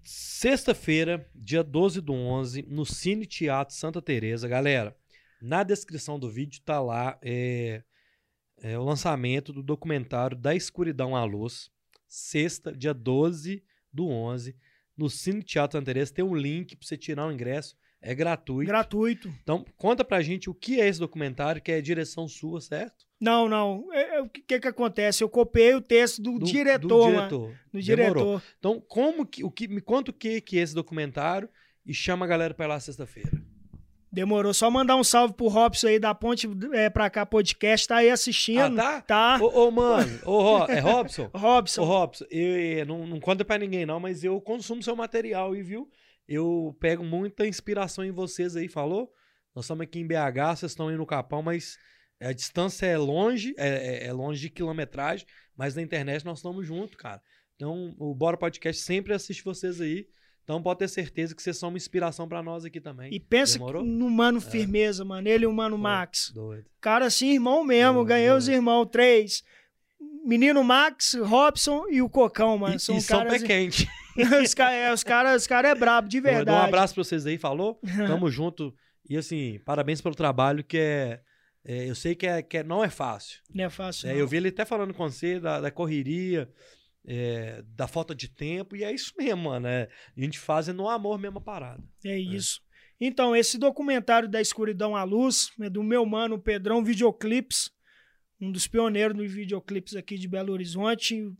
sexta-feira, 0.03 1.29
dia 1.33 1.63
12 1.63 2.01
do 2.01 2.13
11, 2.13 2.63
no 2.67 2.85
Cine 2.85 3.25
Teatro 3.25 3.75
Santa 3.75 4.01
Teresa, 4.01 4.47
galera, 4.47 4.95
na 5.41 5.63
descrição 5.63 6.19
do 6.19 6.29
vídeo 6.29 6.61
tá 6.63 6.79
lá 6.79 7.17
é, 7.21 7.83
é 8.57 8.77
o 8.77 8.83
lançamento 8.83 9.51
do 9.53 9.63
documentário 9.63 10.37
Da 10.37 10.53
Escuridão 10.55 11.15
à 11.15 11.23
Luz, 11.23 11.71
sexta, 12.07 12.71
dia 12.75 12.93
12 12.93 13.63
do 13.91 14.07
11, 14.07 14.55
no 14.97 15.09
Cine 15.09 15.41
Teatro 15.43 15.77
Santa 15.77 15.85
Teresa, 15.85 16.13
tem 16.13 16.23
um 16.25 16.35
link 16.35 16.75
pra 16.75 16.87
você 16.87 16.97
tirar 16.97 17.27
o 17.27 17.31
ingresso, 17.31 17.75
é 18.01 18.13
gratuito. 18.15 18.67
Gratuito. 18.67 19.33
Então, 19.43 19.65
conta 19.77 20.03
pra 20.03 20.21
gente 20.21 20.49
o 20.49 20.53
que 20.53 20.81
é 20.81 20.87
esse 20.87 20.99
documentário, 20.99 21.61
que 21.61 21.71
é 21.71 21.81
direção 21.81 22.27
sua, 22.27 22.59
certo? 22.59 23.05
Não, 23.19 23.47
não. 23.47 23.87
É, 23.93 24.15
é, 24.17 24.21
o 24.21 24.27
que, 24.27 24.41
que 24.41 24.59
que 24.59 24.67
acontece? 24.67 25.23
Eu 25.23 25.29
copiei 25.29 25.75
o 25.75 25.81
texto 25.81 26.21
do, 26.21 26.39
Do- 26.39 26.45
diretor, 26.45 26.87
do 26.87 27.15
mano. 27.15 27.27
diretor. 27.27 27.55
Do 27.71 27.81
Demorou. 27.81 28.23
diretor. 28.39 28.43
Então, 28.57 28.81
como 28.87 29.25
que, 29.25 29.43
o 29.43 29.51
que, 29.51 29.67
me 29.67 29.79
conta 29.81 30.09
o 30.09 30.13
que, 30.13 30.41
que 30.41 30.57
é 30.57 30.61
esse 30.63 30.73
documentário 30.73 31.47
e 31.85 31.93
chama 31.93 32.25
a 32.25 32.27
galera 32.27 32.53
pra 32.55 32.65
ir 32.65 32.69
lá 32.69 32.79
sexta-feira. 32.79 33.31
Demorou. 34.11 34.53
Só 34.53 34.69
mandar 34.69 34.95
um 34.97 35.03
salve 35.03 35.33
pro 35.33 35.47
Robson 35.47 35.87
aí 35.87 35.97
da 35.99 36.13
Ponte 36.13 36.47
é, 36.73 36.89
pra 36.89 37.09
cá 37.09 37.25
podcast. 37.25 37.87
Tá 37.87 37.97
aí 37.97 38.09
assistindo. 38.09 38.79
Ah, 38.79 39.01
tá? 39.01 39.37
Tá. 39.37 39.43
Ô, 39.43 39.67
ô, 39.67 39.71
mano, 39.71 40.19
ô, 40.25 40.65
é 40.65 40.79
Robson? 40.79 41.29
Ô, 41.33 41.37
Robson. 41.37 41.83
Robson, 41.85 42.25
eu, 42.29 42.59
eu- 42.79 42.85
não, 42.85 43.07
não 43.07 43.19
conta 43.19 43.45
pra 43.45 43.57
ninguém 43.57 43.85
não, 43.85 43.99
mas 43.99 44.23
eu 44.23 44.39
consumo 44.41 44.83
seu 44.83 44.95
material 44.95 45.55
e 45.55 45.63
viu? 45.63 45.89
Eu 46.27 46.75
pego 46.79 47.03
muita 47.03 47.47
inspiração 47.47 48.03
em 48.03 48.11
vocês 48.11 48.55
aí, 48.55 48.67
falou? 48.67 49.11
Nós 49.55 49.65
estamos 49.65 49.83
aqui 49.83 49.99
em 49.99 50.07
BH, 50.07 50.57
vocês 50.57 50.71
estão 50.73 50.87
aí 50.89 50.95
no 50.97 51.05
Capão, 51.05 51.41
mas 51.41 51.77
a 52.21 52.31
distância 52.33 52.85
é 52.85 52.97
longe, 52.97 53.53
é, 53.57 54.03
é- 54.03 54.07
é 54.07 54.13
longe 54.13 54.39
de 54.41 54.49
quilometragem, 54.49 55.25
mas 55.55 55.75
na 55.75 55.81
internet 55.81 56.25
nós 56.25 56.39
estamos 56.39 56.65
juntos, 56.67 56.95
cara. 56.95 57.21
Então, 57.55 57.93
o 57.97 58.13
Bora 58.15 58.37
Podcast 58.37 58.81
sempre 58.81 59.13
assiste 59.13 59.43
vocês 59.43 59.79
aí. 59.79 60.05
Então, 60.43 60.61
pode 60.61 60.79
ter 60.79 60.87
certeza 60.87 61.35
que 61.35 61.41
vocês 61.41 61.57
são 61.57 61.69
uma 61.69 61.77
inspiração 61.77 62.27
pra 62.27 62.41
nós 62.41 62.65
aqui 62.65 62.81
também. 62.81 63.13
E 63.13 63.19
pensa 63.19 63.59
no 63.59 64.09
Mano 64.09 64.41
Firmeza, 64.41 65.05
mano. 65.05 65.27
Ele 65.27 65.45
e 65.45 65.47
o 65.47 65.53
Mano 65.53 65.77
Pô, 65.77 65.83
Max. 65.83 66.31
Doido. 66.33 66.65
Cara, 66.81 67.05
assim, 67.05 67.31
irmão 67.31 67.63
mesmo. 67.63 67.93
Doido, 67.93 68.07
Ganhei 68.07 68.31
os 68.31 68.47
irmãos, 68.47 68.87
três. 68.87 69.43
Menino 70.25 70.63
Max, 70.63 71.13
Robson 71.13 71.85
e 71.89 72.01
o 72.01 72.09
Cocão, 72.09 72.57
mano. 72.57 72.75
E, 72.75 72.79
São 72.79 72.97
e 72.97 73.01
São 73.01 73.19
Pé 73.21 73.25
caras. 73.25 73.43
Quente. 73.43 73.87
os 74.43 74.53
caras 74.53 74.93
os 74.93 75.03
cara, 75.03 75.35
os 75.35 75.47
cara 75.47 75.69
é 75.69 75.75
brabo, 75.75 76.07
de 76.07 76.19
verdade. 76.19 76.51
Um 76.51 76.63
abraço 76.63 76.93
pra 76.93 77.03
vocês 77.03 77.25
aí, 77.25 77.37
falou? 77.37 77.79
Tamo 78.07 78.29
junto. 78.29 78.73
E 79.09 79.17
assim, 79.17 79.59
parabéns 79.65 80.01
pelo 80.01 80.15
trabalho, 80.15 80.63
que 80.63 80.77
é. 80.77 81.21
é, 81.65 81.89
eu 81.89 81.95
sei 81.95 82.15
que, 82.15 82.27
é, 82.27 82.41
que 82.41 82.57
é- 82.57 82.63
não 82.63 82.83
é 82.83 82.89
fácil. 82.89 83.39
Não 83.53 83.65
é 83.65 83.69
fácil. 83.69 84.07
né? 84.07 84.13
não. 84.13 84.19
Eu 84.19 84.27
vi 84.27 84.37
ele 84.37 84.49
até 84.49 84.65
falando 84.65 84.93
com 84.93 85.09
você 85.09 85.39
da, 85.39 85.59
da 85.59 85.71
correria, 85.71 86.49
é, 87.05 87.63
da 87.75 87.87
falta 87.87 88.13
de 88.13 88.27
tempo, 88.27 88.75
e 88.75 88.83
é 88.83 88.91
isso 88.91 89.13
mesmo, 89.17 89.49
mano. 89.49 89.67
é, 89.67 89.89
a 90.15 90.21
gente 90.21 90.39
faz 90.39 90.67
no 90.67 90.87
amor 90.87 91.19
mesmo 91.19 91.39
a 91.39 91.41
parada. 91.41 91.83
É 92.05 92.17
isso. 92.17 92.61
Então, 92.99 93.35
esse 93.35 93.57
documentário 93.57 94.29
da 94.29 94.39
escuridão 94.39 94.95
à 94.95 95.03
luz 95.03 95.51
é 95.59 95.69
do 95.69 95.81
meu 95.81 96.05
mano 96.05 96.39
Pedrão 96.39 96.83
Videoclips, 96.83 97.71
um 98.39 98.51
dos 98.51 98.67
pioneiros 98.67 99.17
dos 99.17 99.31
videoclips 99.31 99.95
aqui 99.95 100.17
de 100.17 100.27
Belo 100.27 100.53
Horizonte, 100.53 101.31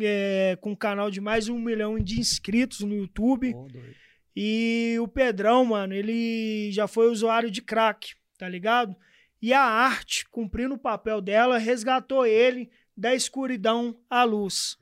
é, 0.00 0.56
com 0.60 0.70
um 0.70 0.76
canal 0.76 1.10
de 1.10 1.20
mais 1.20 1.46
de 1.46 1.52
um 1.52 1.58
milhão 1.58 1.98
de 1.98 2.20
inscritos 2.20 2.80
no 2.80 2.94
YouTube. 2.94 3.52
Doido. 3.52 3.94
E 4.36 4.96
o 5.00 5.06
Pedrão, 5.06 5.64
mano, 5.64 5.94
ele 5.94 6.70
já 6.72 6.88
foi 6.88 7.08
usuário 7.08 7.50
de 7.50 7.62
crack, 7.62 8.14
tá 8.36 8.48
ligado? 8.48 8.96
E 9.40 9.52
a 9.52 9.62
arte, 9.62 10.28
cumprindo 10.28 10.74
o 10.74 10.78
papel 10.78 11.20
dela, 11.20 11.58
resgatou 11.58 12.26
ele 12.26 12.70
da 12.96 13.14
escuridão 13.14 13.96
à 14.08 14.24
luz. 14.24 14.76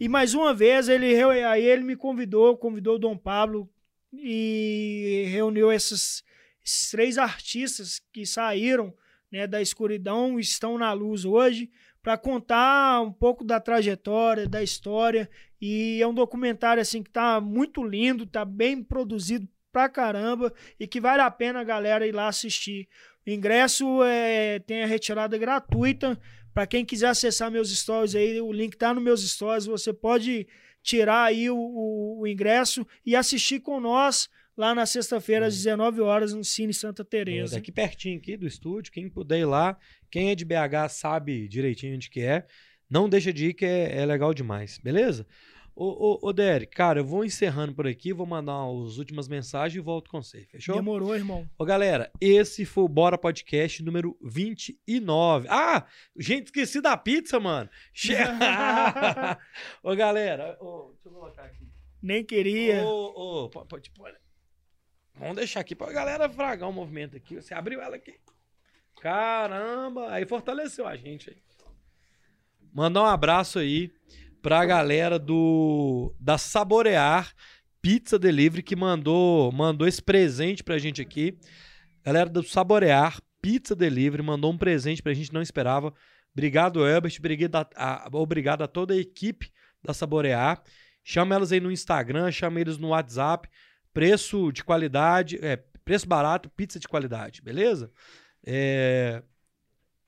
E 0.00 0.08
mais 0.08 0.34
uma 0.34 0.54
vez, 0.54 0.88
ele 0.88 1.20
aí 1.44 1.64
ele 1.64 1.82
me 1.82 1.96
convidou, 1.96 2.56
convidou 2.56 2.96
o 2.96 2.98
Dom 2.98 3.16
Pablo 3.16 3.68
e 4.12 5.24
reuniu 5.28 5.72
esses, 5.72 6.22
esses 6.64 6.90
três 6.90 7.18
artistas 7.18 8.00
que 8.12 8.24
saíram 8.24 8.94
né, 9.30 9.46
da 9.46 9.60
escuridão 9.60 10.38
estão 10.38 10.78
na 10.78 10.92
luz 10.92 11.24
hoje 11.24 11.70
para 12.02 12.16
contar 12.16 13.02
um 13.02 13.12
pouco 13.12 13.44
da 13.44 13.60
trajetória, 13.60 14.48
da 14.48 14.62
história. 14.62 15.28
E 15.60 16.00
é 16.00 16.06
um 16.06 16.14
documentário 16.14 16.80
assim 16.80 17.02
que 17.02 17.10
tá 17.10 17.40
muito 17.40 17.82
lindo, 17.82 18.24
tá 18.24 18.44
bem 18.44 18.82
produzido 18.82 19.48
pra 19.72 19.88
caramba 19.88 20.52
e 20.78 20.86
que 20.86 21.00
vale 21.00 21.22
a 21.22 21.30
pena 21.30 21.60
a 21.60 21.64
galera 21.64 22.06
ir 22.06 22.12
lá 22.12 22.28
assistir. 22.28 22.88
O 23.26 23.30
ingresso 23.30 24.02
é, 24.04 24.58
tem 24.60 24.82
a 24.82 24.86
retirada 24.86 25.36
gratuita. 25.36 26.18
Para 26.58 26.66
quem 26.66 26.84
quiser 26.84 27.06
acessar 27.06 27.52
meus 27.52 27.70
stories 27.70 28.16
aí, 28.16 28.40
o 28.40 28.50
link 28.52 28.76
tá 28.76 28.92
nos 28.92 29.00
meus 29.00 29.20
stories. 29.30 29.66
Você 29.66 29.92
pode 29.92 30.44
tirar 30.82 31.22
aí 31.26 31.48
o, 31.48 31.56
o- 31.56 32.18
o 32.22 32.26
ingresso 32.26 32.84
e 33.06 33.14
assistir 33.14 33.60
com 33.60 33.78
nós 33.78 34.28
lá 34.56 34.74
na 34.74 34.84
sexta-feira, 34.84 35.46
às 35.46 35.54
19 35.54 36.00
horas, 36.00 36.34
no 36.34 36.42
Cine 36.42 36.74
Santa 36.74 37.04
Teresa. 37.04 37.52
Doido. 37.52 37.62
Aqui 37.62 37.70
pertinho 37.70 38.18
aqui 38.18 38.36
do 38.36 38.44
estúdio, 38.44 38.90
quem 38.90 39.08
puder 39.08 39.38
ir 39.38 39.44
lá, 39.44 39.78
quem 40.10 40.30
é 40.30 40.34
de 40.34 40.44
BH 40.44 40.88
sabe 40.90 41.46
direitinho 41.46 41.94
onde 41.94 42.10
que 42.10 42.22
é. 42.22 42.44
Não 42.90 43.08
deixa 43.08 43.32
de 43.32 43.46
ir 43.50 43.54
que 43.54 43.64
é, 43.64 43.96
é 44.00 44.04
legal 44.04 44.34
demais, 44.34 44.78
beleza? 44.82 45.24
Ô, 45.80 46.18
ô, 46.24 46.28
ô 46.28 46.32
Derek, 46.32 46.74
cara, 46.74 46.98
eu 46.98 47.04
vou 47.04 47.24
encerrando 47.24 47.72
por 47.72 47.86
aqui, 47.86 48.12
vou 48.12 48.26
mandar 48.26 48.64
as 48.64 48.98
últimas 48.98 49.28
mensagens 49.28 49.76
e 49.76 49.80
volto 49.80 50.10
com 50.10 50.20
você, 50.20 50.44
fechou? 50.46 50.74
Demorou, 50.74 51.14
irmão. 51.14 51.48
Ô, 51.56 51.64
galera, 51.64 52.10
esse 52.20 52.64
foi 52.64 52.82
o 52.82 52.88
Bora 52.88 53.16
Podcast 53.16 53.80
número 53.84 54.18
29. 54.20 55.46
Ah, 55.48 55.86
gente, 56.18 56.46
esqueci 56.46 56.80
da 56.80 56.96
pizza, 56.96 57.38
mano. 57.38 57.70
Che- 57.92 58.16
ô, 59.80 59.94
galera, 59.94 60.58
ô, 60.60 60.94
deixa 60.94 61.08
eu 61.08 61.12
colocar 61.12 61.44
aqui. 61.44 61.68
Nem 62.02 62.24
queria. 62.24 62.82
Ô, 62.84 63.44
ô, 63.44 63.48
pode, 63.48 63.88
pode. 63.92 64.16
Vamos 65.14 65.36
deixar 65.36 65.60
aqui 65.60 65.76
pra 65.76 65.92
galera 65.92 66.28
fragar 66.28 66.68
o 66.68 66.72
movimento 66.72 67.16
aqui. 67.16 67.36
Você 67.36 67.54
abriu 67.54 67.80
ela 67.80 67.94
aqui. 67.94 68.18
Caramba! 69.00 70.10
Aí 70.10 70.26
fortaleceu 70.26 70.88
a 70.88 70.96
gente 70.96 71.30
aí. 71.30 71.36
Mandar 72.74 73.02
um 73.02 73.06
abraço 73.06 73.60
aí 73.60 73.92
pra 74.42 74.64
galera 74.64 75.18
do 75.18 76.14
da 76.18 76.38
Saborear 76.38 77.32
Pizza 77.80 78.18
Delivery 78.18 78.62
que 78.62 78.76
mandou 78.76 79.52
mandou 79.52 79.86
esse 79.86 80.02
presente 80.02 80.62
pra 80.62 80.78
gente 80.78 81.00
aqui. 81.00 81.38
Galera 82.04 82.28
do 82.28 82.42
Saborear 82.42 83.20
Pizza 83.40 83.74
Delivery 83.74 84.22
mandou 84.22 84.52
um 84.52 84.58
presente 84.58 85.02
pra 85.02 85.14
gente, 85.14 85.32
não 85.32 85.42
esperava. 85.42 85.92
Obrigado, 86.32 86.86
Elbert. 86.86 87.16
Obrigado 87.18 87.56
a, 87.56 87.68
a, 87.76 88.08
obrigado 88.12 88.62
a 88.62 88.68
toda 88.68 88.94
a 88.94 88.96
equipe 88.96 89.50
da 89.82 89.94
Saborear. 89.94 90.62
Chama 91.02 91.34
elas 91.34 91.52
aí 91.52 91.60
no 91.60 91.72
Instagram, 91.72 92.30
chama 92.30 92.60
eles 92.60 92.76
no 92.78 92.88
WhatsApp. 92.88 93.48
Preço 93.92 94.52
de 94.52 94.62
qualidade, 94.62 95.38
é, 95.42 95.56
preço 95.84 96.06
barato, 96.06 96.50
pizza 96.50 96.78
de 96.78 96.86
qualidade, 96.86 97.42
beleza? 97.42 97.90
É... 98.44 99.22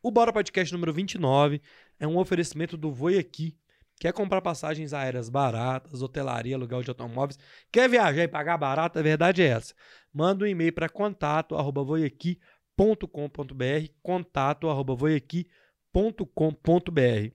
O 0.03 0.11
Bora 0.11 0.33
Podcast 0.33 0.73
número 0.73 0.93
29 0.93 1.61
é 1.99 2.07
um 2.07 2.17
oferecimento 2.19 2.77
do 2.77 2.93
Voi 2.93 3.19
Aqui. 3.19 3.57
Quer 4.01 4.15
comprar 4.15 4.41
passagens 4.41 4.95
aéreas 4.95 5.29
baratas, 5.29 6.01
hotelaria, 6.01 6.57
aluguel 6.57 6.83
de 6.83 6.89
automóveis? 6.89 7.39
Quer 7.71 7.87
viajar 7.87 8.23
e 8.23 8.29
pagar 8.29 8.57
barato? 8.57 8.99
A 8.99 9.03
verdade 9.03 9.43
é 9.43 9.49
essa. 9.49 9.75
Manda 10.11 10.47
um 10.47 10.49
e-mail 10.49 10.73
para 10.73 10.89
contato 10.89 11.55
arroba 11.55 11.85
voiaqui.com.br 11.85 13.93
contato 14.03 14.71
arroba 14.71 14.95
voiaqui.com.br 14.95 17.31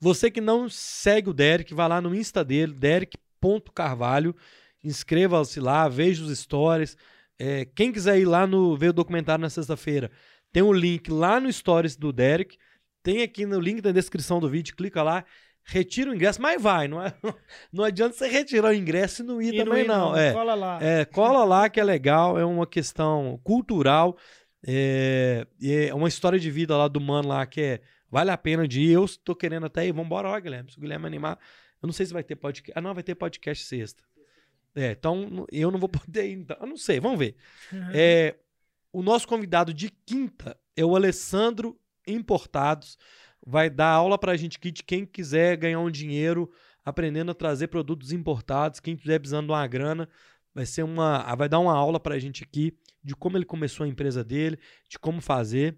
Você 0.00 0.28
que 0.28 0.40
não 0.40 0.68
segue 0.68 1.30
o 1.30 1.32
Derek, 1.32 1.72
vai 1.72 1.88
lá 1.88 2.00
no 2.00 2.12
Insta 2.12 2.44
dele, 2.44 2.74
derek.carvalho, 2.74 4.34
inscreva-se 4.82 5.60
lá, 5.60 5.88
veja 5.88 6.24
os 6.24 6.36
stories. 6.36 6.96
É, 7.38 7.64
quem 7.64 7.92
quiser 7.92 8.18
ir 8.18 8.24
lá 8.24 8.44
no 8.44 8.76
ver 8.76 8.88
o 8.88 8.92
documentário 8.92 9.42
na 9.42 9.50
sexta-feira, 9.50 10.10
tem 10.52 10.64
um 10.64 10.72
link 10.72 11.12
lá 11.12 11.38
no 11.38 11.52
stories 11.52 11.94
do 11.94 12.12
Derek. 12.12 12.58
Tem 13.04 13.22
aqui 13.22 13.46
no 13.46 13.60
link 13.60 13.80
da 13.80 13.92
descrição 13.92 14.40
do 14.40 14.48
vídeo, 14.48 14.74
clica 14.74 15.02
lá, 15.02 15.24
retira 15.64 16.10
o 16.10 16.14
ingresso, 16.14 16.40
mas 16.40 16.60
vai, 16.60 16.86
não, 16.86 17.02
é, 17.02 17.14
não 17.72 17.84
adianta 17.84 18.14
você 18.14 18.28
retirar 18.28 18.68
o 18.68 18.74
ingresso 18.74 19.22
e 19.22 19.24
não 19.24 19.40
ir 19.40 19.54
e 19.54 19.64
também 19.64 19.86
não. 19.86 20.10
não. 20.10 20.16
É, 20.16 20.32
cola 20.32 20.54
lá. 20.54 20.78
É, 20.82 21.04
cola 21.04 21.44
lá 21.44 21.68
que 21.68 21.80
é 21.80 21.84
legal, 21.84 22.38
é 22.38 22.44
uma 22.44 22.66
questão 22.66 23.40
cultural, 23.42 24.16
é, 24.66 25.46
é 25.62 25.94
uma 25.94 26.08
história 26.08 26.38
de 26.38 26.50
vida 26.50 26.76
lá 26.76 26.86
do 26.86 27.00
mano 27.00 27.28
lá 27.28 27.46
que 27.46 27.60
é, 27.60 27.80
vale 28.10 28.30
a 28.30 28.36
pena 28.36 28.68
de 28.68 28.82
ir, 28.82 28.92
eu 28.92 29.04
estou 29.04 29.34
querendo 29.34 29.66
até 29.66 29.86
ir, 29.86 29.92
vambora, 29.92 30.28
ó 30.28 30.38
Guilherme, 30.38 30.70
se 30.70 30.78
o 30.78 30.80
Guilherme 30.80 31.06
animar, 31.06 31.38
eu 31.82 31.86
não 31.86 31.92
sei 31.92 32.06
se 32.06 32.12
vai 32.12 32.22
ter 32.22 32.36
podcast, 32.36 32.78
ah 32.78 32.82
não, 32.82 32.94
vai 32.94 33.02
ter 33.02 33.14
podcast 33.14 33.64
sexta. 33.64 34.02
É, 34.76 34.90
então 34.90 35.46
eu 35.50 35.70
não 35.70 35.78
vou 35.78 35.88
poder 35.90 36.28
ir, 36.28 36.38
então, 36.38 36.56
eu 36.60 36.66
não 36.66 36.76
sei, 36.76 37.00
vamos 37.00 37.18
ver. 37.18 37.36
Uhum. 37.72 37.90
É, 37.94 38.36
o 38.92 39.02
nosso 39.02 39.26
convidado 39.26 39.72
de 39.72 39.90
quinta 39.90 40.56
é 40.76 40.84
o 40.84 40.94
Alessandro 40.94 41.78
Importados. 42.06 42.98
Vai 43.46 43.68
dar 43.68 43.90
aula 43.90 44.18
para 44.18 44.32
a 44.32 44.36
gente 44.36 44.56
aqui 44.56 44.70
de 44.70 44.82
quem 44.82 45.04
quiser 45.04 45.56
ganhar 45.56 45.80
um 45.80 45.90
dinheiro 45.90 46.50
aprendendo 46.84 47.30
a 47.30 47.34
trazer 47.34 47.68
produtos 47.68 48.12
importados. 48.12 48.80
Quem 48.80 48.94
estiver 48.94 49.18
precisando 49.18 49.46
de 49.46 49.52
uma 49.52 49.66
grana, 49.66 50.08
vai 50.54 50.66
ser 50.66 50.82
uma, 50.82 51.34
vai 51.34 51.48
dar 51.48 51.58
uma 51.58 51.74
aula 51.74 51.98
para 51.98 52.14
a 52.14 52.18
gente 52.18 52.42
aqui 52.44 52.76
de 53.02 53.14
como 53.14 53.36
ele 53.36 53.44
começou 53.44 53.84
a 53.84 53.88
empresa 53.88 54.24
dele, 54.24 54.58
de 54.88 54.98
como 54.98 55.20
fazer. 55.20 55.76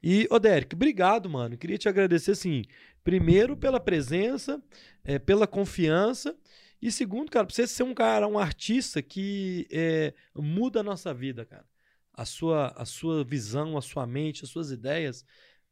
E, 0.00 0.28
ô 0.30 0.38
Derek, 0.38 0.76
obrigado, 0.76 1.28
mano. 1.28 1.58
Queria 1.58 1.76
te 1.76 1.88
agradecer, 1.88 2.30
assim, 2.30 2.62
primeiro 3.02 3.56
pela 3.56 3.80
presença, 3.80 4.62
é, 5.02 5.18
pela 5.18 5.46
confiança. 5.46 6.36
E 6.80 6.92
segundo, 6.92 7.30
cara, 7.30 7.44
pra 7.44 7.54
você 7.54 7.66
ser 7.66 7.82
um 7.82 7.92
cara, 7.92 8.28
um 8.28 8.38
artista 8.38 9.02
que 9.02 9.66
é, 9.72 10.14
muda 10.36 10.80
a 10.80 10.84
nossa 10.84 11.12
vida, 11.12 11.44
cara. 11.44 11.66
A 12.14 12.24
sua, 12.24 12.68
a 12.76 12.84
sua 12.84 13.24
visão, 13.24 13.76
a 13.76 13.82
sua 13.82 14.06
mente, 14.06 14.44
as 14.44 14.50
suas 14.50 14.70
ideias 14.70 15.24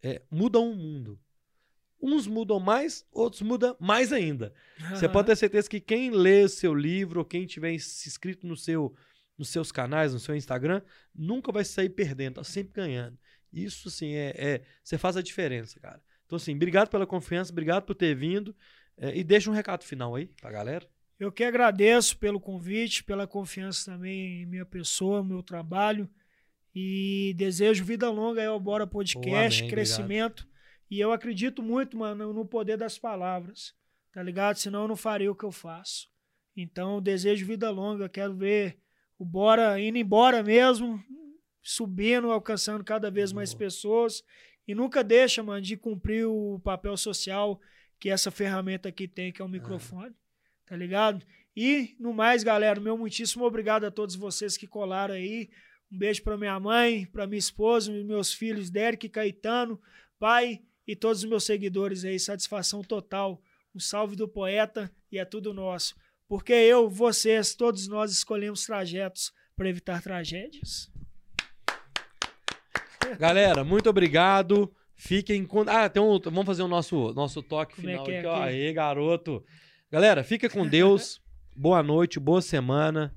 é, 0.02 0.23
mudam 0.31 0.70
o 0.70 0.74
mundo. 0.74 1.20
Uns 2.01 2.27
mudam 2.27 2.60
mais, 2.60 3.06
outros 3.10 3.43
mudam 3.43 3.77
mais 3.81 4.12
ainda. 4.12 4.52
Uhum. 4.81 4.90
Você 4.90 5.09
pode 5.09 5.27
ter 5.27 5.36
certeza 5.36 5.68
que 5.68 5.81
quem 5.81 6.10
lê 6.10 6.44
o 6.44 6.48
seu 6.48 6.74
livro, 6.74 7.20
ou 7.20 7.24
quem 7.24 7.47
tiver 7.47 7.73
inscrito 7.73 8.47
no 8.47 8.56
seu, 8.56 8.94
nos 9.36 9.48
seus 9.48 9.73
canais, 9.73 10.12
no 10.12 10.20
seu 10.20 10.36
Instagram, 10.36 10.82
nunca 11.14 11.51
vai 11.51 11.64
sair 11.64 11.89
perdendo, 11.89 12.35
tá 12.35 12.44
sempre 12.44 12.73
ganhando. 12.74 13.18
Isso, 13.52 13.89
assim, 13.89 14.12
é, 14.12 14.35
é 14.36 14.62
você 14.82 14.98
faz 14.98 15.16
a 15.16 15.23
diferença, 15.23 15.81
cara. 15.81 16.02
Então, 16.27 16.36
assim, 16.36 16.55
obrigado 16.55 16.89
pela 16.89 17.06
confiança, 17.06 17.52
obrigado 17.52 17.85
por 17.85 17.94
ter 17.94 18.14
vindo. 18.14 18.55
É, 18.98 19.16
e 19.16 19.23
deixa 19.23 19.51
um 19.51 19.55
recado 19.55 19.85
final 19.85 20.14
aí 20.14 20.27
pra 20.40 20.51
galera. 20.51 20.86
Eu 21.18 21.32
que 21.32 21.44
agradeço 21.44 22.18
pelo 22.18 22.39
convite, 22.39 23.02
pela 23.02 23.27
confiança 23.27 23.93
também 23.93 24.43
em 24.43 24.47
minha 24.47 24.66
pessoa, 24.66 25.24
meu 25.24 25.43
trabalho. 25.43 26.09
E 26.74 27.32
desejo 27.39 27.85
vida 27.85 28.10
longa 28.10 28.43
aí 28.43 28.47
ao 28.47 28.60
Bora 28.60 28.86
Podcast, 28.86 29.62
amém, 29.62 29.70
crescimento. 29.70 30.43
Obrigado. 30.43 30.55
E 30.90 31.00
eu 31.00 31.12
acredito 31.12 31.62
muito, 31.62 31.96
mano, 31.96 32.32
no 32.32 32.44
poder 32.44 32.76
das 32.76 32.98
palavras, 32.98 33.74
tá 34.12 34.22
ligado? 34.22 34.56
Senão 34.56 34.82
eu 34.82 34.88
não 34.88 34.96
faria 34.96 35.30
o 35.30 35.34
que 35.34 35.44
eu 35.44 35.52
faço. 35.52 36.08
Então, 36.56 37.02
desejo 37.02 37.44
vida 37.44 37.70
longa, 37.70 38.08
quero 38.08 38.34
ver 38.34 38.78
o 39.18 39.24
Bora 39.24 39.80
indo 39.80 39.98
embora 39.98 40.42
mesmo, 40.42 41.02
subindo, 41.62 42.30
alcançando 42.30 42.84
cada 42.84 43.10
vez 43.10 43.32
mais 43.32 43.52
pessoas. 43.52 44.22
E 44.66 44.74
nunca 44.74 45.02
deixa, 45.02 45.42
mano, 45.42 45.60
de 45.60 45.76
cumprir 45.76 46.26
o 46.26 46.60
papel 46.60 46.96
social 46.96 47.60
que 47.98 48.08
essa 48.08 48.30
ferramenta 48.30 48.88
aqui 48.88 49.08
tem, 49.08 49.32
que 49.32 49.42
é 49.42 49.44
o 49.44 49.48
microfone. 49.48 50.10
É. 50.10 50.68
Tá 50.68 50.76
ligado? 50.76 51.24
E, 51.56 51.96
no 51.98 52.12
mais, 52.12 52.42
galera, 52.42 52.80
meu 52.80 52.96
muitíssimo 52.96 53.44
obrigado 53.44 53.84
a 53.84 53.90
todos 53.90 54.14
vocês 54.14 54.56
que 54.56 54.66
colaram 54.66 55.14
aí. 55.14 55.50
Um 55.90 55.98
beijo 55.98 56.22
para 56.22 56.36
minha 56.36 56.58
mãe, 56.58 57.06
para 57.06 57.26
minha 57.26 57.38
esposa, 57.38 57.92
meus 57.92 58.32
filhos, 58.32 58.70
Derek, 58.70 59.08
Caetano, 59.08 59.80
pai 60.18 60.62
e 60.86 60.94
todos 60.94 61.22
os 61.22 61.28
meus 61.28 61.44
seguidores 61.44 62.04
aí. 62.04 62.18
Satisfação 62.18 62.82
total. 62.82 63.40
Um 63.74 63.80
salve 63.80 64.16
do 64.16 64.26
poeta 64.26 64.90
e 65.10 65.18
é 65.18 65.24
tudo 65.24 65.52
nosso. 65.52 65.94
Porque 66.28 66.52
eu, 66.52 66.88
vocês, 66.88 67.54
todos 67.54 67.86
nós 67.88 68.10
escolhemos 68.10 68.64
trajetos 68.64 69.32
para 69.54 69.68
evitar 69.68 70.02
tragédias. 70.02 70.90
Galera, 73.18 73.62
muito 73.62 73.88
obrigado. 73.88 74.74
Fiquem 74.94 75.44
com. 75.44 75.60
Ah, 75.68 75.88
tem 75.88 76.02
um. 76.02 76.18
Vamos 76.18 76.46
fazer 76.46 76.62
o 76.62 76.68
nosso, 76.68 77.12
nosso 77.12 77.42
toque 77.42 77.76
Como 77.76 77.88
é 77.88 77.92
final 77.92 78.10
é 78.10 78.18
aqui, 78.18 78.26
ó. 78.26 78.42
Aí, 78.42 78.72
garoto. 78.72 79.44
Galera, 79.90 80.24
fica 80.24 80.48
com 80.48 80.66
Deus. 80.66 81.20
boa 81.54 81.82
noite, 81.82 82.18
boa 82.18 82.42
semana. 82.42 83.14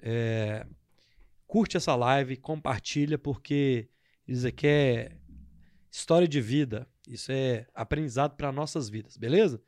É 0.00 0.66
curte 1.48 1.78
essa 1.78 1.96
live, 1.96 2.36
compartilha, 2.36 3.18
porque 3.18 3.88
isso 4.26 4.46
aqui 4.46 4.66
é 4.66 5.12
história 5.90 6.28
de 6.28 6.40
vida. 6.40 6.86
Isso 7.08 7.32
é 7.32 7.66
aprendizado 7.74 8.36
para 8.36 8.52
nossas 8.52 8.88
vidas, 8.88 9.16
beleza? 9.16 9.62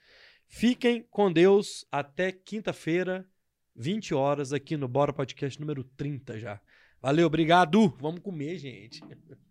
Fiquem 0.46 1.02
com 1.10 1.32
Deus 1.32 1.86
até 1.90 2.30
quinta-feira, 2.32 3.26
20 3.74 4.14
horas, 4.14 4.52
aqui 4.52 4.76
no 4.76 4.88
Bora 4.88 5.12
Podcast 5.12 5.58
número 5.58 5.82
30 5.82 6.38
já. 6.38 6.60
Valeu, 7.00 7.26
obrigado. 7.26 7.88
Vamos 7.98 8.20
comer, 8.20 8.58
gente. 8.58 9.00